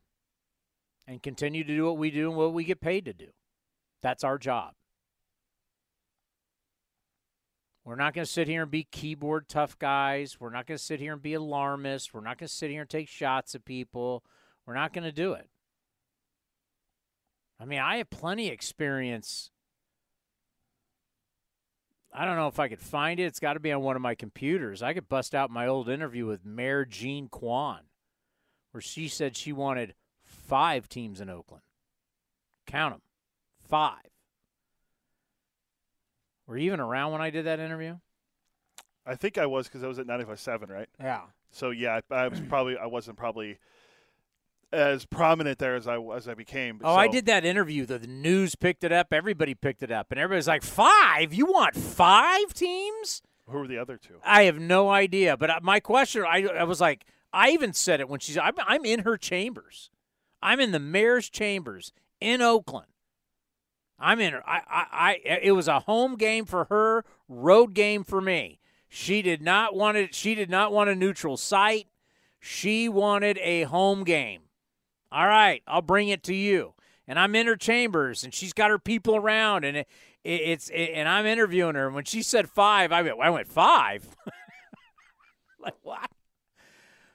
and 1.08 1.24
continue 1.24 1.64
to 1.64 1.76
do 1.76 1.86
what 1.86 1.98
we 1.98 2.12
do 2.12 2.30
and 2.30 2.38
what 2.38 2.54
we 2.54 2.64
get 2.64 2.82
paid 2.82 3.06
to 3.06 3.14
do. 3.14 3.30
That's 4.02 4.24
our 4.24 4.38
job. 4.38 4.74
We're 7.86 7.96
not 7.96 8.14
going 8.14 8.26
to 8.26 8.32
sit 8.32 8.48
here 8.48 8.62
and 8.62 8.72
be 8.72 8.84
keyboard 8.84 9.48
tough 9.48 9.80
guys. 9.80 10.40
We're 10.40 10.52
not 10.52 10.68
going 10.68 10.78
to 10.78 10.84
sit 10.84 11.00
here 11.00 11.14
and 11.14 11.22
be 11.22 11.34
alarmists. 11.34 12.14
We're 12.14 12.22
not 12.22 12.38
going 12.38 12.48
to 12.48 12.54
sit 12.54 12.70
here 12.70 12.82
and 12.82 12.90
take 12.90 13.08
shots 13.08 13.56
at 13.56 13.66
people. 13.66 14.24
We're 14.66 14.76
not 14.76 14.94
going 14.94 15.06
to 15.06 15.12
do 15.12 15.34
it. 15.34 15.50
I 17.60 17.66
mean, 17.66 17.80
I 17.80 17.98
have 17.98 18.10
plenty 18.10 18.48
of 18.48 18.54
experience. 18.54 19.52
I 22.14 22.26
don't 22.26 22.36
know 22.36 22.48
if 22.48 22.60
I 22.60 22.68
could 22.68 22.82
find 22.82 23.20
it. 23.20 23.24
It's 23.24 23.40
got 23.40 23.54
to 23.54 23.60
be 23.60 23.72
on 23.72 23.82
one 23.82 23.96
of 23.96 24.02
my 24.02 24.16
computers. 24.16 24.82
I 24.82 24.94
could 24.94 25.10
bust 25.10 25.36
out 25.36 25.52
my 25.52 25.68
old 25.68 25.90
interview 25.90 26.26
with 26.26 26.46
Mayor 26.46 26.86
Jean 26.86 27.28
Quan, 27.28 27.82
where 28.72 28.82
she 28.82 29.08
said 29.08 29.36
she 29.36 29.52
wanted 29.52 29.96
five 30.24 30.88
teams 30.88 31.22
in 31.22 31.30
Oakland. 31.30 31.64
Count 32.66 32.94
them. 32.94 33.02
Five. 33.68 34.10
Were 36.50 36.58
you 36.58 36.66
even 36.66 36.80
around 36.80 37.12
when 37.12 37.22
I 37.22 37.30
did 37.30 37.46
that 37.46 37.60
interview? 37.60 37.98
I 39.06 39.14
think 39.14 39.38
I 39.38 39.46
was 39.46 39.68
because 39.68 39.84
I 39.84 39.88
was 39.88 40.00
at 40.00 40.08
95.7, 40.08 40.68
right? 40.68 40.90
Yeah. 41.00 41.22
So 41.52 41.70
yeah, 41.70 42.00
I, 42.10 42.16
I 42.16 42.28
was 42.28 42.42
probably 42.50 42.76
I 42.76 42.88
wasn't 42.88 43.18
probably 43.18 43.60
as 44.74 45.06
prominent 45.06 45.60
there 45.60 45.76
as 45.76 45.88
I 45.88 46.00
as 46.00 46.28
I 46.28 46.34
became. 46.34 46.82
Oh, 46.84 46.96
so. 46.96 47.00
I 47.00 47.08
did 47.08 47.28
that 47.28 47.46
interview. 47.46 47.86
The, 47.86 48.00
the 48.00 48.08
news 48.08 48.56
picked 48.56 48.84
it 48.84 48.92
up. 48.92 49.14
Everybody 49.14 49.54
picked 49.54 49.84
it 49.84 49.92
up, 49.92 50.08
and 50.10 50.20
everybody's 50.20 50.48
like, 50.48 50.64
five? 50.64 51.36
You 51.36 51.46
want 51.46 51.76
five 51.76 52.52
teams?" 52.56 53.22
Who 53.48 53.60
were 53.60 53.68
the 53.68 53.78
other 53.78 53.98
two? 53.98 54.16
I 54.24 54.44
have 54.44 54.60
no 54.60 54.90
idea. 54.90 55.38
But 55.38 55.50
uh, 55.52 55.60
my 55.62 55.80
question, 55.80 56.24
I, 56.28 56.46
I 56.46 56.64
was 56.64 56.82
like, 56.82 57.06
I 57.32 57.50
even 57.52 57.74
said 57.74 58.00
it 58.00 58.10
when 58.10 58.20
she's. 58.20 58.40
I'm, 58.40 58.56
I'm 58.60 58.86
in 58.86 59.02
her 59.02 59.18
chambers. 59.18 59.92
I'm 60.42 60.60
in 60.60 60.72
the 60.72 60.80
mayor's 60.80 61.30
chambers 61.30 61.94
in 62.20 62.42
Oakland. 62.42 62.89
I'm 64.00 64.20
in. 64.20 64.36
I, 64.36 64.42
I, 64.46 64.86
I. 64.92 65.40
It 65.42 65.52
was 65.52 65.68
a 65.68 65.82
home 65.82 66.16
game 66.16 66.46
for 66.46 66.66
her, 66.66 67.04
road 67.28 67.74
game 67.74 68.04
for 68.04 68.22
me. 68.22 68.60
She 68.88 69.22
did 69.22 69.42
not 69.42 69.76
want 69.76 69.98
it. 69.98 70.16
She 70.16 70.36
did 70.36 70.50
not 70.50 70.72
want 70.72 70.90
a 70.90 70.96
neutral 70.96 71.38
site. 71.38 71.88
She 72.40 72.88
wanted 72.88 73.38
a 73.40 73.64
home 73.64 74.04
game. 74.04 74.42
All 75.12 75.28
right, 75.28 75.62
I'll 75.68 75.82
bring 75.82 76.10
it 76.10 76.24
to 76.24 76.36
you. 76.36 76.74
And 77.08 77.20
I'm 77.20 77.36
in 77.36 77.48
her 77.48 77.56
chambers, 77.56 78.24
and 78.24 78.34
she's 78.34 78.54
got 78.54 78.70
her 78.70 78.78
people 78.78 79.16
around, 79.16 79.66
and 79.66 79.78
it, 79.78 79.88
it, 80.24 80.42
it's 80.42 80.70
it, 80.70 80.92
and 80.94 81.10
I'm 81.10 81.26
interviewing 81.26 81.76
her. 81.76 81.88
And 81.88 81.96
when 81.96 82.06
she 82.06 82.22
said 82.22 82.50
five, 82.50 82.92
I 82.92 83.02
went, 83.02 83.20
I 83.20 83.30
went 83.32 83.48
five. 83.48 84.08
like 85.60 85.76
what? 85.82 86.10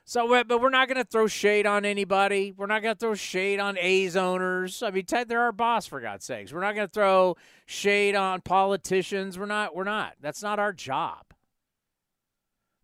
So, 0.06 0.28
but 0.44 0.60
we're 0.60 0.68
not 0.68 0.86
going 0.86 1.02
to 1.02 1.10
throw 1.10 1.26
shade 1.26 1.66
on 1.66 1.86
anybody. 1.86 2.52
We're 2.54 2.66
not 2.66 2.82
going 2.82 2.94
to 2.94 2.98
throw 2.98 3.14
shade 3.14 3.58
on 3.58 3.78
A's 3.78 4.16
owners. 4.16 4.82
I 4.82 4.90
mean, 4.90 5.06
Ted, 5.06 5.28
they're 5.28 5.40
our 5.40 5.52
boss 5.52 5.86
for 5.86 5.98
God's 5.98 6.26
sakes. 6.26 6.52
We're 6.52 6.60
not 6.60 6.74
going 6.74 6.86
to 6.86 6.92
throw 6.92 7.36
shade 7.64 8.14
on 8.14 8.42
politicians. 8.42 9.38
We're 9.38 9.46
not. 9.46 9.74
We're 9.74 9.84
not. 9.84 10.14
That's 10.20 10.42
not 10.42 10.58
our 10.58 10.74
job. 10.74 11.24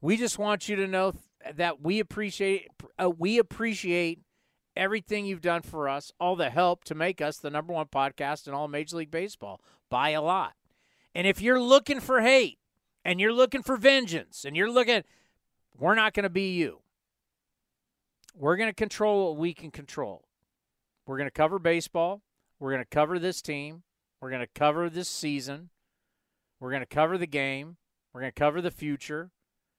We 0.00 0.16
just 0.16 0.38
want 0.38 0.66
you 0.66 0.76
to 0.76 0.86
know 0.86 1.12
that 1.56 1.82
we 1.82 2.00
appreciate 2.00 2.68
uh, 2.98 3.10
we 3.10 3.38
appreciate 3.38 4.20
everything 4.74 5.26
you've 5.26 5.42
done 5.42 5.60
for 5.60 5.90
us, 5.90 6.12
all 6.18 6.36
the 6.36 6.48
help 6.48 6.84
to 6.84 6.94
make 6.94 7.20
us 7.20 7.36
the 7.36 7.50
number 7.50 7.74
one 7.74 7.86
podcast 7.86 8.48
in 8.48 8.54
all 8.54 8.66
Major 8.66 8.96
League 8.96 9.10
Baseball 9.10 9.60
by 9.90 10.10
a 10.10 10.22
lot. 10.22 10.54
And 11.14 11.26
if 11.26 11.42
you're 11.42 11.60
looking 11.60 12.00
for 12.00 12.22
hate 12.22 12.58
and 13.04 13.20
you're 13.20 13.32
looking 13.32 13.62
for 13.62 13.76
vengeance 13.76 14.46
and 14.46 14.56
you're 14.56 14.70
looking, 14.70 15.02
we're 15.76 15.94
not 15.94 16.14
going 16.14 16.24
to 16.24 16.30
be 16.30 16.52
you. 16.52 16.80
We're 18.34 18.56
going 18.56 18.70
to 18.70 18.74
control 18.74 19.28
what 19.28 19.38
we 19.38 19.54
can 19.54 19.70
control. 19.70 20.24
We're 21.06 21.16
going 21.16 21.28
to 21.28 21.32
cover 21.32 21.58
baseball. 21.58 22.22
We're 22.58 22.70
going 22.70 22.82
to 22.82 22.88
cover 22.88 23.18
this 23.18 23.42
team. 23.42 23.82
We're 24.20 24.30
going 24.30 24.42
to 24.42 24.48
cover 24.54 24.88
this 24.88 25.08
season. 25.08 25.70
We're 26.60 26.70
going 26.70 26.82
to 26.82 26.86
cover 26.86 27.18
the 27.18 27.26
game. 27.26 27.76
We're 28.12 28.20
going 28.20 28.32
to 28.32 28.38
cover 28.38 28.60
the 28.60 28.70
future. 28.70 29.30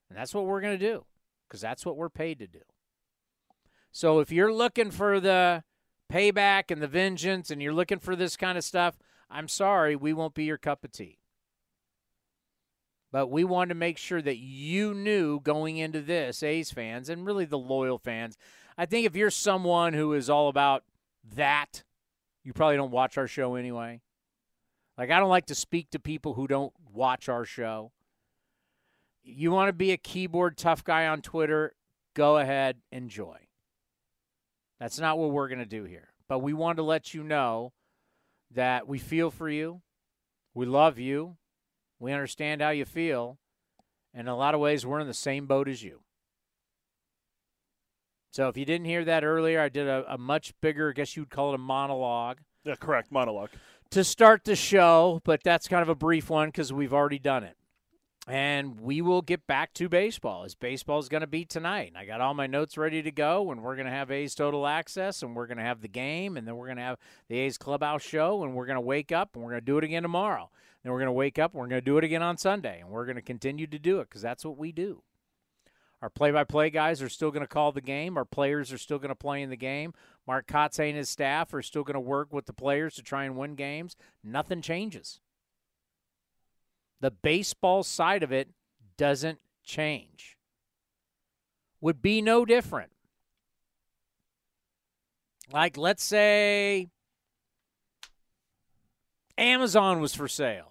And 0.10 0.18
that's 0.18 0.34
what 0.34 0.46
we're 0.46 0.62
going 0.62 0.78
to 0.78 0.86
do 0.86 1.06
because 1.48 1.62
that's 1.62 1.86
what 1.86 1.96
we're 1.96 2.10
paid 2.10 2.40
to 2.40 2.48
do. 2.48 2.62
So 3.92 4.20
if 4.20 4.32
you're 4.32 4.54
looking 4.54 4.92
for 4.92 5.20
the 5.20 5.64
payback 6.12 6.70
and 6.70 6.82
the 6.82 6.88
vengeance 6.88 7.52
and 7.52 7.62
you're 7.62 7.74
looking 7.74 8.00
for 8.00 8.16
this 8.16 8.36
kind 8.36 8.58
of 8.58 8.64
stuff, 8.64 8.98
I'm 9.30 9.48
sorry, 9.48 9.96
we 9.96 10.12
won't 10.12 10.34
be 10.34 10.44
your 10.44 10.58
cup 10.58 10.84
of 10.84 10.92
tea. 10.92 11.21
But 13.12 13.28
we 13.28 13.44
wanted 13.44 13.70
to 13.70 13.76
make 13.76 13.98
sure 13.98 14.22
that 14.22 14.38
you 14.38 14.94
knew 14.94 15.40
going 15.42 15.78
into 15.78 16.02
this, 16.02 16.42
A's 16.44 16.72
fans, 16.72 17.10
and 17.10 17.26
really 17.26 17.46
the 17.46 17.58
loyal 17.58 17.98
fans. 17.98 18.38
I 18.78 18.86
think 18.86 19.06
if 19.06 19.16
you're 19.16 19.30
someone 19.30 19.94
who 19.94 20.14
is 20.14 20.30
all 20.30 20.48
about 20.48 20.84
that, 21.36 21.84
You 22.44 22.54
probably 22.54 22.76
don't 22.76 22.92
watch 22.92 23.18
our 23.18 23.28
show 23.28 23.56
anyway. 23.56 24.02
Like, 24.98 25.12
I 25.12 25.20
don't 25.20 25.30
like 25.30 25.48
to 25.48 25.56
speak 25.56 25.92
to 25.92 26.00
people 26.00 26.34
who 26.34 26.48
don't 26.48 26.74
watch 26.92 27.30
our 27.30 27.46
show. 27.46 27.92
You 29.24 29.52
want 29.52 29.70
to 29.70 29.74
be 29.74 29.92
a 29.92 29.98
keyboard 29.98 30.58
tough 30.58 30.84
guy 30.84 31.08
on 31.08 31.22
Twitter? 31.22 31.74
Go 32.16 32.38
ahead, 32.38 32.78
enjoy. 32.92 33.38
That's 34.80 35.00
not 35.00 35.18
what 35.20 35.32
we're 35.32 35.48
going 35.48 35.60
to 35.60 35.66
do 35.66 35.84
here. 35.84 36.10
But 36.28 36.40
we 36.40 36.54
want 36.54 36.78
to 36.78 36.84
let 36.84 37.14
you 37.14 37.24
know 37.24 37.74
that 38.52 38.88
we 38.88 38.98
feel 38.98 39.30
for 39.30 39.50
you. 39.50 39.82
We 40.54 40.66
love 40.66 40.98
you. 40.98 41.38
We 42.02 42.14
understand 42.14 42.62
how 42.62 42.72
you 42.72 42.84
feel. 42.84 43.38
And 44.12 44.28
in 44.28 44.34
a 44.34 44.36
lot 44.36 44.56
of 44.56 44.60
ways, 44.60 44.86
we're 44.86 45.00
in 45.00 45.08
the 45.08 45.14
same 45.14 45.46
boat 45.46 45.70
as 45.70 45.84
you. 45.84 46.02
So 48.32 48.48
if 48.48 48.58
you 48.58 48.66
didn't 48.66 48.88
hear 48.88 49.06
that 49.06 49.24
earlier, 49.24 49.62
I 49.62 49.70
did 49.70 49.88
a, 49.88 50.04
a 50.12 50.18
much 50.18 50.54
bigger, 50.62 50.90
I 50.90 50.94
guess 50.94 51.16
you'd 51.16 51.30
call 51.30 51.52
it 51.52 51.56
a 51.56 51.60
monologue. 51.60 52.40
Yeah, 52.64 52.76
correct. 52.76 53.12
Monologue. 53.12 53.52
To 53.92 54.04
start 54.04 54.46
the 54.46 54.56
show, 54.56 55.22
but 55.24 55.44
that's 55.44 55.68
kind 55.68 55.84
of 55.84 55.90
a 55.90 55.96
brief 55.96 56.30
one 56.30 56.48
because 56.48 56.74
we've 56.74 56.94
already 56.94 57.20
done 57.20 57.44
it. 57.44 57.56
And 58.28 58.80
we 58.80 59.02
will 59.02 59.22
get 59.22 59.46
back 59.46 59.74
to 59.76 59.90
baseball 59.90 60.44
as 60.44 60.56
baseball 60.56 61.00
is 61.00 61.10
going 61.10 61.22
to 61.22 61.28
be 61.28 61.46
tonight. 61.46 61.94
I 61.96 62.06
got 62.06 62.22
all 62.22 62.34
my 62.34 62.48
notes 62.48 62.78
ready 62.78 63.02
to 63.04 63.12
go, 63.12 63.52
and 63.52 63.62
we're 63.62 63.76
going 63.76 63.88
to 63.88 63.92
have 63.92 64.10
A's 64.10 64.34
Total 64.34 64.66
Access, 64.66 65.22
and 65.22 65.36
we're 65.36 65.48
going 65.48 65.58
to 65.58 65.64
have 65.64 65.82
the 65.82 65.88
game, 65.88 66.38
and 66.38 66.48
then 66.48 66.56
we're 66.56 66.68
going 66.68 66.78
to 66.78 66.84
have 66.84 66.98
the 67.28 67.38
A's 67.40 67.58
Clubhouse 67.58 68.04
show, 68.04 68.44
and 68.44 68.56
we're 68.56 68.68
going 68.68 68.76
to 68.76 68.82
wake 68.82 69.12
up, 69.12 69.36
and 69.36 69.44
we're 69.44 69.52
going 69.52 69.62
to 69.62 69.66
do 69.66 69.78
it 69.78 69.84
again 69.84 70.04
tomorrow. 70.04 70.50
Then 70.84 70.92
we're 70.92 71.00
going 71.00 71.08
to 71.08 71.12
wake 71.14 71.38
up, 71.38 71.54
and 71.54 71.60
we're 71.60 71.68
going 71.68 71.82
to 71.82 71.86
do 71.86 71.98
it 71.98 72.04
again 72.04 72.24
on 72.24 72.38
Sunday, 72.38 72.80
and 72.80 72.90
we're 72.90 73.06
going 73.06 73.16
to 73.16 73.22
continue 73.22 73.68
to 73.68 73.80
do 73.80 74.00
it 74.00 74.10
because 74.10 74.22
that's 74.22 74.44
what 74.44 74.58
we 74.58 74.72
do. 74.72 75.04
Our 76.02 76.10
play-by-play 76.10 76.72
guys 76.72 77.04
are 77.04 77.10
still 77.10 77.30
going 77.30 77.44
to 77.44 77.48
call 77.48 77.72
the 77.72 77.82
game. 77.82 78.18
Our 78.18 78.26
players 78.26 78.74
are 78.74 78.80
still 78.80 78.98
going 78.98 79.10
to 79.10 79.16
play 79.16 79.44
in 79.44 79.52
the 79.52 79.56
game. 79.56 79.94
Mark 80.26 80.48
Kotsay 80.48 80.90
and 80.90 80.98
his 80.98 81.10
staff 81.10 81.54
are 81.54 81.62
still 81.62 81.84
going 81.84 81.94
to 81.94 82.00
work 82.00 82.34
with 82.34 82.48
the 82.48 82.54
players 82.54 82.96
to 82.96 83.04
try 83.04 83.26
and 83.26 83.38
win 83.38 83.54
games. 83.54 83.96
Nothing 84.24 84.64
changes. 84.64 85.20
The 87.00 87.12
baseball 87.12 87.84
side 87.84 88.24
of 88.24 88.32
it 88.32 88.50
doesn't 88.98 89.40
change. 89.64 90.38
Would 91.82 92.02
be 92.02 92.20
no 92.20 92.46
different. 92.46 92.92
Like, 95.52 95.78
let's 95.78 96.04
say 96.04 96.90
Amazon 99.38 100.00
was 100.00 100.16
for 100.16 100.28
sale. 100.28 100.71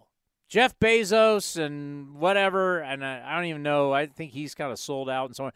Jeff 0.51 0.77
Bezos 0.81 1.57
and 1.57 2.17
whatever, 2.17 2.81
and 2.81 3.05
I, 3.05 3.23
I 3.25 3.37
don't 3.37 3.47
even 3.47 3.63
know. 3.63 3.93
I 3.93 4.07
think 4.07 4.33
he's 4.33 4.55
kind 4.55 4.73
of 4.73 4.81
sold 4.81 5.09
out 5.09 5.27
and 5.27 5.37
so 5.37 5.45
on. 5.45 5.53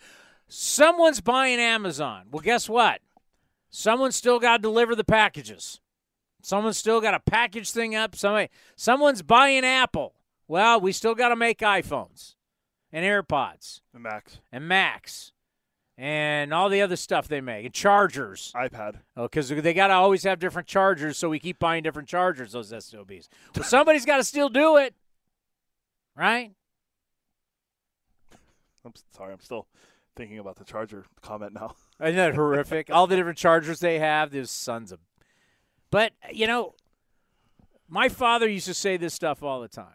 Someone's 0.47 1.21
buying 1.21 1.59
Amazon. 1.59 2.27
Well, 2.31 2.41
guess 2.41 2.69
what? 2.69 3.01
Someone's 3.71 4.15
still 4.15 4.39
got 4.39 4.59
to 4.59 4.63
deliver 4.63 4.95
the 4.95 5.03
packages. 5.03 5.81
Someone's 6.43 6.79
still 6.79 7.01
got 7.01 7.11
to 7.11 7.21
package 7.21 7.73
thing 7.73 7.97
up. 7.97 8.15
Somebody, 8.15 8.51
someone's 8.77 9.23
buying 9.23 9.65
Apple. 9.65 10.15
Well, 10.47 10.81
we 10.81 10.93
still 10.93 11.17
got 11.17 11.31
to 11.31 11.37
make 11.37 11.59
iPhones 11.59 12.37
and 12.93 13.05
AirPods 13.05 13.81
and 13.93 14.05
Macs 14.05 14.39
and 14.53 14.69
Macs 14.69 15.33
and 15.97 16.53
all 16.53 16.69
the 16.69 16.83
other 16.83 16.97
stuff 16.97 17.29
they 17.29 17.41
make 17.41 17.65
and 17.65 17.75
chargers. 17.75 18.53
iPad. 18.55 18.97
Oh, 19.17 19.25
because 19.25 19.49
they 19.49 19.75
got 19.75 19.89
to 19.89 19.95
always 19.95 20.25
have 20.25 20.39
different 20.39 20.67
chargers, 20.67 21.17
so 21.17 21.29
we 21.29 21.39
keep 21.39 21.59
buying 21.59 21.83
different 21.83 22.09
chargers. 22.09 22.53
Those 22.53 22.69
SOBs. 22.69 23.29
Well, 23.55 23.65
somebody's 23.65 24.05
got 24.05 24.17
to 24.17 24.25
still 24.25 24.49
do 24.49 24.77
it, 24.77 24.95
right? 26.17 26.53
I'm 28.85 28.93
sorry. 29.17 29.33
I'm 29.33 29.41
still 29.41 29.67
thinking 30.17 30.39
about 30.39 30.57
the 30.57 30.65
charger 30.65 31.05
comment 31.23 31.55
now. 31.55 31.75
Isn't 32.03 32.17
that 32.17 32.35
horrific? 32.35 32.91
all 32.91 33.07
the 33.07 33.17
different 33.17 33.39
chargers 33.39 33.81
they 33.81 33.99
have. 33.99 34.31
Those 34.31 34.51
sons 34.51 34.93
of. 34.93 34.99
But 35.91 36.13
you 36.33 36.47
know, 36.47 36.75
my 37.89 38.09
father 38.09 38.49
used 38.49 38.67
to 38.67 38.75
say 38.75 38.97
this 38.97 39.15
stuff 39.15 39.43
all 39.43 39.61
the 39.61 39.69
time. 39.69 39.95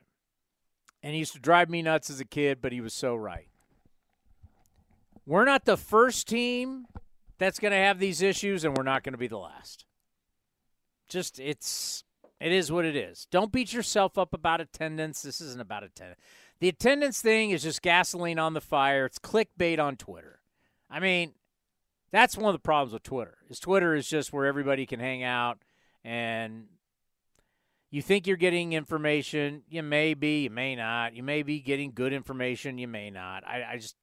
And 1.01 1.13
he 1.13 1.19
used 1.19 1.33
to 1.33 1.39
drive 1.39 1.69
me 1.69 1.81
nuts 1.81 2.09
as 2.09 2.19
a 2.19 2.25
kid, 2.25 2.59
but 2.61 2.71
he 2.71 2.81
was 2.81 2.93
so 2.93 3.15
right. 3.15 3.48
We're 5.29 5.45
not 5.45 5.65
the 5.65 5.77
first 5.77 6.27
team 6.27 6.87
that's 7.37 7.59
going 7.59 7.71
to 7.71 7.77
have 7.77 7.99
these 7.99 8.23
issues, 8.23 8.63
and 8.63 8.75
we're 8.75 8.81
not 8.81 9.03
going 9.03 9.13
to 9.13 9.19
be 9.19 9.27
the 9.27 9.37
last. 9.37 9.85
Just, 11.07 11.39
it's, 11.39 12.03
it 12.41 12.51
is 12.51 12.71
what 12.71 12.83
it 12.83 12.95
is. 12.95 13.27
Don't 13.29 13.51
beat 13.51 13.71
yourself 13.71 14.17
up 14.17 14.33
about 14.33 14.59
attendance. 14.59 15.21
This 15.21 15.39
isn't 15.39 15.61
about 15.61 15.83
attendance. 15.83 16.19
The 16.59 16.69
attendance 16.69 17.21
thing 17.21 17.51
is 17.51 17.61
just 17.61 17.83
gasoline 17.83 18.39
on 18.39 18.55
the 18.55 18.59
fire. 18.59 19.05
It's 19.05 19.19
clickbait 19.19 19.77
on 19.77 19.97
Twitter. 19.97 20.39
I 20.89 20.99
mean, 20.99 21.33
that's 22.11 22.35
one 22.35 22.47
of 22.47 22.53
the 22.53 22.65
problems 22.65 22.93
with 22.93 23.03
Twitter. 23.03 23.37
Is 23.51 23.59
Twitter 23.59 23.93
is 23.93 24.09
just 24.09 24.33
where 24.33 24.47
everybody 24.47 24.87
can 24.87 24.99
hang 24.99 25.21
out 25.21 25.59
and 26.03 26.65
you 27.91 28.01
think 28.01 28.25
you're 28.25 28.35
getting 28.35 28.73
information. 28.73 29.61
You 29.69 29.83
may 29.83 30.15
be, 30.15 30.45
you 30.45 30.49
may 30.49 30.75
not. 30.75 31.13
You 31.13 31.21
may 31.21 31.43
be 31.43 31.59
getting 31.59 31.91
good 31.91 32.13
information. 32.13 32.79
You 32.79 32.87
may 32.87 33.11
not. 33.11 33.45
I, 33.45 33.63
I 33.73 33.77
just, 33.77 33.95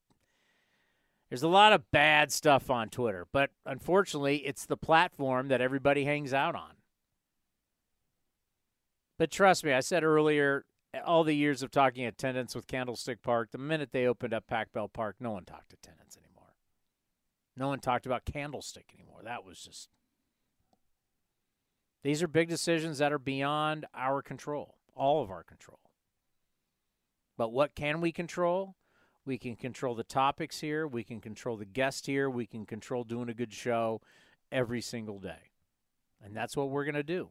there's 1.29 1.43
a 1.43 1.47
lot 1.47 1.73
of 1.73 1.89
bad 1.91 2.31
stuff 2.31 2.69
on 2.69 2.89
Twitter, 2.89 3.27
but 3.31 3.51
unfortunately, 3.65 4.37
it's 4.37 4.65
the 4.65 4.77
platform 4.77 5.49
that 5.49 5.61
everybody 5.61 6.05
hangs 6.05 6.33
out 6.33 6.55
on. 6.55 6.71
But 9.19 9.31
trust 9.31 9.63
me, 9.63 9.73
I 9.73 9.79
said 9.81 10.03
earlier, 10.03 10.65
all 11.05 11.23
the 11.23 11.35
years 11.35 11.63
of 11.63 11.71
talking 11.71 12.05
attendance 12.05 12.55
with 12.55 12.67
Candlestick 12.67 13.21
Park, 13.21 13.51
the 13.51 13.57
minute 13.57 13.89
they 13.91 14.05
opened 14.05 14.33
up 14.33 14.47
Pac 14.47 14.71
Bell 14.71 14.87
Park, 14.87 15.15
no 15.19 15.31
one 15.31 15.43
talked 15.43 15.73
attendance 15.73 16.17
anymore. 16.17 16.53
No 17.55 17.67
one 17.67 17.79
talked 17.79 18.05
about 18.05 18.25
Candlestick 18.25 18.85
anymore. 18.93 19.21
That 19.23 19.43
was 19.43 19.59
just 19.59 19.89
these 22.03 22.23
are 22.23 22.27
big 22.27 22.47
decisions 22.47 22.99
that 22.99 23.11
are 23.11 23.19
beyond 23.19 23.85
our 23.93 24.21
control, 24.21 24.75
all 24.95 25.21
of 25.21 25.29
our 25.29 25.43
control. 25.43 25.79
But 27.37 27.51
what 27.51 27.75
can 27.75 27.99
we 27.99 28.11
control? 28.11 28.75
We 29.27 29.37
can 29.37 29.57
control 29.57 29.93
the 29.93 30.05
topics 30.05 30.61
here. 30.61 30.87
We 30.87 31.03
can 31.03 31.19
control 31.19 31.57
the 31.57 31.65
guest 31.65 32.05
here. 32.05 32.29
We 32.29 32.45
can 32.45 32.65
control 32.65 33.03
doing 33.03 33.27
a 33.27 33.33
good 33.33 33.51
show 33.51 33.99
every 34.53 34.79
single 34.79 35.19
day. 35.19 35.51
And 36.23 36.35
that's 36.35 36.55
what 36.55 36.69
we're 36.69 36.85
going 36.85 36.95
to 36.95 37.03
do. 37.03 37.29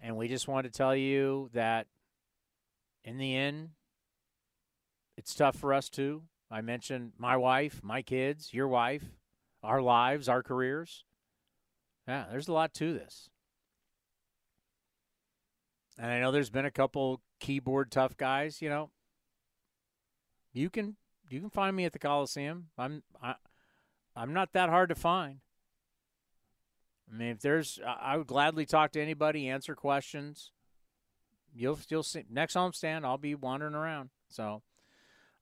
And 0.00 0.16
we 0.16 0.26
just 0.26 0.48
want 0.48 0.64
to 0.64 0.70
tell 0.70 0.96
you 0.96 1.48
that 1.54 1.86
in 3.04 3.18
the 3.18 3.36
end, 3.36 3.70
it's 5.16 5.32
tough 5.32 5.54
for 5.54 5.72
us 5.72 5.88
too. 5.88 6.24
I 6.50 6.60
mentioned 6.60 7.12
my 7.16 7.36
wife, 7.36 7.80
my 7.84 8.02
kids, 8.02 8.52
your 8.52 8.66
wife, 8.66 9.04
our 9.62 9.80
lives, 9.80 10.28
our 10.28 10.42
careers. 10.42 11.04
Yeah, 12.08 12.24
there's 12.32 12.48
a 12.48 12.52
lot 12.52 12.74
to 12.74 12.92
this. 12.92 13.30
And 15.96 16.10
I 16.10 16.18
know 16.18 16.32
there's 16.32 16.50
been 16.50 16.66
a 16.66 16.70
couple 16.72 17.22
keyboard 17.38 17.92
tough 17.92 18.16
guys, 18.16 18.60
you 18.60 18.68
know. 18.68 18.90
You 20.54 20.70
can 20.70 20.96
you 21.28 21.40
can 21.40 21.50
find 21.50 21.76
me 21.76 21.84
at 21.84 21.92
the 21.92 21.98
Coliseum. 21.98 22.68
I'm 22.78 23.02
I 23.22 23.34
I'm 24.16 24.32
not 24.32 24.54
that 24.54 24.70
hard 24.70 24.88
to 24.88 24.94
find. 24.94 25.40
I 27.12 27.16
mean, 27.16 27.28
if 27.28 27.40
there's 27.40 27.78
I 27.86 28.16
would 28.16 28.26
gladly 28.26 28.64
talk 28.64 28.92
to 28.92 29.02
anybody, 29.02 29.46
answer 29.48 29.74
questions. 29.74 30.52
You'll 31.54 31.78
you'll 31.90 32.02
see 32.02 32.24
next 32.30 32.54
homestand 32.54 33.04
I'll 33.04 33.18
be 33.18 33.34
wandering 33.34 33.74
around. 33.74 34.08
So 34.28 34.62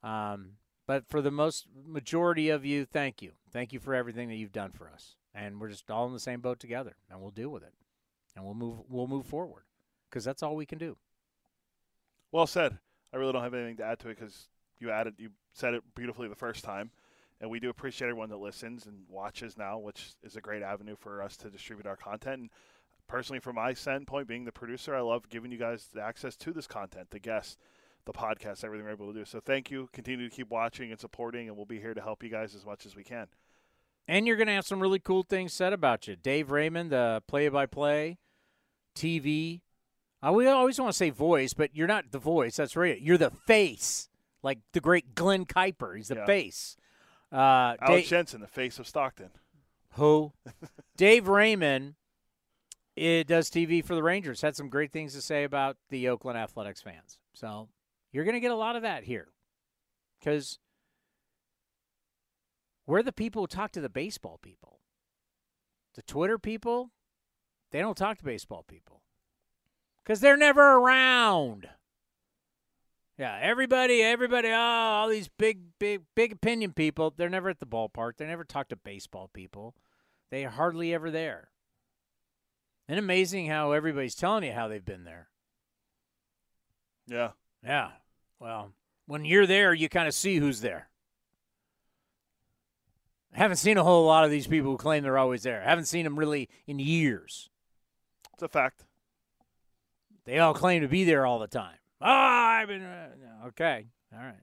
um 0.03 0.55
but 0.85 1.07
for 1.09 1.23
the 1.23 1.31
most 1.31 1.69
majority 1.87 2.49
of 2.49 2.65
you, 2.65 2.85
thank 2.85 3.23
you. 3.23 3.33
Thank 3.53 3.73
you 3.73 3.79
for 3.79 3.95
everything 3.95 4.29
that 4.31 4.35
you've 4.35 4.51
done 4.51 4.73
for 4.73 4.91
us 4.91 5.15
and 5.35 5.61
we're 5.61 5.69
just 5.69 5.91
all 5.91 6.07
in 6.07 6.13
the 6.13 6.21
same 6.21 6.41
boat 6.41 6.61
together, 6.61 6.97
and 7.11 7.21
we'll 7.21 7.31
deal 7.31 7.49
with 7.49 7.63
it, 7.63 7.73
and 8.37 8.45
we'll 8.45 8.55
move 8.55 8.79
we'll 8.89 9.07
move 9.07 9.27
forward 9.27 9.65
because 10.11 10.25
that's 10.25 10.43
all 10.43 10.57
we 10.57 10.67
can 10.67 10.79
do. 10.79 10.97
Well 12.31 12.47
said. 12.47 12.79
I 13.13 13.19
really 13.19 13.33
don't 13.35 13.43
have 13.43 13.53
anything 13.53 13.77
to 13.77 13.85
add 13.85 13.99
to 14.01 14.09
it 14.09 14.19
because 14.19 14.49
you 14.83 14.91
added 14.91 15.15
you 15.19 15.31
said 15.53 15.75
it 15.75 15.83
beautifully 15.95 16.29
the 16.29 16.35
first 16.35 16.65
time, 16.65 16.91
and 17.41 17.51
we 17.51 17.61
do 17.61 17.71
appreciate 17.71 18.09
everyone 18.09 18.29
that 18.31 18.39
listens 18.39 18.87
and 18.87 19.05
watches 19.09 19.57
now, 19.57 19.79
which 19.79 20.15
is 20.23 20.37
a 20.37 20.41
great 20.41 20.63
avenue 20.63 20.97
for 20.97 21.23
us 21.23 21.37
to 21.39 21.51
distribute 21.51 21.87
our 21.87 21.97
content. 21.97 22.41
And 22.41 22.51
personally, 23.09 23.41
from 23.41 23.57
my 23.57 23.75
standpoint, 23.75 24.29
being 24.29 24.45
the 24.45 24.53
producer, 24.53 24.95
I 24.95 25.01
love 25.01 25.29
giving 25.29 25.53
you 25.53 25.59
guys 25.59 25.89
the 25.93 26.03
access 26.03 26.37
to 26.37 26.53
this 26.53 26.67
content, 26.67 27.11
the 27.11 27.19
guests, 27.19 27.57
the 28.05 28.13
podcast, 28.13 28.65
everything 28.65 28.85
we're 28.85 28.93
able 28.93 29.13
to 29.13 29.19
do. 29.19 29.25
So 29.25 29.41
thank 29.41 29.71
you. 29.71 29.89
Continue 29.93 30.29
to 30.29 30.35
keep 30.35 30.51
watching 30.51 30.91
and 30.91 31.01
supporting, 31.01 31.49
and 31.49 31.57
we'll 31.57 31.67
be 31.67 31.81
here 31.81 31.95
to 31.95 32.01
help 32.01 32.23
you 32.23 32.29
guys 32.29 32.55
as 32.55 32.65
much 32.67 32.87
as 32.87 32.97
we 32.97 33.05
can. 33.05 33.29
And 34.09 34.27
you're 34.27 34.37
going 34.37 34.49
to 34.49 34.55
have 34.55 34.67
some 34.67 34.81
really 34.81 34.99
cool 34.99 35.23
things 35.23 35.53
said 35.53 35.73
about 35.73 36.09
you. 36.09 36.17
Dave 36.17 36.51
Raymond, 36.51 36.91
the 36.91 37.23
play 37.29 37.49
by 37.49 37.67
play, 37.67 38.19
TV. 38.97 39.61
Uh, 40.27 40.33
we 40.33 40.47
always 40.47 40.79
want 40.79 40.93
to 40.93 40.97
say 40.97 41.11
voice, 41.11 41.55
but 41.55 41.75
you're 41.75 41.87
not 41.87 42.11
the 42.11 42.19
voice. 42.19 42.57
That's 42.57 42.77
right. 42.77 43.01
You're 43.01 43.19
the 43.19 43.31
face, 43.31 44.09
like 44.43 44.59
the 44.73 44.81
great 44.81 45.15
Glen 45.15 45.45
Kuiper. 45.47 45.97
He's 45.97 46.09
the 46.09 46.17
Yeah. 46.17 46.27
face. 46.27 46.77
Uh, 47.31 47.77
Alex 47.81 47.87
Dave, 47.89 48.07
Jensen, 48.07 48.41
the 48.41 48.47
face 48.47 48.79
of 48.79 48.87
Stockton. 48.87 49.31
who? 49.93 50.33
Dave 50.97 51.29
Raymond 51.29 51.95
it 52.95 53.27
does 53.27 53.49
TV 53.49 53.83
for 53.83 53.95
the 53.95 54.03
Rangers. 54.03 54.43
Had 54.43 54.55
some 54.55 54.69
great 54.69 54.93
things 54.93 55.15
to 55.15 55.23
say 55.23 55.45
about 55.45 55.79
the 55.89 56.09
Oakland 56.09 56.37
Athletics 56.39 56.83
fans. 56.83 57.19
So 57.33 57.71
you're 58.13 58.25
going 58.25 58.35
to 58.35 58.41
get 58.41 58.51
a 58.51 58.55
lot 58.57 58.77
of 58.77 58.83
that 58.83 59.05
here 59.05 59.29
because 60.19 60.59
we're 62.87 63.03
the 63.03 63.13
people 63.13 63.43
who 63.43 63.47
talk 63.47 63.73
to 63.73 63.81
the 63.81 63.89
baseball 63.89 64.39
people. 64.43 64.81
The 65.95 66.03
Twitter 66.03 66.39
people, 66.39 66.91
They 67.71 67.81
don't 67.81 67.97
talk 67.97 68.19
to 68.19 68.25
baseball 68.25 68.63
people 68.69 69.03
because 70.05 70.21
they're 70.21 70.37
never 70.37 70.77
around. 70.79 71.71
Yeah, 73.23 73.39
everybody, 73.41 74.03
everybody, 74.03 74.49
oh, 74.49 74.57
all 74.57 75.09
these 75.09 75.29
big, 75.29 75.61
big, 75.79 76.03
big 76.17 76.33
opinion 76.33 76.73
people, 76.73 77.15
they're 77.17 77.29
never 77.29 77.51
at 77.51 77.61
the 77.61 77.67
ballpark. 77.67 78.17
They 78.17 78.27
never 78.27 78.43
talk 78.43 78.69
to 78.71 78.77
baseball 78.77 79.31
people. 79.33 79.77
They 80.33 80.43
hardly 80.43 80.93
ever 80.93 81.09
there. 81.09 81.51
And 82.89 82.99
amazing 82.99 83.47
how 83.47 83.71
everybody's 83.71 84.17
telling 84.17 84.43
you 84.43 84.51
how 84.51 84.67
they've 84.67 84.85
been 84.85 85.05
there. 85.05 85.29
Yeah. 87.07 87.31
Yeah. 87.65 87.91
Well, 88.41 88.73
when 89.07 89.25
you're 89.25 89.47
there, 89.47 89.73
you 89.73 89.89
kind 89.89 90.09
of 90.09 90.15
see 90.15 90.39
who's 90.39 90.61
there. 90.61 90.89
I 93.33 93.39
haven't 93.39 93.59
seen 93.59 93.79
a 93.79 93.85
whole 93.85 94.05
lot 94.05 94.25
of 94.25 94.33
these 94.33 94.49
people 94.49 94.73
who 94.73 94.77
claim 94.77 95.05
they're 95.05 95.17
always 95.17 95.45
there. 95.45 95.63
I 95.63 95.71
haven't 95.71 95.85
seen 95.85 96.03
them 96.03 96.19
really 96.19 96.49
in 96.67 96.81
years. 96.81 97.51
It's 98.35 98.43
a 98.43 98.49
fact. 98.49 98.83
They 100.25 100.41
all 100.41 100.55
claim 100.55 100.83
to 100.83 100.89
be 100.89 101.05
there 101.05 101.25
all 101.25 101.39
the 101.39 101.47
time. 101.47 101.77
Oh, 102.03 102.07
I've 102.09 102.69
been 102.69 102.83
uh, 102.83 103.47
okay. 103.49 103.87
All 104.13 104.19
right. 104.19 104.35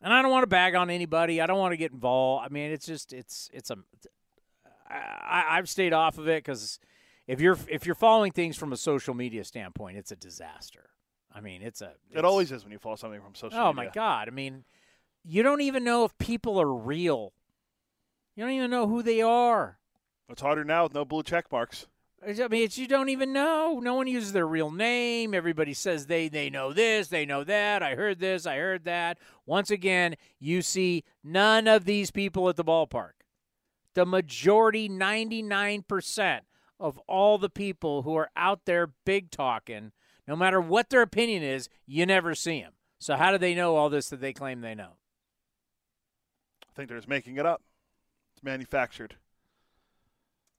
And 0.00 0.12
I 0.12 0.22
don't 0.22 0.30
want 0.30 0.42
to 0.44 0.48
bag 0.48 0.74
on 0.74 0.90
anybody. 0.90 1.40
I 1.40 1.46
don't 1.46 1.58
want 1.58 1.72
to 1.72 1.76
get 1.76 1.90
involved. 1.92 2.44
I 2.46 2.52
mean, 2.52 2.70
it's 2.70 2.86
just 2.86 3.12
it's 3.12 3.50
it's 3.52 3.70
a. 3.70 3.76
I, 4.90 5.44
I've 5.58 5.68
stayed 5.68 5.92
off 5.92 6.18
of 6.18 6.28
it 6.28 6.44
because 6.44 6.78
if 7.26 7.40
you're 7.40 7.58
if 7.68 7.84
you're 7.86 7.94
following 7.94 8.32
things 8.32 8.56
from 8.56 8.72
a 8.72 8.76
social 8.76 9.14
media 9.14 9.44
standpoint, 9.44 9.96
it's 9.96 10.12
a 10.12 10.16
disaster. 10.16 10.90
I 11.34 11.40
mean, 11.40 11.62
it's 11.62 11.80
a. 11.82 11.92
It 12.10 12.24
always 12.24 12.52
is 12.52 12.64
when 12.64 12.72
you 12.72 12.78
follow 12.78 12.96
something 12.96 13.20
from 13.20 13.34
social 13.34 13.58
Oh 13.58 13.72
media. 13.72 13.90
my 13.90 13.92
god! 13.94 14.28
I 14.28 14.30
mean, 14.30 14.64
you 15.24 15.42
don't 15.42 15.60
even 15.62 15.84
know 15.84 16.04
if 16.04 16.16
people 16.18 16.60
are 16.60 16.72
real. 16.72 17.32
You 18.36 18.44
don't 18.44 18.52
even 18.52 18.70
know 18.70 18.86
who 18.86 19.02
they 19.02 19.20
are. 19.20 19.78
It's 20.28 20.42
harder 20.42 20.62
now 20.64 20.84
with 20.84 20.94
no 20.94 21.04
blue 21.04 21.22
check 21.22 21.50
marks. 21.50 21.86
I 22.26 22.48
mean, 22.48 22.68
you 22.72 22.88
don't 22.88 23.10
even 23.10 23.32
know. 23.32 23.78
No 23.80 23.94
one 23.94 24.08
uses 24.08 24.32
their 24.32 24.46
real 24.46 24.70
name. 24.70 25.34
Everybody 25.34 25.72
says 25.72 26.06
they 26.06 26.28
they 26.28 26.50
know 26.50 26.72
this, 26.72 27.08
they 27.08 27.24
know 27.24 27.44
that. 27.44 27.82
I 27.82 27.94
heard 27.94 28.18
this, 28.18 28.44
I 28.44 28.56
heard 28.56 28.84
that. 28.84 29.18
Once 29.46 29.70
again, 29.70 30.16
you 30.40 30.62
see 30.62 31.04
none 31.22 31.68
of 31.68 31.84
these 31.84 32.10
people 32.10 32.48
at 32.48 32.56
the 32.56 32.64
ballpark. 32.64 33.12
The 33.94 34.04
majority, 34.04 34.88
ninety 34.88 35.42
nine 35.42 35.84
percent 35.86 36.44
of 36.80 36.98
all 37.06 37.38
the 37.38 37.50
people 37.50 38.02
who 38.02 38.16
are 38.16 38.30
out 38.36 38.64
there 38.64 38.88
big 39.04 39.30
talking, 39.30 39.92
no 40.26 40.36
matter 40.36 40.60
what 40.60 40.90
their 40.90 41.02
opinion 41.02 41.42
is, 41.42 41.68
you 41.86 42.04
never 42.04 42.34
see 42.34 42.60
them. 42.60 42.72
So 42.98 43.16
how 43.16 43.30
do 43.30 43.38
they 43.38 43.54
know 43.54 43.76
all 43.76 43.90
this 43.90 44.08
that 44.10 44.20
they 44.20 44.32
claim 44.32 44.60
they 44.60 44.74
know? 44.74 44.96
I 46.68 46.72
think 46.74 46.88
they're 46.88 46.98
just 46.98 47.08
making 47.08 47.36
it 47.36 47.46
up. 47.46 47.62
It's 48.34 48.42
manufactured. 48.42 49.16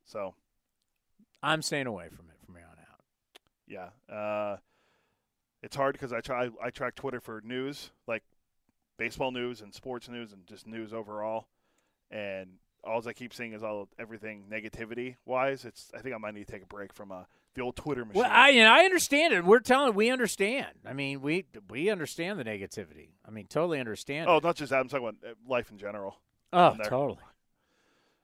So 0.06 0.36
I'm 1.42 1.62
staying 1.62 1.88
away 1.88 2.10
from 2.10 2.26
it 2.30 2.46
from 2.46 2.56
here 2.56 2.66
on 2.70 2.78
out. 2.80 3.90
yeah, 4.10 4.14
uh, 4.14 4.58
it's 5.62 5.76
hard 5.76 5.94
because 5.94 6.14
I 6.14 6.22
try 6.22 6.50
I 6.62 6.70
track 6.70 6.96
Twitter 6.96 7.20
for 7.20 7.42
news, 7.44 7.92
like 8.08 8.24
baseball 8.98 9.32
news 9.32 9.62
and 9.62 9.74
sports 9.74 10.10
news 10.10 10.34
and 10.34 10.46
just 10.48 10.68
news 10.68 10.94
overall, 10.94 11.48
and 12.12 12.50
all 12.84 13.02
I 13.08 13.14
keep 13.14 13.34
seeing 13.34 13.54
is 13.54 13.64
all 13.64 13.90
everything 14.00 14.46
negativity 14.52 15.16
wise. 15.26 15.66
It's 15.66 15.92
I 15.96 16.00
think 16.00 16.16
I 16.16 16.18
might 16.18 16.34
need 16.34 16.48
to 16.48 16.52
take 16.52 16.64
a 16.64 16.68
break 16.68 16.94
from 16.94 17.12
uh, 17.12 17.24
the 17.56 17.62
old 17.62 17.76
Twitter 17.76 18.06
machine. 18.06 18.22
Well, 18.22 18.32
I 18.32 18.52
and 18.52 18.68
I 18.68 18.86
understand 18.86 19.34
it. 19.34 19.44
We're 19.44 19.60
telling 19.60 19.94
we 19.96 20.10
understand. 20.10 20.68
I 20.86 20.94
mean, 20.94 21.22
we 21.22 21.46
we 21.70 21.90
understand 21.90 22.40
the 22.40 22.46
negativity. 22.46 23.10
I 23.26 23.32
mean, 23.32 23.48
totally 23.48 23.80
understand. 23.80 24.30
oh, 24.30 24.38
it. 24.38 24.44
not 24.44 24.56
just 24.56 24.72
that. 24.72 24.80
I'm 24.80 24.88
talking 24.88 25.08
about 25.08 25.30
uh, 25.30 25.34
life 25.48 25.72
in 25.72 25.78
general. 25.78 26.18
oh, 26.54 26.76
totally. 26.84 27.20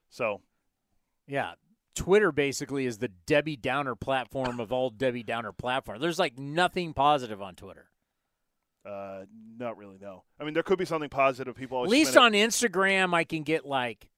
So 0.10 0.42
Yeah, 1.28 1.54
Twitter 1.96 2.32
basically 2.32 2.86
is 2.86 2.98
the 2.98 3.08
Debbie 3.08 3.56
Downer 3.56 3.96
platform 3.96 4.60
of 4.60 4.72
all 4.72 4.90
Debbie 4.90 5.24
Downer 5.24 5.52
platforms. 5.52 6.02
There's 6.02 6.20
like 6.20 6.38
nothing 6.38 6.94
positive 6.94 7.42
on 7.42 7.56
Twitter. 7.56 7.90
Uh, 8.86 9.22
not 9.58 9.78
really. 9.78 9.98
No. 10.00 10.24
I 10.40 10.44
mean, 10.44 10.54
there 10.54 10.62
could 10.64 10.78
be 10.78 10.86
something 10.86 11.10
positive. 11.10 11.56
People 11.56 11.84
At 11.84 11.90
least 11.90 12.12
spin 12.12 12.24
it- 12.24 12.26
on 12.26 12.32
Instagram, 12.34 13.14
I 13.16 13.24
can 13.24 13.44
get 13.44 13.66
like, 13.66 14.10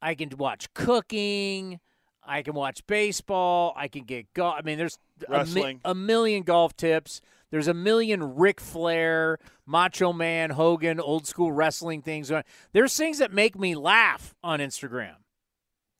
I 0.00 0.14
can 0.14 0.30
watch 0.36 0.72
cooking. 0.74 1.80
I 2.22 2.42
can 2.42 2.54
watch 2.54 2.86
baseball. 2.86 3.72
I 3.76 3.88
can 3.88 4.04
get 4.04 4.32
golf. 4.34 4.56
I 4.58 4.62
mean, 4.62 4.78
there's 4.78 4.98
a, 5.28 5.44
mi- 5.46 5.80
a 5.84 5.94
million 5.94 6.42
golf 6.42 6.76
tips. 6.76 7.20
There's 7.50 7.66
a 7.66 7.74
million 7.74 8.36
Ric 8.36 8.60
Flair, 8.60 9.38
Macho 9.66 10.12
Man, 10.12 10.50
Hogan, 10.50 11.00
old 11.00 11.26
school 11.26 11.50
wrestling 11.50 12.02
things. 12.02 12.30
There's 12.72 12.96
things 12.96 13.18
that 13.18 13.32
make 13.32 13.58
me 13.58 13.74
laugh 13.74 14.34
on 14.44 14.60
Instagram. 14.60 15.14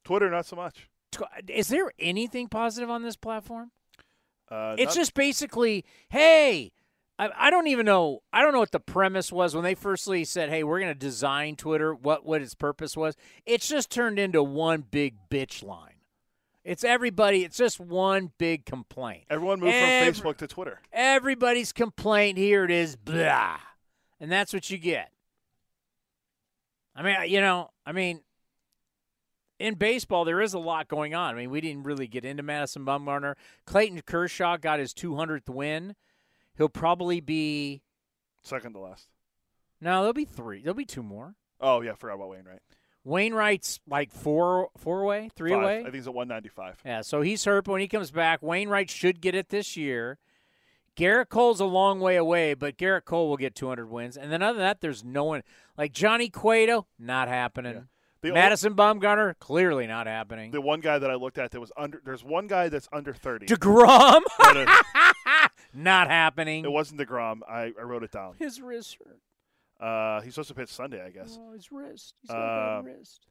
Twitter, 0.04 0.30
not 0.30 0.46
so 0.46 0.54
much. 0.56 0.88
Is 1.48 1.68
there 1.68 1.92
anything 1.98 2.48
positive 2.48 2.90
on 2.90 3.02
this 3.02 3.16
platform? 3.16 3.70
Uh, 4.50 4.74
It's 4.78 4.94
not- 4.94 5.00
just 5.00 5.14
basically, 5.14 5.84
hey, 6.08 6.72
I, 7.18 7.30
I 7.36 7.50
don't 7.50 7.66
even 7.68 7.86
know. 7.86 8.22
I 8.32 8.42
don't 8.42 8.52
know 8.52 8.58
what 8.60 8.72
the 8.72 8.80
premise 8.80 9.30
was 9.30 9.54
when 9.54 9.62
they 9.64 9.74
firstly 9.74 10.24
said, 10.24 10.48
hey, 10.48 10.64
we're 10.64 10.80
going 10.80 10.92
to 10.92 10.98
design 10.98 11.56
Twitter, 11.56 11.94
what, 11.94 12.24
what 12.24 12.40
its 12.42 12.54
purpose 12.54 12.96
was. 12.96 13.16
It's 13.46 13.68
just 13.68 13.90
turned 13.90 14.18
into 14.18 14.42
one 14.42 14.84
big 14.90 15.16
bitch 15.30 15.62
line. 15.62 15.94
It's 16.64 16.84
everybody, 16.84 17.42
it's 17.44 17.56
just 17.56 17.80
one 17.80 18.32
big 18.38 18.64
complaint. 18.66 19.24
everyone 19.30 19.60
moved 19.60 19.72
Every- 19.74 20.12
from 20.12 20.32
Facebook 20.32 20.36
to 20.38 20.46
Twitter. 20.46 20.80
Everybody's 20.92 21.72
complaint, 21.72 22.36
here 22.38 22.64
it 22.64 22.70
is, 22.70 22.96
blah. 22.96 23.58
And 24.20 24.30
that's 24.30 24.52
what 24.52 24.68
you 24.70 24.76
get. 24.78 25.10
I 26.94 27.02
mean, 27.02 27.30
you 27.30 27.40
know, 27.40 27.70
I 27.86 27.92
mean, 27.92 28.20
in 29.60 29.74
baseball, 29.74 30.24
there 30.24 30.40
is 30.40 30.54
a 30.54 30.58
lot 30.58 30.88
going 30.88 31.14
on. 31.14 31.34
I 31.34 31.36
mean, 31.38 31.50
we 31.50 31.60
didn't 31.60 31.84
really 31.84 32.06
get 32.06 32.24
into 32.24 32.42
Madison 32.42 32.84
Bumgarner. 32.84 33.34
Clayton 33.66 34.00
Kershaw 34.06 34.56
got 34.56 34.78
his 34.80 34.92
200th 34.94 35.48
win. 35.48 35.94
He'll 36.56 36.68
probably 36.68 37.20
be 37.20 37.82
Second 38.42 38.72
to 38.72 38.78
last. 38.80 39.06
no, 39.80 40.00
there'll 40.00 40.12
be 40.12 40.24
three. 40.24 40.62
There'll 40.62 40.74
be 40.74 40.84
two 40.86 41.02
more. 41.02 41.34
Oh 41.60 41.82
yeah, 41.82 41.94
forgot 41.94 42.14
about 42.14 42.30
Wainwright. 42.30 42.60
Wainwright's 43.04 43.80
like 43.88 44.10
four, 44.10 44.68
four 44.76 45.02
away, 45.02 45.30
three 45.34 45.50
Five. 45.52 45.62
away. 45.62 45.78
I 45.80 45.82
think 45.84 45.94
he's 45.94 46.06
at 46.06 46.14
195. 46.14 46.80
Yeah, 46.84 47.00
so 47.02 47.22
he's 47.22 47.44
hurt, 47.44 47.64
but 47.64 47.72
when 47.72 47.80
he 47.80 47.88
comes 47.88 48.10
back, 48.10 48.42
Wainwright 48.42 48.90
should 48.90 49.20
get 49.20 49.34
it 49.34 49.48
this 49.48 49.76
year. 49.76 50.18
Gerrit 50.96 51.28
Cole's 51.30 51.60
a 51.60 51.64
long 51.66 52.00
way 52.00 52.16
away, 52.16 52.52
but 52.54 52.76
Gerrit 52.76 53.04
Cole 53.06 53.28
will 53.28 53.36
get 53.38 53.54
200 53.54 53.88
wins. 53.88 54.16
And 54.18 54.30
then 54.30 54.42
other 54.42 54.58
than 54.58 54.66
that, 54.66 54.80
there's 54.80 55.02
no 55.04 55.24
one 55.24 55.42
like 55.78 55.92
Johnny 55.92 56.28
Cueto, 56.28 56.86
not 56.98 57.28
happening. 57.28 57.88
The 58.22 58.32
Madison 58.32 58.74
Bumgarner, 58.74 59.34
clearly 59.38 59.86
not 59.86 60.06
happening. 60.06 60.50
The 60.50 60.60
one 60.60 60.80
guy 60.80 60.98
that 60.98 61.10
I 61.10 61.14
looked 61.14 61.38
at 61.38 61.50
that 61.52 61.60
was 61.60 61.72
under. 61.76 62.00
There's 62.04 62.22
one 62.22 62.46
guy 62.46 62.68
that's 62.68 62.88
under 62.92 63.14
30. 63.14 63.46
Degrom, 63.46 64.20
No, 64.44 64.52
no, 64.52 64.64
no. 64.64 64.76
not 65.72 66.08
happening. 66.08 66.64
it 66.64 66.70
wasn't 66.70 67.00
Degrom. 67.00 67.40
I, 67.48 67.72
I 67.78 67.82
wrote 67.82 68.02
it 68.02 68.12
down. 68.12 68.34
His 68.38 68.60
wrist 68.60 68.98
hurt. 69.02 69.18
Uh, 69.86 70.20
he's 70.20 70.34
supposed 70.34 70.48
to 70.48 70.54
pitch 70.54 70.68
Sunday, 70.68 71.02
I 71.04 71.10
guess. 71.10 71.38
Oh, 71.40 71.52
his 71.52 71.72
wrist. 71.72 72.14
He's 72.20 72.30
got 72.30 72.78
Uh, 72.78 72.82
wrist. 72.82 73.26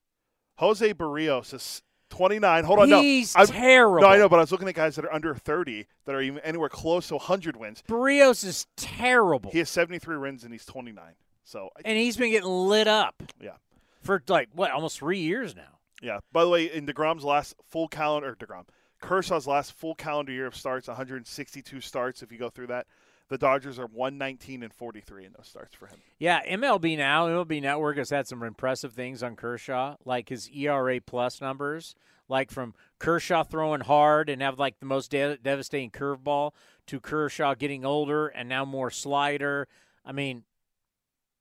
Jose 0.58 0.94
Berrios 0.96 1.54
is 1.54 1.84
29. 2.10 2.64
Hold 2.64 2.80
on, 2.80 2.90
no. 2.90 3.02
He's 3.02 3.36
I'm- 3.36 3.46
terrible. 3.46 4.02
No, 4.02 4.08
I 4.08 4.18
know, 4.18 4.28
but 4.28 4.38
I 4.38 4.40
was 4.40 4.52
looking 4.52 4.68
at 4.68 4.74
guys 4.74 4.96
that 4.96 5.06
are 5.06 5.14
under 5.14 5.36
30 5.36 5.86
that 6.06 6.16
are 6.16 6.22
even 6.22 6.40
anywhere 6.40 6.68
close 6.70 7.08
to 7.10 7.16
100 7.18 7.56
wins. 7.56 7.84
Berrios 7.88 8.44
is 8.44 8.66
terrible, 8.76 9.52
He 9.52 9.60
has 9.60 9.70
73 9.70 10.18
wins 10.18 10.44
and 10.44 10.52
he's 10.52 10.66
29. 10.66 11.14
So 11.44 11.70
and 11.86 11.98
he's 11.98 12.18
been 12.18 12.32
getting 12.32 12.50
lit 12.50 12.88
up 12.88 13.22
yeah, 13.40 13.52
for 14.02 14.22
like 14.28 14.50
what, 14.54 14.72
almost 14.72 14.98
three 15.00 15.20
years 15.20 15.56
now. 15.56 15.80
yeah. 16.02 16.20
By 16.32 16.44
the 16.44 16.50
way, 16.50 16.66
in 16.66 16.86
Degrom's 16.86 17.24
last 17.24 17.56
full 17.68 17.88
calendar, 17.88 18.36
Degrom, 18.40 18.66
Kershaw's 19.02 19.48
last 19.48 19.74
full 19.74 19.96
calendar 19.96 20.32
year 20.32 20.48
of 20.48 20.56
starts, 20.56 20.88
162 20.88 21.82
starts. 21.82 22.22
If 22.22 22.32
you 22.32 22.38
go 22.38 22.50
through 22.50 22.68
that, 22.68 22.88
the 23.30 23.38
Dodgers 23.38 23.80
are 23.80 23.86
119 23.86 24.64
and 24.64 24.74
43 24.74 25.26
in 25.26 25.34
those 25.38 25.48
starts 25.48 25.76
for 25.76 25.88
him. 25.88 26.00
Yeah, 26.18 26.44
MLB 26.46 26.98
now, 26.98 27.28
MLB 27.28 27.62
Network 27.62 27.98
has 27.98 28.10
had 28.10 28.28
some 28.28 28.44
impressive 28.44 28.94
things 28.94 29.24
on 29.24 29.36
Kershaw, 29.36 29.96
like 30.04 30.30
his 30.30 30.50
ERA 30.50 31.00
plus 31.00 31.40
numbers, 31.40 31.96
like 32.28 32.52
from 32.52 32.74
Kershaw 32.98 33.44
throwing 33.44 33.82
hard 33.82 34.30
and 34.30 34.42
have 34.42 34.60
like 34.60 34.80
the 34.80 34.86
most 34.86 35.12
de- 35.12 35.38
devastating 35.38 35.92
curveball 35.92 36.54
to 36.88 37.00
Kershaw 37.00 37.54
getting 37.54 37.86
older 37.86 38.28
and 38.28 38.50
now 38.50 38.66
more 38.66 38.90
slider. 38.90 39.68
I 40.04 40.12
mean, 40.12 40.44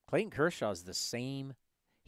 Clayton 0.09 0.30
Kershaw 0.30 0.70
is 0.70 0.82
the 0.82 0.94
same. 0.94 1.55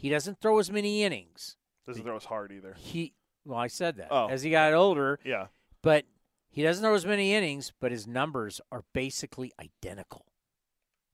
He 0.01 0.09
doesn't 0.09 0.41
throw 0.41 0.59
as 0.59 0.71
many 0.71 1.03
innings. 1.03 1.57
Doesn't 1.87 2.03
throw 2.05 2.17
as 2.17 2.25
hard 2.25 2.53
either. 2.53 2.75
He 2.79 3.13
well, 3.45 3.59
I 3.59 3.67
said 3.67 3.97
that 3.97 4.09
Oh. 4.11 4.29
as 4.29 4.43
he 4.43 4.51
got 4.51 4.73
older, 4.73 5.19
Yeah. 5.25 5.49
but 5.83 6.07
he 6.49 6.63
doesn't 6.63 6.83
throw 6.83 6.95
as 6.95 7.05
many 7.05 7.35
innings, 7.35 7.71
but 7.81 7.91
his 7.93 8.07
numbers 8.07 8.61
are 8.73 8.85
basically 8.95 9.53
identical. 9.61 10.25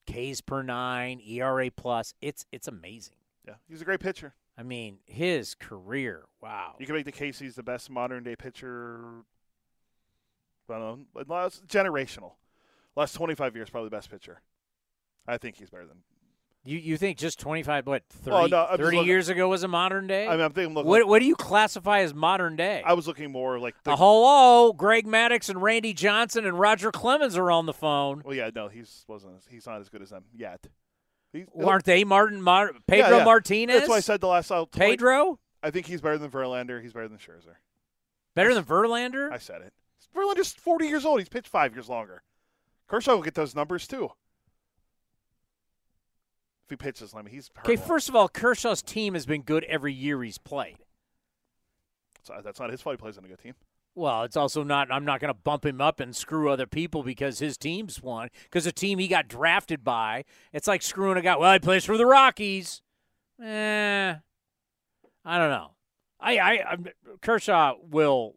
Ks 0.06 0.40
per 0.40 0.62
nine, 0.62 1.20
ERA 1.20 1.68
plus. 1.70 2.14
It's 2.20 2.46
it's 2.52 2.68
amazing. 2.68 3.16
Yeah. 3.44 3.54
He's 3.68 3.82
a 3.82 3.84
great 3.84 3.98
pitcher. 4.00 4.34
I 4.56 4.62
mean, 4.62 5.00
his 5.04 5.54
career. 5.56 6.26
Wow. 6.40 6.76
You 6.78 6.86
can 6.86 6.94
make 6.94 7.04
the 7.06 7.12
case 7.12 7.40
he's 7.40 7.56
the 7.56 7.62
best 7.64 7.90
modern 7.90 8.22
day 8.22 8.36
pitcher. 8.36 9.24
I 10.68 10.78
don't 10.78 11.00
know. 11.00 11.06
but 11.12 11.28
generational. 11.68 12.34
Last 12.94 13.12
25 13.14 13.54
years, 13.56 13.68
probably 13.70 13.88
the 13.90 13.96
best 13.96 14.10
pitcher. 14.10 14.42
I 15.26 15.38
think 15.38 15.56
he's 15.56 15.70
better 15.70 15.86
than. 15.86 15.98
You 16.66 16.78
you 16.78 16.97
think 16.97 17.16
just 17.16 17.38
25 17.38 17.86
what 17.86 18.02
30, 18.09 18.30
Well, 18.30 18.48
no, 18.48 18.66
30 18.76 18.82
looking- 18.97 19.06
years 19.06 19.28
ago 19.28 19.48
was 19.48 19.62
a 19.62 19.68
modern 19.68 20.06
day? 20.06 20.26
I 20.26 20.32
mean, 20.32 20.40
I'm 20.40 20.52
thinking. 20.52 20.74
Look, 20.74 20.84
what 20.84 21.06
what 21.06 21.20
do 21.20 21.24
you 21.26 21.36
classify 21.36 22.01
as 22.01 22.12
modern 22.12 22.56
day? 22.56 22.82
I 22.84 22.94
was 22.94 23.06
looking 23.06 23.30
more 23.30 23.59
like 23.59 23.74
the. 23.84 23.93
Uh, 23.93 23.97
hello, 23.97 24.72
Greg 24.72 25.06
Maddux 25.06 25.48
and 25.48 25.62
Randy 25.62 25.93
Johnson 25.93 26.44
and 26.44 26.59
Roger 26.59 26.90
Clemens 26.90 27.36
are 27.36 27.51
on 27.51 27.66
the 27.66 27.72
phone. 27.72 28.22
well, 28.24 28.34
yeah, 28.34 28.51
no, 28.55 28.68
he's 28.68 29.05
wasn't. 29.06 29.43
He's 29.48 29.66
not 29.66 29.80
as 29.80 29.88
good 29.88 30.02
as 30.02 30.10
them 30.10 30.24
yet. 30.34 30.66
He's, 31.32 31.47
Aren't 31.62 31.84
they 31.84 32.02
Martin 32.05 32.40
Mar- 32.43 32.72
Yeah, 32.72 32.78
Pedro 32.86 33.18
yeah. 33.18 33.24
Martinez? 33.24 33.76
That's 33.76 33.88
why 33.88 33.97
I 33.97 34.01
said 34.01 34.20
the 34.20 34.28
last. 34.28 34.51
I'll- 34.51 34.66
Pedro 34.66 35.38
I 35.62 35.70
think 35.70 35.86
he's 35.86 36.01
better 36.01 36.18
than 36.18 36.30
Verlander. 36.30 36.82
He's 36.82 36.93
better 36.93 37.09
than 37.09 37.18
Scherzer. 37.18 37.56
better 38.34 38.55
than 38.55 38.64
Verlander. 38.64 39.30
I 39.32 39.38
said 39.38 39.62
it. 39.62 39.72
Verlander's 40.14 40.52
40 40.52 40.86
years 40.86 41.05
old. 41.05 41.18
He's 41.18 41.28
pitched 41.28 41.48
five 41.48 41.74
years 41.74 41.88
longer. 41.88 42.22
Kershaw 42.86 43.14
will 43.16 43.22
get 43.22 43.34
those 43.34 43.55
numbers 43.55 43.86
too. 43.86 44.10
If 46.66 46.70
he 46.70 46.76
pitches, 46.76 47.14
I 47.14 47.22
mean, 47.22 47.32
he's 47.32 47.48
Okay, 47.60 47.76
first 47.76 48.09
of 48.09 48.16
all, 48.16 48.28
Kershaw's 48.28 48.82
team 48.82 49.14
has 49.14 49.24
been 49.24 49.43
good 49.43 49.62
every 49.64 49.93
year 49.93 50.20
he's 50.24 50.38
played. 50.38 50.78
So 52.24 52.34
that's 52.43 52.59
not 52.59 52.70
his 52.70 52.80
fault. 52.80 52.94
He 52.94 52.98
plays 53.01 53.16
on 53.16 53.24
a 53.24 53.28
good 53.28 53.38
team. 53.38 53.55
Well, 53.94 54.24
it's 54.24 54.36
also 54.36 54.64
not. 54.64 54.90
I'm 54.90 55.05
not 55.05 55.20
going 55.20 55.32
to 55.32 55.38
bump 55.38 55.64
him 55.64 55.80
up 55.80 56.01
and 56.01 56.14
screw 56.14 56.51
other 56.51 56.66
people 56.66 57.05
because 57.05 57.38
his 57.38 57.56
team's 57.56 58.02
won. 58.02 58.30
Because 58.43 58.64
the 58.64 58.72
team 58.72 58.98
he 58.98 59.06
got 59.06 59.28
drafted 59.28 59.84
by, 59.84 60.24
it's 60.52 60.66
like 60.66 60.82
screwing 60.82 61.16
a 61.16 61.22
guy. 61.22 61.36
Well, 61.36 61.52
he 61.52 61.60
plays 61.60 61.84
for 61.84 61.97
the 61.97 62.05
Rockies. 62.05 62.82
Eh, 63.40 64.14
I 65.24 65.38
don't 65.38 65.51
know. 65.51 65.70
I, 66.18 66.38
I, 66.38 66.64
I'm, 66.72 66.86
Kershaw 67.22 67.74
will 67.80 68.34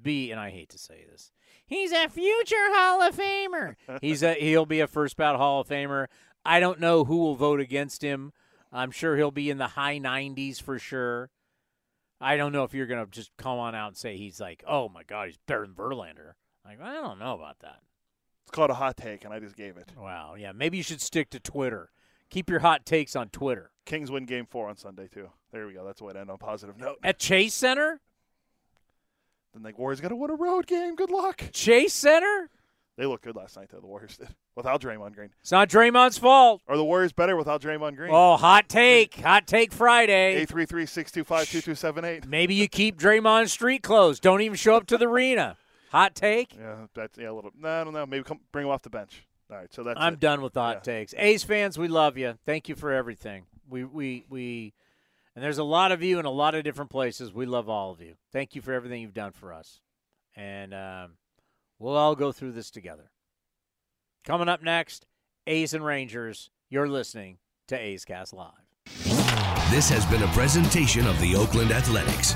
be, 0.00 0.30
and 0.30 0.40
I 0.40 0.50
hate 0.50 0.70
to 0.70 0.78
say 0.78 1.04
this, 1.10 1.30
he's 1.66 1.92
a 1.92 2.08
future 2.08 2.56
Hall 2.56 3.02
of 3.02 3.16
Famer. 3.16 3.74
he's 4.00 4.22
a 4.22 4.34
he'll 4.34 4.66
be 4.66 4.80
a 4.80 4.86
first 4.86 5.16
bout 5.16 5.36
Hall 5.36 5.60
of 5.60 5.68
Famer. 5.68 6.06
I 6.46 6.60
don't 6.60 6.80
know 6.80 7.04
who 7.04 7.18
will 7.18 7.34
vote 7.34 7.60
against 7.60 8.02
him. 8.02 8.32
I'm 8.72 8.90
sure 8.90 9.16
he'll 9.16 9.30
be 9.30 9.50
in 9.50 9.58
the 9.58 9.68
high 9.68 9.98
90s 9.98 10.60
for 10.60 10.78
sure. 10.78 11.30
I 12.20 12.36
don't 12.36 12.52
know 12.52 12.64
if 12.64 12.72
you're 12.74 12.86
going 12.86 13.04
to 13.04 13.10
just 13.10 13.30
come 13.36 13.58
on 13.58 13.74
out 13.74 13.88
and 13.88 13.96
say 13.96 14.16
he's 14.16 14.40
like, 14.40 14.64
oh 14.66 14.88
my 14.88 15.02
God, 15.02 15.28
he's 15.28 15.38
better 15.46 15.62
than 15.62 15.74
Verlander. 15.74 16.32
Like, 16.64 16.80
I 16.80 16.94
don't 16.94 17.18
know 17.18 17.34
about 17.34 17.60
that. 17.60 17.80
It's 18.42 18.50
called 18.50 18.70
a 18.70 18.74
hot 18.74 18.96
take, 18.96 19.24
and 19.24 19.34
I 19.34 19.40
just 19.40 19.56
gave 19.56 19.76
it. 19.76 19.92
Wow. 19.98 20.34
Yeah. 20.38 20.52
Maybe 20.52 20.76
you 20.76 20.82
should 20.82 21.00
stick 21.00 21.30
to 21.30 21.40
Twitter. 21.40 21.90
Keep 22.30 22.50
your 22.50 22.60
hot 22.60 22.86
takes 22.86 23.14
on 23.16 23.28
Twitter. 23.28 23.70
Kings 23.84 24.10
win 24.10 24.24
Game 24.24 24.46
Four 24.46 24.68
on 24.68 24.76
Sunday 24.76 25.08
too. 25.08 25.30
There 25.52 25.66
we 25.66 25.74
go. 25.74 25.84
That's 25.84 25.98
the 25.98 26.04
way 26.04 26.12
to 26.12 26.20
end 26.20 26.30
on 26.30 26.34
a 26.34 26.38
positive 26.38 26.76
note. 26.76 26.98
At 27.02 27.18
Chase 27.18 27.54
Center? 27.54 28.00
Then 29.54 29.62
the 29.62 29.72
Warriors 29.76 30.00
got 30.00 30.08
to 30.08 30.16
win 30.16 30.30
a 30.30 30.34
road 30.34 30.66
game. 30.66 30.96
Good 30.96 31.10
luck. 31.10 31.50
Chase 31.52 31.94
Center? 31.94 32.50
They 32.96 33.04
looked 33.04 33.24
good 33.24 33.36
last 33.36 33.56
night, 33.56 33.68
though. 33.70 33.80
The 33.80 33.86
Warriors 33.86 34.16
did 34.16 34.28
without 34.56 34.80
Draymond 34.80 35.14
Green. 35.14 35.30
It's 35.40 35.52
not 35.52 35.68
Draymond's 35.68 36.16
fault. 36.16 36.62
Are 36.66 36.76
the 36.76 36.84
Warriors 36.84 37.12
better 37.12 37.36
without 37.36 37.60
Draymond 37.60 37.96
Green? 37.96 38.10
Oh, 38.12 38.36
hot 38.36 38.68
take. 38.68 39.16
Hot 39.16 39.46
take 39.46 39.72
Friday. 39.72 40.36
Eight 40.36 40.48
three 40.48 40.64
three 40.64 40.86
six 40.86 41.12
two 41.12 41.24
five 41.24 41.48
two 41.48 41.60
two 41.60 41.74
seven 41.74 42.04
eight. 42.04 42.26
Maybe 42.26 42.54
you 42.54 42.68
keep 42.68 42.98
Draymond's 42.98 43.52
street 43.52 43.82
clothes. 43.82 44.18
Don't 44.18 44.40
even 44.40 44.56
show 44.56 44.76
up 44.76 44.86
to 44.86 44.96
the 44.98 45.06
arena. 45.06 45.56
Hot 45.90 46.14
take? 46.14 46.56
Yeah, 46.56 46.86
that's 46.94 47.18
yeah 47.18 47.30
a 47.30 47.34
little. 47.34 47.50
No, 47.58 47.68
I 47.68 47.84
don't 47.84 47.92
know. 47.92 48.06
Maybe 48.06 48.24
come 48.24 48.40
bring 48.50 48.64
him 48.66 48.70
off 48.72 48.82
the 48.82 48.90
bench. 48.90 49.26
All 49.50 49.56
right, 49.56 49.72
so 49.72 49.82
that's. 49.82 50.00
I'm 50.00 50.14
it. 50.14 50.20
done 50.20 50.40
with 50.40 50.54
hot 50.54 50.76
Yeah. 50.78 50.80
takes. 50.94 51.14
A's 51.18 51.44
fans, 51.44 51.78
we 51.78 51.88
love 51.88 52.16
you. 52.16 52.38
Thank 52.46 52.68
you 52.68 52.74
for 52.74 52.92
everything. 52.92 53.44
We 53.68 53.84
we 53.84 54.24
we 54.30 54.72
and 55.34 55.44
there's 55.44 55.58
a 55.58 55.64
lot 55.64 55.92
of 55.92 56.02
you 56.02 56.18
in 56.18 56.24
a 56.24 56.30
lot 56.30 56.54
of 56.54 56.64
different 56.64 56.90
places. 56.90 57.32
We 57.32 57.44
love 57.44 57.68
all 57.68 57.92
of 57.92 58.00
you. 58.00 58.14
Thank 58.32 58.54
you 58.54 58.62
for 58.62 58.72
everything 58.72 59.02
you've 59.02 59.12
done 59.14 59.32
for 59.32 59.52
us. 59.52 59.80
And 60.34 60.72
um, 60.72 61.12
we'll 61.78 61.96
all 61.96 62.14
go 62.14 62.32
through 62.32 62.52
this 62.52 62.70
together. 62.70 63.10
Coming 64.24 64.48
up 64.48 64.62
next, 64.62 65.06
A's 65.46 65.74
and 65.74 65.84
Rangers. 65.84 66.50
You're 66.68 66.88
listening 66.88 67.38
to 67.68 67.78
A's 67.78 68.04
Cast 68.04 68.32
Live. 68.32 68.52
This 69.70 69.88
has 69.90 70.04
been 70.06 70.22
a 70.22 70.28
presentation 70.28 71.06
of 71.06 71.18
the 71.20 71.36
Oakland 71.36 71.70
Athletics. 71.72 72.34